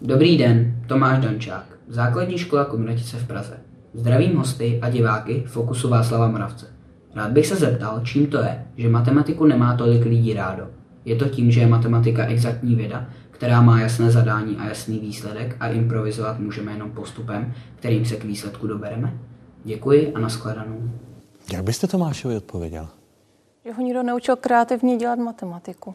Dobrý 0.03 0.39
den, 0.39 0.85
Tomáš 0.87 1.25
Dančák, 1.25 1.65
Základní 1.89 2.39
škola 2.39 2.65
Kunratice 2.65 3.17
v 3.17 3.27
Praze. 3.27 3.61
Zdravím 3.95 4.37
hosty 4.37 4.79
a 4.83 4.91
diváky 4.91 5.45
Fokusu 5.47 5.89
Václava 5.89 6.29
Moravce. 6.29 6.67
Rád 7.15 7.31
bych 7.31 7.47
se 7.47 7.57
zeptal, 7.57 8.01
čím 8.05 8.27
to 8.27 8.39
je, 8.39 8.65
že 8.77 8.89
matematiku 8.89 9.47
nemá 9.47 9.77
tolik 9.77 10.05
lidí 10.05 10.35
rádo. 10.35 10.67
Je 11.05 11.17
to 11.17 11.29
tím, 11.29 11.51
že 11.51 11.61
je 11.61 11.67
matematika 11.67 12.27
exaktní 12.27 12.75
věda, 12.75 13.07
která 13.31 13.63
má 13.63 13.81
jasné 13.81 14.11
zadání 14.11 14.57
a 14.57 14.69
jasný 14.69 14.99
výsledek 14.99 15.57
a 15.61 15.69
improvizovat 15.69 16.39
můžeme 16.39 16.73
jenom 16.73 16.91
postupem, 16.91 17.55
kterým 17.77 18.05
se 18.05 18.17
k 18.17 18.25
výsledku 18.25 18.67
dobereme? 18.67 19.19
Děkuji 19.65 20.13
a 20.15 20.19
nashledanou. 20.21 20.91
Jak 21.53 21.65
byste 21.65 21.87
Tomášovi 21.87 22.37
odpověděl? 22.37 22.89
Že 23.65 23.73
ho 23.73 23.83
nikdo 23.83 24.03
neučil 24.03 24.37
kreativně 24.37 24.97
dělat 24.97 25.19
matematiku. 25.19 25.95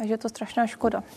A 0.00 0.06
že 0.06 0.12
je 0.12 0.18
to 0.18 0.28
strašná 0.28 0.66
škoda. 0.66 1.02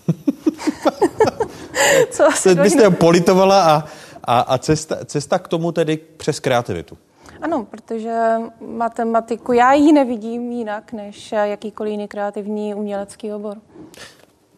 Co 2.12 2.26
asi 2.26 2.56
byste 2.56 2.86
ho 2.86 2.92
politovala 2.92 3.64
a, 3.64 3.84
a, 4.24 4.40
a 4.40 4.58
cesta, 4.58 5.06
cesta 5.06 5.40
k 5.40 5.48
tomu 5.48 5.72
tedy 5.72 5.98
přes 5.98 6.40
kreativitu. 6.40 6.98
Ano, 7.42 7.68
protože 7.72 8.36
matematiku, 8.60 9.54
já 9.54 9.74
ji 9.74 9.92
nevidím 9.92 10.52
jinak 10.52 10.94
než 10.94 11.32
jakýkoliv 11.32 11.92
jiný 11.92 12.08
kreativní 12.08 12.76
umělecký 12.76 13.34
obor. 13.34 13.58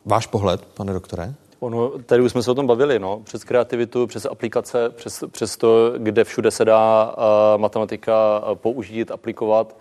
Váš 0.05 0.28
pohled, 0.28 0.65
pane 0.65 0.93
doktore? 0.93 1.34
Ono, 1.59 1.89
tady 1.89 2.22
už 2.22 2.32
jsme 2.32 2.43
se 2.43 2.51
o 2.51 2.55
tom 2.55 2.68
bavili, 2.68 2.99
no, 2.99 3.22
přes 3.24 3.43
kreativitu, 3.43 4.07
přes 4.07 4.26
aplikace, 4.26 4.89
přes, 4.89 5.24
přes 5.32 5.57
to, 5.57 5.93
kde 5.97 6.24
všude 6.24 6.51
se 6.51 6.65
dá 6.65 7.15
uh, 7.18 7.61
matematika 7.61 8.43
použít, 8.53 9.11
aplikovat 9.11 9.76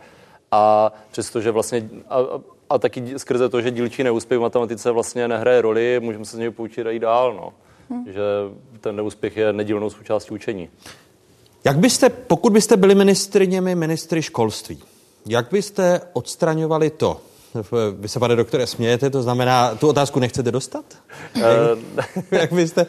a 0.51 0.93
přestože 1.11 1.51
vlastně 1.51 1.89
a, 2.09 2.19
a 2.19 2.41
taky 2.79 3.19
skrze 3.19 3.49
to, 3.49 3.61
že 3.61 3.71
dílčí 3.71 4.03
neúspěch 4.05 4.39
v 4.39 4.43
matematice 4.43 4.91
vlastně 4.91 5.29
nehraje 5.29 5.63
roli, 5.63 6.01
můžeme 6.01 6.25
se 6.25 6.37
z 6.37 6.41
něj 6.41 6.51
poučit 6.51 6.87
a 6.87 6.91
jít 6.91 6.99
dál, 6.99 7.35
no. 7.35 7.53
Hmm. 7.91 8.13
Že 8.13 8.23
ten 8.81 8.97
neúspěch 8.97 9.37
je 9.37 9.53
nedílnou 9.53 9.91
součástí 9.91 10.35
učení. 10.35 10.69
Jak 11.65 11.79
byste, 11.79 12.09
pokud 12.09 12.53
byste 12.53 12.77
byli 12.77 12.95
ministriněmi 12.95 13.75
ministry 13.75 14.23
školství, 14.23 14.83
jak 15.27 15.51
byste 15.51 16.01
odstraňovali 16.13 16.91
to, 16.91 17.21
vy 17.99 18.09
se, 18.09 18.19
pane 18.19 18.37
doktore, 18.37 18.67
smějete, 18.67 19.11
to 19.11 19.23
znamená, 19.23 19.75
tu 19.75 19.89
otázku 19.89 20.21
nechcete 20.21 20.53
dostat? 20.53 20.85
Jak 22.31 22.53
byste 22.53 22.87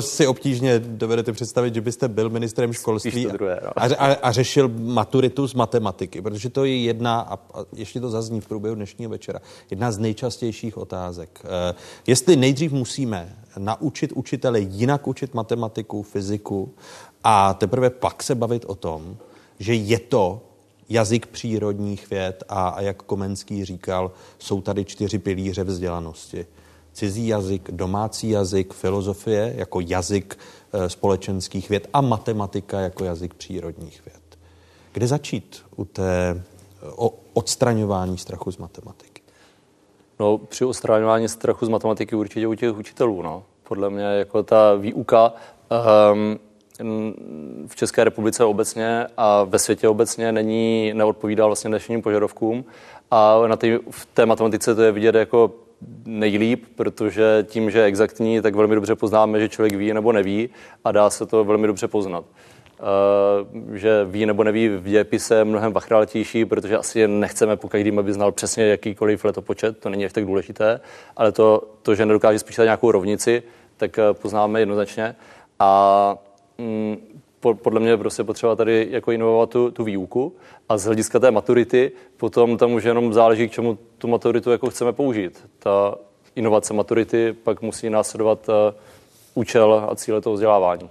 si 0.00 0.26
obtížně 0.26 0.78
dovedete 0.78 1.32
představit, 1.32 1.74
že 1.74 1.80
byste 1.80 2.08
byl 2.08 2.30
ministrem 2.30 2.72
školství 2.72 3.26
druhé, 3.26 3.60
no. 3.64 3.70
a, 3.76 3.84
a, 3.84 4.14
a 4.14 4.32
řešil 4.32 4.68
maturitu 4.78 5.48
z 5.48 5.54
matematiky, 5.54 6.22
protože 6.22 6.50
to 6.50 6.64
je 6.64 6.82
jedna, 6.82 7.20
a, 7.20 7.34
a 7.34 7.64
ještě 7.72 8.00
to 8.00 8.10
zazní 8.10 8.40
v 8.40 8.46
průběhu 8.46 8.74
dnešního 8.74 9.10
večera, 9.10 9.38
jedna 9.70 9.92
z 9.92 9.98
nejčastějších 9.98 10.76
otázek. 10.76 11.40
Uh, 11.44 11.50
jestli 12.06 12.36
nejdřív 12.36 12.72
musíme 12.72 13.36
naučit 13.58 14.12
učitele 14.12 14.60
jinak 14.60 15.06
učit 15.06 15.34
matematiku, 15.34 16.02
fyziku 16.02 16.74
a 17.24 17.54
teprve 17.54 17.90
pak 17.90 18.22
se 18.22 18.34
bavit 18.34 18.64
o 18.64 18.74
tom, 18.74 19.16
že 19.58 19.74
je 19.74 19.98
to 19.98 20.45
jazyk 20.88 21.26
přírodních 21.26 22.10
věd 22.10 22.44
a, 22.48 22.68
a 22.68 22.80
jak 22.80 23.02
Komenský 23.02 23.64
říkal, 23.64 24.10
jsou 24.38 24.60
tady 24.60 24.84
čtyři 24.84 25.18
pilíře 25.18 25.64
vzdělanosti. 25.64 26.46
Cizí 26.92 27.26
jazyk, 27.26 27.70
domácí 27.70 28.30
jazyk, 28.30 28.74
filozofie 28.74 29.54
jako 29.56 29.80
jazyk 29.80 30.38
e, 30.72 30.90
společenských 30.90 31.68
věd 31.68 31.88
a 31.92 32.00
matematika 32.00 32.80
jako 32.80 33.04
jazyk 33.04 33.34
přírodních 33.34 34.04
věd. 34.06 34.38
Kde 34.92 35.06
začít 35.06 35.62
u 35.76 35.84
té 35.84 36.42
o, 36.96 37.14
odstraňování 37.34 38.18
strachu 38.18 38.52
z 38.52 38.56
matematiky? 38.58 39.22
No, 40.20 40.38
při 40.38 40.64
odstraňování 40.64 41.28
strachu 41.28 41.66
z 41.66 41.68
matematiky 41.68 42.16
určitě 42.16 42.46
u 42.46 42.54
těch 42.54 42.76
učitelů. 42.76 43.22
No. 43.22 43.42
Podle 43.68 43.90
mě 43.90 44.04
jako 44.04 44.42
ta 44.42 44.74
výuka 44.74 45.32
um, 46.12 46.38
v 47.66 47.76
České 47.76 48.04
republice 48.04 48.44
obecně 48.44 49.06
a 49.16 49.44
ve 49.44 49.58
světě 49.58 49.88
obecně 49.88 50.32
není, 50.32 50.92
neodpovídá 50.94 51.46
vlastně 51.46 51.68
dnešním 51.68 52.02
požadavkům. 52.02 52.64
A 53.10 53.46
na 53.46 53.56
té, 53.56 53.78
v 53.90 54.06
té 54.14 54.26
matematice 54.26 54.74
to 54.74 54.82
je 54.82 54.92
vidět 54.92 55.14
jako 55.14 55.52
nejlíp, 56.04 56.64
protože 56.74 57.46
tím, 57.48 57.70
že 57.70 57.78
je 57.78 57.84
exaktní, 57.84 58.40
tak 58.40 58.54
velmi 58.54 58.74
dobře 58.74 58.94
poznáme, 58.94 59.40
že 59.40 59.48
člověk 59.48 59.74
ví 59.74 59.92
nebo 59.92 60.12
neví 60.12 60.50
a 60.84 60.92
dá 60.92 61.10
se 61.10 61.26
to 61.26 61.44
velmi 61.44 61.66
dobře 61.66 61.88
poznat. 61.88 62.24
Uh, 62.80 63.76
že 63.76 64.04
ví 64.04 64.26
nebo 64.26 64.44
neví 64.44 64.68
v 64.68 64.82
dějepise 64.82 65.34
je 65.34 65.44
mnohem 65.44 65.72
vachráltější, 65.72 66.44
protože 66.44 66.76
asi 66.76 67.08
nechceme 67.08 67.56
po 67.56 67.68
každým, 67.68 67.98
aby 67.98 68.12
znal 68.12 68.32
přesně 68.32 68.66
jakýkoliv 68.66 69.24
letopočet, 69.24 69.78
to 69.78 69.88
není 69.88 70.04
až 70.04 70.12
tak 70.12 70.24
důležité, 70.24 70.80
ale 71.16 71.32
to, 71.32 71.62
to 71.82 71.94
že 71.94 72.06
nedokáže 72.06 72.38
spočítat 72.38 72.64
nějakou 72.64 72.90
rovnici, 72.90 73.42
tak 73.76 73.98
uh, 73.98 74.14
poznáme 74.14 74.60
jednoznačně. 74.60 75.16
A 75.58 76.16
mm, 76.58 76.96
podle 77.54 77.80
mě 77.80 77.96
prostě 77.96 78.24
potřeba 78.24 78.56
tady 78.56 78.88
jako 78.90 79.12
inovovat 79.12 79.50
tu, 79.50 79.70
tu 79.70 79.84
výuku 79.84 80.32
a 80.68 80.78
z 80.78 80.84
hlediska 80.84 81.18
té 81.18 81.30
maturity 81.30 81.92
potom 82.16 82.58
tam 82.58 82.72
už 82.72 82.84
jenom 82.84 83.12
záleží, 83.12 83.48
k 83.48 83.52
čemu 83.52 83.78
tu 83.98 84.08
maturitu 84.08 84.50
jako 84.50 84.70
chceme 84.70 84.92
použít. 84.92 85.48
Ta 85.58 85.94
inovace 86.36 86.74
maturity 86.74 87.32
pak 87.32 87.62
musí 87.62 87.90
následovat 87.90 88.48
uh, 88.48 88.54
účel 89.34 89.86
a 89.90 89.96
cíle 89.96 90.20
toho 90.20 90.34
vzdělávání. 90.34 90.88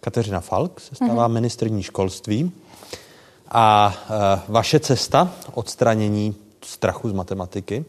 Kateřina 0.00 0.40
Falk 0.40 0.80
se 0.80 0.94
stává 0.94 1.28
mm-hmm. 1.28 1.32
ministrní 1.32 1.82
školství 1.82 2.52
a 3.48 3.94
uh, 4.10 4.54
vaše 4.54 4.80
cesta 4.80 5.32
odstranění 5.54 6.34
strachu 6.64 7.08
z 7.08 7.12
matematiky? 7.12 7.84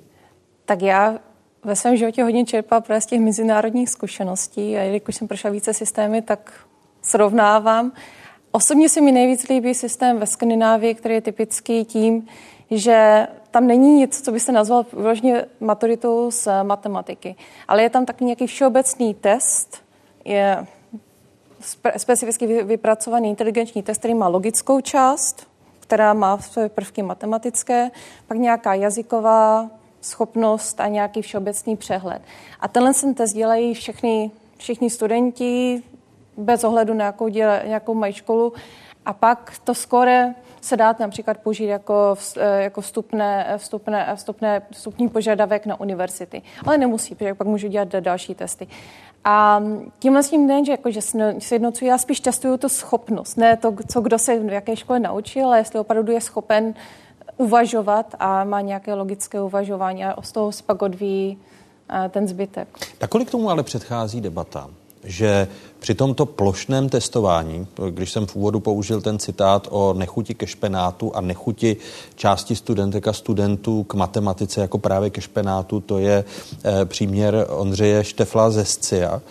Tak 0.65 0.81
já 0.81 1.19
ve 1.63 1.75
svém 1.75 1.97
životě 1.97 2.23
hodně 2.23 2.45
čerpám 2.45 2.81
právě 2.81 3.01
z 3.01 3.05
těch 3.05 3.19
mezinárodních 3.19 3.89
zkušeností 3.89 4.77
a 4.77 4.81
jelikož 4.81 5.15
jsem 5.15 5.27
prošla 5.27 5.49
více 5.49 5.73
systémy, 5.73 6.21
tak 6.21 6.53
srovnávám. 7.09 7.91
Osobně 8.51 8.89
se 8.89 9.01
mi 9.01 9.11
nejvíc 9.11 9.47
líbí 9.47 9.73
systém 9.73 10.17
ve 10.19 10.27
Skandinávii, 10.27 10.95
který 10.95 11.15
je 11.15 11.21
typický 11.21 11.85
tím, 11.85 12.27
že 12.71 13.27
tam 13.51 13.67
není 13.67 13.95
nic, 13.95 14.21
co 14.21 14.31
by 14.31 14.39
se 14.39 14.51
nazval 14.51 14.85
vyloženě 14.93 15.45
maturitou 15.59 16.31
z 16.31 16.47
matematiky, 16.63 17.35
ale 17.67 17.83
je 17.83 17.89
tam 17.89 18.05
takový 18.05 18.25
nějaký 18.25 18.47
všeobecný 18.47 19.13
test, 19.13 19.77
je 20.25 20.67
spe- 21.61 21.97
specificky 21.97 22.63
vypracovaný 22.63 23.29
inteligenční 23.29 23.83
test, 23.83 23.97
který 23.97 24.13
má 24.13 24.27
logickou 24.27 24.81
část, 24.81 25.47
která 25.79 26.13
má 26.13 26.37
své 26.37 26.69
prvky 26.69 27.03
matematické, 27.03 27.91
pak 28.27 28.37
nějaká 28.37 28.73
jazyková 28.73 29.69
schopnost 30.01 30.79
a 30.79 30.87
nějaký 30.87 31.21
všeobecný 31.21 31.77
přehled. 31.77 32.21
A 32.59 32.67
tenhle 32.67 32.93
ten 32.93 33.13
test 33.13 33.33
dělají 33.33 33.73
všechny, 33.73 34.31
všichni 34.57 34.89
studenti 34.89 35.83
bez 36.39 36.63
ohledu 36.63 36.93
na 36.93 37.05
jakou, 37.05 37.27
děle, 37.27 37.63
nějakou 37.67 37.93
mají 37.93 38.13
školu. 38.13 38.53
A 39.05 39.13
pak 39.13 39.53
to 39.63 39.75
skore 39.75 40.35
se 40.61 40.77
dá 40.77 40.95
například 40.99 41.37
použít 41.37 41.65
jako, 41.65 42.15
eh, 42.37 42.63
jako 42.63 42.81
vstupné, 42.81 43.53
vstupné, 43.57 44.15
vstupné, 44.15 44.61
vstupní 44.71 45.09
požadavek 45.09 45.65
na 45.65 45.79
univerzity. 45.79 46.41
Ale 46.65 46.77
nemusí, 46.77 47.15
protože 47.15 47.33
pak 47.33 47.47
můžu 47.47 47.67
dělat 47.67 47.87
další 47.87 48.35
testy. 48.35 48.67
A 49.23 49.63
tímhle 49.99 50.23
s 50.23 50.29
tím 50.29 50.47
nejen, 50.47 50.65
že, 50.65 50.71
jako, 50.71 50.91
že 50.91 51.01
sjednocuji, 51.39 51.85
já 51.85 51.97
spíš 51.97 52.19
testuju 52.19 52.57
tu 52.57 52.69
schopnost, 52.69 53.37
ne 53.37 53.57
to, 53.57 53.73
co 53.87 54.01
kdo 54.01 54.17
se 54.17 54.39
v 54.39 54.53
jaké 54.53 54.75
škole 54.75 54.99
naučil, 54.99 55.45
ale 55.45 55.57
jestli 55.57 55.79
opravdu 55.79 56.11
je 56.11 56.21
schopen 56.21 56.73
uvažovat 57.37 58.15
a 58.19 58.43
má 58.43 58.61
nějaké 58.61 58.93
logické 58.93 59.41
uvažování 59.41 60.05
a 60.05 60.21
z 60.21 60.31
toho 60.31 60.51
se 60.51 60.63
pak 60.63 60.81
odvíjí 60.81 61.37
eh, 61.89 62.09
ten 62.09 62.27
zbytek. 62.27 62.67
Nakolik 63.01 63.31
tomu 63.31 63.49
ale 63.49 63.63
předchází 63.63 64.21
debata? 64.21 64.69
Že 65.03 65.47
při 65.79 65.95
tomto 65.95 66.25
plošném 66.25 66.89
testování, 66.89 67.67
když 67.89 68.11
jsem 68.11 68.25
v 68.25 68.35
úvodu 68.35 68.59
použil 68.59 69.01
ten 69.01 69.19
citát 69.19 69.67
o 69.71 69.93
nechuti 69.93 70.33
ke 70.33 70.47
špenátu 70.47 71.15
a 71.15 71.21
nechuti 71.21 71.77
části 72.15 72.55
studentek 72.55 73.07
a 73.07 73.13
studentů 73.13 73.83
k 73.83 73.93
matematice 73.93 74.61
jako 74.61 74.77
právě 74.77 75.09
ke 75.09 75.21
špenátu, 75.21 75.79
to 75.79 75.99
je 75.99 76.23
e, 76.65 76.85
příměr 76.85 77.45
Ondřeje 77.49 78.03
Štefla 78.03 78.51
ze 78.51 78.65
Scia, 78.65 79.21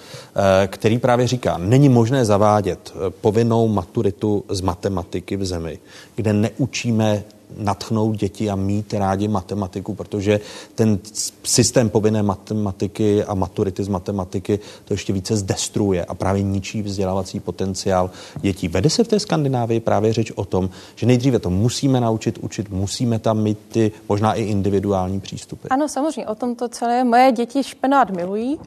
e, 0.63 0.67
který 0.67 0.99
právě 0.99 1.27
říká, 1.27 1.59
není 1.59 1.89
možné 1.89 2.25
zavádět 2.25 2.93
eh, 2.95 3.11
povinnou 3.11 3.69
maturitu 3.69 4.45
z 4.49 4.61
matematiky 4.61 5.37
v 5.37 5.45
zemi, 5.45 5.79
kde 6.17 6.33
neučíme 6.33 7.25
natchnout 7.57 8.17
děti 8.17 8.51
a 8.51 8.57
mít 8.57 8.95
rádi 8.95 9.29
matematiku, 9.29 9.95
protože 9.95 10.41
ten 10.75 10.99
systém 11.43 11.91
povinné 11.91 12.23
matematiky 12.23 13.25
a 13.25 13.35
maturity 13.35 13.85
z 13.85 13.89
matematiky 13.89 14.59
to 14.85 14.95
ještě 14.95 15.13
více 15.13 15.37
zdestruje 15.37 16.05
a 16.05 16.15
právě 16.15 16.43
ničí 16.43 16.83
vzdělávací 16.83 17.41
potenciál 17.41 18.11
dětí. 18.41 18.69
Vede 18.69 18.91
se 18.91 19.05
v 19.05 19.09
té 19.09 19.21
Skandinávii 19.21 19.81
právě 19.81 20.13
řeč 20.13 20.33
o 20.35 20.45
tom, 20.45 20.71
že 20.97 21.07
nejdříve 21.07 21.39
to 21.39 21.51
musíme 21.51 22.01
naučit 22.01 22.39
učit, 22.39 22.71
musíme 22.71 23.19
tam 23.19 23.43
mít 23.43 23.59
ty 23.69 23.93
možná 24.09 24.35
i 24.35 24.43
individuální 24.43 25.21
přístupy. 25.21 25.69
Ano, 25.71 25.89
samozřejmě, 25.89 26.27
o 26.27 26.35
tom 26.35 26.55
to 26.55 26.69
celé. 26.69 27.05
Moje 27.05 27.33
děti 27.33 27.63
špenát 27.63 28.11
milují. 28.11 28.59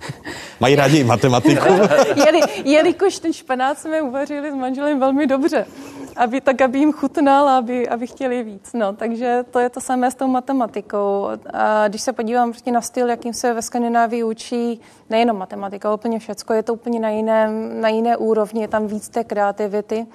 Mají 0.60 0.76
rádi 0.76 1.04
matematiku. 1.04 1.68
Jeli, 2.16 2.40
jelikož 2.64 3.18
ten 3.18 3.32
špenát 3.32 3.78
jsme 3.78 4.02
uvařili 4.02 4.50
s 4.50 4.54
manželem 4.54 5.00
velmi 5.00 5.26
dobře 5.26 5.66
aby, 6.16 6.40
tak 6.40 6.60
aby 6.60 6.78
jim 6.78 6.92
chutnal, 6.92 7.48
aby, 7.48 7.88
aby 7.88 8.06
chtěli 8.06 8.23
víc. 8.28 8.72
No, 8.74 8.92
takže 8.92 9.44
to 9.50 9.58
je 9.58 9.70
to 9.70 9.80
samé 9.80 10.10
s 10.10 10.14
tou 10.14 10.26
matematikou. 10.26 11.28
A 11.52 11.88
když 11.88 12.02
se 12.02 12.12
podívám 12.12 12.50
prostě 12.50 12.72
na 12.72 12.80
styl, 12.80 13.08
jakým 13.08 13.32
se 13.32 13.54
ve 13.54 13.62
Skandinávii 13.62 14.24
učí 14.24 14.80
nejenom 15.10 15.38
matematika, 15.38 15.94
úplně 15.94 16.18
všecko, 16.18 16.52
je 16.52 16.62
to 16.62 16.74
úplně 16.74 17.00
na, 17.00 17.08
jiném, 17.08 17.80
na 17.80 17.88
jiné 17.88 18.16
úrovni, 18.16 18.60
je 18.60 18.68
tam 18.68 18.86
víc 18.86 19.08
té 19.08 19.24
kreativity. 19.24 20.06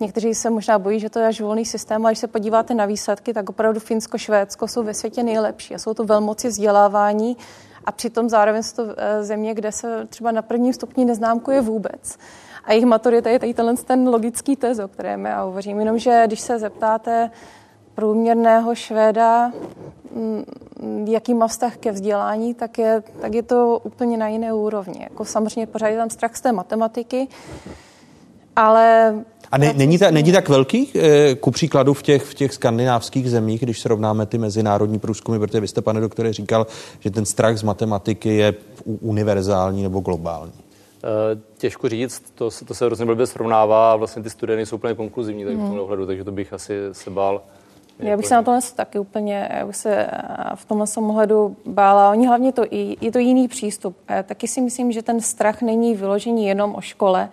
Někteří 0.00 0.34
se 0.34 0.50
možná 0.50 0.78
bojí, 0.78 1.00
že 1.00 1.10
to 1.10 1.18
je 1.18 1.26
až 1.26 1.40
volný 1.40 1.64
systém, 1.64 2.06
ale 2.06 2.12
když 2.12 2.18
se 2.18 2.26
podíváte 2.26 2.74
na 2.74 2.86
výsledky, 2.86 3.32
tak 3.32 3.50
opravdu 3.50 3.80
Finsko, 3.80 4.18
Švédsko 4.18 4.68
jsou 4.68 4.82
ve 4.82 4.94
světě 4.94 5.22
nejlepší 5.22 5.74
a 5.74 5.78
jsou 5.78 5.94
to 5.94 6.04
velmoci 6.04 6.48
vzdělávání 6.48 7.36
a 7.84 7.92
přitom 7.92 8.28
zároveň 8.28 8.62
jsou 8.62 8.76
to 8.76 8.94
eh, 8.96 9.24
země, 9.24 9.54
kde 9.54 9.72
se 9.72 10.06
třeba 10.06 10.30
na 10.30 10.42
prvním 10.42 10.72
stupni 10.72 11.04
neznámkuje 11.04 11.60
vůbec. 11.60 12.18
A 12.66 12.72
jejich 12.72 12.86
maturita 12.86 13.30
je 13.30 13.38
tady 13.38 13.54
tenhle 13.54 13.74
ten 13.76 14.08
logický 14.08 14.56
test, 14.56 14.78
o 14.78 14.88
kterém 14.88 15.24
já 15.24 15.42
hovořím. 15.42 15.78
Jenomže 15.78 16.22
když 16.26 16.40
se 16.40 16.58
zeptáte 16.58 17.30
průměrného 17.94 18.74
Švéda, 18.74 19.52
mm, 20.14 20.44
jaký 21.08 21.34
má 21.34 21.48
vztah 21.48 21.76
ke 21.76 21.92
vzdělání, 21.92 22.54
tak 22.54 22.78
je, 22.78 23.02
tak 23.20 23.34
je 23.34 23.42
to 23.42 23.80
úplně 23.84 24.16
na 24.16 24.28
jiné 24.28 24.52
úrovni. 24.52 25.00
Jako 25.02 25.24
samozřejmě 25.24 25.66
pořád 25.66 25.88
je 25.88 25.96
tam 25.96 26.10
strach 26.10 26.36
z 26.36 26.40
té 26.40 26.52
matematiky, 26.52 27.28
ale... 28.56 29.14
A 29.50 29.58
ne, 29.58 29.72
není, 29.72 29.98
ta, 29.98 30.10
není 30.10 30.32
tak 30.32 30.48
velký, 30.48 30.90
eh, 30.94 31.34
ku 31.34 31.50
příkladu 31.50 31.94
v 31.94 32.02
těch, 32.02 32.22
v 32.22 32.34
těch 32.34 32.52
skandinávských 32.52 33.30
zemích, 33.30 33.60
když 33.60 33.80
srovnáme 33.80 34.26
ty 34.26 34.38
mezinárodní 34.38 34.98
průzkumy, 34.98 35.38
protože 35.38 35.60
vy 35.60 35.68
jste, 35.68 35.82
pane 35.82 36.00
doktore, 36.00 36.32
říkal, 36.32 36.66
že 37.00 37.10
ten 37.10 37.24
strach 37.24 37.56
z 37.56 37.62
matematiky 37.62 38.36
je 38.36 38.54
univerzální 38.84 39.82
nebo 39.82 40.00
globální. 40.00 40.63
Eh, 41.04 41.40
těžko 41.58 41.88
říct, 41.88 42.32
to, 42.34 42.50
to 42.66 42.74
se 42.74 42.86
hrozně 42.86 43.06
blbě 43.06 43.26
srovnává 43.26 43.92
a 43.92 43.96
vlastně 43.96 44.22
ty 44.22 44.30
studie 44.30 44.56
nejsou 44.56 44.76
úplně 44.76 44.94
konkluzivní 44.94 45.44
tak 45.44 45.54
v 45.54 45.58
tomhle 45.58 45.80
ohledu, 45.80 46.06
takže 46.06 46.24
to 46.24 46.32
bych 46.32 46.52
asi 46.52 46.74
se 46.92 47.10
bál. 47.10 47.42
Já 47.98 48.16
bych 48.16 48.26
se 48.26 48.34
na 48.34 48.42
tohle 48.42 48.60
taky 48.76 48.98
úplně, 48.98 49.48
já 49.52 49.66
bych 49.66 49.76
se 49.76 49.96
eh, 49.96 50.10
v 50.54 50.64
tomhle 50.64 50.86
ohledu 50.96 51.56
bála. 51.66 52.10
Oni 52.10 52.26
hlavně 52.26 52.52
to, 52.52 52.62
je 53.00 53.12
to 53.12 53.18
jiný 53.18 53.48
přístup. 53.48 53.96
Já 54.08 54.22
taky 54.22 54.48
si 54.48 54.60
myslím, 54.60 54.92
že 54.92 55.02
ten 55.02 55.20
strach 55.20 55.62
není 55.62 55.94
vyložený 55.94 56.46
jenom 56.46 56.74
o 56.74 56.80
škole, 56.80 57.28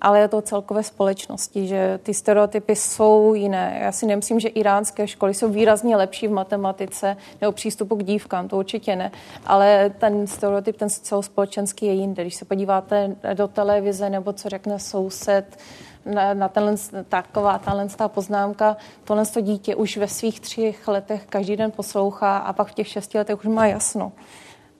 ale 0.00 0.20
je 0.20 0.28
to 0.28 0.42
celkové 0.42 0.82
společnosti, 0.82 1.66
že 1.66 2.00
ty 2.02 2.14
stereotypy 2.14 2.76
jsou 2.76 3.34
jiné. 3.34 3.78
Já 3.82 3.92
si 3.92 4.06
nemyslím, 4.06 4.40
že 4.40 4.48
iránské 4.48 5.08
školy 5.08 5.34
jsou 5.34 5.48
výrazně 5.48 5.96
lepší 5.96 6.28
v 6.28 6.32
matematice 6.32 7.16
nebo 7.40 7.52
přístupu 7.52 7.96
k 7.96 8.04
dívkám, 8.04 8.48
to 8.48 8.56
určitě 8.56 8.96
ne. 8.96 9.12
Ale 9.46 9.90
ten 9.98 10.26
stereotyp, 10.26 10.76
ten 10.76 10.90
celospolečenský 10.90 11.86
je 11.86 11.92
jinde. 11.92 12.22
Když 12.22 12.34
se 12.34 12.44
podíváte 12.44 13.16
do 13.34 13.48
televize 13.48 14.10
nebo 14.10 14.32
co 14.32 14.48
řekne 14.48 14.78
soused, 14.78 15.58
na, 16.06 16.34
na 16.34 16.48
tenhle, 16.48 16.74
taková 17.08 17.58
tahle 17.58 17.88
poznámka, 18.06 18.76
tohle 19.04 19.26
to 19.26 19.40
dítě 19.40 19.74
už 19.74 19.96
ve 19.96 20.08
svých 20.08 20.40
třech 20.40 20.88
letech 20.88 21.26
každý 21.28 21.56
den 21.56 21.70
poslouchá 21.70 22.36
a 22.38 22.52
pak 22.52 22.68
v 22.68 22.74
těch 22.74 22.88
šesti 22.88 23.18
letech 23.18 23.38
už 23.38 23.44
má 23.44 23.66
jasno. 23.66 24.12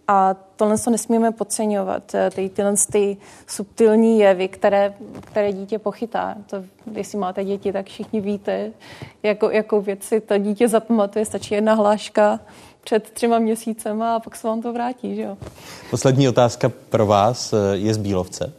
A 0.08 0.36
tohle 0.56 0.78
to 0.78 0.90
nesmíme 0.90 1.32
podceňovat, 1.32 2.14
eh, 2.14 2.30
ty, 2.30 2.48
tyhle 2.48 2.74
ty 2.92 3.16
subtilní 3.46 4.18
jevy, 4.18 4.48
které, 4.48 4.94
které 5.24 5.52
dítě 5.52 5.78
pochytá. 5.78 6.34
To, 6.50 6.64
jestli 6.92 7.18
máte 7.18 7.44
děti, 7.44 7.72
tak 7.72 7.86
všichni 7.86 8.20
víte, 8.20 8.70
jako, 9.22 9.50
jako 9.50 9.80
věci 9.80 10.20
to 10.20 10.38
dítě 10.38 10.68
zapamatuje, 10.68 11.24
stačí 11.24 11.54
jedna 11.54 11.74
hláška 11.74 12.40
před 12.84 13.10
třema 13.10 13.38
měsícema 13.38 14.16
a 14.16 14.20
pak 14.20 14.36
se 14.36 14.48
vám 14.48 14.62
to 14.62 14.72
vrátí. 14.72 15.16
Že 15.16 15.22
jo? 15.22 15.36
Poslední 15.90 16.28
otázka 16.28 16.72
pro 16.88 17.06
vás 17.06 17.52
eh, 17.52 17.56
je 17.72 17.94
z 17.94 17.98
Bílovce. 17.98 18.52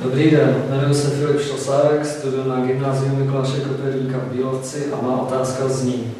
Dobrý 0.00 0.30
den, 0.30 0.64
jmenuji 0.68 0.94
se 0.94 1.10
Filip 1.10 1.40
Šlosárek, 1.40 2.06
studuji 2.06 2.48
na 2.48 2.66
gymnáziu 2.66 3.16
Mikuláše 3.16 3.60
Koperníka 3.60 4.18
v 4.18 4.32
Bílovci 4.32 4.92
a 4.92 5.02
má 5.02 5.22
otázka 5.22 5.68
zní. 5.68 6.14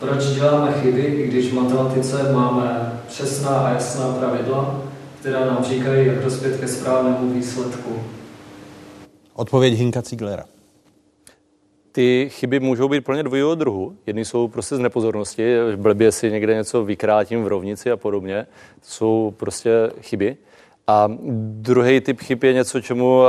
Proč 0.00 0.24
děláme 0.24 0.72
chyby, 0.72 1.00
i 1.00 1.26
když 1.26 1.52
v 1.52 1.54
matematice 1.54 2.32
máme 2.32 3.00
přesná 3.08 3.50
a 3.50 3.72
jasná 3.72 4.12
pravidla, 4.12 4.82
která 5.20 5.44
nám 5.44 5.64
říkají, 5.64 6.06
jak 6.06 6.24
dospět 6.24 6.60
ke 6.60 6.68
správnému 6.68 7.34
výsledku? 7.34 8.02
Odpověď 9.34 9.74
Hinka 9.74 10.00
Ziglera. 10.00 10.44
Ty 11.92 12.28
chyby 12.32 12.60
můžou 12.60 12.88
být 12.88 13.04
plně 13.04 13.22
dvojího 13.22 13.54
druhu. 13.54 13.96
Jedny 14.06 14.24
jsou 14.24 14.48
prostě 14.48 14.76
z 14.76 14.78
nepozornosti, 14.78 15.56
blbě 15.76 16.12
si 16.12 16.30
někde 16.30 16.54
něco 16.54 16.84
vykrátím 16.84 17.44
v 17.44 17.48
rovnici 17.48 17.90
a 17.90 17.96
podobně. 17.96 18.46
To 18.80 18.86
jsou 18.86 19.34
prostě 19.36 19.70
chyby. 20.00 20.36
A 20.86 21.08
druhý 21.50 22.00
typ 22.00 22.20
chyb 22.20 22.44
je 22.44 22.52
něco, 22.52 22.80
čemu 22.80 23.18
uh, 23.18 23.28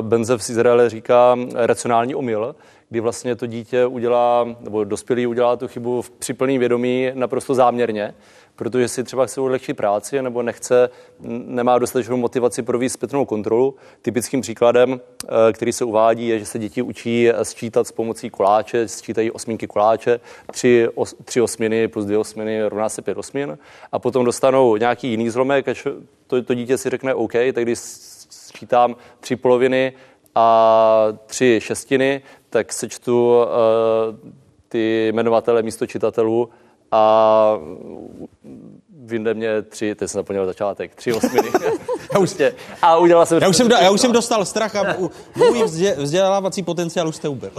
Benzev 0.00 0.42
z 0.42 0.50
Izraele 0.50 0.90
říká 0.90 1.36
racionální 1.54 2.14
omyl, 2.14 2.54
kdy 2.90 3.00
vlastně 3.00 3.36
to 3.36 3.46
dítě 3.46 3.86
udělá, 3.86 4.56
nebo 4.60 4.84
dospělý 4.84 5.26
udělá 5.26 5.56
tu 5.56 5.68
chybu 5.68 6.02
v 6.02 6.10
připlný 6.10 6.58
vědomí 6.58 7.10
naprosto 7.14 7.54
záměrně, 7.54 8.14
protože 8.56 8.88
si 8.88 9.04
třeba 9.04 9.26
chce 9.26 9.40
ulehčit 9.40 9.76
práci 9.76 10.22
nebo 10.22 10.42
nechce, 10.42 10.90
nemá 11.46 11.78
dostatečnou 11.78 12.16
motivaci 12.16 12.62
pro 12.62 12.88
zpětnou 12.88 13.24
kontrolu. 13.24 13.74
Typickým 14.02 14.40
příkladem, 14.40 15.00
eh, 15.24 15.52
který 15.52 15.72
se 15.72 15.84
uvádí, 15.84 16.28
je, 16.28 16.38
že 16.38 16.46
se 16.46 16.58
děti 16.58 16.82
učí 16.82 17.28
sčítat 17.42 17.86
s 17.86 17.92
pomocí 17.92 18.30
koláče, 18.30 18.88
sčítají 18.88 19.30
osmínky 19.30 19.66
koláče, 19.66 20.20
tři, 20.52 20.88
os, 20.94 21.14
tři 21.24 21.40
osminy 21.40 21.88
plus 21.88 22.04
dvě 22.04 22.18
osminy 22.18 22.62
rovná 22.62 22.88
se 22.88 23.02
pět 23.02 23.18
osmin 23.18 23.58
a 23.92 23.98
potom 23.98 24.24
dostanou 24.24 24.76
nějaký 24.76 25.08
jiný 25.08 25.30
zlomek, 25.30 25.68
až 25.68 25.86
to, 26.26 26.42
to 26.42 26.54
dítě 26.54 26.78
si 26.78 26.90
řekne 26.90 27.14
OK, 27.14 27.32
tak 27.32 27.64
když 27.64 27.78
sčítám 28.30 28.96
tři 29.20 29.36
poloviny 29.36 29.92
a 30.34 31.06
tři 31.26 31.60
šestiny, 31.62 32.22
tak 32.50 32.72
sečtu 32.72 33.38
uh, 33.38 34.30
ty 34.68 35.08
jmenovatele 35.12 35.62
místo 35.62 35.86
čitatelů 35.86 36.48
a 36.90 37.58
vyjde 39.04 39.34
mě 39.34 39.62
tři, 39.62 39.94
teď 39.94 40.10
jsem 40.10 40.18
naplnil 40.18 40.46
začátek, 40.46 40.94
tři 40.94 41.12
osminy. 41.12 41.48
já 41.62 41.70
už, 41.72 41.78
prostě. 42.10 42.54
a 42.82 42.96
udělal 42.96 43.26
jsem... 43.26 43.42
Já 43.42 43.48
už, 43.48 43.56
jsem, 43.56 43.68
do, 43.68 43.76
já 43.76 43.90
už 43.90 44.00
jsem 44.00 44.12
dostal 44.12 44.44
strach 44.44 44.76
a 44.76 44.96
můj 45.36 45.62
vzdělávací 45.96 46.62
potenciál 46.62 47.08
už 47.08 47.16
jste 47.16 47.28
ubil. 47.28 47.50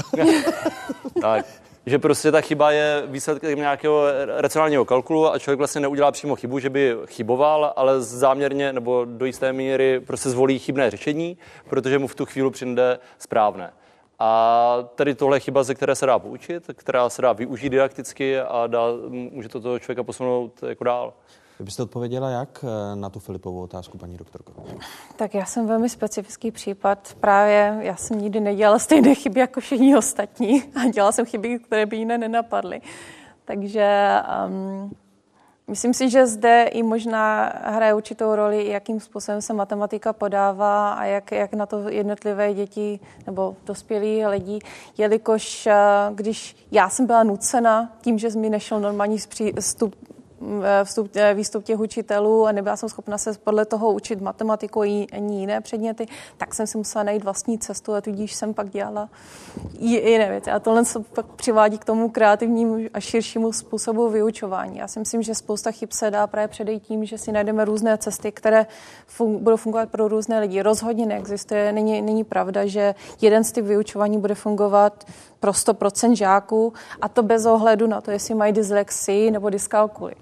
tak, 1.22 1.45
že 1.86 1.99
prostě 1.99 2.32
ta 2.32 2.41
chyba 2.41 2.72
je 2.72 3.03
výsledkem 3.06 3.60
nějakého 3.60 4.06
racionálního 4.38 4.86
kalkulu 4.86 5.34
a 5.34 5.40
člověk 5.40 5.58
vlastně 5.58 5.82
neudělá 5.82 6.12
přímo 6.12 6.36
chybu, 6.36 6.60
že 6.60 6.70
by 6.70 6.95
chyboval, 7.06 7.74
ale 7.76 8.02
záměrně 8.02 8.74
nebo 8.74 9.06
do 9.06 9.26
jisté 9.26 9.53
míry 9.53 9.99
prostě 9.99 10.30
zvolí 10.30 10.60
chybné 10.60 10.91
řešení, 10.91 11.38
protože 11.70 11.99
mu 11.99 12.08
v 12.08 12.16
tu 12.16 12.26
chvíli 12.26 12.52
přijde 12.52 12.99
správné. 13.18 13.74
A 14.20 14.78
tady 14.95 15.16
tohle 15.16 15.38
je 15.38 15.40
chyba, 15.40 15.64
ze 15.64 15.76
které 15.76 15.95
se 15.95 16.06
dá 16.06 16.20
poučit, 16.20 16.64
která 16.74 17.10
se 17.10 17.22
dá 17.22 17.34
využít 17.34 17.70
didakticky 17.70 18.40
a 18.40 18.68
dá, 18.68 18.82
může 19.10 19.49
to 19.49 19.62
toho 19.62 19.80
člověka 19.80 20.03
posunout 20.03 20.64
jako 20.68 20.84
dál. 20.84 21.14
Vy 21.62 21.66
byste 21.66 21.84
odpověděla 21.84 22.30
jak 22.30 22.66
eh, 22.68 22.96
na 22.96 23.10
tu 23.10 23.20
Filipovou 23.20 23.62
otázku, 23.62 23.98
paní 23.98 24.18
doktorko? 24.18 24.54
Tak 25.16 25.34
já 25.34 25.46
jsem 25.46 25.68
velmi 25.68 25.90
specifický 25.90 26.52
případ. 26.52 27.16
Právě 27.20 27.78
já 27.80 27.96
jsem 27.96 28.22
nikdy 28.22 28.40
nedělala 28.40 28.80
stejné 28.80 29.16
chyby 29.16 29.40
jako 29.40 29.60
všichni 29.60 29.98
ostatní 29.98 30.64
a 30.76 30.90
dělala 30.90 31.12
jsem 31.12 31.26
chyby, 31.26 31.60
které 31.60 31.86
by 31.86 31.98
jiné 31.98 32.18
nenapadly. 32.18 32.82
Takže 33.46 34.16
um, 34.48 34.92
Myslím 35.68 35.94
si, 35.94 36.10
že 36.10 36.28
zde 36.28 36.64
i 36.64 36.84
možná 36.84 37.54
hraje 37.64 37.94
určitou 37.94 38.36
roli, 38.36 38.68
jakým 38.68 39.00
způsobem 39.00 39.42
se 39.42 39.54
matematika 39.54 40.14
podává 40.14 40.94
a 40.94 41.06
jak, 41.06 41.32
jak 41.32 41.54
na 41.54 41.66
to 41.66 41.90
jednotlivé 41.90 42.54
děti 42.54 43.00
nebo 43.26 43.56
dospělí 43.66 44.26
lidi, 44.26 44.60
jelikož 44.98 45.68
eh, 45.68 45.76
když 46.16 46.68
já 46.72 46.90
jsem 46.90 47.06
byla 47.06 47.24
nucena 47.24 47.92
tím, 48.02 48.20
že 48.20 48.30
mi 48.30 48.50
nešel 48.50 48.80
normální 48.80 49.18
vstup 49.60 49.96
vstup, 50.84 51.11
eh, 51.15 51.34
výstup 51.34 51.63
těch 51.63 51.80
učitelů 51.80 52.45
a 52.45 52.51
nebyla 52.51 52.77
jsem 52.77 52.89
schopna 52.89 53.18
se 53.18 53.34
podle 53.43 53.65
toho 53.65 53.91
učit 53.91 54.22
matematiku 54.22 54.84
i 54.84 55.07
ani 55.11 55.39
jiné 55.39 55.61
předměty, 55.61 56.07
tak 56.38 56.53
jsem 56.53 56.68
si 56.68 56.77
musela 56.77 57.03
najít 57.03 57.23
vlastní 57.23 57.59
cestu 57.59 57.93
a 57.93 58.01
tudíž 58.01 58.34
jsem 58.34 58.53
pak 58.53 58.69
dělala 58.69 59.09
jiné 59.80 60.30
věci. 60.30 60.51
A 60.51 60.59
tohle 60.59 60.85
se 60.85 60.99
pak 60.99 61.26
přivádí 61.26 61.77
k 61.77 61.85
tomu 61.85 62.09
kreativnímu 62.09 62.77
a 62.93 62.99
širšímu 62.99 63.53
způsobu 63.53 64.09
vyučování. 64.09 64.77
Já 64.77 64.88
si 64.88 64.99
myslím, 64.99 65.22
že 65.22 65.35
spousta 65.35 65.72
chyb 65.72 65.89
se 65.91 66.11
dá 66.11 66.27
právě 66.27 66.47
předejít 66.47 66.84
tím, 66.84 67.05
že 67.05 67.18
si 67.18 67.31
najdeme 67.31 67.65
různé 67.65 67.97
cesty, 67.97 68.31
které 68.31 68.65
fun- 69.18 69.38
budou 69.38 69.57
fungovat 69.57 69.89
pro 69.89 70.07
různé 70.07 70.39
lidi. 70.39 70.61
Rozhodně 70.61 71.05
neexistuje, 71.05 71.72
není, 71.72 72.01
není 72.01 72.23
pravda, 72.23 72.65
že 72.65 72.95
jeden 73.22 73.43
z 73.43 73.51
typ 73.51 73.65
vyučování 73.65 74.18
bude 74.18 74.35
fungovat 74.35 75.05
pro 75.41 75.51
100% 75.51 76.15
žáků 76.15 76.73
a 77.01 77.09
to 77.09 77.23
bez 77.23 77.45
ohledu 77.45 77.88
na 77.88 78.01
to, 78.01 78.11
jestli 78.11 78.35
mají 78.35 78.53
dyslexii 78.53 79.31
nebo 79.31 79.49
dyskalkuly. 79.49 80.13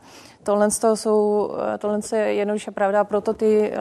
Tohle, 0.43 0.71
jsou, 0.93 1.51
tohle 1.79 1.99
je 2.15 2.33
jednoduše 2.33 2.71
pravda, 2.71 3.03
proto 3.03 3.33
ty 3.33 3.71
eh, 3.73 3.79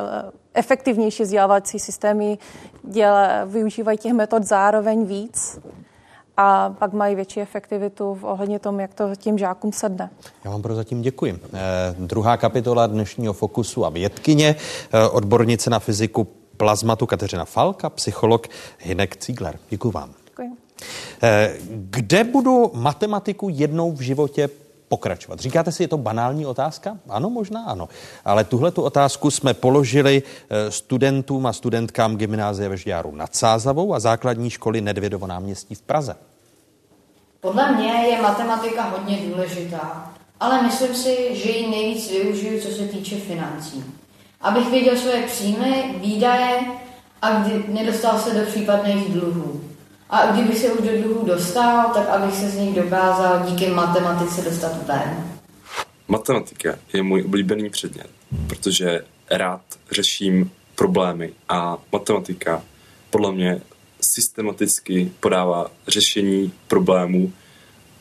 efektivnější 0.55 1.23
vzdělávací 1.23 1.79
systémy 1.79 2.39
děle, 2.83 3.43
využívají 3.47 3.99
těch 3.99 4.13
metod 4.13 4.43
zároveň 4.43 5.05
víc 5.05 5.61
a 6.37 6.75
pak 6.79 6.93
mají 6.93 7.15
větší 7.15 7.41
efektivitu 7.41 8.15
v 8.15 8.25
ohledně 8.25 8.59
tom, 8.59 8.81
jak 8.81 8.95
to 8.95 9.17
tím 9.17 9.39
žákům 9.39 9.73
sedne. 9.73 10.11
Já 10.45 10.51
vám 10.51 10.63
prozatím 10.63 11.03
děkuji. 11.03 11.39
Eh, 11.53 11.59
druhá 11.99 12.37
kapitola 12.37 12.87
dnešního 12.87 13.33
Fokusu 13.33 13.85
a 13.85 13.89
vědkyně, 13.89 14.57
eh, 14.93 15.09
odbornice 15.09 15.71
na 15.71 15.79
fyziku 15.79 16.25
plazmatu 16.57 17.07
Kateřina 17.07 17.45
Falka, 17.45 17.91
psycholog 17.91 18.47
Hinek 18.79 19.25
Ziegler. 19.25 19.59
Děkuji 19.71 19.91
vám. 19.91 20.15
Eh, 21.23 21.57
kde 21.71 22.25
budu 22.25 22.71
matematiku 22.75 23.49
jednou 23.49 23.93
v 23.93 24.01
životě 24.01 24.49
pokračovat. 24.89 25.41
Říkáte 25.41 25.73
si, 25.73 25.83
je 25.83 25.89
to 25.89 25.99
banální 25.99 26.47
otázka? 26.47 26.99
Ano, 27.09 27.31
možná 27.31 27.65
ano. 27.65 27.89
Ale 28.25 28.45
tuhle 28.45 28.71
tu 28.71 28.83
otázku 28.83 29.31
jsme 29.31 29.55
položili 29.55 30.23
eh, 30.23 30.71
studentům 30.71 31.47
a 31.47 31.53
studentkám 31.53 32.17
gymnázie 32.17 32.69
ve 32.69 32.77
Žďáru 32.77 33.17
nad 33.17 33.37
Sázavou 33.37 33.95
a 33.95 34.01
základní 34.01 34.51
školy 34.51 34.81
Nedvědovo 34.81 35.27
náměstí 35.27 35.75
v 35.75 35.83
Praze. 35.83 36.17
Podle 37.41 37.73
mě 37.73 37.93
je 37.93 38.23
matematika 38.23 38.83
hodně 38.83 39.19
důležitá, 39.29 40.15
ale 40.41 40.63
myslím 40.63 40.95
si, 40.95 41.17
že 41.33 41.51
ji 41.51 41.71
nejvíc 41.71 42.11
využiju, 42.11 42.61
co 42.61 42.69
se 42.69 42.83
týče 42.83 43.17
financí. 43.17 43.85
Abych 44.41 44.71
věděl 44.71 44.97
svoje 44.97 45.23
příjmy, 45.27 45.95
výdaje 45.97 46.61
a 47.23 47.41
kdy 47.41 47.65
nedostal 47.69 48.19
se 48.19 48.35
do 48.35 48.47
případných 48.47 49.13
dluhů. 49.13 49.61
A 50.11 50.27
kdyby 50.33 50.57
se 50.57 50.73
už 50.73 50.89
do 50.89 51.03
dluhu 51.03 51.27
dostal, 51.27 51.91
tak 51.95 52.09
abych 52.09 52.35
se 52.35 52.49
z 52.49 52.55
nich 52.55 52.75
dokázal 52.75 53.43
díky 53.47 53.67
matematice 53.71 54.43
dostat 54.43 54.87
ven. 54.87 55.39
Matematika 56.09 56.79
je 56.93 57.03
můj 57.03 57.23
oblíbený 57.23 57.71
předmět, 57.71 58.11
protože 58.47 59.05
rád 59.31 59.61
řeším 59.91 60.51
problémy 60.75 61.33
a 61.49 61.79
matematika 61.93 62.63
podle 63.11 63.33
mě 63.33 63.61
systematicky 64.01 65.13
podává 65.21 65.71
řešení 65.89 66.53
problémů 66.69 67.33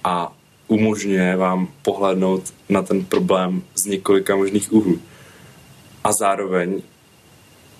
a 0.03 0.33
umožňuje 0.67 1.35
vám 1.35 1.67
pohlednout 1.81 2.53
na 2.69 2.81
ten 2.81 3.05
problém 3.05 3.61
z 3.75 3.85
několika 3.85 4.35
možných 4.35 4.73
úhlů. 4.73 4.99
A 6.03 6.11
zároveň 6.11 6.81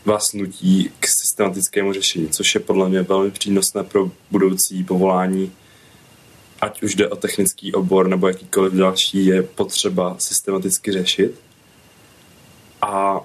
vás 0.08 0.34
nutí 0.34 0.92
k 1.00 1.08
systematickému 1.08 1.94
řešení, 1.94 2.30
což 2.30 2.56
je 2.56 2.62
podle 2.62 2.90
mě 2.90 3.02
velmi 3.02 3.32
přínosné 3.32 3.84
pro 3.84 4.12
budoucí 4.32 4.84
povolání, 4.84 5.52
ať 6.62 6.84
už 6.84 6.96
jde 6.96 7.10
o 7.10 7.16
technický 7.16 7.74
obor 7.74 8.08
nebo 8.08 8.28
jakýkoliv 8.28 8.74
další, 8.74 9.26
je 9.26 9.44
potřeba 9.44 10.16
systematicky 10.20 10.92
řešit. 10.92 11.40
A 12.82 13.22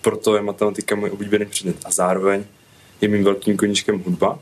proto 0.00 0.36
je 0.36 0.42
matematika 0.42 0.96
můj 0.96 1.10
oblíbený 1.10 1.46
předmět. 1.46 1.76
A 1.84 1.90
zároveň 1.90 2.44
je 3.00 3.08
mým 3.08 3.24
velkým 3.24 3.56
koníčkem 3.56 4.02
hudba. 4.02 4.38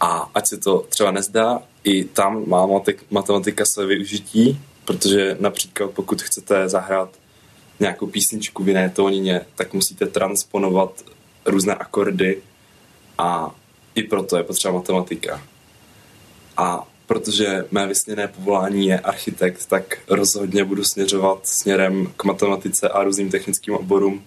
A 0.00 0.30
ať 0.34 0.48
se 0.48 0.56
to 0.56 0.86
třeba 0.88 1.10
nezdá, 1.10 1.62
i 1.84 2.04
tam 2.04 2.48
má 2.48 2.68
matematika 3.10 3.64
své 3.64 3.86
využití, 3.86 4.60
protože 4.84 5.36
například 5.40 5.90
pokud 5.90 6.22
chcete 6.22 6.68
zahrát 6.68 7.21
nějakou 7.82 8.06
písničku 8.06 8.64
v 8.64 8.68
jiné 8.68 8.90
tónině, 8.90 9.40
tak 9.54 9.72
musíte 9.72 10.06
transponovat 10.06 11.02
různé 11.46 11.74
akordy 11.74 12.42
a 13.18 13.54
i 13.94 14.02
proto 14.02 14.36
je 14.36 14.42
potřeba 14.42 14.74
matematika. 14.74 15.42
A 16.56 16.88
protože 17.06 17.64
mé 17.70 17.86
vysněné 17.86 18.28
povolání 18.28 18.86
je 18.86 19.00
architekt, 19.00 19.66
tak 19.66 19.98
rozhodně 20.08 20.64
budu 20.64 20.84
směřovat 20.84 21.46
směrem 21.46 22.12
k 22.16 22.24
matematice 22.24 22.88
a 22.88 23.04
různým 23.04 23.30
technickým 23.30 23.74
oborům, 23.74 24.24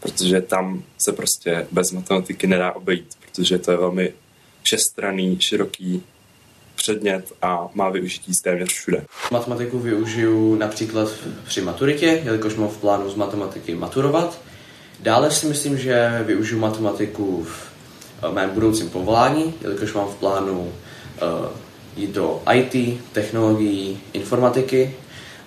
protože 0.00 0.40
tam 0.40 0.82
se 0.98 1.12
prostě 1.12 1.66
bez 1.72 1.92
matematiky 1.92 2.46
nedá 2.46 2.72
obejít, 2.72 3.14
protože 3.20 3.58
to 3.58 3.70
je 3.70 3.76
velmi 3.76 4.12
všestranný, 4.62 5.40
široký 5.40 6.02
předmět 6.76 7.32
a 7.42 7.68
má 7.74 7.90
využití 7.90 8.32
téměř 8.42 8.68
všude. 8.68 9.04
Matematiku 9.32 9.78
využiju 9.78 10.54
například 10.54 11.08
při 11.44 11.60
maturitě, 11.60 12.20
jelikož 12.24 12.54
mám 12.54 12.68
v 12.68 12.76
plánu 12.76 13.10
z 13.10 13.14
matematiky 13.14 13.74
maturovat. 13.74 14.40
Dále 15.00 15.30
si 15.30 15.46
myslím, 15.46 15.78
že 15.78 16.22
využiju 16.26 16.60
matematiku 16.60 17.44
v 17.44 17.68
eh, 18.22 18.32
mém 18.32 18.50
budoucím 18.50 18.90
povolání, 18.90 19.54
jelikož 19.60 19.92
mám 19.92 20.08
v 20.08 20.14
plánu 20.14 20.60
uh, 20.60 20.68
jít 21.96 22.10
do 22.10 22.42
IT, 22.52 23.00
technologií, 23.12 24.00
informatiky 24.12 24.94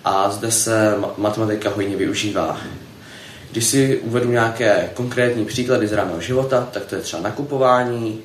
a 0.04 0.30
zde 0.30 0.50
se 0.50 0.94
matematika 1.16 1.70
hodně 1.70 1.96
využívá. 1.96 2.60
Když 3.52 3.64
si 3.64 3.98
uvedu 3.98 4.30
nějaké 4.30 4.90
konkrétní 4.94 5.44
příklady 5.44 5.86
z 5.86 5.92
raného 5.92 6.20
života, 6.20 6.68
tak 6.72 6.86
to 6.86 6.94
je 6.94 7.00
třeba 7.00 7.22
nakupování, 7.22 8.20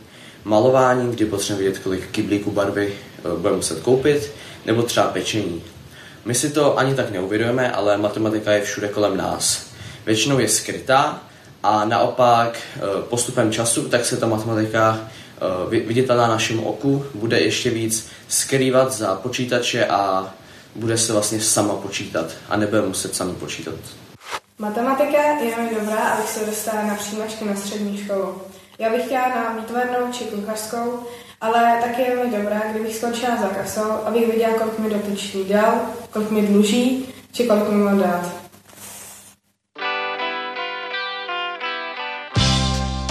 malování, 0.45 1.11
kdy 1.11 1.25
potřebujeme 1.25 1.69
vidět, 1.69 1.83
kolik 1.83 2.07
kyblíků 2.11 2.51
barvy 2.51 2.93
eh, 2.93 3.37
budeme 3.37 3.57
muset 3.57 3.79
koupit, 3.79 4.31
nebo 4.65 4.83
třeba 4.83 5.07
pečení. 5.07 5.63
My 6.25 6.35
si 6.35 6.49
to 6.49 6.77
ani 6.77 6.95
tak 6.95 7.11
neuvědomujeme, 7.11 7.71
ale 7.71 7.97
matematika 7.97 8.51
je 8.51 8.61
všude 8.61 8.87
kolem 8.87 9.17
nás. 9.17 9.65
Většinou 10.05 10.39
je 10.39 10.49
skrytá 10.49 11.21
a 11.63 11.85
naopak 11.85 12.57
eh, 12.57 12.79
postupem 13.09 13.51
času 13.51 13.89
tak 13.89 14.05
se 14.05 14.17
ta 14.17 14.27
matematika 14.27 14.99
eh, 15.01 15.79
viditelná 15.79 16.27
našemu 16.27 16.63
oku 16.63 17.05
bude 17.13 17.39
ještě 17.39 17.69
víc 17.69 18.07
skrývat 18.27 18.93
za 18.93 19.15
počítače 19.15 19.85
a 19.85 20.33
bude 20.75 20.97
se 20.97 21.13
vlastně 21.13 21.41
sama 21.41 21.73
počítat 21.73 22.25
a 22.49 22.57
nebude 22.57 22.81
muset 22.81 23.15
sami 23.15 23.33
počítat. 23.33 23.75
Matematika 24.59 25.21
je 25.21 25.57
mi 25.57 25.75
dobrá, 25.79 25.97
abych 25.97 26.29
se 26.29 26.45
dostala 26.45 26.83
na 26.83 26.95
přijímačky 26.95 27.45
na 27.45 27.55
střední 27.55 27.97
školu. 27.97 28.41
Já 28.79 28.89
bych 28.89 29.05
chtěla 29.05 29.29
na 29.29 29.55
výtvarnou 29.59 30.11
či 30.11 30.23
kuchařskou, 30.23 30.99
ale 31.41 31.77
taky 31.81 32.01
je 32.01 32.15
mi 32.15 32.37
dobrá, 32.37 32.61
kdybych 32.71 32.95
skončila 32.95 33.35
za 33.35 33.47
kasou, 33.47 33.91
abych 34.05 34.31
viděla, 34.31 34.53
kolik 34.57 34.79
mi 34.79 34.89
dotyčný 34.89 35.43
dal, 35.45 35.81
kolik 36.11 36.31
mi 36.31 36.41
dluží, 36.41 37.05
či 37.31 37.43
kolik 37.43 37.69
mi 37.69 37.83
má 37.83 37.93
dát. 37.93 38.31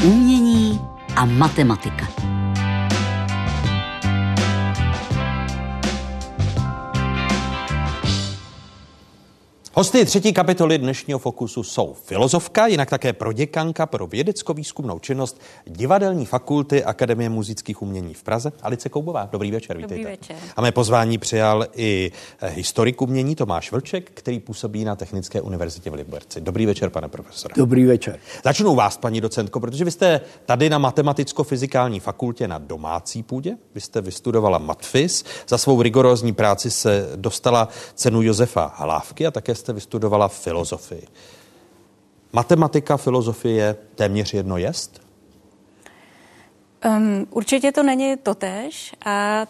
Umění 0.04 0.80
a 1.16 1.24
matematika. 1.24 2.06
Hosty 9.76 10.04
třetí 10.04 10.32
kapitoly 10.32 10.78
dnešního 10.78 11.18
Fokusu 11.18 11.62
jsou 11.62 11.94
filozofka, 12.04 12.66
jinak 12.66 12.90
také 12.90 13.12
proděkanka 13.12 13.86
pro 13.86 14.06
vědecko-výzkumnou 14.06 14.98
činnost 14.98 15.40
Divadelní 15.66 16.26
fakulty 16.26 16.84
Akademie 16.84 17.28
muzických 17.28 17.82
umění 17.82 18.14
v 18.14 18.22
Praze, 18.22 18.52
Alice 18.62 18.88
Koubová. 18.88 19.28
Dobrý 19.32 19.50
večer, 19.50 19.76
Dobrý 19.76 19.96
vítejte. 19.96 20.10
večer. 20.10 20.36
A 20.56 20.60
mé 20.62 20.72
pozvání 20.72 21.18
přijal 21.18 21.66
i 21.74 22.12
eh, 22.40 22.48
historik 22.48 23.02
umění 23.02 23.34
Tomáš 23.34 23.72
Vlček, 23.72 24.10
který 24.14 24.40
působí 24.40 24.84
na 24.84 24.96
Technické 24.96 25.40
univerzitě 25.40 25.90
v 25.90 25.94
Liberci. 25.94 26.40
Dobrý 26.40 26.66
večer, 26.66 26.90
pane 26.90 27.08
profesore. 27.08 27.54
Dobrý 27.56 27.84
večer. 27.84 28.18
Začnu 28.44 28.72
u 28.72 28.74
vás, 28.74 28.96
paní 28.96 29.20
docentko, 29.20 29.60
protože 29.60 29.84
vy 29.84 29.90
jste 29.90 30.20
tady 30.46 30.70
na 30.70 30.78
matematicko-fyzikální 30.78 32.00
fakultě 32.00 32.48
na 32.48 32.58
domácí 32.58 33.22
půdě. 33.22 33.56
Vy 33.74 33.80
jste 33.80 34.00
vystudovala 34.00 34.58
matfis. 34.58 35.24
Za 35.48 35.58
svou 35.58 35.82
rigorózní 35.82 36.32
práci 36.32 36.70
se 36.70 37.08
dostala 37.16 37.68
cenu 37.94 38.22
Josefa 38.22 38.72
Halávky 38.76 39.26
a 39.26 39.30
také 39.30 39.54
jste 39.64 39.72
vystudovala 39.72 40.28
filozofii. 40.28 41.06
Matematika, 42.32 42.96
filozofie 42.96 43.76
téměř 43.94 44.34
jedno 44.34 44.56
jest? 44.56 45.00
Um, 46.86 47.26
určitě 47.30 47.72
to 47.72 47.82
není 47.82 48.16
totéž 48.16 48.94
a 49.06 49.46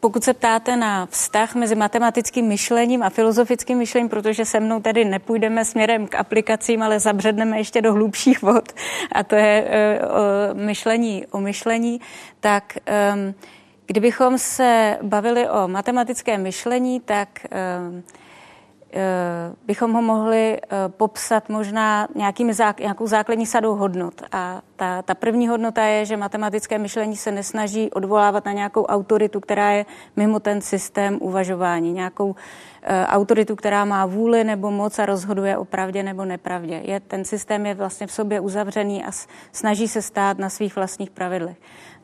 pokud 0.00 0.24
se 0.24 0.34
ptáte 0.34 0.76
na 0.76 1.06
vztah 1.06 1.54
mezi 1.54 1.74
matematickým 1.74 2.46
myšlením 2.46 3.02
a 3.02 3.10
filozofickým 3.10 3.78
myšlením, 3.78 4.08
protože 4.08 4.44
se 4.44 4.60
mnou 4.60 4.80
tady 4.80 5.04
nepůjdeme 5.04 5.64
směrem 5.64 6.06
k 6.06 6.14
aplikacím, 6.14 6.82
ale 6.82 7.00
zabředneme 7.00 7.58
ještě 7.58 7.82
do 7.82 7.92
hlubších 7.92 8.42
vod, 8.42 8.72
a 9.12 9.22
to 9.22 9.34
je 9.34 9.64
uh, 9.64 10.60
myšlení 10.60 11.26
o 11.26 11.40
myšlení, 11.40 12.00
tak 12.40 12.78
um, 13.14 13.34
kdybychom 13.86 14.38
se 14.38 14.98
bavili 15.02 15.48
o 15.48 15.68
matematickém 15.68 16.42
myšlení, 16.42 17.00
tak 17.00 17.46
um, 17.88 18.02
bychom 19.66 19.92
ho 19.92 20.02
mohli 20.02 20.58
eh, 20.62 20.88
popsat 20.88 21.48
možná 21.48 22.08
nějakými 22.14 22.52
zák- 22.52 22.80
nějakou 22.80 23.06
základní 23.06 23.46
sadou 23.46 23.74
hodnot. 23.74 24.22
A 24.32 24.62
ta, 24.76 25.02
ta 25.02 25.14
první 25.14 25.48
hodnota 25.48 25.82
je, 25.82 26.04
že 26.04 26.16
matematické 26.16 26.78
myšlení 26.78 27.16
se 27.16 27.30
nesnaží 27.30 27.90
odvolávat 27.90 28.44
na 28.44 28.52
nějakou 28.52 28.84
autoritu, 28.84 29.40
která 29.40 29.70
je 29.70 29.86
mimo 30.16 30.40
ten 30.40 30.60
systém 30.60 31.18
uvažování, 31.20 31.92
nějakou 31.92 32.34
eh, 32.82 33.06
autoritu, 33.06 33.56
která 33.56 33.84
má 33.84 34.06
vůli 34.06 34.44
nebo 34.44 34.70
moc 34.70 34.98
a 34.98 35.06
rozhoduje 35.06 35.56
o 35.56 35.64
pravdě 35.64 36.02
nebo 36.02 36.24
nepravdě. 36.24 36.80
Je, 36.84 37.00
ten 37.00 37.24
systém 37.24 37.66
je 37.66 37.74
vlastně 37.74 38.06
v 38.06 38.12
sobě 38.12 38.40
uzavřený 38.40 39.04
a 39.04 39.10
snaží 39.52 39.88
se 39.88 40.02
stát 40.02 40.38
na 40.38 40.48
svých 40.48 40.76
vlastních 40.76 41.10
pravidlech. 41.10 41.56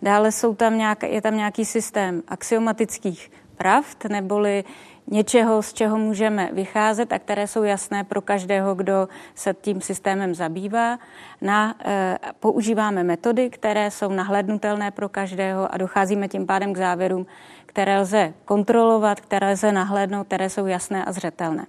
Dále 0.03 0.33
jsou 0.33 0.55
tam 0.55 0.79
nějak, 0.79 1.03
je 1.03 1.23
tam 1.23 1.37
nějaký 1.37 1.65
systém 1.65 2.23
axiomatických 2.29 3.31
pravd, 3.61 4.05
neboli 4.05 4.65
něčeho, 5.07 5.63
z 5.63 5.73
čeho 5.73 5.99
můžeme 5.99 6.49
vycházet 6.53 7.13
a 7.13 7.19
které 7.19 7.47
jsou 7.47 7.63
jasné 7.63 8.05
pro 8.05 8.21
každého, 8.23 8.75
kdo 8.75 9.09
se 9.35 9.55
tím 9.61 9.81
systémem 9.81 10.35
zabývá. 10.35 10.99
Na, 11.41 11.75
e, 11.85 12.19
používáme 12.41 13.05
metody, 13.05 13.51
které 13.51 13.91
jsou 13.91 14.13
nahlednutelné 14.13 14.91
pro 14.91 15.09
každého 15.09 15.75
a 15.75 15.77
docházíme 15.77 16.29
tím 16.29 16.47
pádem 16.47 16.73
k 16.73 16.77
závěrům, 16.77 17.27
které 17.67 18.01
lze 18.01 18.33
kontrolovat, 18.45 19.21
které 19.21 19.53
lze 19.53 19.73
nahlédnout, 19.73 20.27
které 20.27 20.51
jsou 20.51 20.67
jasné 20.67 21.05
a 21.05 21.13
zřetelné. 21.13 21.67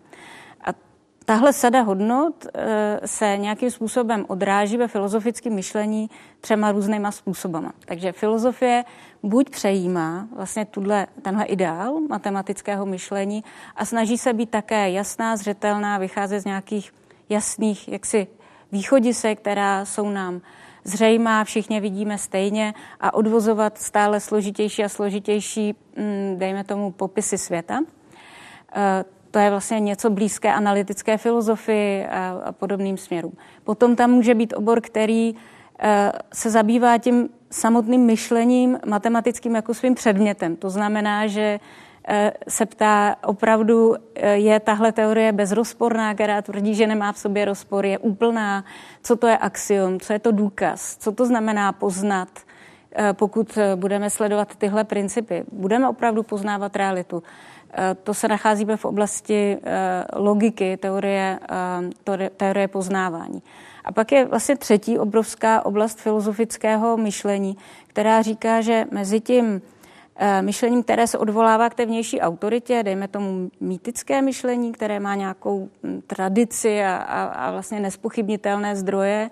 Tahle 1.31 1.53
sada 1.53 1.81
hodnot 1.81 2.45
e, 2.45 2.99
se 3.07 3.37
nějakým 3.37 3.71
způsobem 3.71 4.25
odráží 4.27 4.77
ve 4.77 4.87
filozofickém 4.87 5.53
myšlení 5.53 6.09
třema 6.41 6.71
různýma 6.71 7.11
způsobama. 7.11 7.71
Takže 7.85 8.11
filozofie 8.11 8.85
buď 9.23 9.49
přejímá 9.49 10.27
vlastně 10.35 10.65
tuhle, 10.65 11.07
tenhle 11.21 11.45
ideál 11.45 11.99
matematického 12.09 12.85
myšlení 12.85 13.43
a 13.75 13.85
snaží 13.85 14.17
se 14.17 14.33
být 14.33 14.49
také 14.49 14.89
jasná, 14.89 15.37
zřetelná, 15.37 15.97
vycházet 15.97 16.39
z 16.39 16.45
nějakých 16.45 16.93
jasných 17.29 17.87
jaksi 17.87 18.27
východisek, 18.71 19.39
která 19.39 19.85
jsou 19.85 20.09
nám 20.09 20.41
zřejmá, 20.83 21.43
všichni 21.43 21.79
vidíme 21.79 22.17
stejně 22.17 22.73
a 22.99 23.13
odvozovat 23.13 23.77
stále 23.77 24.19
složitější 24.19 24.83
a 24.83 24.89
složitější, 24.89 25.75
mm, 25.97 26.35
dejme 26.37 26.63
tomu, 26.63 26.91
popisy 26.91 27.37
světa. 27.37 27.79
To 29.31 29.39
je 29.39 29.49
vlastně 29.49 29.79
něco 29.79 30.09
blízké 30.09 30.53
analytické 30.53 31.17
filozofii 31.17 32.05
a 32.05 32.51
podobným 32.51 32.97
směrům. 32.97 33.33
Potom 33.63 33.95
tam 33.95 34.11
může 34.11 34.35
být 34.35 34.53
obor, 34.53 34.81
který 34.81 35.35
e, 35.79 36.11
se 36.33 36.49
zabývá 36.49 36.97
tím 36.97 37.29
samotným 37.51 38.01
myšlením 38.01 38.79
matematickým 38.85 39.55
jako 39.55 39.73
svým 39.73 39.95
předmětem. 39.95 40.55
To 40.55 40.69
znamená, 40.69 41.27
že 41.27 41.59
eh, 42.07 42.33
se 42.47 42.65
ptá, 42.65 43.15
opravdu 43.25 43.95
eh, 44.15 44.35
je 44.35 44.59
tahle 44.59 44.91
teorie 44.91 45.31
bezrozporná, 45.31 46.13
která 46.13 46.41
tvrdí, 46.41 46.75
že 46.75 46.87
nemá 46.87 47.11
v 47.11 47.17
sobě 47.17 47.45
rozpor, 47.45 47.85
je 47.85 47.97
úplná, 47.97 48.65
co 49.03 49.15
to 49.15 49.27
je 49.27 49.37
axiom, 49.37 49.99
co 49.99 50.13
je 50.13 50.19
to 50.19 50.31
důkaz, 50.31 50.97
co 50.97 51.11
to 51.11 51.25
znamená 51.25 51.71
poznat, 51.71 52.29
eh, 52.95 53.13
pokud 53.13 53.57
budeme 53.75 54.09
sledovat 54.09 54.55
tyhle 54.55 54.83
principy. 54.83 55.43
Budeme 55.51 55.89
opravdu 55.89 56.23
poznávat 56.23 56.75
realitu. 56.75 57.23
To 58.03 58.13
se 58.13 58.27
nacházíme 58.27 58.77
v 58.77 58.85
oblasti 58.85 59.57
logiky, 60.15 60.77
teorie, 60.77 61.39
teorie 62.37 62.67
poznávání. 62.67 63.41
A 63.85 63.91
pak 63.91 64.11
je 64.11 64.25
vlastně 64.25 64.55
třetí 64.55 64.99
obrovská 64.99 65.65
oblast 65.65 65.99
filozofického 65.99 66.97
myšlení, 66.97 67.57
která 67.87 68.21
říká, 68.21 68.61
že 68.61 68.85
mezi 68.91 69.19
tím 69.19 69.61
eh, 70.15 70.41
myšlením, 70.41 70.83
které 70.83 71.07
se 71.07 71.17
odvolává 71.17 71.69
k 71.69 71.73
té 71.73 71.85
vnější 71.85 72.21
autoritě, 72.21 72.83
dejme 72.83 73.07
tomu 73.07 73.51
mýtické 73.59 74.21
myšlení, 74.21 74.71
které 74.71 74.99
má 74.99 75.15
nějakou 75.15 75.69
hm, 75.83 76.01
tradici 76.07 76.83
a, 76.83 76.95
a, 76.95 77.23
a 77.23 77.51
vlastně 77.51 77.79
nespochybnitelné 77.79 78.75
zdroje, 78.75 79.29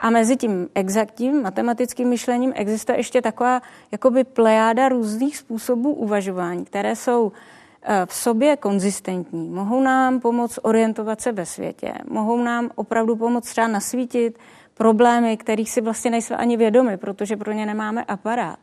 a 0.00 0.10
mezi 0.10 0.36
tím 0.36 0.68
exaktním 0.74 1.42
matematickým 1.42 2.08
myšlením 2.08 2.52
existuje 2.54 2.98
ještě 2.98 3.22
taková 3.22 3.62
jakoby 3.92 4.24
plejáda 4.24 4.88
různých 4.88 5.36
způsobů 5.36 5.92
uvažování, 5.92 6.64
které 6.64 6.96
jsou 6.96 7.32
Eh, 7.32 7.57
v 8.06 8.14
sobě 8.14 8.56
konzistentní, 8.56 9.48
mohou 9.48 9.80
nám 9.80 10.20
pomoct 10.20 10.58
orientovat 10.62 11.20
se 11.20 11.32
ve 11.32 11.46
světě, 11.46 11.92
mohou 12.10 12.42
nám 12.42 12.70
opravdu 12.74 13.16
pomoct 13.16 13.50
třeba 13.50 13.68
nasvítit 13.68 14.38
problémy, 14.74 15.36
kterých 15.36 15.70
si 15.70 15.80
vlastně 15.80 16.10
nejsme 16.10 16.36
ani 16.36 16.56
vědomi, 16.56 16.96
protože 16.96 17.36
pro 17.36 17.52
ně 17.52 17.66
nemáme 17.66 18.04
aparát 18.04 18.58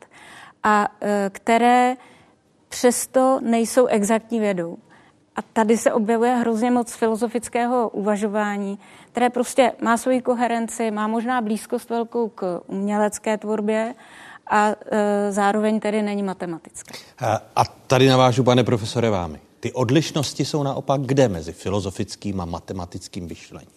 a 0.63 0.87
eh, 1.01 1.29
které 1.33 1.95
přesto 2.69 3.39
nejsou 3.41 3.85
exaktní 3.85 4.39
vědou. 4.39 4.77
A 5.35 5.41
tady 5.41 5.77
se 5.77 5.93
objevuje 5.93 6.35
hrozně 6.35 6.71
moc 6.71 6.93
filozofického 6.93 7.89
uvažování, 7.89 8.79
které 9.11 9.29
prostě 9.29 9.71
má 9.81 9.97
svoji 9.97 10.21
koherenci, 10.21 10.91
má 10.91 11.07
možná 11.07 11.41
blízkost 11.41 11.89
velkou 11.89 12.29
k 12.29 12.61
umělecké 12.67 13.37
tvorbě, 13.37 13.93
a 14.47 14.75
e, 14.91 15.31
zároveň 15.31 15.79
tedy 15.79 16.01
není 16.01 16.23
matematické. 16.23 16.93
A, 17.19 17.41
a 17.55 17.63
tady 17.65 18.07
navážu, 18.07 18.43
pane 18.43 18.63
profesore, 18.63 19.09
vámi. 19.09 19.39
Ty 19.59 19.71
odlišnosti 19.71 20.45
jsou 20.45 20.63
naopak 20.63 21.01
kde 21.01 21.27
mezi 21.27 21.53
filozofickým 21.53 22.41
a 22.41 22.45
matematickým 22.45 23.27
myšlením? 23.27 23.69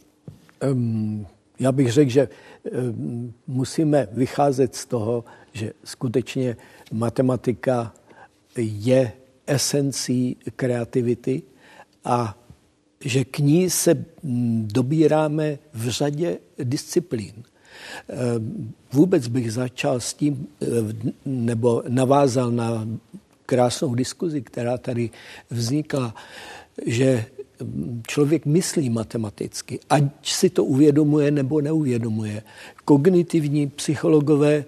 Um, 0.73 1.27
já 1.59 1.73
bych 1.73 1.93
řekl, 1.93 2.11
že 2.11 2.28
um, 2.73 3.35
musíme 3.47 4.09
vycházet 4.12 4.74
z 4.74 4.86
toho, 4.86 5.24
že 5.53 5.73
skutečně 5.85 6.57
matematika 6.93 7.93
je 8.57 9.12
esencí 9.47 10.36
kreativity 10.57 11.43
a 12.05 12.39
že 13.01 13.24
k 13.24 13.39
ní 13.39 13.70
se 13.70 14.05
dobíráme 14.62 15.59
v 15.73 15.89
řadě 15.89 16.39
disciplín. 16.59 17.32
Eh, 18.09 18.14
vůbec 18.92 19.28
bych 19.28 19.52
začal 19.52 20.00
s 20.00 20.14
tím, 20.14 20.46
eh, 20.62 20.66
nebo 21.26 21.82
navázal 21.88 22.50
na 22.50 22.88
krásnou 23.46 23.94
diskuzi, 23.94 24.42
která 24.42 24.78
tady 24.78 25.10
vznikla, 25.50 26.14
že 26.86 27.24
mm, 27.62 28.02
člověk 28.09 28.46
myslí 28.46 28.90
matematicky, 28.90 29.80
ať 29.90 30.05
si 30.22 30.50
to 30.50 30.64
uvědomuje 30.64 31.30
nebo 31.30 31.60
neuvědomuje. 31.60 32.42
Kognitivní 32.84 33.66
psychologové 33.66 34.55
eh, 34.55 34.64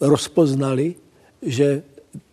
rozpoznali, 0.00 0.94
že 1.42 1.82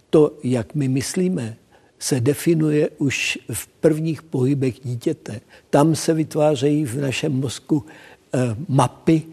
to, 0.10 0.34
jak 0.44 0.76
my 0.76 0.88
myslíme, 0.88 1.56
se 2.00 2.20
definuje 2.20 2.90
už 2.98 3.40
v 3.54 3.68
prvních 3.68 4.22
pohybech 4.24 4.80
dítěte. 4.84 5.42
Tam 5.70 5.96
se 5.96 6.14
vytvářejí 6.14 6.86
v 6.86 7.02
našem 7.02 7.34
mozku 7.34 7.86
mapy, 8.68 9.24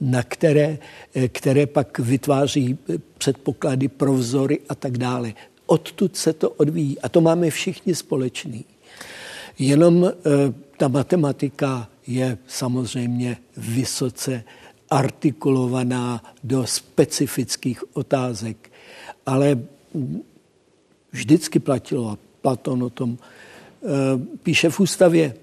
na 0.00 0.22
které, 0.22 0.78
které 1.28 1.66
pak 1.66 1.98
vytváří 1.98 2.78
předpoklady 3.18 3.88
pro 3.88 4.14
vzory 4.14 4.58
a 4.68 4.74
tak 4.74 4.98
dále. 4.98 5.32
Odtud 5.66 6.16
se 6.16 6.32
to 6.32 6.50
odvíjí 6.50 7.00
a 7.00 7.08
to 7.08 7.20
máme 7.20 7.50
všichni 7.50 7.94
společný. 7.94 8.64
Jenom 9.58 10.12
ta 10.76 10.88
matematika 10.88 11.88
je 12.06 12.38
samozřejmě 12.46 13.36
vysoce 13.56 14.44
artikulovaná 14.90 16.34
do 16.44 16.66
specifických 16.66 17.96
otázek, 17.96 18.70
ale 19.26 19.58
vždycky 21.12 21.58
platilo, 21.58 22.10
a 22.10 22.18
Platon 22.40 22.82
o 22.82 22.90
tom 22.90 23.18
píše 24.42 24.70
v 24.70 24.80
ústavě, 24.80 25.34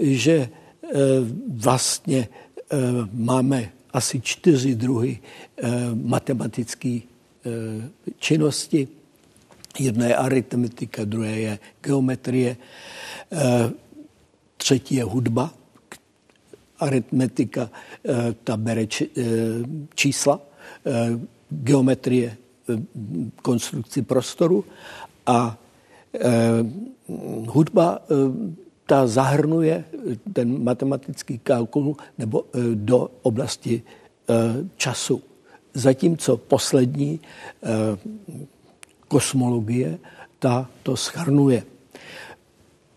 že 0.00 0.48
vlastně 1.48 2.28
máme 3.12 3.72
asi 3.92 4.20
čtyři 4.20 4.74
druhy 4.74 5.18
matematické 5.94 7.00
činnosti. 8.18 8.88
Jedno 9.78 10.04
je 10.04 10.16
aritmetika, 10.16 11.04
druhé 11.04 11.30
je 11.40 11.58
geometrie, 11.82 12.56
eh, 13.32 13.70
třetí 14.56 14.94
je 14.94 15.04
hudba. 15.04 15.54
Aritmetika 16.78 17.70
eh, 18.04 18.34
ta 18.44 18.56
bere 18.56 18.86
eh, 19.00 19.08
čísla, 19.94 20.40
geometrie 21.50 22.36
konstrukci 23.42 24.02
prostoru 24.02 24.64
a 25.26 25.58
hudba 27.46 27.98
ta 28.92 29.06
zahrnuje 29.06 29.84
ten 30.32 30.64
matematický 30.64 31.38
kalkul 31.38 31.96
nebo 32.18 32.44
do 32.74 33.08
oblasti 33.22 33.82
času. 34.76 35.22
Zatímco 35.74 36.36
poslední 36.36 37.20
kosmologie, 39.08 39.98
ta 40.38 40.68
to 40.82 40.96
schrnuje. 40.96 41.64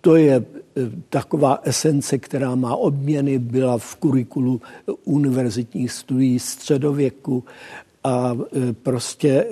To 0.01 0.15
je 0.15 0.45
taková 1.09 1.59
esence, 1.63 2.17
která 2.17 2.55
má 2.55 2.75
odměny, 2.75 3.39
byla 3.39 3.77
v 3.77 3.95
kurikulu 3.95 4.61
univerzitních 5.03 5.91
studií 5.91 6.39
středověku 6.39 7.43
a 8.03 8.37
prostě 8.83 9.47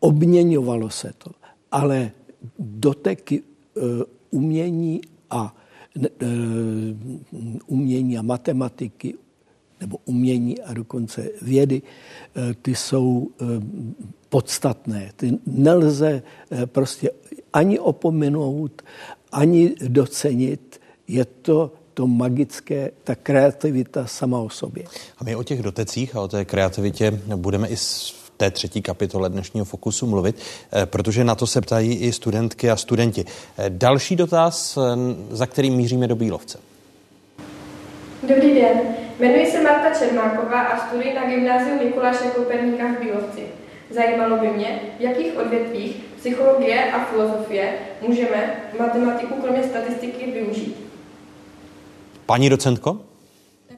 obměňovalo 0.00 0.90
se 0.90 1.12
to. 1.18 1.30
Ale 1.70 2.10
doteky 2.58 3.42
umění 4.30 5.00
a 5.30 5.56
umění 7.66 8.18
a 8.18 8.22
matematiky 8.22 9.14
nebo 9.80 9.98
umění 10.04 10.60
a 10.60 10.74
dokonce 10.74 11.28
vědy, 11.42 11.82
ty 12.62 12.74
jsou 12.74 13.30
podstatné. 14.28 15.12
Ty 15.16 15.38
nelze 15.46 16.22
prostě 16.66 17.10
ani 17.52 17.78
opomenout, 17.78 18.82
ani 19.32 19.74
docenit. 19.88 20.80
Je 21.08 21.24
to 21.24 21.72
to 21.94 22.06
magické, 22.06 22.90
ta 23.04 23.14
kreativita 23.14 24.06
sama 24.06 24.38
o 24.38 24.48
sobě. 24.48 24.84
A 25.18 25.24
my 25.24 25.36
o 25.36 25.42
těch 25.42 25.62
dotecích 25.62 26.16
a 26.16 26.20
o 26.20 26.28
té 26.28 26.44
kreativitě 26.44 27.20
budeme 27.36 27.68
i 27.68 27.76
v 27.76 28.25
té 28.36 28.50
třetí 28.50 28.82
kapitole 28.82 29.28
dnešního 29.28 29.64
Fokusu 29.64 30.06
mluvit, 30.06 30.36
eh, 30.72 30.86
protože 30.86 31.24
na 31.24 31.34
to 31.34 31.46
se 31.46 31.60
ptají 31.60 31.94
i 31.94 32.12
studentky 32.12 32.70
a 32.70 32.76
studenti. 32.76 33.24
Eh, 33.58 33.64
další 33.68 34.16
dotaz, 34.16 34.78
za 35.30 35.46
kterým 35.46 35.74
míříme 35.74 36.08
do 36.08 36.16
Bílovce. 36.16 36.58
Dobrý 38.22 38.54
den, 38.54 38.80
jmenuji 39.20 39.46
se 39.46 39.62
Marta 39.62 39.98
Čermáková 39.98 40.60
a 40.60 40.88
studuji 40.88 41.14
na 41.14 41.30
gymnáziu 41.30 41.84
Mikuláše 41.84 42.24
Koperníka 42.24 42.84
v 42.86 43.04
Bílovci. 43.04 43.42
Zajímalo 43.90 44.36
by 44.36 44.48
mě, 44.48 44.80
v 44.98 45.00
jakých 45.00 45.36
odvětvích 45.36 45.96
psychologie 46.16 46.92
a 46.92 47.04
filozofie 47.04 47.72
můžeme 48.00 48.54
matematiku 48.78 49.34
kromě 49.34 49.62
statistiky 49.62 50.32
využít. 50.32 50.76
Paní 52.26 52.50
docentko? 52.50 52.98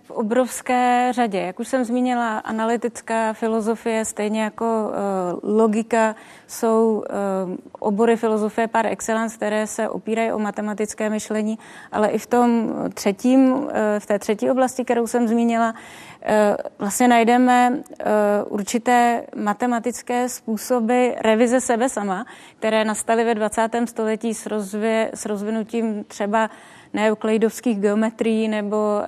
V 0.09 0.11
obrovské 0.11 1.13
řadě. 1.13 1.39
Jak 1.39 1.61
už 1.61 1.69
jsem 1.69 1.85
zmínila, 1.85 2.39
analytická 2.39 3.33
filozofie, 3.33 4.05
stejně 4.05 4.43
jako 4.43 4.65
uh, 4.65 5.57
logika, 5.57 6.17
jsou 6.47 7.05
uh, 7.49 7.57
obory 7.79 8.17
filozofie 8.17 8.69
par 8.69 8.87
excellence, 8.87 9.37
které 9.37 9.67
se 9.67 9.89
opírají 9.89 10.33
o 10.33 10.39
matematické 10.39 11.11
myšlení, 11.11 11.59
ale 11.93 12.09
i 12.09 12.19
v 12.19 12.27
tom 12.27 12.73
třetím, 12.95 13.53
uh, 13.53 13.71
v 13.99 14.07
té 14.07 14.19
třetí 14.19 14.51
oblasti, 14.51 14.85
kterou 14.85 15.07
jsem 15.07 15.29
zmínila, 15.29 15.75
Eh, 16.23 16.57
vlastně 16.79 17.09
najdeme 17.09 17.73
eh, 18.01 18.05
určité 18.49 19.23
matematické 19.37 20.29
způsoby 20.29 21.09
revize 21.21 21.61
sebe 21.61 21.89
sama, 21.89 22.27
které 22.59 22.85
nastaly 22.85 23.25
ve 23.25 23.35
20. 23.35 23.69
století 23.89 24.35
s, 24.35 24.47
rozvě, 24.47 25.11
s 25.15 25.27
rozvinutím 25.27 26.05
třeba 26.05 26.51
neukleidovských 26.93 27.79
geometrií 27.79 28.49
nebo, 28.49 29.03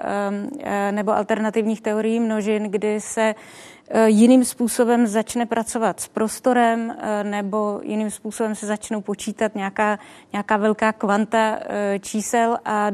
eh, 0.60 0.92
nebo 0.92 1.12
alternativních 1.12 1.80
teorií 1.80 2.20
množin, 2.20 2.62
kdy 2.62 3.00
se 3.00 3.34
jiným 4.06 4.44
způsobem 4.44 5.06
začne 5.06 5.46
pracovat 5.46 6.00
s 6.00 6.08
prostorem 6.08 6.96
nebo 7.22 7.80
jiným 7.82 8.10
způsobem 8.10 8.54
se 8.54 8.66
začnou 8.66 9.00
počítat 9.00 9.54
nějaká, 9.54 9.98
nějaká 10.32 10.56
velká 10.56 10.92
kvanta 10.92 11.58
čísel 12.00 12.58
a 12.64 12.90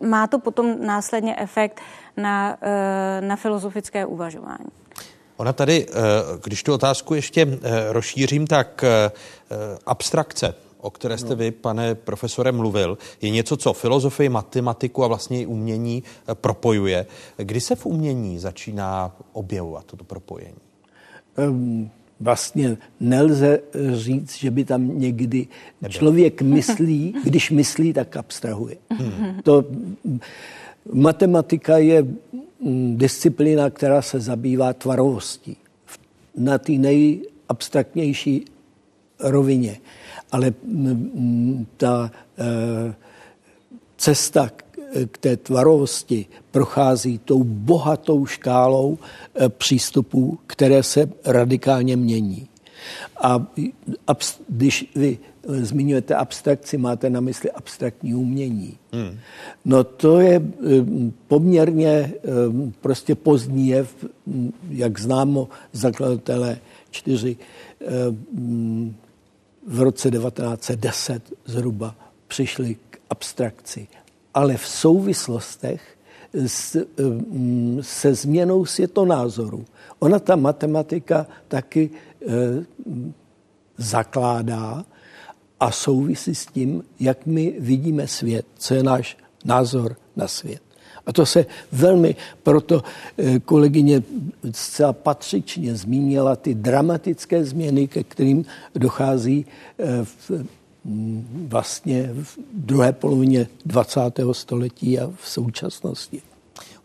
má 0.00 0.26
to 0.26 0.38
potom 0.38 0.86
následně 0.86 1.36
efekt 1.36 1.80
na, 2.16 2.56
na 3.20 3.36
filozofické 3.36 4.06
uvažování. 4.06 4.68
Ona 5.36 5.52
tady, 5.52 5.86
když 6.44 6.62
tu 6.62 6.74
otázku 6.74 7.14
ještě 7.14 7.46
rozšířím, 7.90 8.46
tak 8.46 8.84
abstrakce, 9.86 10.54
o 10.84 10.90
které 10.90 11.18
jste 11.18 11.30
no. 11.30 11.36
vy, 11.36 11.50
pane 11.50 11.94
profesore, 11.94 12.52
mluvil, 12.52 12.98
je 13.22 13.30
něco, 13.30 13.56
co 13.56 13.72
filozofii, 13.72 14.28
matematiku 14.28 15.04
a 15.04 15.08
vlastně 15.08 15.42
i 15.42 15.46
umění 15.46 16.02
propojuje. 16.34 17.06
Kdy 17.36 17.60
se 17.60 17.76
v 17.76 17.86
umění 17.86 18.38
začíná 18.38 19.16
objevovat 19.32 19.84
toto 19.84 20.04
propojení? 20.04 20.56
Um 21.48 21.90
vlastně 22.20 22.76
nelze 23.00 23.60
říct, 23.92 24.36
že 24.36 24.50
by 24.50 24.64
tam 24.64 24.98
někdy 24.98 25.46
člověk 25.88 26.42
myslí, 26.42 27.14
když 27.24 27.50
myslí, 27.50 27.92
tak 27.92 28.16
abstrahuje. 28.16 28.76
Hmm. 28.90 29.40
To, 29.42 29.64
matematika 30.92 31.78
je 31.78 32.02
mm, 32.02 32.96
disciplína, 32.96 33.70
která 33.70 34.02
se 34.02 34.20
zabývá 34.20 34.72
tvarovostí 34.72 35.56
na 36.36 36.58
té 36.58 36.72
nejabstraktnější 36.72 38.44
rovině. 39.20 39.76
Ale 40.34 40.50
mm, 40.50 41.10
mm, 41.14 41.66
ta 41.76 42.10
eh, 42.38 42.94
cesta 43.96 44.50
k 45.10 45.18
té 45.18 45.36
tvarovosti 45.36 46.26
prochází 46.50 47.18
tou 47.18 47.44
bohatou 47.44 48.26
škálou 48.26 48.98
eh, 48.98 49.48
přístupů, 49.48 50.38
které 50.46 50.82
se 50.82 51.10
radikálně 51.24 51.96
mění. 51.96 52.48
A 53.22 53.46
když 54.48 54.90
vy 54.94 55.18
eh, 55.18 55.64
zmiňujete 55.64 56.14
abstrakci, 56.14 56.78
máte 56.78 57.10
na 57.10 57.20
mysli 57.20 57.50
abstraktní 57.50 58.14
umění. 58.14 58.78
Hmm. 58.92 59.18
No 59.64 59.84
to 59.84 60.20
je 60.20 60.42
poměrně 61.28 62.12
prostě 62.80 63.14
pozdní 63.14 63.68
jev, 63.68 64.06
hm, 64.26 64.52
jak 64.70 65.00
známo 65.00 65.48
zakladatele 65.72 66.58
čtyři 66.90 67.36
v 69.66 69.80
roce 69.80 70.10
1910 70.10 71.32
zhruba 71.44 71.94
přišli 72.28 72.74
k 72.90 72.98
abstrakci 73.10 73.88
ale 74.34 74.56
v 74.56 74.66
souvislostech 74.66 75.98
s, 76.34 76.86
mm, 76.98 77.78
se 77.82 78.14
změnou 78.14 78.64
světonázoru. 78.64 79.64
Ona 79.98 80.18
ta 80.18 80.36
matematika 80.36 81.26
taky 81.48 81.90
e, 81.90 82.64
zakládá 83.76 84.84
a 85.60 85.70
souvisí 85.70 86.34
s 86.34 86.46
tím, 86.46 86.82
jak 87.00 87.26
my 87.26 87.54
vidíme 87.58 88.06
svět, 88.06 88.46
co 88.58 88.74
je 88.74 88.82
náš 88.82 89.16
názor 89.44 89.96
na 90.16 90.28
svět. 90.28 90.62
A 91.06 91.12
to 91.12 91.26
se 91.26 91.46
velmi, 91.72 92.16
proto 92.42 92.82
eh, 93.18 93.38
kolegyně 93.38 94.02
zcela 94.52 94.92
patřičně 94.92 95.76
zmínila 95.76 96.36
ty 96.36 96.54
dramatické 96.54 97.44
změny, 97.44 97.88
ke 97.88 98.04
kterým 98.04 98.44
dochází 98.74 99.46
eh, 99.78 100.04
v, 100.04 100.30
mm, 100.84 101.46
vlastně 101.48 102.10
v 102.22 102.38
druhé 102.54 102.92
polovině 102.92 103.46
20. 103.66 104.00
století 104.32 104.98
a 104.98 105.10
v 105.16 105.28
současnosti. 105.28 106.22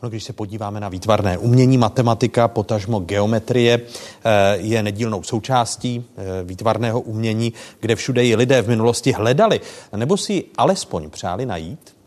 No, 0.03 0.09
když 0.09 0.23
se 0.23 0.33
podíváme 0.33 0.79
na 0.79 0.89
výtvarné 0.89 1.37
umění, 1.37 1.77
matematika, 1.77 2.47
potažmo 2.47 2.99
geometrie 2.99 3.81
eh, 3.81 4.57
je 4.57 4.83
nedílnou 4.83 5.23
součástí 5.23 6.05
výtvarného 6.43 7.01
umění, 7.01 7.53
kde 7.79 7.95
všude 7.95 8.23
ji 8.23 8.35
lidé 8.35 8.61
v 8.61 8.69
minulosti 8.69 9.11
hledali, 9.11 9.61
nebo 9.95 10.17
si 10.17 10.43
alespoň 10.57 11.09
přáli 11.09 11.45
najít? 11.45 11.98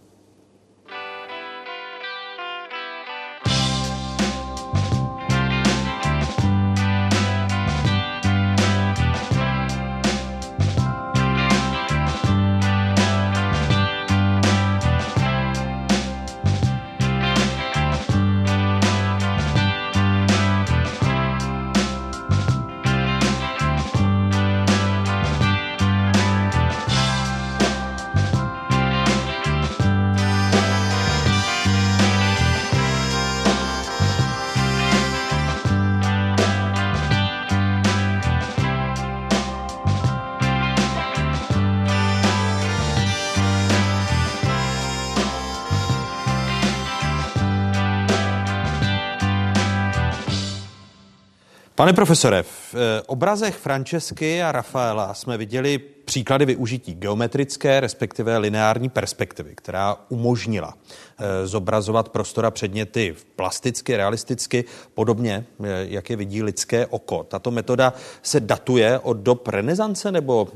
Pane 51.92 51.96
profesore, 51.96 52.42
v 52.42 52.74
eh, 52.74 53.02
obrazech 53.06 53.56
Francesky 53.56 54.42
a 54.42 54.52
Rafaela 54.52 55.14
jsme 55.14 55.38
viděli 55.38 55.78
příklady 55.78 56.44
využití 56.44 56.94
geometrické, 56.94 57.80
respektive 57.80 58.38
lineární 58.38 58.88
perspektivy, 58.88 59.52
která 59.54 59.96
umožnila 60.08 60.74
eh, 61.18 61.46
zobrazovat 61.46 62.08
prostora 62.08 62.50
předměty 62.50 63.14
plasticky, 63.36 63.96
realisticky, 63.96 64.64
podobně, 64.94 65.44
eh, 65.64 65.66
jak 65.88 66.10
je 66.10 66.16
vidí 66.16 66.42
lidské 66.42 66.86
oko. 66.86 67.24
Tato 67.28 67.50
metoda 67.50 67.92
se 68.22 68.40
datuje 68.40 68.98
od 68.98 69.16
dob 69.16 69.48
renesance, 69.48 70.12
nebo 70.12 70.48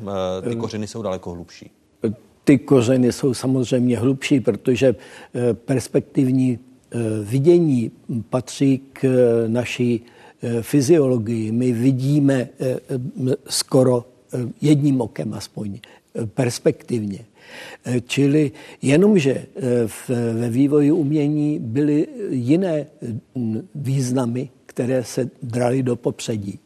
ty 0.48 0.56
kořeny 0.56 0.86
jsou 0.86 1.02
daleko 1.02 1.30
hlubší? 1.30 1.70
Ty 2.44 2.58
kořeny 2.58 3.12
jsou 3.12 3.34
samozřejmě 3.34 3.98
hlubší, 3.98 4.40
protože 4.40 4.94
perspektivní 5.52 6.58
vidění 7.22 7.90
patří 8.30 8.78
k 8.92 9.04
naší 9.46 10.06
fyziologii 10.62 11.52
my 11.52 11.72
vidíme 11.72 12.48
eh, 12.60 12.80
skoro 13.48 14.04
eh, 14.04 14.38
jedním 14.60 15.00
okem 15.00 15.34
aspoň 15.34 15.78
perspektivně. 16.26 17.24
Čili 18.06 18.52
jenomže 18.82 19.46
ve 20.32 20.48
vývoji 20.50 20.92
umění 20.92 21.58
byly 21.58 22.06
jiné 22.30 22.86
mm, 23.34 23.68
významy, 23.74 24.48
které 24.66 25.04
se 25.04 25.30
draly 25.42 25.82
do 25.82 25.96
popředí. 25.96 26.58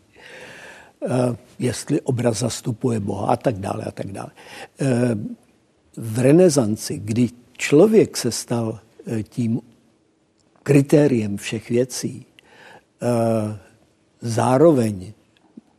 Jestli 1.58 2.00
obraz 2.00 2.38
zastupuje 2.38 3.00
Boha 3.00 3.26
a 3.26 3.36
tak 3.36 3.58
dále 3.58 3.84
a 3.84 3.90
tak 3.90 4.06
dále. 4.06 4.30
V 5.96 6.18
renesanci, 6.18 6.98
kdy 6.98 7.28
člověk 7.56 8.16
se 8.16 8.30
stal 8.30 8.78
tím 9.22 9.60
kritériem 10.62 11.36
všech 11.36 11.70
věcí, 11.70 12.26
Eh, 12.29 12.29
zároveň 14.20 15.12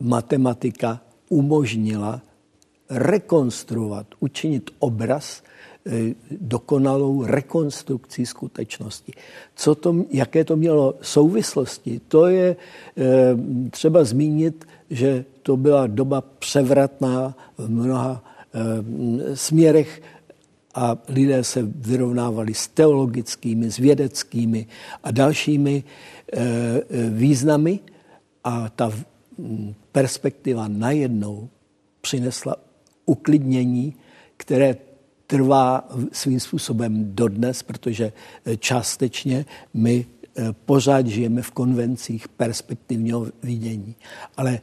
matematika 0.00 1.00
umožnila 1.28 2.22
rekonstruovat, 2.90 4.06
učinit 4.20 4.70
obraz 4.78 5.42
eh, 5.86 6.14
dokonalou 6.30 7.24
rekonstrukcí 7.24 8.26
skutečnosti. 8.26 9.12
Co 9.54 9.74
to, 9.74 10.04
jaké 10.10 10.44
to 10.44 10.56
mělo 10.56 10.94
souvislosti, 11.02 12.00
to 12.08 12.26
je 12.26 12.56
eh, 12.56 13.02
třeba 13.70 14.04
zmínit, 14.04 14.64
že 14.90 15.24
to 15.42 15.56
byla 15.56 15.86
doba 15.86 16.20
převratná 16.20 17.36
v 17.58 17.70
mnoha 17.70 18.24
směrech 19.34 20.02
a 20.74 20.96
lidé 21.08 21.44
se 21.44 21.62
vyrovnávali 21.62 22.54
s 22.54 22.68
teologickými, 22.68 23.70
s 23.70 23.76
vědeckými 23.76 24.66
a 25.04 25.10
dalšími 25.10 25.84
Eh, 25.84 25.84
eh, 25.84 26.11
významy 27.10 27.80
a 28.44 28.68
ta 28.68 28.92
perspektiva 29.92 30.68
najednou 30.68 31.48
přinesla 32.00 32.56
uklidnění, 33.06 33.94
které 34.36 34.76
trvá 35.26 35.88
svým 36.12 36.40
způsobem 36.40 37.14
dodnes, 37.14 37.62
protože 37.62 38.12
eh, 38.44 38.56
částečně 38.56 39.44
my 39.74 40.06
pořád 40.64 41.06
žijeme 41.06 41.42
v 41.42 41.50
konvencích 41.50 42.28
perspektivního 42.28 43.26
vidění. 43.42 43.94
Ale 44.36 44.60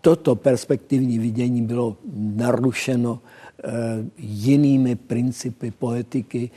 toto 0.00 0.36
perspektivní 0.36 1.18
vidění 1.18 1.62
bylo 1.62 1.96
narušeno 2.14 3.20
jinými 4.18 4.96
principy 4.96 5.70
poetiky, 5.70 6.50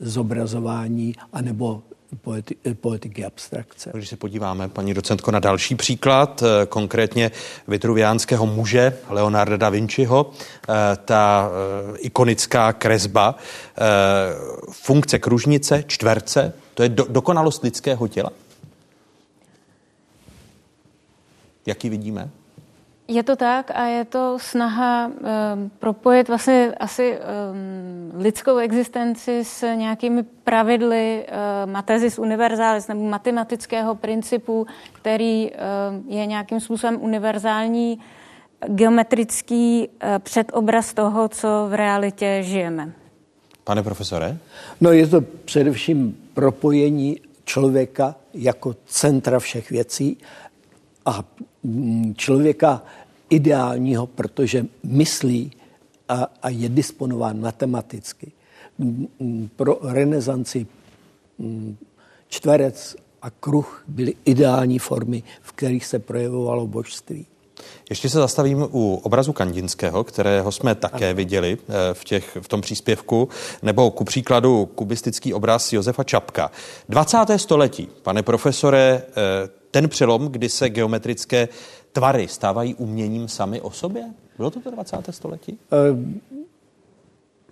zobrazování 0.00 1.14
anebo 1.32 1.82
politi- 2.16 2.56
eh, 2.64 2.74
politiky 2.74 3.24
abstrakce. 3.24 3.90
Když 3.94 4.08
se 4.08 4.16
podíváme, 4.16 4.68
paní 4.68 4.94
docentko, 4.94 5.30
na 5.30 5.38
další 5.38 5.74
příklad, 5.74 6.42
eh, 6.42 6.66
konkrétně 6.66 7.30
vitruviánského 7.68 8.46
muže 8.46 8.98
Leonarda 9.08 9.56
da 9.56 9.68
Vinciho, 9.68 10.30
eh, 10.30 10.96
ta 11.04 11.50
ikonická 11.98 12.72
kresba, 12.72 13.34
funkce 14.70 15.18
kružnice, 15.18 15.84
čtverce, 15.86 16.52
to 16.74 16.82
je 16.82 16.88
do, 16.88 17.06
dokonalost 17.08 17.62
lidského 17.62 18.08
těla? 18.08 18.30
Jaký 21.66 21.88
vidíme? 21.88 22.30
Je 23.08 23.22
to 23.22 23.36
tak 23.36 23.70
a 23.74 23.86
je 23.86 24.04
to 24.04 24.38
snaha 24.40 25.06
um, 25.06 25.70
propojit 25.78 26.28
vlastně 26.28 26.72
asi 26.80 27.18
um, 27.18 28.22
lidskou 28.22 28.56
existenci 28.56 29.44
s 29.44 29.74
nějakými 29.74 30.22
pravidly 30.22 31.26
uh, 31.28 31.70
matesis 31.70 32.18
universalis 32.18 32.88
nebo 32.88 33.02
matematického 33.02 33.94
principu, 33.94 34.66
který 34.92 35.50
uh, 35.50 36.12
je 36.12 36.26
nějakým 36.26 36.60
způsobem 36.60 36.98
univerzální, 37.00 38.00
geometrický 38.66 39.88
uh, 39.88 40.18
předobraz 40.18 40.94
toho, 40.94 41.28
co 41.28 41.66
v 41.68 41.74
realitě 41.74 42.38
žijeme. 42.42 42.92
Pane 43.64 43.82
profesore? 43.82 44.36
No 44.80 44.92
je 44.92 45.06
to 45.06 45.20
především 45.20 46.16
propojení 46.34 47.20
člověka 47.44 48.14
jako 48.34 48.74
centra 48.86 49.38
všech 49.38 49.70
věcí 49.70 50.18
a 51.06 51.24
mm, 51.62 52.14
člověka 52.16 52.82
ideálního, 53.30 54.06
protože 54.06 54.66
myslí 54.82 55.52
a, 56.08 56.26
a 56.42 56.48
je 56.48 56.68
disponován 56.68 57.40
matematicky. 57.40 58.32
Mm, 58.78 59.06
mm, 59.20 59.48
pro 59.56 59.78
renesanci 59.82 60.66
čtverec 62.28 62.96
a 63.22 63.30
kruh 63.30 63.84
byly 63.88 64.14
ideální 64.24 64.78
formy, 64.78 65.22
v 65.42 65.52
kterých 65.52 65.86
se 65.86 65.98
projevovalo 65.98 66.66
božství. 66.66 67.26
Ještě 67.90 68.08
se 68.08 68.18
zastavím 68.18 68.68
u 68.72 69.00
obrazu 69.02 69.32
Kandinského, 69.32 70.04
kterého 70.04 70.52
jsme 70.52 70.74
také 70.74 71.06
ano. 71.06 71.16
viděli 71.16 71.58
eh, 71.60 71.94
v, 71.94 72.04
těch, 72.04 72.38
v 72.40 72.48
tom 72.48 72.60
příspěvku, 72.60 73.28
nebo 73.62 73.90
ku 73.90 74.04
příkladu 74.04 74.66
kubistický 74.66 75.34
obraz 75.34 75.72
Josefa 75.72 76.04
Čapka. 76.04 76.50
20. 76.88 77.18
století, 77.36 77.88
pane 78.02 78.22
profesore, 78.22 79.02
eh, 79.08 79.12
ten 79.70 79.88
přelom, 79.88 80.28
kdy 80.28 80.48
se 80.48 80.68
geometrické 80.68 81.48
tvary 81.92 82.28
stávají 82.28 82.74
uměním 82.74 83.28
sami 83.28 83.60
o 83.60 83.70
sobě? 83.70 84.04
Bylo 84.36 84.50
to 84.50 84.60
to 84.60 84.70
20. 84.70 85.12
století? 85.12 85.58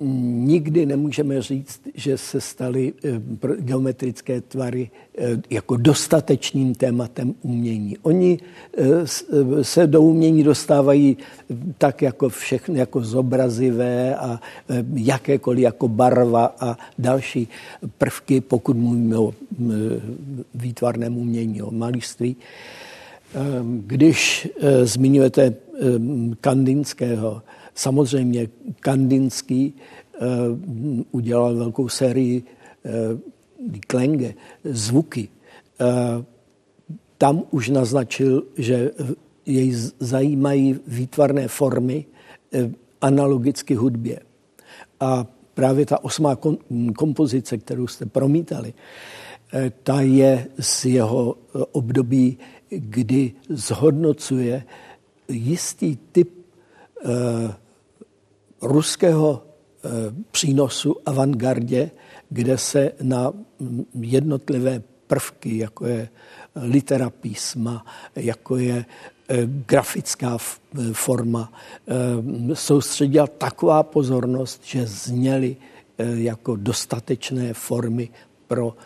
Nikdy 0.04 0.86
nemůžeme 0.86 1.42
říct, 1.42 1.80
že 1.94 2.18
se 2.18 2.40
staly 2.40 2.92
eh, 3.04 3.20
geometrické 3.58 4.40
tvary 4.40 4.90
eh, 5.18 5.42
jako 5.50 5.76
dostatečným 5.76 6.74
tématem 6.74 7.34
umění. 7.42 7.96
Oni 8.02 8.38
se 9.62 9.86
do 9.86 10.02
umění 10.02 10.42
dostávají 10.42 11.16
tak 11.78 12.02
jako 12.02 12.28
všechny, 12.28 12.78
jako 12.78 13.00
zobrazivé 13.00 14.16
a 14.16 14.40
jakékoliv 14.94 15.62
jako 15.62 15.88
barva 15.88 16.56
a 16.60 16.76
další 16.98 17.48
prvky, 17.98 18.40
pokud 18.40 18.76
mluvíme 18.76 19.18
o 19.18 19.34
výtvarném 20.54 21.16
umění, 21.16 21.62
o 21.62 21.70
malíství. 21.70 22.36
Když 23.86 24.48
zmiňujete 24.84 25.54
Kandinského, 26.40 27.42
samozřejmě 27.74 28.48
Kandinský 28.80 29.74
Eh, 30.22 31.04
udělal 31.10 31.54
velkou 31.56 31.88
sérii 31.88 32.42
eh, 32.84 32.90
klenge, 33.86 34.34
zvuky. 34.64 35.28
Eh, 35.80 36.24
tam 37.18 37.42
už 37.50 37.68
naznačil, 37.68 38.44
že 38.58 38.90
jej 39.46 39.74
zajímají 40.00 40.80
výtvarné 40.86 41.48
formy 41.48 42.04
analogicky 43.00 43.74
hudbě. 43.74 44.20
A 45.00 45.26
právě 45.54 45.86
ta 45.86 46.04
osmá 46.04 46.38
kompozice, 46.96 47.58
kterou 47.58 47.86
jste 47.86 48.06
promítali, 48.06 48.74
ta 49.82 50.00
je 50.00 50.46
z 50.58 50.84
jeho 50.84 51.36
období, 51.72 52.38
kdy 52.68 53.32
zhodnocuje 53.48 54.64
jistý 55.28 55.96
typ 56.12 56.30
ruského 58.62 59.52
Eh, 59.84 60.14
přínosu 60.30 60.96
avantgardě, 61.06 61.90
kde 62.28 62.58
se 62.58 62.92
na 63.02 63.32
jednotlivé 64.00 64.82
prvky, 65.06 65.58
jako 65.58 65.86
je 65.86 66.08
litera 66.54 67.10
písma, 67.10 67.86
jako 68.16 68.56
je 68.56 68.84
eh, 69.28 69.36
grafická 69.46 70.38
eh, 70.38 70.92
forma, 70.92 71.52
soustředila 72.54 73.26
taková 73.26 73.82
pozornost, 73.82 74.60
že 74.64 74.86
zněly 74.86 75.56
jako 75.98 76.56
dostatečné 76.56 77.54
formy 77.54 78.08
pro 78.46 78.76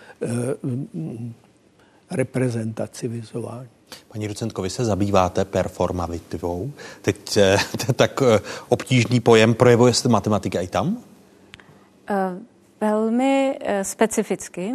reprezentaci 2.10 3.08
vizuální. 3.08 3.75
Paní 4.08 4.28
docentko, 4.28 4.62
vy 4.62 4.70
se 4.70 4.84
zabýváte 4.84 5.44
performativou. 5.44 6.70
Teď 7.02 7.36
eh, 7.36 7.58
tak 7.96 8.22
eh, 8.22 8.40
obtížný 8.68 9.20
pojem 9.20 9.54
projevuje 9.54 9.94
se 9.94 10.08
matematika 10.08 10.60
i 10.60 10.66
tam? 10.66 10.96
Uh, 12.10 12.42
velmi 12.80 13.58
uh, 13.60 13.68
specificky. 13.82 14.72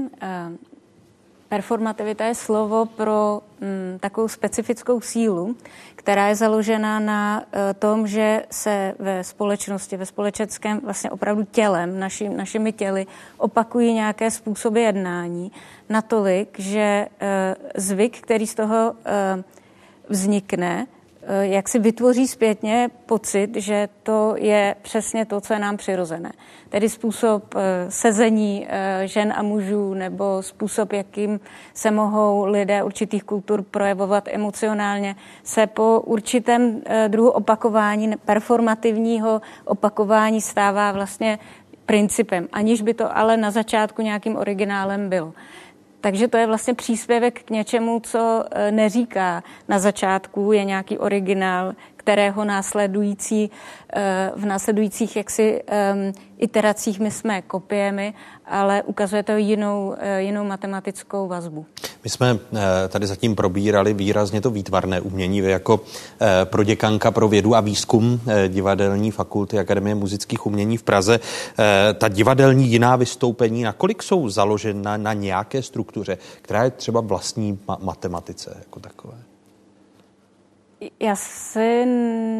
Performativita 1.52 2.26
je 2.26 2.36
slovo 2.36 2.86
pro 2.86 3.42
um, 3.44 4.00
takovou 4.00 4.28
specifickou 4.28 5.02
sílu, 5.02 5.56
která 5.96 6.28
je 6.28 6.36
založena 6.36 7.00
na 7.00 7.44
uh, 7.44 7.60
tom, 7.80 8.08
že 8.08 8.44
se 8.52 8.96
ve 9.00 9.24
společnosti, 9.24 9.98
ve 9.98 10.06
společenském 10.06 10.80
vlastně 10.80 11.12
opravdu 11.12 11.44
tělem, 11.44 12.00
naši, 12.00 12.30
našimi 12.30 12.72
těly 12.72 13.08
opakují 13.38 13.94
nějaké 13.94 14.32
způsoby 14.32 14.84
jednání 14.84 15.52
natolik, 15.90 16.60
že 16.60 17.08
uh, 17.12 17.28
zvyk, 17.76 18.22
který 18.22 18.48
z 18.48 18.56
toho 18.56 18.92
uh, 18.92 19.44
vznikne, 20.10 20.88
jak 21.42 21.70
si 21.70 21.80
vytvoří 21.80 22.28
zpětně 22.28 22.90
pocit, 23.06 23.56
že 23.56 23.90
to 24.04 24.36
je 24.38 24.76
přesně 24.82 25.26
to, 25.26 25.42
co 25.42 25.54
je 25.54 25.60
nám 25.60 25.78
přirozené. 25.78 26.32
Tedy 26.70 26.90
způsob 26.90 27.56
eh, 27.56 27.92
sezení 27.92 28.68
eh, 28.70 29.02
žen 29.08 29.34
a 29.36 29.44
mužů 29.44 29.94
nebo 29.94 30.44
způsob, 30.44 30.94
jakým 30.94 31.40
se 31.74 31.92
mohou 31.92 32.46
lidé 32.46 32.84
určitých 32.84 33.24
kultur 33.24 33.62
projevovat 33.64 34.28
emocionálně, 34.32 35.16
se 35.44 35.68
po 35.68 36.02
určitém 36.06 36.82
druhu 37.08 37.30
opakování, 37.30 38.14
performativního 38.26 39.42
opakování 39.66 40.42
stává 40.42 40.92
vlastně 40.92 41.40
principem, 41.86 42.48
aniž 42.54 42.82
by 42.82 42.94
to 42.94 43.18
ale 43.18 43.38
na 43.38 43.52
začátku 43.52 44.02
nějakým 44.02 44.36
originálem 44.36 45.10
bylo. 45.10 45.34
Takže 46.02 46.28
to 46.28 46.38
je 46.38 46.48
vlastně 46.48 46.74
příspěvek 46.74 47.44
k 47.44 47.50
něčemu, 47.50 48.00
co 48.00 48.44
e, 48.52 48.72
neříká 48.72 49.44
na 49.68 49.80
začátku, 49.80 50.52
je 50.52 50.66
nějaký 50.66 50.98
originál, 50.98 51.74
kterého 51.98 52.46
následující, 52.46 53.52
e, 53.94 54.32
v 54.36 54.46
následujících 54.46 55.16
jaksi 55.16 55.64
iteracích 56.42 57.00
my 57.00 57.12
jsme 57.12 57.42
kopiemi, 57.42 58.14
ale 58.46 58.84
ukazuje 58.84 59.24
to 59.24 59.32
jinou, 59.32 59.96
e, 60.00 60.22
jinou 60.22 60.44
matematickou 60.44 61.28
vazbu. 61.28 61.66
My 62.04 62.10
jsme 62.10 62.40
tady 62.90 63.08
zatím 63.08 63.36
probírali 63.36 63.94
výrazně 63.94 64.42
to 64.42 64.52
výtvarné 64.52 65.02
umění. 65.02 65.42
Vy 65.42 65.52
jako 65.52 65.80
proděkanka 66.44 67.12
pro 67.12 67.28
vědu 67.28 67.56
a 67.56 67.62
výzkum 67.62 68.22
divadelní 68.48 69.12
fakulty 69.12 69.60
Akademie 69.60 69.96
muzických 69.96 70.46
umění 70.46 70.78
v 70.78 70.84
Praze, 70.84 71.20
ta 71.98 72.08
divadelní 72.08 72.68
jiná 72.68 72.96
vystoupení, 72.96 73.64
nakolik 73.64 74.04
jsou 74.04 74.30
založena 74.30 74.98
na 74.98 75.14
nějaké 75.14 75.62
struktuře, 75.62 76.18
která 76.42 76.64
je 76.64 76.72
třeba 76.72 77.02
vlastní 77.02 77.60
matematice 77.80 78.56
jako 78.60 78.80
takové? 78.80 79.31
Já 81.00 81.16
si 81.16 81.86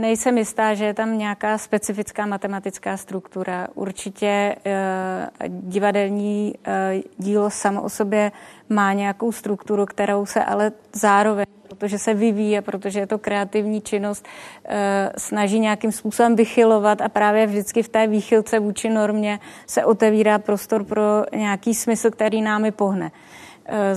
nejsem 0.02 0.38
jistá, 0.38 0.74
že 0.74 0.86
je 0.86 0.94
tam 0.94 1.18
nějaká 1.18 1.58
specifická 1.58 2.26
matematická 2.26 2.98
struktura. 2.98 3.68
Určitě 3.74 4.56
uh, 4.66 5.48
divadelní 5.48 6.54
uh, 6.68 7.02
dílo 7.18 7.50
samo 7.50 7.82
o 7.82 7.90
sobě 7.90 8.32
má 8.70 8.94
nějakou 8.94 9.32
strukturu, 9.32 9.86
kterou 9.86 10.26
se 10.26 10.44
ale 10.44 10.72
zároveň, 10.94 11.46
protože 11.68 12.00
se 12.00 12.14
vyvíje, 12.14 12.62
protože 12.62 13.00
je 13.00 13.08
to 13.08 13.18
kreativní 13.18 13.82
činnost, 13.82 14.26
uh, 14.66 14.74
snaží 15.18 15.60
nějakým 15.60 15.92
způsobem 15.92 16.36
vychylovat 16.36 17.02
a 17.02 17.10
právě 17.10 17.48
vždycky 17.48 17.84
v 17.84 17.90
té 17.90 18.08
výchylce 18.08 18.60
vůči 18.60 18.90
normě 18.90 19.40
se 19.68 19.86
otevírá 19.86 20.40
prostor 20.40 20.84
pro 20.84 21.24
nějaký 21.36 21.74
smysl, 21.74 22.12
který 22.12 22.42
námi 22.42 22.72
pohne. 22.72 23.12
Eh, 23.66 23.96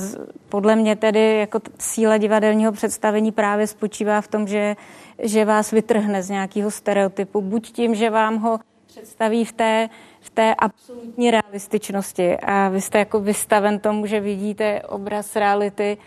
podle 0.48 0.76
mě 0.76 0.96
tedy 0.96 1.38
jako 1.38 1.60
síla 1.78 2.18
divadelního 2.18 2.72
představení 2.72 3.32
právě 3.32 3.66
spočívá 3.66 4.20
v 4.20 4.28
tom, 4.28 4.46
že, 4.46 4.76
že 5.18 5.44
vás 5.44 5.70
vytrhne 5.70 6.22
z 6.22 6.30
nějakého 6.30 6.70
stereotypu. 6.70 7.40
Buď 7.40 7.72
tím, 7.72 7.94
že 7.94 8.10
vám 8.10 8.38
ho 8.38 8.60
představí 8.86 9.44
v 9.44 9.52
té, 9.52 9.88
v 10.20 10.30
té 10.30 10.54
absolutní 10.54 11.30
realističnosti 11.30 12.36
a 12.36 12.68
vy 12.68 12.80
jste 12.80 12.98
jako 12.98 13.20
vystaven 13.20 13.78
tomu, 13.78 14.06
že 14.06 14.20
vidíte 14.20 14.82
obraz 14.82 15.36
reality, 15.36 15.98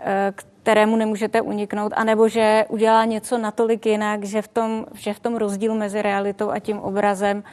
eh, 0.00 0.32
kterému 0.62 0.96
nemůžete 0.96 1.40
uniknout, 1.40 1.92
anebo 1.96 2.28
že 2.28 2.64
udělá 2.68 3.04
něco 3.04 3.38
natolik 3.38 3.86
jinak, 3.86 4.24
že 4.24 4.42
v 4.42 4.48
tom, 4.48 4.86
že 4.94 5.14
v 5.14 5.20
tom 5.20 5.36
rozdílu 5.36 5.74
mezi 5.74 6.02
realitou 6.02 6.50
a 6.50 6.58
tím 6.58 6.78
obrazem 6.78 7.44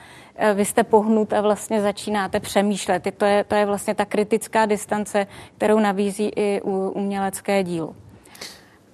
vy 0.54 0.66
jste 0.66 0.84
pohnut 0.84 1.34
a 1.34 1.42
vlastně 1.42 1.82
začínáte 1.82 2.40
přemýšlet. 2.40 3.08
To 3.18 3.26
je, 3.26 3.44
to 3.44 3.56
je 3.56 3.66
vlastně 3.66 3.96
ta 3.96 4.06
kritická 4.06 4.66
distance, 4.66 5.28
kterou 5.58 5.80
nabízí 5.80 6.32
i 6.36 6.62
u 6.62 6.90
umělecké 6.90 7.64
dílo. 7.64 7.96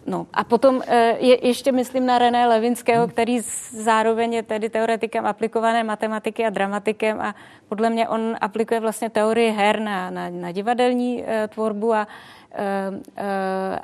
No 0.05 0.27
a 0.33 0.43
potom 0.43 0.81
eh, 0.87 1.17
je, 1.19 1.47
ještě 1.47 1.71
myslím 1.71 2.05
na 2.05 2.17
René 2.17 2.47
Levinského, 2.47 3.07
který 3.07 3.39
zároveň 3.71 4.33
je 4.33 4.43
tedy 4.43 4.69
teoretikem 4.69 5.25
aplikované 5.25 5.83
matematiky 5.83 6.45
a 6.45 6.49
dramatikem 6.49 7.21
a 7.21 7.35
podle 7.69 7.89
mě 7.89 8.07
on 8.07 8.35
aplikuje 8.41 8.79
vlastně 8.79 9.09
teorii 9.09 9.51
her 9.51 9.79
na, 9.79 10.09
na, 10.09 10.29
na 10.29 10.51
divadelní 10.51 11.23
uh, 11.23 11.29
tvorbu 11.47 11.93
a 11.93 12.07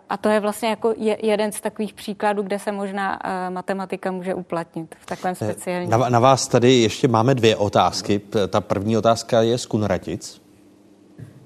a 0.09 0.17
to 0.17 0.29
je 0.29 0.39
vlastně 0.39 0.69
jako 0.69 0.93
je, 0.97 1.17
jeden 1.25 1.51
z 1.51 1.61
takových 1.61 1.93
příkladů, 1.93 2.43
kde 2.43 2.59
se 2.59 2.71
možná 2.71 3.19
uh, 3.25 3.53
matematika 3.53 4.11
může 4.11 4.33
uplatnit 4.33 4.95
v 4.99 5.05
takovém 5.05 5.35
speciálním. 5.35 5.89
Na, 5.89 6.09
na 6.09 6.19
vás 6.19 6.47
tady 6.47 6.73
ještě 6.73 7.07
máme 7.07 7.35
dvě 7.35 7.55
otázky. 7.55 8.21
Ta 8.49 8.61
první 8.61 8.97
otázka 8.97 9.41
je 9.41 9.57
z 9.57 9.65
Kunratic. 9.65 10.41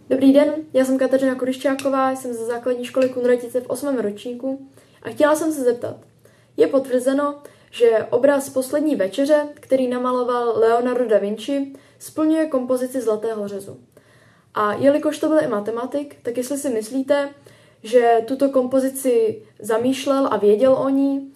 Dobrý 0.10 0.34
den, 0.34 0.54
já 0.74 0.86
jsem 0.86 0.98
Kateřina 0.98 1.36
Kuriščáková, 1.36 2.12
jsem 2.12 2.34
ze 2.34 2.46
základní 2.46 2.86
školy 2.86 3.10
Kunratice 3.10 3.62
v 3.62 3.70
8. 3.70 3.98
ročníku 3.98 4.68
a 5.04 5.10
chtěla 5.10 5.36
jsem 5.36 5.52
se 5.52 5.64
zeptat. 5.64 5.96
Je 6.58 6.68
potvrzeno, 6.68 7.36
že 7.72 8.08
obraz 8.10 8.50
Poslední 8.50 8.96
večeře, 8.96 9.48
který 9.54 9.88
namaloval 9.88 10.60
Leonardo 10.60 11.06
da 11.06 11.18
Vinci, 11.18 11.74
splňuje 12.00 12.46
kompozici 12.46 13.02
Zlatého 13.02 13.48
řezu. 13.48 13.78
A 14.56 14.74
jelikož 14.74 15.20
to 15.20 15.28
byl 15.28 15.44
i 15.44 15.48
matematik, 15.48 16.16
tak 16.24 16.38
jestli 16.38 16.58
si 16.58 16.70
myslíte, 16.70 17.30
že 17.84 18.22
tuto 18.28 18.50
kompozici 18.50 19.42
zamýšlel 19.60 20.28
a 20.32 20.38
věděl 20.38 20.74
o 20.74 20.90
ní 20.90 21.34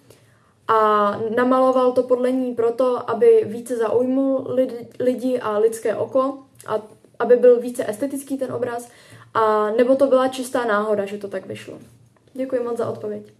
a 0.68 1.10
namaloval 1.36 1.92
to 1.92 2.02
podle 2.02 2.32
ní 2.32 2.54
proto, 2.54 3.10
aby 3.10 3.44
více 3.46 3.76
zaujmul 3.76 4.56
lidi 5.00 5.40
a 5.40 5.58
lidské 5.58 5.96
oko 5.96 6.38
a 6.66 6.82
aby 7.18 7.36
byl 7.36 7.60
více 7.60 7.90
estetický 7.90 8.38
ten 8.38 8.52
obraz, 8.52 8.88
a 9.34 9.70
nebo 9.70 9.96
to 9.96 10.06
byla 10.06 10.28
čistá 10.28 10.64
náhoda, 10.64 11.06
že 11.06 11.18
to 11.18 11.28
tak 11.28 11.46
vyšlo. 11.46 11.78
Děkuji 12.34 12.62
moc 12.62 12.76
za 12.76 12.90
odpověď. 12.90 13.39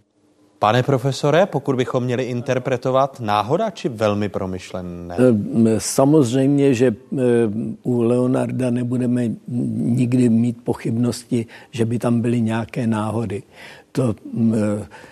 Pane 0.61 0.83
profesore, 0.83 1.45
pokud 1.45 1.75
bychom 1.75 2.03
měli 2.03 2.23
interpretovat 2.23 3.19
náhoda 3.19 3.69
či 3.69 3.89
velmi 3.89 4.29
promyšlené? 4.29 5.17
Samozřejmě, 5.77 6.73
že 6.73 6.95
u 7.83 8.01
Leonarda 8.01 8.69
nebudeme 8.69 9.29
nikdy 9.77 10.29
mít 10.29 10.63
pochybnosti, 10.63 11.45
že 11.71 11.85
by 11.85 11.99
tam 11.99 12.21
byly 12.21 12.41
nějaké 12.41 12.87
náhody. 12.87 13.43
To 13.91 14.15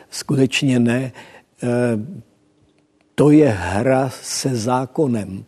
skutečně 0.09 0.79
ne. 0.79 1.11
To 3.15 3.31
je 3.31 3.49
hra 3.49 4.09
se 4.09 4.55
zákonem. 4.55 5.43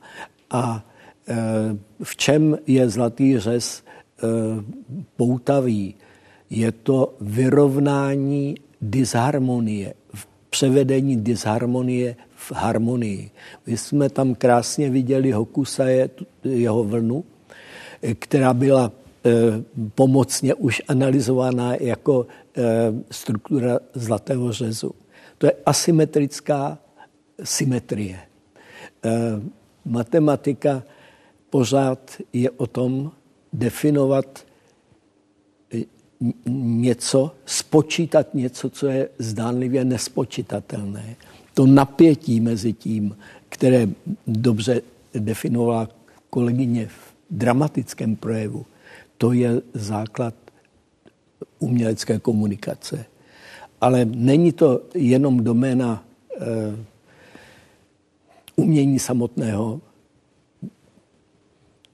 A 0.52 0.86
v 2.03 2.15
čem 2.15 2.57
je 2.68 2.90
zlatý 2.90 3.40
řez 3.40 3.84
poutavý? 5.15 5.95
Je 6.49 6.72
to 6.72 7.14
vyrovnání 7.22 8.56
disharmonie, 8.82 9.94
v 10.14 10.28
převedení 10.49 11.18
disharmonie 11.18 12.16
v 12.36 12.52
harmonii. 12.52 13.32
My 13.66 13.78
jsme 13.78 14.10
tam 14.10 14.36
krásně 14.36 14.90
viděli 14.90 15.32
Hokusaje, 15.32 16.10
jeho 16.44 16.84
vlnu, 16.84 17.24
která 18.20 18.53
byla 18.53 18.91
e, 18.91 19.32
pomocně 19.95 20.53
už 20.53 20.82
analyzovaná 20.88 21.76
jako 21.76 22.28
e, 22.58 22.64
struktura 23.12 23.80
zlatého 23.94 24.52
řezu. 24.52 24.91
To 25.38 25.45
je 25.45 25.53
asymetrická 25.66 26.78
symetrie. 27.44 28.18
E, 28.18 28.22
matematika 29.86 30.84
pořád 31.49 32.18
je 32.34 32.49
o 32.49 32.68
tom 32.68 33.12
definovat 33.53 34.45
něco, 36.45 37.31
spočítat 37.45 38.34
něco, 38.34 38.69
co 38.69 38.88
je 38.88 39.10
zdánlivě 39.19 39.85
nespočítatelné. 39.85 41.15
To 41.53 41.65
napětí 41.65 42.39
mezi 42.39 42.73
tím, 42.73 43.18
které 43.49 43.88
dobře 44.27 44.81
definovala 45.14 45.89
kolegyně 46.30 46.88
v 46.88 47.14
dramatickém 47.30 48.15
projevu, 48.15 48.65
to 49.18 49.34
je 49.34 49.61
základ 49.73 50.34
umělecké 51.60 52.19
komunikace. 52.19 53.06
Ale 53.81 54.06
není 54.06 54.52
to 54.52 54.81
jenom 54.95 55.43
doména 55.43 56.06
e, 56.39 56.45
umění 58.56 58.99
samotného. 58.99 59.81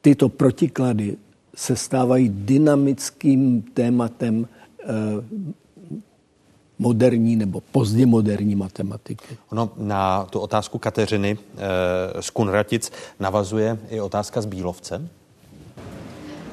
Tyto 0.01 0.29
protiklady 0.29 1.17
se 1.57 1.75
stávají 1.75 2.29
dynamickým 2.29 3.61
tématem 3.61 4.47
eh, 4.79 4.85
moderní 6.79 7.35
nebo 7.35 7.61
pozdě 7.71 8.05
moderní 8.05 8.55
matematiky. 8.55 9.37
Ono 9.51 9.69
na 9.77 10.27
tu 10.29 10.39
otázku 10.39 10.77
Kateřiny 10.77 11.37
e, 11.37 12.21
z 12.21 12.29
Kunratic 12.29 12.91
navazuje 13.19 13.77
i 13.89 14.01
otázka 14.01 14.41
s 14.41 14.45
Bílovcem. 14.45 15.09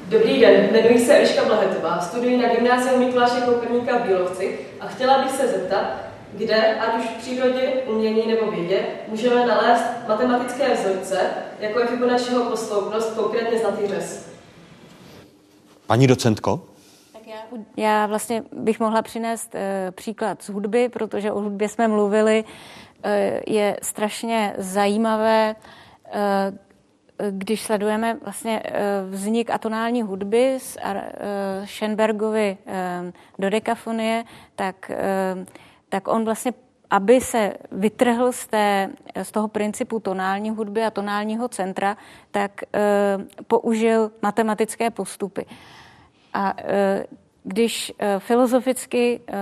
Dobrý 0.08 0.40
den, 0.40 0.68
jmenuji 0.70 1.06
se 1.06 1.16
Eliška 1.16 1.44
Blahetová, 1.44 2.00
studuji 2.00 2.36
na 2.36 2.54
gymnáziu 2.54 2.98
Mikuláše 2.98 3.40
Koperníka 3.40 3.98
v 3.98 4.06
Bílovci 4.06 4.58
a 4.80 4.86
chtěla 4.86 5.22
bych 5.22 5.32
se 5.32 5.48
zeptat, 5.48 5.84
kde, 6.32 6.74
ať 6.74 6.98
už 6.98 7.10
v 7.10 7.18
přírodě, 7.18 7.72
umění 7.86 8.26
nebo 8.26 8.50
vědě, 8.50 8.86
můžeme 9.08 9.46
nalézt 9.46 9.84
matematické 10.08 10.74
vzorce, 10.74 11.20
jako 11.60 11.80
je 11.80 11.86
Fibonacciho 11.86 12.50
posloupnost, 12.50 13.14
konkrétně 13.14 13.58
zlatý 13.58 13.86
řez. 13.86 14.33
Paní 15.86 16.06
docentko? 16.06 16.60
Tak 17.12 17.26
já, 17.26 17.36
já 17.76 18.06
vlastně 18.06 18.42
bych 18.52 18.80
mohla 18.80 19.02
přinést 19.02 19.54
uh, 19.54 19.60
příklad 19.90 20.42
z 20.42 20.48
hudby, 20.48 20.88
protože 20.88 21.32
o 21.32 21.40
hudbě 21.40 21.68
jsme 21.68 21.88
mluvili. 21.88 22.44
Uh, 22.44 23.10
je 23.46 23.76
strašně 23.82 24.54
zajímavé, 24.58 25.56
uh, 26.04 26.20
když 27.30 27.62
sledujeme 27.62 28.18
vlastně 28.22 28.62
vznik 29.10 29.50
atonální 29.50 30.02
hudby 30.02 30.58
z 30.58 30.76
Schoenbergovy 31.64 32.58
dodekafonie, 33.38 34.24
tak, 34.54 34.90
tak 35.88 36.08
on 36.08 36.24
vlastně 36.24 36.52
aby 36.94 37.20
se 37.20 37.52
vytrhl 37.72 38.32
z, 38.32 38.46
té, 38.46 38.90
z 39.22 39.30
toho 39.30 39.48
principu 39.48 40.00
tonální 40.00 40.50
hudby 40.50 40.84
a 40.84 40.90
tonálního 40.90 41.48
centra, 41.48 41.96
tak 42.30 42.62
e, 42.62 42.68
použil 43.46 44.10
matematické 44.22 44.90
postupy. 44.90 45.46
A 46.34 46.54
e, 46.58 47.04
když 47.44 47.92
e, 47.98 48.18
filozoficky 48.18 49.20
e, 49.26 49.34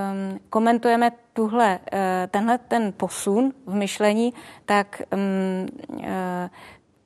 komentujeme 0.50 1.12
tuhle, 1.32 1.78
e, 1.92 2.28
tenhle 2.30 2.58
ten 2.58 2.92
posun 2.96 3.52
v 3.66 3.74
myšlení, 3.74 4.32
tak, 4.64 5.02
e, 6.02 6.50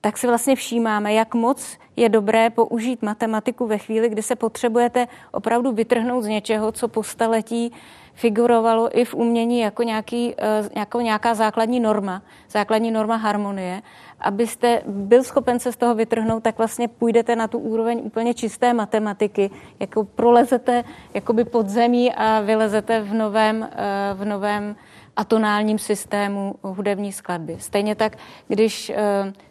tak 0.00 0.18
si 0.18 0.26
vlastně 0.26 0.56
všímáme, 0.56 1.14
jak 1.14 1.34
moc 1.34 1.78
je 1.96 2.08
dobré 2.08 2.50
použít 2.50 3.02
matematiku 3.02 3.66
ve 3.66 3.78
chvíli, 3.78 4.08
kdy 4.08 4.22
se 4.22 4.36
potřebujete 4.36 5.08
opravdu 5.32 5.72
vytrhnout 5.72 6.24
z 6.24 6.28
něčeho, 6.28 6.72
co 6.72 6.88
po 6.88 7.02
staletí 7.02 7.72
figurovalo 8.16 8.98
i 8.98 9.04
v 9.04 9.14
umění 9.14 9.60
jako, 9.60 9.82
nějaký, 9.82 10.34
jako 10.76 11.00
nějaká 11.00 11.34
základní 11.34 11.80
norma, 11.80 12.22
základní 12.50 12.90
norma 12.90 13.16
harmonie. 13.16 13.82
Abyste 14.20 14.82
byl 14.86 15.24
schopen 15.24 15.58
se 15.58 15.72
z 15.72 15.76
toho 15.76 15.94
vytrhnout, 15.94 16.42
tak 16.42 16.58
vlastně 16.58 16.88
půjdete 16.88 17.36
na 17.36 17.48
tu 17.48 17.58
úroveň 17.58 18.00
úplně 18.04 18.34
čisté 18.34 18.72
matematiky, 18.72 19.50
jako 19.80 20.04
prolezete 20.04 20.84
jakoby 21.14 21.44
pod 21.44 21.68
zemí 21.68 22.12
a 22.12 22.40
vylezete 22.40 23.00
v 23.00 23.14
novém, 23.14 23.68
eh, 23.72 24.14
v 24.14 24.24
novém 24.24 24.76
atonálním 25.16 25.78
systému 25.78 26.54
hudební 26.62 27.12
skladby. 27.12 27.56
Stejně 27.58 27.94
tak, 27.94 28.16
když 28.48 28.90
uh, 28.90 28.96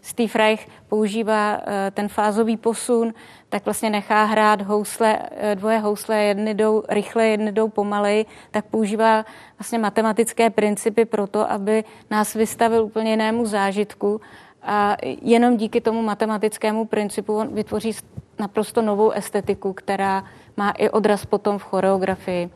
Steve 0.02 0.34
Reich 0.36 0.68
používá 0.88 1.58
uh, 1.58 1.64
ten 1.92 2.08
fázový 2.08 2.58
posun, 2.58 3.14
tak 3.50 3.66
vlastně 3.66 3.90
nechá 3.90 4.24
hrát 4.24 4.62
housle, 4.62 5.20
uh, 5.20 5.56
dvoje 5.56 5.80
housle, 5.80 6.24
jedny 6.24 6.54
jdou 6.54 6.84
rychle, 6.90 7.28
jedny 7.28 7.52
jdou 7.52 7.70
pomalej, 7.70 8.26
tak 8.52 8.66
používá 8.66 9.26
vlastně 9.60 9.80
matematické 9.80 10.50
principy 10.50 11.06
pro 11.06 11.28
to, 11.28 11.52
aby 11.52 11.84
nás 12.12 12.34
vystavil 12.34 12.84
úplně 12.84 13.12
jinému 13.12 13.46
zážitku 13.46 14.22
a 14.64 14.98
jenom 15.22 15.58
díky 15.58 15.82
tomu 15.82 16.02
matematickému 16.02 16.86
principu 16.86 17.38
on 17.38 17.54
vytvoří 17.54 17.92
naprosto 18.40 18.82
novou 18.82 19.12
estetiku, 19.12 19.74
která 19.74 20.24
má 20.58 20.72
i 20.72 20.90
odraz 20.90 21.26
potom 21.26 21.58
v 21.58 21.64
choreografii. 21.64 22.50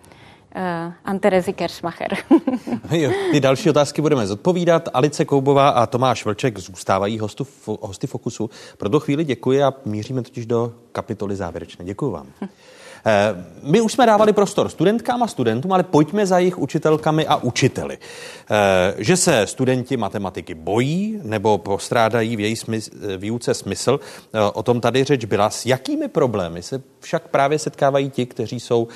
Uh, 0.55 0.93
Anterezy 1.05 1.53
Kersmacher. 1.53 2.17
jo, 2.91 3.11
ty 3.31 3.39
další 3.39 3.69
otázky 3.69 4.01
budeme 4.01 4.27
zodpovídat. 4.27 4.89
Alice 4.93 5.25
Koubová 5.25 5.69
a 5.69 5.85
Tomáš 5.85 6.25
Vlček 6.25 6.57
zůstávají 6.57 7.19
hostu, 7.19 7.47
hosty 7.65 8.07
Fokusu. 8.07 8.49
Pro 8.77 8.89
tu 8.89 8.99
chvíli 8.99 9.23
děkuji 9.23 9.63
a 9.63 9.73
míříme 9.85 10.21
totiž 10.21 10.45
do 10.45 10.73
kapitoly 10.91 11.35
závěrečné. 11.35 11.85
Děkuji 11.85 12.11
vám. 12.11 12.27
Eh, 13.05 13.45
my 13.63 13.81
už 13.81 13.93
jsme 13.93 14.05
dávali 14.05 14.33
prostor 14.33 14.69
studentkám 14.69 15.23
a 15.23 15.27
studentům, 15.27 15.73
ale 15.73 15.83
pojďme 15.83 16.25
za 16.25 16.39
jejich 16.39 16.57
učitelkami 16.57 17.27
a 17.27 17.35
učiteli. 17.35 17.97
Eh, 17.97 18.95
že 18.97 19.17
se 19.17 19.47
studenti 19.47 19.97
matematiky 19.97 20.53
bojí 20.53 21.19
nebo 21.23 21.57
postrádají 21.57 22.35
v 22.35 22.39
její 22.39 22.55
smysl, 22.55 22.91
výuce 23.17 23.53
smysl, 23.53 23.99
eh, 24.33 24.39
o 24.53 24.63
tom 24.63 24.81
tady 24.81 25.03
řeč 25.03 25.25
byla. 25.25 25.49
S 25.49 25.65
jakými 25.65 26.07
problémy 26.07 26.63
se 26.63 26.81
však 26.99 27.27
právě 27.27 27.59
setkávají 27.59 28.09
ti, 28.09 28.25
kteří 28.25 28.59
jsou 28.59 28.87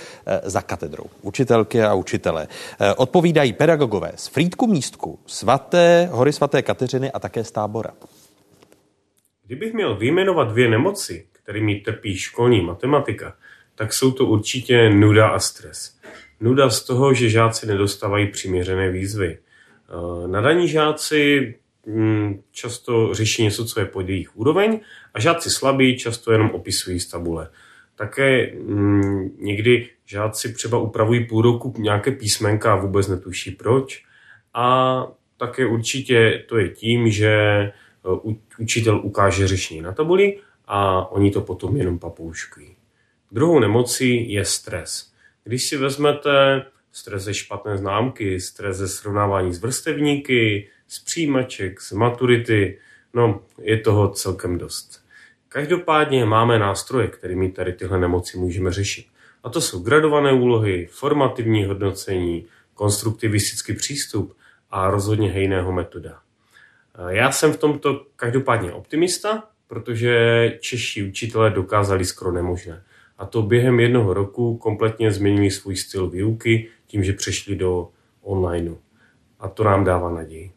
za 0.44 0.62
katedrou, 0.62 1.04
učitelky 1.22 1.84
a 1.84 1.94
učitelé. 1.94 2.48
Odpovídají 2.98 3.54
pedagogové 3.54 4.12
z 4.16 4.28
Frýdku 4.28 4.68
místku, 4.68 5.20
svaté, 5.26 6.10
hory 6.12 6.34
svaté 6.34 6.62
Kateřiny 6.62 7.12
a 7.12 7.20
také 7.20 7.44
z 7.44 7.52
tábora. 7.52 7.92
Kdybych 9.46 9.74
měl 9.74 9.96
vyjmenovat 9.96 10.52
dvě 10.52 10.70
nemoci, 10.70 11.26
kterými 11.44 11.76
trpí 11.76 12.18
školní 12.18 12.62
matematika, 12.62 13.34
tak 13.76 13.94
jsou 13.94 14.12
to 14.12 14.26
určitě 14.26 14.90
nuda 14.90 15.28
a 15.28 15.40
stres. 15.40 15.98
Nuda 16.40 16.70
z 16.70 16.84
toho, 16.84 17.14
že 17.14 17.30
žáci 17.30 17.68
nedostávají 17.68 18.28
přiměřené 18.28 18.90
výzvy. 18.90 19.38
Eh, 19.38 20.28
nadaní 20.28 20.68
žáci 20.68 21.56
hm, 21.88 22.42
často 22.52 23.14
řeší 23.14 23.44
něco, 23.44 23.66
co 23.66 23.80
je 23.80 23.86
pod 23.86 24.10
jejich 24.10 24.38
úroveň 24.38 24.80
a 25.14 25.20
žáci 25.20 25.50
slabí 25.50 25.98
často 25.98 26.32
jenom 26.32 26.50
opisují 26.50 27.00
z 27.00 27.08
tabule. 27.08 27.50
Také 27.96 28.52
hm, 28.56 29.30
někdy 29.40 29.90
žáci 30.06 30.54
třeba 30.54 30.78
upravují 30.78 31.28
půl 31.28 31.42
roku 31.42 31.74
nějaké 31.78 32.12
písmenka 32.12 32.74
a 32.74 32.76
vůbec 32.76 33.08
netuší 33.08 33.52
proč. 33.52 34.06
A 34.54 35.08
také 35.38 35.66
určitě 35.66 36.44
to 36.50 36.58
je 36.58 36.70
tím, 36.70 37.10
že 37.10 37.32
eh, 37.32 37.72
učitel 38.58 39.00
ukáže 39.04 39.48
řešení 39.48 39.82
na 39.82 39.92
tabuli 39.92 40.40
a 40.68 41.12
oni 41.12 41.32
to 41.32 41.42
potom 41.42 41.78
jenom 41.78 42.00
papouškují. 42.00 42.76
Druhou 43.34 43.60
nemocí 43.60 44.34
je 44.34 44.46
stres. 44.46 45.12
Když 45.44 45.70
si 45.70 45.78
vezmete 45.78 46.66
stres 46.92 47.24
ze 47.24 47.34
špatné 47.34 47.78
známky, 47.78 48.40
stres 48.40 48.78
ze 48.78 48.88
srovnávání 48.88 49.54
s 49.54 49.62
vrstevníky, 49.62 50.70
z 50.88 51.00
přijímaček, 51.00 51.82
z 51.82 51.92
maturity, 51.92 52.80
no 53.14 53.42
je 53.62 53.78
toho 53.78 54.10
celkem 54.10 54.58
dost. 54.58 55.06
Každopádně 55.50 56.26
máme 56.26 56.60
nástroje, 56.60 57.08
kterými 57.08 57.52
tady 57.52 57.74
tyhle 57.74 58.00
nemoci 58.00 58.38
můžeme 58.38 58.72
řešit. 58.72 59.06
A 59.44 59.50
to 59.50 59.62
jsou 59.62 59.80
gradované 59.80 60.34
úlohy, 60.34 60.88
formativní 60.92 61.66
hodnocení, 61.66 62.46
konstruktivistický 62.74 63.74
přístup 63.74 64.38
a 64.72 64.90
rozhodně 64.92 65.32
hejného 65.32 65.72
metoda. 65.72 66.20
Já 67.10 67.32
jsem 67.32 67.54
v 67.54 67.58
tomto 67.58 68.06
každopádně 68.16 68.72
optimista, 68.72 69.44
protože 69.68 70.58
čeští 70.60 71.04
učitelé 71.04 71.50
dokázali 71.50 72.06
skoro 72.06 72.32
nemožné. 72.32 72.84
A 73.24 73.26
to 73.26 73.42
během 73.42 73.80
jednoho 73.80 74.14
roku 74.14 74.58
kompletně 74.58 75.12
změnili 75.12 75.52
svůj 75.52 75.76
styl 75.76 76.10
výuky 76.10 76.68
tím, 76.88 77.04
že 77.04 77.14
přešli 77.14 77.56
do 77.56 77.90
onlineu. 78.22 78.76
A 79.40 79.48
to 79.48 79.64
nám 79.64 79.84
dává 79.84 80.12
naději. 80.12 80.52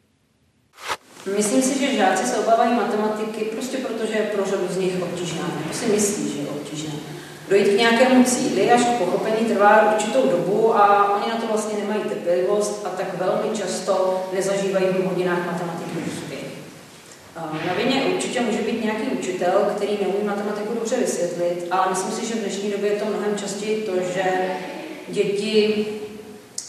Myslím 1.37 1.63
si, 1.63 1.79
že 1.79 1.97
žáci 1.97 2.27
se 2.27 2.37
obávají 2.39 2.75
matematiky 2.75 3.45
prostě 3.45 3.79
protože 3.79 4.15
je 4.15 4.23
pro 4.23 4.45
řadu 4.45 4.67
z 4.71 4.77
nich 4.77 5.03
obtížná. 5.03 5.47
To 5.69 5.75
si 5.75 5.87
myslí, 5.93 6.33
že 6.33 6.39
je 6.39 6.49
obtížná. 6.49 6.93
Dojít 7.49 7.69
k 7.69 7.79
nějakému 7.79 8.25
cíli 8.25 8.71
až 8.71 8.85
k 8.85 8.99
pochopení 8.99 9.47
trvá 9.49 9.93
určitou 9.93 10.31
dobu 10.31 10.77
a 10.77 11.15
oni 11.17 11.33
na 11.33 11.41
to 11.41 11.47
vlastně 11.47 11.79
nemají 11.79 12.01
trpělivost 12.01 12.87
a 12.87 12.89
tak 12.89 13.19
velmi 13.19 13.57
často 13.57 14.23
nezažívají 14.35 14.87
v 14.87 15.05
hodinách 15.05 15.47
matematiky. 15.47 15.86
Na 17.37 17.75
vině 17.77 18.03
určitě 18.15 18.41
může 18.41 18.59
být 18.59 18.85
nějaký 18.85 19.07
učitel, 19.07 19.73
který 19.77 19.99
neumí 20.01 20.27
matematiku 20.27 20.75
dobře 20.75 20.97
vysvětlit, 20.97 21.67
ale 21.71 21.87
myslím 21.91 22.13
si, 22.13 22.27
že 22.27 22.35
v 22.35 22.39
dnešní 22.39 22.71
době 22.71 22.93
je 22.93 23.01
to 23.01 23.05
mnohem 23.05 23.39
častěji 23.39 23.83
to, 23.83 23.93
že 24.15 24.25
děti 25.09 25.87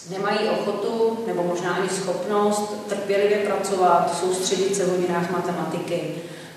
nemají 0.09 0.37
ochotu 0.49 1.17
nebo 1.27 1.43
možná 1.43 1.75
ani 1.75 1.89
schopnost 1.89 2.87
trpělivě 2.89 3.37
pracovat, 3.37 4.17
soustředit 4.19 4.75
se 4.75 4.85
v 4.85 4.89
hodinách 4.89 5.31
matematiky 5.31 6.01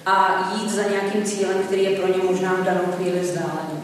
a 0.07 0.49
jít 0.55 0.70
za 0.70 0.82
nějakým 0.82 1.24
cílem, 1.24 1.62
který 1.62 1.85
je 1.85 1.99
pro 1.99 2.09
ně 2.09 2.24
možná 2.31 2.55
v 2.55 2.65
danou 2.65 2.93
chvíli 2.97 3.20
vzdálený. 3.20 3.82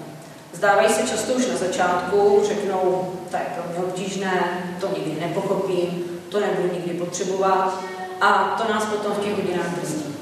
Zdávají 0.52 0.88
se 0.88 1.08
často 1.08 1.32
už 1.32 1.46
na 1.46 1.56
začátku, 1.56 2.42
řeknou, 2.44 3.12
to 3.30 3.36
je 3.36 3.46
pro 3.54 3.72
mě 3.72 3.78
obtížné, 3.78 4.62
to 4.80 4.88
nikdy 4.98 5.20
nepochopím, 5.20 6.04
to 6.28 6.40
nebudu 6.40 6.74
nikdy 6.74 6.90
potřebovat 6.90 7.84
a 8.20 8.56
to 8.62 8.72
nás 8.72 8.84
potom 8.84 9.12
v 9.12 9.24
těch 9.24 9.36
hodinách 9.36 9.78
brzdí. 9.78 10.15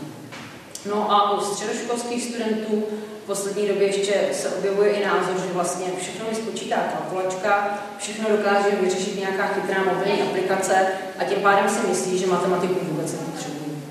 No 0.89 1.12
a 1.12 1.32
u 1.32 1.40
středoškolských 1.40 2.23
studentů 2.24 2.85
v 3.24 3.27
poslední 3.27 3.69
době 3.69 3.86
ještě 3.86 4.31
se 4.32 4.48
objevuje 4.48 4.90
i 4.90 5.06
názor, 5.06 5.36
že 5.40 5.52
vlastně 5.52 5.86
všechno 5.98 6.28
mi 6.28 6.35
spočítá 6.35 6.77
kalkulačka, 6.77 7.78
všechno 7.98 8.36
dokáže 8.36 8.77
vyřešit 8.81 9.19
nějaká 9.19 9.47
chytrá 9.47 9.85
mobilní 9.85 10.23
aplikace 10.23 10.86
a 11.19 11.24
tím 11.24 11.39
pádem 11.43 11.69
si 11.69 11.86
myslí, 11.86 12.19
že 12.19 12.27
matematiku 12.27 12.74
vůbec 12.82 13.12
nepotřebují. 13.12 13.82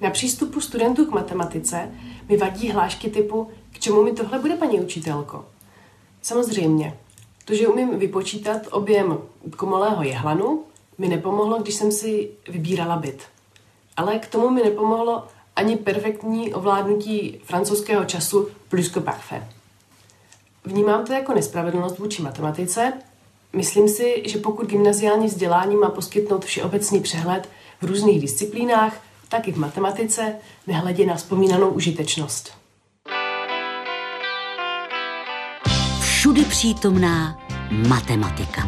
Na 0.00 0.10
přístupu 0.10 0.60
studentů 0.60 1.06
k 1.06 1.10
matematice 1.10 1.90
mi 2.28 2.36
vadí 2.36 2.70
hlášky 2.70 3.10
typu 3.10 3.50
k 3.72 3.78
čemu 3.78 4.02
mi 4.02 4.12
tohle 4.12 4.38
bude, 4.38 4.56
paní 4.56 4.80
učitelko? 4.80 5.44
Samozřejmě, 6.22 6.98
to, 7.44 7.54
že 7.54 7.68
umím 7.68 7.98
vypočítat 7.98 8.62
objem 8.70 9.18
komolého 9.56 10.02
jehlanu, 10.02 10.64
mi 10.98 11.08
nepomohlo, 11.08 11.58
když 11.58 11.74
jsem 11.74 11.92
si 11.92 12.30
vybírala 12.48 12.96
byt. 12.96 13.22
Ale 13.98 14.18
k 14.18 14.26
tomu 14.26 14.50
mi 14.50 14.62
nepomohlo 14.62 15.26
ani 15.56 15.76
perfektní 15.76 16.54
ovládnutí 16.54 17.40
francouzského 17.44 18.04
času 18.04 18.48
plus 18.68 18.88
que 18.88 19.00
parfait. 19.00 19.42
Vnímám 20.64 21.04
to 21.04 21.12
jako 21.12 21.34
nespravedlnost 21.34 21.98
vůči 21.98 22.22
matematice. 22.22 22.92
Myslím 23.52 23.88
si, 23.88 24.22
že 24.26 24.38
pokud 24.38 24.66
gymnaziální 24.66 25.26
vzdělání 25.26 25.76
má 25.76 25.90
poskytnout 25.90 26.44
všeobecný 26.44 27.00
přehled 27.00 27.48
v 27.80 27.86
různých 27.86 28.20
disciplínách, 28.20 29.00
tak 29.28 29.48
i 29.48 29.52
v 29.52 29.56
matematice, 29.56 30.34
nehledě 30.66 31.06
na 31.06 31.14
vzpomínanou 31.14 31.68
užitečnost. 31.68 32.52
Všudy 36.00 36.44
přítomná 36.44 37.38
matematika. 37.88 38.62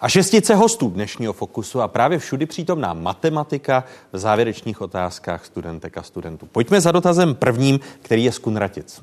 A 0.00 0.08
šestice 0.08 0.54
hostů 0.54 0.88
dnešního 0.88 1.32
Fokusu 1.32 1.80
a 1.80 1.88
právě 1.88 2.18
všudy 2.18 2.46
přítomná 2.46 2.92
matematika 2.92 3.84
v 4.12 4.18
závěrečných 4.18 4.80
otázkách 4.80 5.46
studentek 5.46 5.98
a 5.98 6.02
studentů. 6.02 6.46
Pojďme 6.46 6.80
za 6.80 6.92
dotazem 6.92 7.34
prvním, 7.34 7.80
který 8.02 8.24
je 8.24 8.32
z 8.32 8.38
Kunratic. 8.38 9.02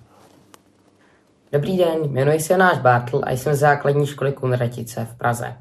Dobrý 1.52 1.78
den, 1.78 1.98
jmenuji 2.04 2.40
se 2.40 2.54
Jonáš 2.54 2.78
Bartl 2.78 3.22
a 3.26 3.32
jsem 3.32 3.56
z 3.56 3.60
základní 3.60 4.08
školy 4.08 4.32
Kunratice 4.32 5.08
v 5.14 5.18
Praze. 5.18 5.56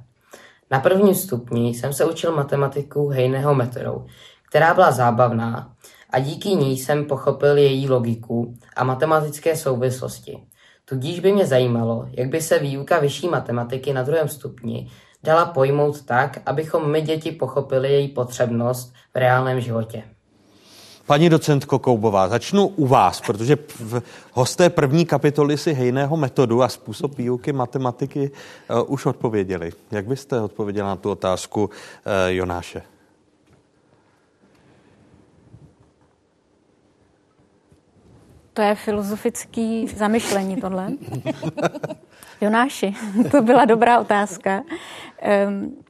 Na 0.70 0.80
prvním 0.80 1.14
stupni 1.14 1.68
jsem 1.68 1.92
se 1.92 2.04
učil 2.04 2.36
matematiku 2.36 3.08
hejného 3.08 3.54
metodou, 3.54 4.06
která 4.48 4.74
byla 4.74 4.90
zábavná 4.90 5.72
a 6.10 6.18
díky 6.18 6.48
ní 6.48 6.78
jsem 6.78 7.04
pochopil 7.04 7.56
její 7.56 7.88
logiku 7.88 8.54
a 8.76 8.84
matematické 8.84 9.56
souvislosti. 9.56 10.38
Tudíž 10.84 11.20
by 11.20 11.32
mě 11.32 11.46
zajímalo, 11.46 12.08
jak 12.12 12.28
by 12.28 12.42
se 12.42 12.58
výuka 12.58 12.98
vyšší 12.98 13.28
matematiky 13.28 13.92
na 13.92 14.02
druhém 14.02 14.28
stupni 14.28 14.90
dala 15.24 15.44
pojmout 15.44 16.02
tak, 16.02 16.38
abychom 16.46 16.90
my 16.90 17.02
děti 17.02 17.32
pochopili 17.32 17.92
její 17.92 18.08
potřebnost 18.08 18.92
v 19.14 19.16
reálném 19.16 19.60
životě. 19.60 20.02
Paní 21.06 21.28
docentko 21.28 21.78
Koubová, 21.78 22.28
začnu 22.28 22.66
u 22.66 22.86
vás, 22.86 23.20
protože 23.20 23.56
hosté 24.32 24.70
první 24.70 25.06
kapitoly 25.06 25.58
si 25.58 25.72
hejného 25.72 26.16
metodu 26.16 26.62
a 26.62 26.68
způsob 26.68 27.18
výuky 27.18 27.52
matematiky 27.52 28.30
uh, 28.30 28.92
už 28.92 29.06
odpověděli. 29.06 29.72
Jak 29.90 30.06
byste 30.06 30.40
odpověděla 30.40 30.88
na 30.88 30.96
tu 30.96 31.10
otázku 31.10 31.64
uh, 31.64 31.70
Jonáše? 32.26 32.82
To 38.54 38.62
je 38.62 38.74
filozofický 38.74 39.86
zamyšlení 39.86 40.56
tohle. 40.56 40.92
Jonáši, 42.40 42.94
to 43.30 43.42
byla 43.42 43.64
dobrá 43.64 44.00
otázka. 44.00 44.62
Um, 45.48 45.84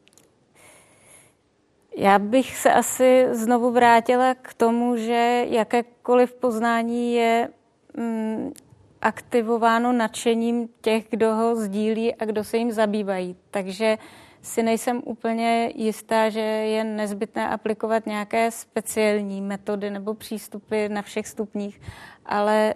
já 1.97 2.19
bych 2.19 2.57
se 2.57 2.73
asi 2.73 3.27
znovu 3.31 3.70
vrátila 3.70 4.35
k 4.35 4.55
tomu, 4.55 4.97
že 4.97 5.47
jakékoliv 5.49 6.32
poznání 6.35 7.15
je 7.15 7.49
mm, 7.97 8.53
aktivováno 9.03 9.93
nadšením 9.93 10.69
těch, 10.81 11.05
kdo 11.11 11.35
ho 11.35 11.57
sdílí 11.57 12.15
a 12.15 12.24
kdo 12.24 12.45
se 12.45 12.57
jim 12.57 12.73
zabývají. 12.73 13.36
Takže 13.51 13.99
si 14.45 14.62
nejsem 14.62 15.03
úplně 15.05 15.73
jistá, 15.75 16.29
že 16.29 16.41
je 16.41 16.85
nezbytné 16.85 17.49
aplikovat 17.49 18.07
nějaké 18.07 18.51
speciální 18.51 19.41
metody 19.41 19.91
nebo 19.91 20.15
přístupy 20.15 20.89
na 20.89 21.03
všech 21.03 21.29
stupních, 21.29 21.81
ale 22.27 22.75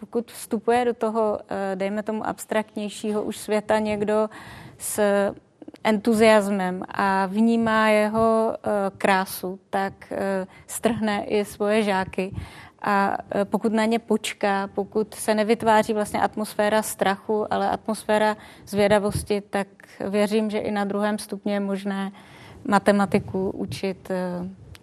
pokud 0.00 0.32
vstupuje 0.32 0.84
do 0.84 0.94
toho, 0.94 1.38
eh, 1.48 1.76
dejme 1.76 2.02
tomu 2.02 2.26
abstraktnějšího 2.26 3.22
už 3.22 3.36
světa 3.36 3.78
někdo 3.78 4.30
s 4.78 5.00
entuziasmem 5.84 6.82
a 6.88 7.26
vnímá 7.26 7.88
jeho 7.88 8.54
eh, 8.54 8.70
krásu, 8.98 9.60
tak 9.70 9.92
eh, 10.12 10.46
strhne 10.66 11.24
i 11.24 11.44
svoje 11.44 11.82
žáky. 11.82 12.34
A 12.82 13.16
pokud 13.44 13.72
na 13.72 13.84
ně 13.84 13.98
počká, 13.98 14.70
pokud 14.74 15.14
se 15.14 15.34
nevytváří 15.34 15.92
vlastně 15.92 16.20
atmosféra 16.20 16.82
strachu, 16.82 17.52
ale 17.52 17.70
atmosféra 17.70 18.36
zvědavosti, 18.66 19.40
tak 19.50 19.66
věřím, 20.10 20.50
že 20.50 20.58
i 20.58 20.70
na 20.70 20.84
druhém 20.84 21.18
stupně 21.18 21.52
je 21.52 21.60
možné 21.60 22.12
matematiku 22.64 23.50
učit 23.50 24.08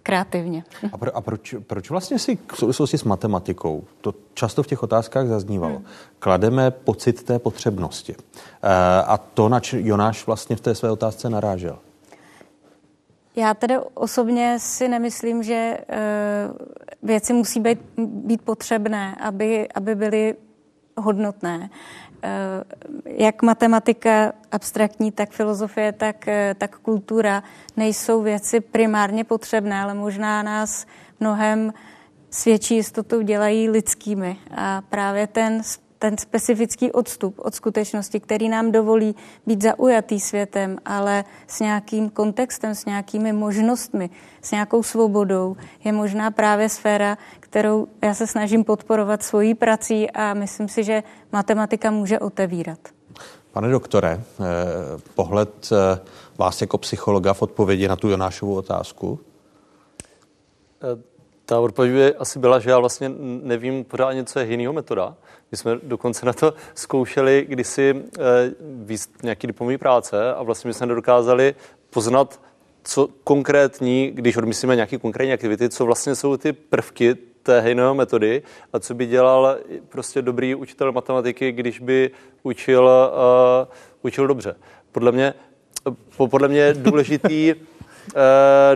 kreativně. 0.07 0.63
A, 0.91 0.97
pro, 0.97 1.17
a 1.17 1.21
proč, 1.21 1.55
proč 1.67 1.89
vlastně 1.89 2.19
si 2.19 2.37
v 2.53 2.57
souvislosti 2.57 2.97
s 2.97 3.03
matematikou, 3.03 3.83
to 4.01 4.13
často 4.33 4.63
v 4.63 4.67
těch 4.67 4.83
otázkách 4.83 5.27
zaznívalo, 5.27 5.75
hmm. 5.75 5.85
klademe 6.19 6.71
pocit 6.71 7.23
té 7.23 7.39
potřebnosti. 7.39 8.15
E, 8.15 8.75
a 9.01 9.17
to, 9.17 9.49
na 9.49 9.61
Jonáš 9.73 10.25
vlastně 10.25 10.55
v 10.55 10.61
té 10.61 10.75
své 10.75 10.91
otázce 10.91 11.29
narážel. 11.29 11.79
Já 13.37 13.53
tedy 13.53 13.77
osobně 13.93 14.59
si 14.59 14.87
nemyslím, 14.87 15.43
že 15.43 15.53
e, 15.53 15.77
věci 17.03 17.33
musí 17.33 17.59
být, 17.59 17.79
být 17.97 18.41
potřebné, 18.41 19.15
aby, 19.19 19.67
aby 19.75 19.95
byly 19.95 20.35
hodnotné. 20.97 21.69
Eh, 22.23 22.63
jak 23.05 23.41
matematika 23.41 24.33
abstraktní, 24.51 25.11
tak 25.11 25.31
filozofie, 25.31 25.91
tak, 25.91 26.27
eh, 26.27 26.55
tak 26.57 26.77
kultura 26.77 27.43
nejsou 27.77 28.21
věci 28.21 28.59
primárně 28.59 29.23
potřebné, 29.23 29.81
ale 29.81 29.93
možná 29.93 30.43
nás 30.43 30.85
mnohem 31.19 31.73
svědčí 32.29 32.75
jistotou 32.75 33.21
dělají 33.21 33.69
lidskými. 33.69 34.37
A 34.57 34.81
právě 34.89 35.27
ten 35.27 35.63
ten 35.99 36.17
specifický 36.17 36.91
odstup 36.91 37.39
od 37.39 37.55
skutečnosti, 37.55 38.19
který 38.19 38.49
nám 38.49 38.71
dovolí 38.71 39.15
být 39.45 39.61
zaujatý 39.61 40.19
světem, 40.19 40.77
ale 40.85 41.23
s 41.47 41.59
nějakým 41.59 42.09
kontextem, 42.09 42.75
s 42.75 42.85
nějakými 42.85 43.33
možnostmi, 43.33 44.09
s 44.41 44.51
nějakou 44.51 44.83
svobodou, 44.83 45.55
je 45.83 45.91
možná 45.91 46.31
právě 46.31 46.69
sféra, 46.69 47.17
kterou 47.39 47.87
já 48.03 48.13
se 48.13 48.27
snažím 48.27 48.63
podporovat 48.63 49.23
svojí 49.23 49.53
prací 49.55 50.11
a 50.11 50.33
myslím 50.33 50.67
si, 50.69 50.83
že 50.83 51.03
matematika 51.31 51.91
může 51.91 52.19
otevírat. 52.19 52.79
Pane 53.51 53.69
doktore, 53.69 54.09
eh, 54.11 54.43
pohled 55.15 55.69
eh, 55.71 55.99
vás 56.37 56.61
jako 56.61 56.77
psychologa 56.77 57.33
v 57.33 57.41
odpovědi 57.41 57.87
na 57.87 57.95
tu 57.95 58.09
Jonášovu 58.09 58.55
otázku? 58.55 59.19
Eh, 60.83 61.01
Ta 61.45 61.59
odpověď 61.59 61.93
by 61.93 62.15
asi 62.15 62.39
byla, 62.39 62.59
že 62.59 62.69
já 62.69 62.79
vlastně 62.79 63.09
nevím 63.43 63.83
pořádně, 63.83 64.23
co 64.23 64.39
je 64.39 64.45
jiného 64.45 64.73
metoda. 64.73 65.15
My 65.51 65.57
jsme 65.57 65.79
dokonce 65.83 66.25
na 66.25 66.33
to 66.33 66.53
zkoušeli 66.75 67.45
kdysi 67.49 67.95
e, 67.95 68.21
víc 68.61 69.09
nějaký 69.23 69.47
diplomový 69.47 69.77
práce 69.77 70.33
a 70.33 70.43
vlastně 70.43 70.67
my 70.67 70.73
jsme 70.73 70.85
nedokázali 70.85 71.55
poznat, 71.89 72.39
co 72.83 73.09
konkrétní, 73.23 74.11
když 74.13 74.37
odmyslíme 74.37 74.75
nějaké 74.75 74.97
konkrétní 74.97 75.33
aktivity, 75.33 75.69
co 75.69 75.85
vlastně 75.85 76.15
jsou 76.15 76.37
ty 76.37 76.53
prvky 76.53 77.15
té 77.43 77.61
Hejného 77.61 77.95
metody 77.95 78.43
a 78.73 78.79
co 78.79 78.93
by 78.93 79.05
dělal 79.05 79.57
prostě 79.89 80.21
dobrý 80.21 80.55
učitel 80.55 80.91
matematiky, 80.91 81.51
když 81.51 81.79
by 81.79 82.11
učil, 82.43 82.89
uh, 83.63 83.67
učil 84.01 84.27
dobře. 84.27 84.55
Podle 84.91 85.11
mě, 85.11 85.33
podle 86.29 86.47
mě 86.47 86.59
je 86.59 86.73
důležitý 86.73 87.53
uh, 87.53 87.61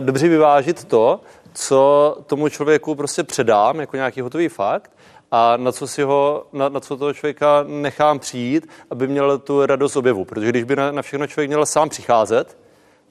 dobře 0.00 0.28
vyvážit 0.28 0.84
to, 0.84 1.20
co 1.54 2.16
tomu 2.26 2.48
člověku 2.48 2.94
prostě 2.94 3.22
předám 3.22 3.80
jako 3.80 3.96
nějaký 3.96 4.20
hotový 4.20 4.48
fakt 4.48 4.90
a 5.34 5.56
na 5.56 5.72
co, 5.72 5.86
si 5.86 6.02
ho, 6.02 6.46
na, 6.52 6.68
na 6.68 6.80
co 6.80 6.96
toho 6.96 7.14
člověka 7.14 7.64
nechám 7.66 8.18
přijít, 8.18 8.68
aby 8.90 9.08
měl 9.08 9.38
tu 9.38 9.66
radost 9.66 9.96
objevu. 9.96 10.24
Protože 10.24 10.48
když 10.48 10.64
by 10.64 10.76
na, 10.76 10.92
na 10.92 11.02
všechno 11.02 11.26
člověk 11.26 11.50
měl 11.50 11.66
sám 11.66 11.88
přicházet, 11.88 12.58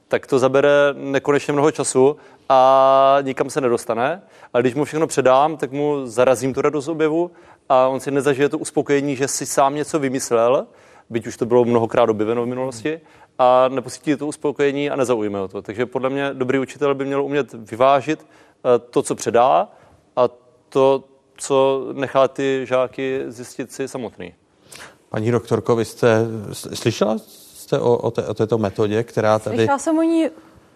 tak 0.08 0.28
to 0.28 0.40
zabere 0.40 0.70
nekonečně 0.94 1.54
mnoho 1.54 1.72
času 1.72 2.18
a 2.50 3.18
nikam 3.22 3.50
se 3.50 3.62
nedostane. 3.62 4.22
Ale 4.54 4.64
když 4.64 4.76
mu 4.76 4.86
všechno 4.86 5.08
předám, 5.08 5.58
tak 5.58 5.72
mu 5.72 6.06
zarazím 6.06 6.54
tu 6.54 6.62
radost 6.62 6.88
objevu 6.88 7.32
a 7.70 7.88
on 7.88 8.00
si 8.00 8.12
nezažije 8.12 8.50
to 8.50 8.58
uspokojení, 8.58 9.16
že 9.16 9.28
si 9.28 9.46
sám 9.46 9.76
něco 9.76 10.00
vymyslel, 10.00 10.68
byť 11.10 11.28
už 11.28 11.38
to 11.38 11.46
bylo 11.46 11.66
mnohokrát 11.66 12.10
objeveno 12.10 12.44
v 12.44 12.48
minulosti, 12.48 13.02
a 13.38 13.68
nepocítí 13.68 14.16
to 14.16 14.28
uspokojení 14.28 14.90
a 14.90 14.96
nezaujme 14.96 15.40
ho 15.40 15.48
to. 15.48 15.62
Takže 15.62 15.86
podle 15.86 16.10
mě 16.10 16.30
dobrý 16.34 16.60
učitel 16.60 16.96
by 16.96 17.06
měl 17.06 17.24
umět 17.24 17.54
vyvážit 17.54 18.20
eh, 18.26 18.80
to, 18.80 19.02
co 19.02 19.16
předá 19.16 19.68
a 20.16 20.30
to, 20.70 21.04
co 21.42 21.88
nechá 21.94 22.28
ty 22.28 22.66
žáky 22.66 23.24
zjistit 23.28 23.72
si 23.72 23.88
samotný. 23.88 24.34
Paní 25.10 25.32
doktorko, 25.32 25.76
vy 25.76 25.86
jste 25.86 26.26
slyšela 26.54 27.18
jste 27.72 27.80
o, 27.80 27.98
o, 27.98 28.12
té, 28.12 28.28
o 28.28 28.34
této 28.34 28.58
metodě, 28.58 29.04
která 29.04 29.40
tady... 29.40 29.58
Slyšela 29.58 29.78
jsem 29.78 29.98
o 29.98 30.02
ní 30.02 30.30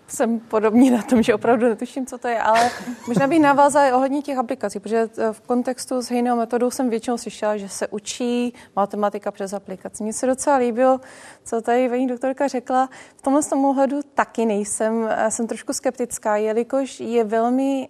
jsem 0.08 0.40
podobně 0.40 0.92
na 0.92 1.02
tom, 1.02 1.24
že 1.24 1.34
opravdu 1.34 1.70
netuším, 1.70 2.06
co 2.06 2.18
to 2.18 2.28
je, 2.28 2.42
ale 2.42 2.70
možná 3.08 3.28
bych 3.28 3.40
navázala 3.40 3.96
ohledně 3.96 4.22
těch 4.22 4.38
aplikací, 4.38 4.80
protože 4.80 5.10
eh, 5.18 5.34
v 5.34 5.42
kontextu 5.42 6.02
s 6.02 6.12
jinou 6.12 6.36
metodou 6.36 6.72
jsem 6.72 6.90
většinou 6.90 7.18
slyšela, 7.18 7.58
že 7.58 7.70
se 7.70 7.88
učí 7.88 8.54
matematika 8.76 9.32
přes 9.32 9.54
aplikaci. 9.54 10.04
Mně 10.04 10.14
se 10.14 10.28
docela 10.28 10.56
líbilo, 10.56 11.00
co 11.44 11.62
tady 11.62 11.90
paní 11.90 12.08
doktorka 12.08 12.48
řekla. 12.48 12.90
V 13.16 13.22
tomhle 13.22 13.44
tom 13.44 13.66
ohledu 13.66 14.00
taky 14.14 14.46
nejsem, 14.46 15.10
eh, 15.10 15.32
jsem 15.32 15.48
trošku 15.48 15.74
skeptická, 15.74 16.38
jelikož 16.38 17.00
je 17.00 17.24
velmi 17.24 17.90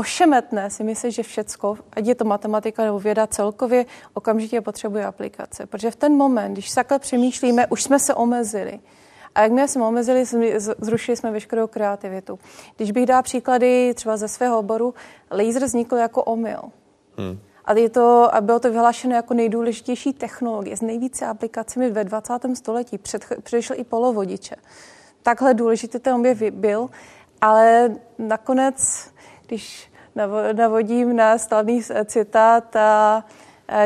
ošemetné 0.00 0.70
si 0.70 0.84
myslet, 0.84 1.10
že 1.10 1.22
všecko, 1.22 1.78
ať 1.92 2.06
je 2.06 2.14
to 2.14 2.24
matematika 2.24 2.84
nebo 2.84 2.98
věda 2.98 3.26
celkově, 3.26 3.86
okamžitě 4.14 4.60
potřebuje 4.60 5.06
aplikace. 5.06 5.66
Protože 5.66 5.90
v 5.90 5.96
ten 5.96 6.12
moment, 6.16 6.52
když 6.52 6.72
takhle 6.72 6.98
přemýšlíme, 6.98 7.66
už 7.66 7.82
jsme 7.82 7.98
se 7.98 8.14
omezili. 8.14 8.80
A 9.34 9.42
jak 9.42 9.68
jsme 9.68 9.84
omezili, 9.84 10.24
zrušili 10.78 11.16
jsme 11.16 11.30
veškerou 11.30 11.66
kreativitu. 11.66 12.38
Když 12.76 12.90
bych 12.92 13.06
dala 13.06 13.22
příklady 13.22 13.94
třeba 13.94 14.16
ze 14.16 14.28
svého 14.28 14.58
oboru, 14.58 14.94
laser 15.30 15.64
vznikl 15.64 15.96
jako 15.96 16.24
omyl. 16.24 16.60
Hmm. 17.16 17.38
A, 17.64 17.72
je 17.72 17.90
to, 17.90 18.34
a 18.34 18.40
bylo 18.40 18.60
to 18.60 18.70
vyhlášeno 18.70 19.14
jako 19.14 19.34
nejdůležitější 19.34 20.12
technologie 20.12 20.76
s 20.76 20.80
nejvíce 20.80 21.26
aplikacemi 21.26 21.90
ve 21.90 22.04
20. 22.04 22.32
století. 22.54 22.98
Před, 22.98 23.24
předešel 23.42 23.76
i 23.78 23.84
polovodiče. 23.84 24.56
Takhle 25.22 25.54
důležitý 25.54 25.98
ten 25.98 26.14
objev 26.14 26.42
byl, 26.42 26.88
ale 27.40 27.96
nakonec, 28.18 29.10
když 29.46 29.89
navodím 30.52 31.16
na 31.16 31.38
slavný 31.38 31.82
citát 32.04 32.76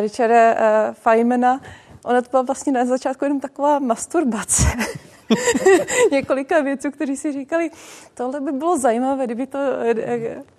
Richarda 0.01 0.55
Feynmana, 0.93 1.61
ona 2.05 2.23
to 2.23 2.31
byla 2.31 2.43
vlastně 2.43 2.73
na 2.73 2.85
začátku 2.85 3.25
jenom 3.25 3.41
taková 3.41 3.79
masturbace. 3.79 4.65
několika 6.13 6.61
věců, 6.61 6.91
kteří 6.91 7.17
si 7.17 7.33
říkali, 7.33 7.71
tohle 8.15 8.41
by 8.41 8.53
bylo 8.53 8.79
zajímavé, 8.79 9.25
kdyby, 9.25 9.47
to, 9.47 9.59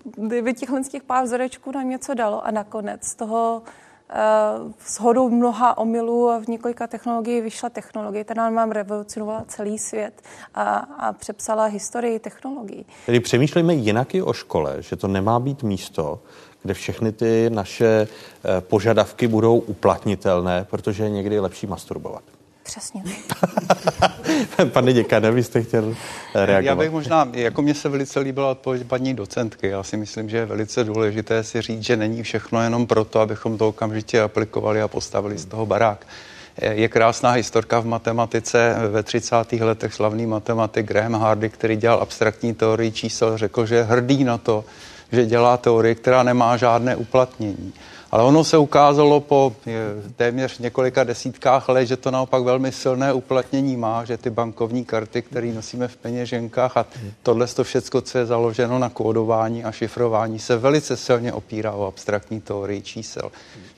kdyby 0.03 0.53
těchhle 0.53 0.83
těch 0.83 1.03
pár 1.03 1.23
vzorečků 1.23 1.71
nám 1.71 1.89
něco 1.89 2.13
dalo 2.13 2.45
a 2.45 2.51
nakonec 2.51 3.15
toho 3.15 3.63
uh, 4.09 4.71
shodou 4.87 5.29
mnoha 5.29 5.77
omylů 5.77 6.29
v 6.43 6.47
několika 6.47 6.87
technologií 6.87 7.41
vyšla 7.41 7.69
technologie, 7.69 8.23
která 8.23 8.49
nám 8.49 8.71
revolucionovala 8.71 9.43
celý 9.47 9.77
svět 9.77 10.21
a, 10.55 10.77
a 10.77 11.13
přepsala 11.13 11.65
historii 11.65 12.19
technologií. 12.19 12.85
Tedy 13.05 13.19
přemýšlíme 13.19 13.73
jinak 13.73 14.15
i 14.15 14.21
o 14.21 14.33
škole, 14.33 14.75
že 14.79 14.95
to 14.95 15.07
nemá 15.07 15.39
být 15.39 15.63
místo, 15.63 16.19
kde 16.63 16.73
všechny 16.73 17.11
ty 17.11 17.49
naše 17.49 18.07
eh, 18.07 18.61
požadavky 18.61 19.27
budou 19.27 19.57
uplatnitelné, 19.59 20.65
protože 20.69 21.03
je 21.03 21.09
někdy 21.09 21.39
lepší 21.39 21.67
masturbovat. 21.67 22.23
Přesně. 22.65 23.03
Pane 24.73 24.93
děkane, 24.93 25.31
vy 25.31 25.43
jste 25.43 25.63
chtěl 25.63 25.95
reagovat. 26.33 26.65
Já 26.65 26.75
bych 26.75 26.91
možná, 26.91 27.29
jako 27.33 27.61
mě 27.61 27.73
se 27.73 27.89
velice 27.89 28.19
líbila 28.19 28.51
odpověď 28.51 28.87
paní 28.87 29.13
docentky. 29.13 29.67
Já 29.67 29.83
si 29.83 29.97
myslím, 29.97 30.29
že 30.29 30.37
je 30.37 30.45
velice 30.45 30.83
důležité 30.83 31.43
si 31.43 31.61
říct, 31.61 31.83
že 31.83 31.97
není 31.97 32.23
všechno 32.23 32.61
jenom 32.61 32.87
proto, 32.87 33.19
abychom 33.19 33.57
to 33.57 33.67
okamžitě 33.67 34.21
aplikovali 34.21 34.81
a 34.81 34.87
postavili 34.87 35.37
z 35.37 35.45
toho 35.45 35.65
barák. 35.65 36.07
Je 36.61 36.87
krásná 36.87 37.31
historka 37.31 37.79
v 37.79 37.85
matematice. 37.85 38.75
Ve 38.91 39.03
30. 39.03 39.35
letech 39.51 39.93
slavný 39.93 40.25
matematik 40.25 40.85
Graham 40.85 41.13
Hardy, 41.13 41.49
který 41.49 41.75
dělal 41.75 42.01
abstraktní 42.01 42.53
teorii 42.53 42.91
čísel, 42.91 43.37
řekl, 43.37 43.65
že 43.65 43.75
je 43.75 43.83
hrdý 43.83 44.23
na 44.23 44.37
to, 44.37 44.65
že 45.11 45.25
dělá 45.25 45.57
teorii, 45.57 45.95
která 45.95 46.23
nemá 46.23 46.57
žádné 46.57 46.95
uplatnění. 46.95 47.73
Ale 48.15 48.23
ono 48.23 48.43
se 48.43 48.57
ukázalo 48.57 49.19
po 49.19 49.55
téměř 50.15 50.59
několika 50.59 51.03
desítkách 51.03 51.69
let, 51.69 51.85
že 51.85 51.97
to 51.97 52.11
naopak 52.11 52.43
velmi 52.43 52.71
silné 52.71 53.13
uplatnění 53.13 53.77
má, 53.77 54.05
že 54.05 54.17
ty 54.17 54.29
bankovní 54.29 54.85
karty, 54.85 55.21
které 55.21 55.47
nosíme 55.47 55.87
v 55.87 55.97
peněženkách 55.97 56.77
a 56.77 56.85
tohle 57.23 57.47
to 57.47 57.63
všechno, 57.63 58.01
co 58.01 58.17
je 58.17 58.25
založeno 58.25 58.79
na 58.79 58.89
kódování 58.89 59.63
a 59.63 59.71
šifrování, 59.71 60.39
se 60.39 60.57
velice 60.57 60.97
silně 60.97 61.33
opírá 61.33 61.71
o 61.71 61.87
abstraktní 61.87 62.41
teorii 62.41 62.81
čísel. 62.81 63.31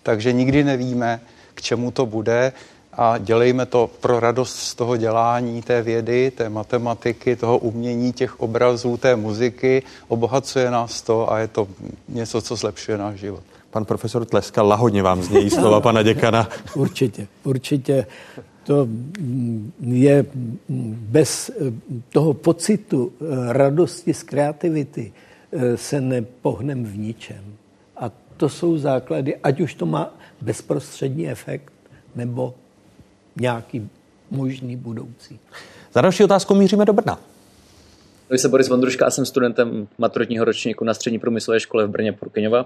Takže 0.04 0.34
nikdy 0.34 0.64
nevíme, 0.64 1.20
k 1.54 1.62
čemu 1.62 1.92
to 1.92 2.06
bude 2.06 2.54
a 2.94 3.18
dělejme 3.18 3.66
to 3.66 3.90
pro 4.02 4.20
radost 4.20 4.56
z 4.56 4.76
toho 4.76 4.98
dělání 4.98 5.62
té 5.62 5.82
vědy, 5.82 6.32
té 6.32 6.50
matematiky, 6.50 7.36
toho 7.36 7.58
umění, 7.58 8.14
těch 8.14 8.40
obrazů, 8.40 8.98
té 8.98 9.16
muziky. 9.16 9.84
Obohacuje 10.08 10.72
nás 10.72 11.02
to 11.02 11.32
a 11.32 11.40
je 11.40 11.48
to 11.48 11.68
něco, 12.10 12.42
co 12.42 12.56
zlepšuje 12.56 12.98
náš 12.98 13.20
život. 13.20 13.44
Pan 13.70 13.86
profesor 13.86 14.26
Tleska, 14.26 14.62
lahodně 14.62 15.04
vám 15.04 15.24
znějí 15.24 15.50
slova 15.50 15.82
pana 15.82 16.04
děkana. 16.04 16.50
Určitě, 16.76 17.28
určitě. 17.44 18.06
To 18.64 18.88
je 19.82 20.26
bez 21.10 21.52
toho 22.10 22.34
pocitu 22.34 23.12
radosti 23.48 24.14
z 24.14 24.24
kreativity 24.24 25.14
se 25.76 26.02
nepohnem 26.02 26.86
v 26.86 26.98
ničem. 26.98 27.44
A 27.98 28.12
to 28.38 28.50
jsou 28.50 28.78
základy, 28.78 29.36
ať 29.36 29.60
už 29.60 29.74
to 29.74 29.86
má 29.86 30.14
bezprostřední 30.42 31.30
efekt, 31.30 31.74
nebo 32.16 32.54
nějaký 33.36 33.90
možný 34.32 34.76
budoucí. 34.76 35.40
Za 35.94 36.02
další 36.02 36.24
otázku 36.24 36.56
míříme 36.56 36.86
do 36.86 36.94
Brna. 36.94 37.20
Jmenuji 38.30 38.40
se 38.40 38.50
Boris 38.50 38.70
Vondruška 38.70 39.06
a 39.06 39.12
jsem 39.12 39.26
studentem 39.26 39.88
maturitního 39.98 40.46
ročníku 40.46 40.86
na 40.86 40.94
střední 40.94 41.20
průmyslové 41.20 41.60
škole 41.60 41.86
v 41.86 41.90
Brně 41.90 42.14
Purkyňova. 42.14 42.66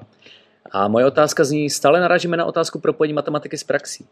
A 0.71 0.87
moje 0.87 1.05
otázka 1.05 1.43
zní, 1.43 1.69
stále 1.69 1.99
narážíme 2.01 2.37
na 2.37 2.45
otázku 2.45 2.79
propojení 2.79 3.13
matematiky 3.13 3.57
s 3.57 3.63
praxí. 3.63 4.05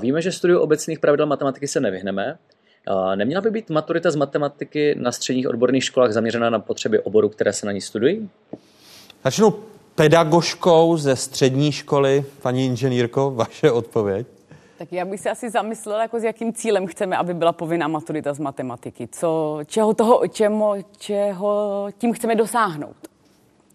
Víme, 0.00 0.22
že 0.22 0.32
studiu 0.32 0.60
obecných 0.60 0.98
pravidel 0.98 1.26
matematiky 1.26 1.68
se 1.68 1.80
nevyhneme. 1.80 2.38
Neměla 3.14 3.40
by 3.40 3.50
být 3.50 3.70
maturita 3.70 4.10
z 4.10 4.16
matematiky 4.16 4.94
na 4.98 5.12
středních 5.12 5.48
odborných 5.48 5.84
školách 5.84 6.12
zaměřena 6.12 6.50
na 6.50 6.58
potřeby 6.58 7.00
oboru, 7.00 7.28
které 7.28 7.52
se 7.52 7.66
na 7.66 7.72
ní 7.72 7.80
studují? 7.80 8.30
Začnu 9.24 9.54
pedagožkou 9.94 10.96
ze 10.96 11.16
střední 11.16 11.72
školy. 11.72 12.24
Paní 12.42 12.66
inženýrko, 12.66 13.30
vaše 13.30 13.70
odpověď? 13.70 14.26
Tak 14.78 14.92
já 14.92 15.04
bych 15.04 15.20
se 15.20 15.30
asi 15.30 15.50
zamyslela, 15.50 16.02
jako 16.02 16.20
s 16.20 16.24
jakým 16.24 16.52
cílem 16.52 16.86
chceme, 16.86 17.16
aby 17.16 17.34
byla 17.34 17.52
povinná 17.52 17.88
maturita 17.88 18.34
z 18.34 18.38
matematiky. 18.38 19.08
Co, 19.12 19.58
čeho, 19.66 19.94
toho, 19.94 20.28
čemu, 20.28 20.74
čeho 20.98 21.88
tím 21.98 22.12
chceme 22.12 22.34
dosáhnout 22.34 22.96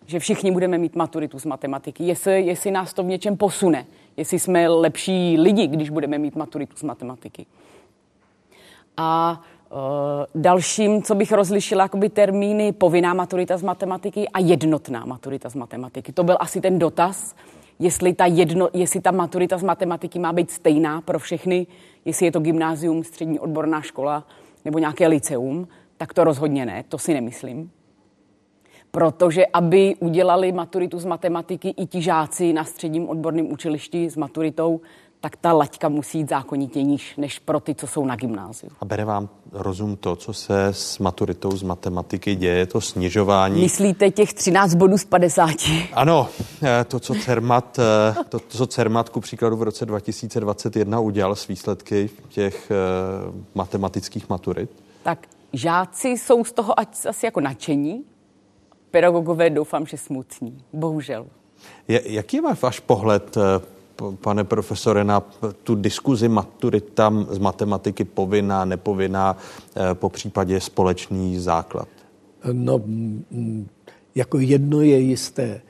že 0.08 0.20
všichni 0.20 0.52
budeme 0.52 0.78
mít 0.78 0.96
maturitu 0.96 1.40
z 1.40 1.46
matematiky, 1.46 2.04
jestli, 2.04 2.42
jestli 2.42 2.72
nás 2.72 2.94
to 2.94 3.04
v 3.04 3.06
něčem 3.06 3.38
posune, 3.38 3.86
jestli 4.18 4.40
jsme 4.40 4.68
lepší 4.68 5.38
lidi, 5.38 5.68
když 5.68 5.90
budeme 5.90 6.18
mít 6.18 6.36
maturitu 6.36 6.78
z 6.78 6.84
matematiky. 6.84 7.46
A 8.98 9.42
uh, 9.72 9.78
dalším, 10.42 11.04
co 11.04 11.16
bych 11.16 11.32
rozlišila, 11.32 11.84
jakoby 11.84 12.10
termíny 12.10 12.72
povinná 12.72 13.14
maturita 13.14 13.58
z 13.58 13.64
matematiky 13.64 14.30
a 14.30 14.40
jednotná 14.40 15.06
maturita 15.06 15.50
z 15.50 15.56
matematiky. 15.56 16.12
To 16.12 16.24
byl 16.24 16.38
asi 16.40 16.62
ten 16.62 16.80
dotaz, 16.80 17.36
jestli 17.80 18.14
ta, 18.14 18.26
jedno, 18.26 18.70
jestli 18.74 19.02
ta 19.02 19.12
maturita 19.12 19.58
z 19.58 19.64
matematiky 19.64 20.20
má 20.20 20.34
být 20.34 20.52
stejná 20.52 21.02
pro 21.02 21.20
všechny, 21.20 21.68
jestli 22.06 22.26
je 22.26 22.32
to 22.32 22.40
gymnázium, 22.40 23.04
střední 23.04 23.40
odborná 23.40 23.82
škola 23.82 24.28
nebo 24.66 24.80
nějaké 24.80 25.08
liceum, 25.08 25.68
tak 25.98 26.14
to 26.14 26.24
rozhodně 26.24 26.66
ne, 26.66 26.84
to 26.90 26.98
si 26.98 27.14
nemyslím. 27.14 27.72
Protože 28.92 29.46
aby 29.46 29.96
udělali 30.00 30.52
maturitu 30.52 31.00
z 31.00 31.06
matematiky 31.06 31.70
i 31.78 31.86
ti 31.86 32.02
žáci 32.02 32.54
na 32.54 32.64
středním 32.64 33.10
odborném 33.10 33.52
učilišti 33.52 34.10
s 34.10 34.16
maturitou, 34.16 34.82
tak 35.20 35.36
ta 35.36 35.54
laťka 35.54 35.90
musí 35.90 36.18
jít 36.18 36.30
zákonitě 36.30 36.84
níž, 36.84 37.16
než 37.18 37.40
pro 37.40 37.60
ty, 37.60 37.76
co 37.76 37.88
jsou 37.88 38.06
na 38.06 38.16
gymnáziu. 38.16 38.72
A 38.80 38.86
bere 38.86 39.06
vám 39.06 39.30
rozum 39.52 39.96
to, 39.96 40.16
co 40.16 40.34
se 40.34 40.66
s 40.66 41.00
maturitou 41.00 41.52
z 41.52 41.64
matematiky 41.64 42.36
děje, 42.36 42.66
to 42.66 42.82
snižování? 42.82 43.62
Myslíte 43.62 44.12
těch 44.12 44.34
13 44.34 44.76
bodů 44.76 44.98
z 44.98 45.06
50? 45.06 45.50
Ano, 45.94 46.30
eh, 46.64 46.86
to, 46.88 47.00
co 47.00 47.14
Cermat, 47.16 47.80
eh, 47.80 48.24
to, 48.30 48.40
co 48.40 48.68
Cermat 48.68 49.10
ku 49.10 49.20
příkladu 49.20 49.58
v 49.58 49.64
roce 49.64 49.86
2021 49.86 51.00
udělal 51.00 51.36
s 51.36 51.48
výsledky 51.48 52.10
těch 52.30 52.72
eh, 52.72 52.76
matematických 53.56 54.30
maturit? 54.30 54.70
Tak 55.04 55.28
žáci 55.54 56.08
jsou 56.08 56.44
z 56.44 56.52
toho 56.52 56.80
asi 56.80 57.26
jako 57.26 57.40
nadšení, 57.40 58.04
pedagogové 58.92 59.50
doufám, 59.50 59.86
že 59.86 59.98
smutní. 59.98 60.64
Bohužel. 60.74 61.26
Je, 61.88 62.02
jaký 62.14 62.38
je 62.38 62.44
váš 62.62 62.80
pohled 62.80 63.38
pane 64.22 64.44
profesore, 64.44 65.04
na 65.04 65.20
tu 65.64 65.76
diskuzi 65.76 66.30
maturita 66.30 67.14
z 67.30 67.38
matematiky 67.38 68.04
povinná, 68.04 68.66
nepovinná, 68.66 69.38
eh, 69.76 69.94
po 69.94 70.10
případě 70.10 70.60
společný 70.60 71.40
základ? 71.40 71.88
No, 72.52 72.82
jako 74.16 74.40
jedno 74.40 74.82
je 74.82 75.00
jisté, 75.00 75.62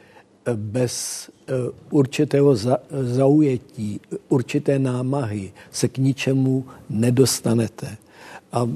bez 0.55 1.29
eh, 1.29 1.53
určitého 1.91 2.55
zaujetí, 3.01 4.01
určité 4.29 4.79
námahy 4.79 5.51
se 5.71 5.87
k 5.87 5.97
ničemu 5.97 6.65
nedostanete. 6.89 7.97
A 8.51 8.69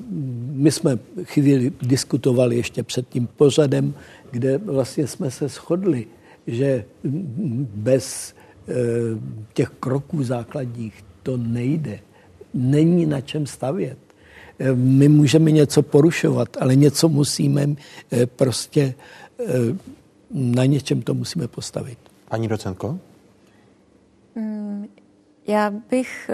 my 0.51 0.71
jsme 0.71 0.99
chvíli 1.23 1.71
diskutovali 1.81 2.55
ještě 2.55 2.83
před 2.83 3.09
tím 3.09 3.27
pořadem, 3.27 3.93
kde 4.31 4.57
vlastně 4.57 5.07
jsme 5.07 5.31
se 5.31 5.47
shodli, 5.47 6.07
že 6.47 6.85
bez 7.75 8.33
Eh, 8.67 8.73
těch 9.53 9.69
kroků 9.69 10.23
základních 10.23 11.03
to 11.23 11.37
nejde. 11.37 11.99
Není 12.53 13.05
na 13.05 13.21
čem 13.21 13.45
stavět. 13.45 13.97
Eh, 14.59 14.75
my 14.75 15.07
můžeme 15.07 15.51
něco 15.51 15.81
porušovat, 15.81 16.57
ale 16.59 16.75
něco 16.75 17.09
musíme 17.09 17.75
eh, 18.11 18.25
prostě 18.25 18.93
na 20.31 20.65
něčem 20.65 21.01
to 21.01 21.13
musíme 21.13 21.47
postavit. 21.47 21.97
Paní 22.29 22.47
docenko? 22.47 22.99
Mm, 24.35 24.87
já 25.47 25.69
bych 25.69 26.29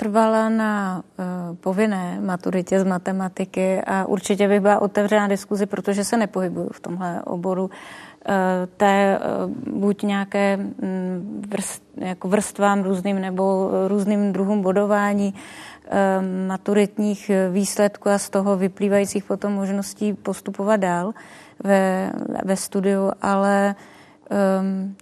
trvala 0.00 0.48
na 0.48 1.02
povinné 1.60 2.20
maturitě 2.20 2.80
z 2.80 2.84
matematiky 2.84 3.84
a 3.84 4.04
určitě 4.04 4.48
bych 4.48 4.60
byla 4.60 4.78
otevřená 4.80 5.28
diskuzi, 5.28 5.66
protože 5.66 6.04
se 6.04 6.16
nepohybuju 6.16 6.68
v 6.72 6.80
tomhle 6.80 7.22
oboru 7.22 7.70
Eh, 8.26 8.66
té 8.76 9.16
eh, 9.16 9.20
buď 9.66 10.02
nějaké 10.02 10.56
mm, 10.56 11.44
vrst, 11.48 11.82
jako 11.96 12.28
vrstvám 12.28 12.82
různým 12.82 13.20
nebo 13.20 13.70
různým 13.88 14.32
druhům 14.32 14.62
bodování 14.62 15.34
maturitních 16.46 17.30
výsledků 17.52 18.08
a 18.08 18.18
z 18.18 18.30
toho 18.30 18.56
vyplývajících 18.56 19.24
potom 19.24 19.52
možností 19.52 20.12
postupovat 20.14 20.76
dál 20.76 21.12
ve, 21.64 22.12
ve 22.44 22.56
studiu, 22.56 23.12
ale, 23.22 23.74
um, 24.60 24.96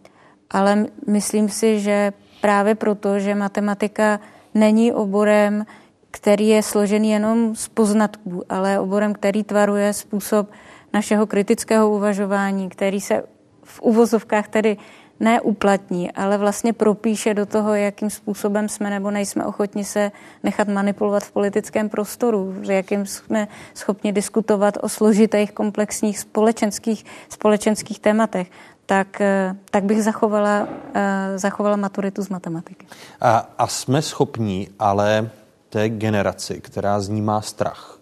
ale 0.51 0.87
myslím 1.07 1.49
si, 1.49 1.81
že 1.81 2.13
právě 2.41 2.75
proto, 2.75 3.19
že 3.19 3.35
matematika 3.35 4.21
není 4.59 4.93
oborem, 4.93 5.67
který 6.11 6.49
je 6.49 6.63
složený 6.63 7.11
jenom 7.11 7.57
z 7.57 7.69
poznatků, 7.69 8.43
ale 8.49 8.81
oborem, 8.81 9.15
který 9.15 9.45
tvaruje 9.45 9.93
způsob 9.93 10.51
našeho 10.93 11.27
kritického 11.27 11.91
uvažování, 11.91 12.69
který 12.69 13.01
se 13.01 13.23
v 13.65 13.83
uvozovkách 13.83 14.49
tedy 14.49 14.77
neuplatní, 15.21 16.13
ale 16.13 16.39
vlastně 16.39 16.73
propíše 16.73 17.35
do 17.35 17.47
toho, 17.47 17.75
jakým 17.75 18.11
způsobem 18.11 18.69
jsme 18.69 18.91
nebo 18.91 19.11
nejsme 19.11 19.45
ochotni 19.45 19.85
se 19.85 20.13
nechat 20.43 20.69
manipulovat 20.69 21.25
v 21.25 21.33
politickém 21.33 21.89
prostoru, 21.89 22.55
jakým 22.63 23.07
jsme 23.07 23.49
schopni 23.75 24.13
diskutovat 24.13 24.79
o 24.81 24.89
složitých, 24.89 25.53
komplexních 25.53 26.19
společenských, 26.19 27.05
společenských 27.29 28.01
tématech, 28.01 28.51
tak, 28.89 29.21
eh, 29.21 29.57
tak 29.71 29.85
bych 29.85 30.03
zachovala, 30.03 30.69
eh, 30.95 31.39
zachovala 31.39 31.77
maturitu 31.77 32.23
z 32.23 32.29
matematiky. 32.29 32.87
A, 33.21 33.49
a 33.59 33.67
jsme 33.67 34.03
schopní 34.03 34.69
ale 34.79 35.31
té 35.69 35.89
generaci, 35.89 36.61
která 36.61 37.01
z 37.01 37.09
ní 37.09 37.23
má 37.23 37.41
strach, 37.41 37.99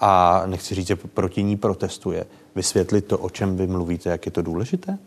a 0.00 0.42
nechci 0.46 0.74
říct, 0.74 0.86
že 0.86 0.96
proti 0.96 1.42
ní 1.42 1.56
protestuje, 1.56 2.26
vysvětlit 2.54 3.06
to, 3.06 3.18
o 3.18 3.30
čem 3.30 3.56
vy 3.56 3.66
mluvíte, 3.66 4.10
jak 4.10 4.26
je 4.26 4.32
to 4.32 4.42
důležité? 4.42 4.98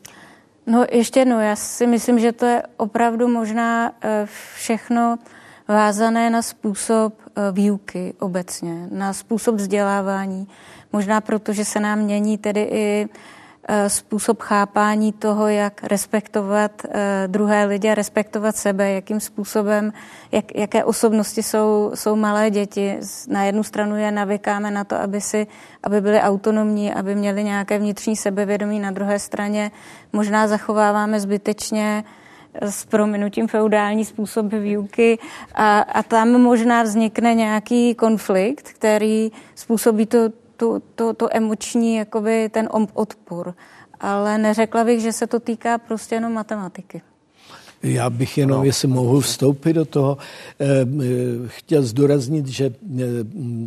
No 0.67 0.85
ještě 0.91 1.19
jednou, 1.19 1.39
já 1.39 1.55
si 1.55 1.87
myslím, 1.87 2.19
že 2.19 2.31
to 2.31 2.45
je 2.45 2.63
opravdu 2.77 3.27
možná 3.27 3.91
eh, 4.01 4.27
všechno 4.55 5.19
vázané 5.67 6.29
na 6.29 6.41
způsob 6.41 7.13
výuky 7.51 8.13
obecně, 8.19 8.87
na 8.91 9.13
způsob 9.13 9.55
vzdělávání. 9.55 10.47
Možná 10.93 11.21
proto, 11.21 11.53
že 11.53 11.65
se 11.65 11.79
nám 11.79 11.99
mění 11.99 12.37
tedy 12.37 12.61
i 12.61 13.09
způsob 13.87 14.41
chápání 14.41 15.13
toho, 15.13 15.47
jak 15.47 15.83
respektovat 15.83 16.71
eh, 16.85 17.23
druhé 17.27 17.65
lidi 17.65 17.89
a 17.89 17.95
respektovat 17.95 18.55
sebe, 18.55 18.91
jakým 18.91 19.19
způsobem, 19.19 19.93
jak, 20.31 20.55
jaké 20.55 20.83
osobnosti 20.83 21.43
jsou, 21.43 21.91
jsou 21.93 22.15
malé 22.15 22.49
děti. 22.49 22.99
Na 23.27 23.43
jednu 23.43 23.63
stranu 23.63 23.95
je 23.95 24.11
navykáme 24.11 24.71
na 24.71 24.83
to, 24.83 24.95
aby, 24.95 25.21
si, 25.21 25.47
aby 25.83 26.01
byli 26.01 26.19
autonomní, 26.19 26.93
aby 26.93 27.15
měli 27.15 27.43
nějaké 27.43 27.79
vnitřní 27.79 28.15
sebevědomí, 28.15 28.79
na 28.79 28.91
druhé 28.91 29.19
straně 29.19 29.71
možná 30.13 30.47
zachováváme 30.47 31.19
zbytečně 31.19 32.03
eh, 32.53 32.71
s 32.71 32.85
prominutím 32.85 33.47
feudální 33.47 34.05
způsob 34.05 34.45
výuky 34.53 35.19
a, 35.55 35.79
a 35.79 36.03
tam 36.03 36.41
možná 36.41 36.83
vznikne 36.83 37.33
nějaký 37.33 37.95
konflikt, 37.95 38.69
který 38.69 39.31
způsobí 39.55 40.05
to 40.05 40.29
tu, 40.57 40.81
tu, 40.95 41.13
tu 41.13 41.27
emoční, 41.31 41.95
jakoby 41.95 42.49
ten 42.49 42.69
odpor. 42.93 43.53
Ale 43.99 44.37
neřekla 44.37 44.83
bych, 44.83 45.01
že 45.01 45.13
se 45.13 45.27
to 45.27 45.39
týká 45.39 45.77
prostě 45.77 46.15
jenom 46.15 46.33
matematiky. 46.33 47.01
Já 47.83 48.09
bych 48.09 48.37
jenom, 48.37 48.57
no. 48.57 48.63
jestli 48.63 48.87
mohu 48.87 49.19
vstoupit 49.19 49.73
do 49.73 49.85
toho, 49.85 50.17
eh, 50.59 50.65
chtěl 51.47 51.83
zdůraznit, 51.83 52.47
že 52.47 52.65
eh, 52.65 53.03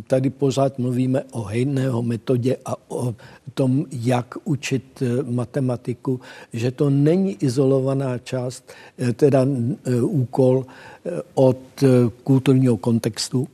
tady 0.07 0.29
pořád 0.29 0.79
mluvíme 0.79 1.23
o 1.31 1.43
hejného 1.43 2.01
metodě 2.01 2.57
a 2.65 2.75
o 2.87 3.15
tom, 3.53 3.85
jak 3.91 4.35
učit 4.43 5.01
eh, 5.01 5.23
matematiku, 5.23 6.19
že 6.53 6.71
to 6.71 6.89
není 6.89 7.37
izolovaná 7.39 8.17
část, 8.17 8.73
teda 9.13 9.45
úkol 10.01 10.65
od 11.33 11.57
kulturního 12.23 12.77
kontextu, 12.77 13.47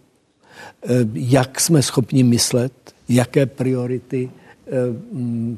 jak 1.13 1.59
jsme 1.59 1.81
schopni 1.81 2.23
myslet, 2.23 2.73
jaké 3.09 3.45
priority 3.45 4.31
eh, 4.31 4.71
mm, 5.11 5.57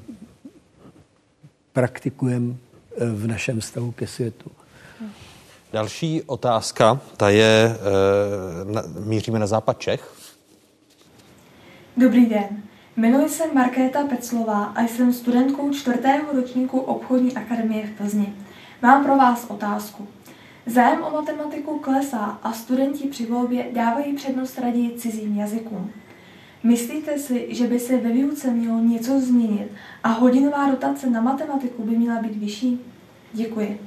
praktikujeme 1.73 2.53
eh, 2.53 3.05
v 3.05 3.27
našem 3.27 3.61
stavu 3.61 3.91
ke 3.91 4.07
světu. 4.07 4.51
Další 5.73 6.21
otázka, 6.21 6.99
ta 7.17 7.29
je, 7.29 7.75
e, 7.75 8.99
míříme 8.99 9.39
na 9.39 9.47
západ 9.47 9.79
Čech. 9.79 10.13
Dobrý 11.97 12.25
den, 12.25 12.63
jmenuji 12.97 13.29
se 13.29 13.43
Markéta 13.53 14.07
Peclová 14.07 14.63
a 14.63 14.81
jsem 14.81 15.13
studentkou 15.13 15.73
čtvrtého 15.73 16.33
ročníku 16.33 16.79
obchodní 16.79 17.35
akademie 17.35 17.87
v 17.87 17.97
Plzni. 17.97 18.33
Mám 18.81 19.05
pro 19.05 19.17
vás 19.17 19.45
otázku. 19.49 20.07
Zájem 20.65 21.03
o 21.03 21.09
matematiku 21.09 21.79
klesá 21.79 22.39
a 22.43 22.53
studenti 22.53 23.07
při 23.07 23.25
volbě 23.25 23.65
dávají 23.73 24.15
přednost 24.15 24.59
raději 24.59 24.97
cizím 24.97 25.37
jazykům. 25.37 25.91
Myslíte 26.63 27.19
si, 27.19 27.55
že 27.55 27.67
by 27.67 27.79
se 27.79 27.97
ve 27.97 28.09
výuce 28.09 28.51
mělo 28.51 28.79
něco 28.79 29.19
změnit 29.19 29.71
a 30.03 30.09
hodinová 30.09 30.69
dotace 30.71 31.09
na 31.09 31.21
matematiku 31.21 31.83
by 31.83 31.97
měla 31.97 32.21
být 32.21 32.35
vyšší? 32.35 32.79
Děkuji. 33.33 33.81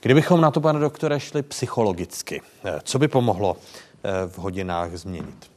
Kdybychom 0.00 0.40
na 0.40 0.50
to, 0.50 0.60
pane 0.60 0.80
doktore, 0.80 1.20
šli 1.20 1.42
psychologicky, 1.42 2.42
eh, 2.64 2.80
co 2.84 2.98
by 2.98 3.08
pomohlo 3.08 3.56
eh, 3.56 4.28
v 4.28 4.38
hodinách 4.38 4.96
změnit? 4.96 5.50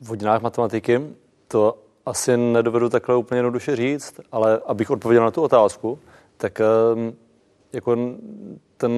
V 0.00 0.08
hodinách 0.08 0.42
matematiky 0.42 1.00
to 1.48 1.78
asi 2.06 2.36
nedovedu 2.36 2.88
takhle 2.88 3.16
úplně 3.16 3.38
jednoduše 3.38 3.76
říct, 3.76 4.20
ale 4.32 4.60
abych 4.66 4.90
odpověděl 4.90 5.24
na 5.24 5.30
tu 5.30 5.42
otázku, 5.42 5.98
tak 6.36 6.60
ehm, 6.60 7.12
jako 7.72 7.96
ten 8.76 8.92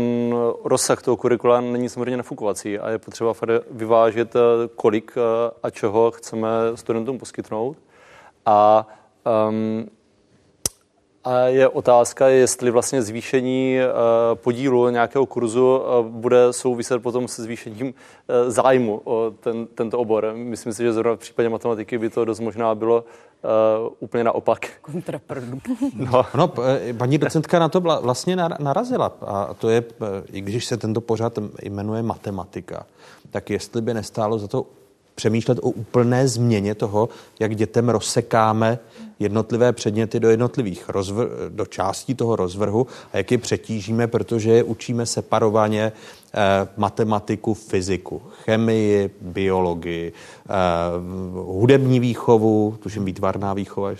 rozsah 0.64 1.02
toho 1.02 1.16
kurikula 1.16 1.60
není 1.60 1.88
samozřejmě 1.88 2.16
nafukovací 2.16 2.78
a 2.78 2.90
je 2.90 2.98
potřeba 2.98 3.32
vyvážit, 3.70 4.36
eh, 4.36 4.68
kolik 4.74 5.12
eh, 5.16 5.50
a 5.62 5.70
čeho 5.70 6.10
chceme 6.10 6.48
studentům 6.74 7.18
poskytnout. 7.18 7.76
A, 8.46 8.86
um, 9.48 9.88
A 11.28 11.40
je 11.40 11.68
otázka, 11.68 12.28
jestli 12.28 12.70
vlastně 12.70 13.02
zvýšení 13.02 13.78
eh, 13.78 13.84
podílu 14.34 14.88
nějakého 14.88 15.26
kurzu 15.26 15.80
eh, 15.82 16.08
bude 16.08 16.52
souviset 16.52 17.02
potom 17.02 17.28
se 17.28 17.42
zvýšením 17.42 17.94
eh, 18.28 18.50
zájmu 18.50 19.00
o 19.04 19.32
ten, 19.40 19.66
tento 19.66 19.98
obor. 19.98 20.32
Myslím 20.34 20.72
si, 20.72 20.82
že 20.82 20.92
zrovna 20.92 21.16
v 21.16 21.18
případě 21.18 21.48
matematiky 21.48 21.98
by 21.98 22.10
to 22.10 22.24
dost 22.24 22.40
možná 22.40 22.74
bylo 22.74 23.04
uh, 23.84 23.92
úplně 23.98 24.24
naopak. 24.24 24.66
Kontraproduktivní. 24.80 25.90
No. 25.94 26.26
no, 26.36 26.52
paní 26.98 27.18
docentka 27.18 27.58
na 27.58 27.68
to 27.68 27.80
vlastně 27.80 28.36
narazila. 28.36 29.12
A 29.26 29.54
to 29.54 29.68
je, 29.68 29.84
i 30.32 30.40
když 30.40 30.64
se 30.64 30.76
tento 30.76 31.00
pořad 31.00 31.38
jmenuje 31.62 32.02
matematika, 32.02 32.86
tak 33.30 33.50
jestli 33.50 33.82
by 33.82 33.94
nestálo 33.94 34.38
za 34.38 34.48
to 34.48 34.66
přemýšlet 35.18 35.58
o 35.58 35.70
úplné 35.70 36.28
změně 36.28 36.74
toho, 36.74 37.08
jak 37.40 37.56
dětem 37.56 37.88
rozsekáme 37.88 38.78
jednotlivé 39.18 39.72
předměty 39.72 40.20
do 40.20 40.30
jednotlivých 40.30 40.88
rozvr- 40.88 41.28
do 41.48 41.66
částí 41.66 42.14
toho 42.14 42.36
rozvrhu 42.36 42.86
a 43.12 43.16
jak 43.16 43.30
je 43.30 43.38
přetížíme, 43.38 44.06
protože 44.06 44.50
je 44.50 44.62
učíme 44.62 45.06
separovaně 45.06 45.92
eh, 45.92 46.68
matematiku, 46.76 47.54
fyziku, 47.54 48.22
chemii, 48.44 49.10
biologii, 49.20 50.12
eh, 50.12 50.52
hudební 51.34 52.00
výchovu, 52.00 52.78
tužím 52.82 53.04
výtvarná 53.04 53.54
výchova. 53.54 53.90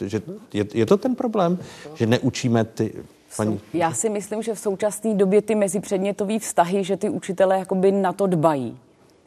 Že 0.00 0.22
je, 0.52 0.64
je 0.74 0.86
to 0.86 0.96
ten 0.96 1.14
problém, 1.14 1.58
že 1.94 2.06
neučíme 2.06 2.64
ty 2.64 2.92
Paní... 3.36 3.60
Já 3.74 3.92
si 3.92 4.08
myslím, 4.08 4.42
že 4.42 4.54
v 4.54 4.58
současné 4.58 5.14
době 5.14 5.42
ty 5.42 5.54
mezipředmětové 5.54 6.38
vztahy, 6.38 6.84
že 6.84 6.96
ty 6.96 7.08
učitelé 7.08 7.58
jakoby 7.58 7.92
na 7.92 8.12
to 8.12 8.26
dbají 8.26 8.78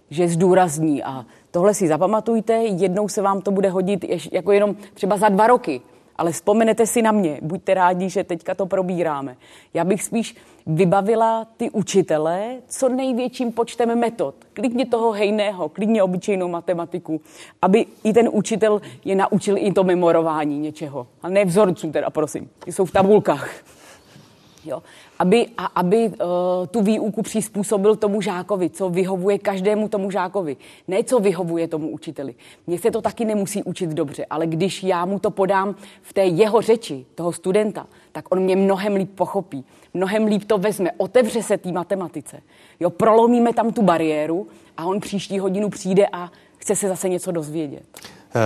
že 0.10 0.27
zdůrazní 0.27 1.03
a 1.03 1.26
tohle 1.52 1.73
si 1.73 1.88
zapamatujte, 1.88 2.53
jednou 2.53 3.07
se 3.07 3.22
vám 3.22 3.41
to 3.41 3.52
bude 3.52 3.69
hodit 3.69 4.06
jako 4.32 4.52
jenom 4.52 4.76
třeba 4.94 5.18
za 5.18 5.30
dva 5.30 5.48
roky, 5.48 5.82
ale 6.15 6.32
vzpomenete 6.32 6.88
si 6.88 7.02
na 7.02 7.11
mě, 7.11 7.40
buďte 7.41 7.73
rádi, 7.73 8.10
že 8.10 8.23
teďka 8.23 8.56
to 8.56 8.65
probíráme. 8.65 9.38
Já 9.73 9.84
bych 9.84 10.03
spíš 10.03 10.36
vybavila 10.65 11.48
ty 11.57 11.69
učitele 11.69 12.56
co 12.68 12.90
největším 12.90 13.52
počtem 13.52 13.99
metod. 13.99 14.36
Klidně 14.53 14.86
toho 14.86 15.11
hejného, 15.11 15.69
klidně 15.69 16.03
obyčejnou 16.03 16.48
matematiku, 16.48 17.22
aby 17.61 17.86
i 18.03 18.14
ten 18.14 18.30
učitel 18.32 18.82
je 19.06 19.15
naučil 19.15 19.57
i 19.57 19.73
to 19.73 19.84
memorování 19.84 20.60
něčeho. 20.60 21.07
A 21.22 21.30
ne 21.30 21.45
vzorců 21.45 21.91
teda, 21.91 22.10
prosím. 22.10 22.49
Ty 22.65 22.72
jsou 22.72 22.86
v 22.86 22.91
tabulkách. 22.91 23.49
Jo 24.65 24.84
aby, 25.19 25.47
a 25.57 25.65
aby 25.65 26.07
uh, 26.07 26.15
tu 26.67 26.81
výuku 26.81 27.21
přizpůsobil 27.21 27.95
tomu 27.95 28.21
žákovi, 28.21 28.69
co 28.69 28.89
vyhovuje 28.89 29.39
každému 29.39 29.89
tomu 29.89 30.11
žákovi. 30.11 30.57
Ne, 30.87 31.03
co 31.03 31.19
vyhovuje 31.19 31.67
tomu 31.67 31.89
učiteli. 31.89 32.35
Mně 32.67 32.79
se 32.79 32.91
to 32.91 33.01
taky 33.01 33.25
nemusí 33.25 33.63
učit 33.63 33.89
dobře, 33.89 34.25
ale 34.29 34.47
když 34.47 34.83
já 34.83 35.05
mu 35.05 35.19
to 35.19 35.31
podám 35.31 35.75
v 36.01 36.13
té 36.13 36.25
jeho 36.25 36.61
řeči, 36.61 37.05
toho 37.15 37.31
studenta, 37.31 37.87
tak 38.11 38.31
on 38.31 38.39
mě 38.39 38.55
mnohem 38.55 38.95
líp 38.95 39.11
pochopí, 39.15 39.65
mnohem 39.93 40.25
líp 40.25 40.43
to 40.43 40.57
vezme, 40.57 40.89
otevře 40.97 41.43
se 41.43 41.57
té 41.57 41.71
matematice. 41.71 42.41
Jo, 42.79 42.89
prolomíme 42.89 43.53
tam 43.53 43.71
tu 43.71 43.81
bariéru 43.81 44.47
a 44.77 44.85
on 44.85 44.99
příští 44.99 45.39
hodinu 45.39 45.69
přijde 45.69 46.07
a 46.11 46.31
chce 46.57 46.75
se 46.75 46.87
zase 46.87 47.09
něco 47.09 47.31
dozvědět. 47.31 47.83
Eh, 48.35 48.41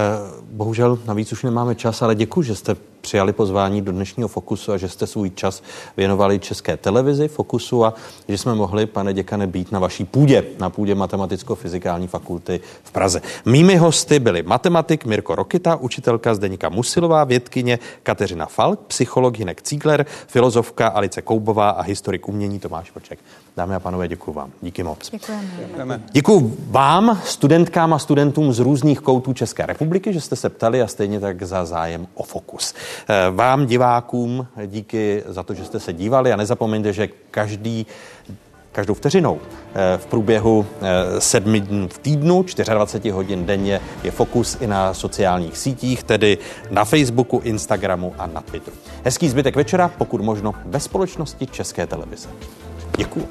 bohužel 0.51 0.99
navíc 1.05 1.31
už 1.31 1.43
nemáme 1.43 1.75
čas, 1.75 2.01
ale 2.01 2.15
děkuji, 2.15 2.41
že 2.41 2.55
jste 2.55 2.75
přijali 3.01 3.33
pozvání 3.33 3.81
do 3.81 3.91
dnešního 3.91 4.29
Fokusu 4.29 4.71
a 4.71 4.77
že 4.77 4.89
jste 4.89 5.07
svůj 5.07 5.29
čas 5.29 5.63
věnovali 5.97 6.39
České 6.39 6.77
televizi 6.77 7.27
Fokusu 7.27 7.85
a 7.85 7.93
že 8.27 8.37
jsme 8.37 8.55
mohli, 8.55 8.85
pane 8.85 9.13
děkane, 9.13 9.47
být 9.47 9.71
na 9.71 9.79
vaší 9.79 10.05
půdě, 10.05 10.45
na 10.59 10.69
půdě 10.69 10.95
Matematicko-fyzikální 10.95 12.07
fakulty 12.07 12.59
v 12.83 12.91
Praze. 12.91 13.21
Mými 13.45 13.75
hosty 13.75 14.19
byli 14.19 14.43
matematik 14.43 15.05
Mirko 15.05 15.35
Rokita, 15.35 15.75
učitelka 15.75 16.35
Zdeníka 16.35 16.69
Musilová, 16.69 17.23
vědkyně 17.23 17.79
Kateřina 18.03 18.45
Falk, 18.45 18.79
psycholog 18.79 19.37
Hinek 19.37 19.61
Cígler, 19.61 20.05
filozofka 20.27 20.87
Alice 20.87 21.21
Koubová 21.21 21.69
a 21.69 21.81
historik 21.81 22.27
umění 22.27 22.59
Tomáš 22.59 22.91
Vlček. 22.95 23.19
Dámy 23.57 23.75
a 23.75 23.79
pánové, 23.79 24.07
děkuji 24.07 24.33
vám. 24.33 24.51
Díky 24.61 24.83
moc. 24.83 25.11
Děkujeme. 25.11 26.03
Děkuji 26.11 26.57
vám, 26.67 27.21
studentkám 27.25 27.93
a 27.93 27.99
studentům 27.99 28.53
z 28.53 28.59
různých 28.59 28.99
koutů 28.99 29.33
České 29.33 29.65
republiky, 29.65 30.13
že 30.13 30.21
jste 30.21 30.35
se 30.35 30.49
ptali 30.49 30.81
a 30.81 30.87
stejně 30.87 31.19
tak 31.19 31.43
za 31.43 31.65
zájem 31.65 32.07
o 32.13 32.23
Fokus. 32.23 32.73
Eh, 33.09 33.31
vám, 33.31 33.65
divákům, 33.65 34.47
díky 34.65 35.23
za 35.25 35.43
to, 35.43 35.53
že 35.53 35.65
jste 35.65 35.79
se 35.79 35.93
dívali 35.93 36.33
a 36.33 36.35
nezapomeňte, 36.35 36.93
že 36.93 37.09
každý 37.31 37.87
každou 38.71 38.93
vteřinou 38.93 39.39
eh, 39.41 39.97
v 39.97 40.05
průběhu 40.05 40.65
eh, 40.81 41.21
sedmi 41.21 41.59
dnů 41.61 41.87
v 41.87 41.97
týdnu, 41.97 42.45
24 42.73 43.09
hodin 43.09 43.45
denně 43.45 43.81
je 44.03 44.11
fokus 44.11 44.57
i 44.61 44.67
na 44.67 44.93
sociálních 44.93 45.57
sítích, 45.57 46.03
tedy 46.03 46.37
na 46.69 46.85
Facebooku, 46.85 47.41
Instagramu 47.43 48.13
a 48.17 48.27
na 48.27 48.41
Twitteru. 48.41 48.77
Hezký 49.03 49.29
zbytek 49.29 49.55
večera, 49.55 49.91
pokud 49.97 50.21
možno 50.21 50.53
ve 50.65 50.79
společnosti 50.79 51.47
České 51.47 51.87
televize. 51.87 52.29
Děkuji. 52.97 53.27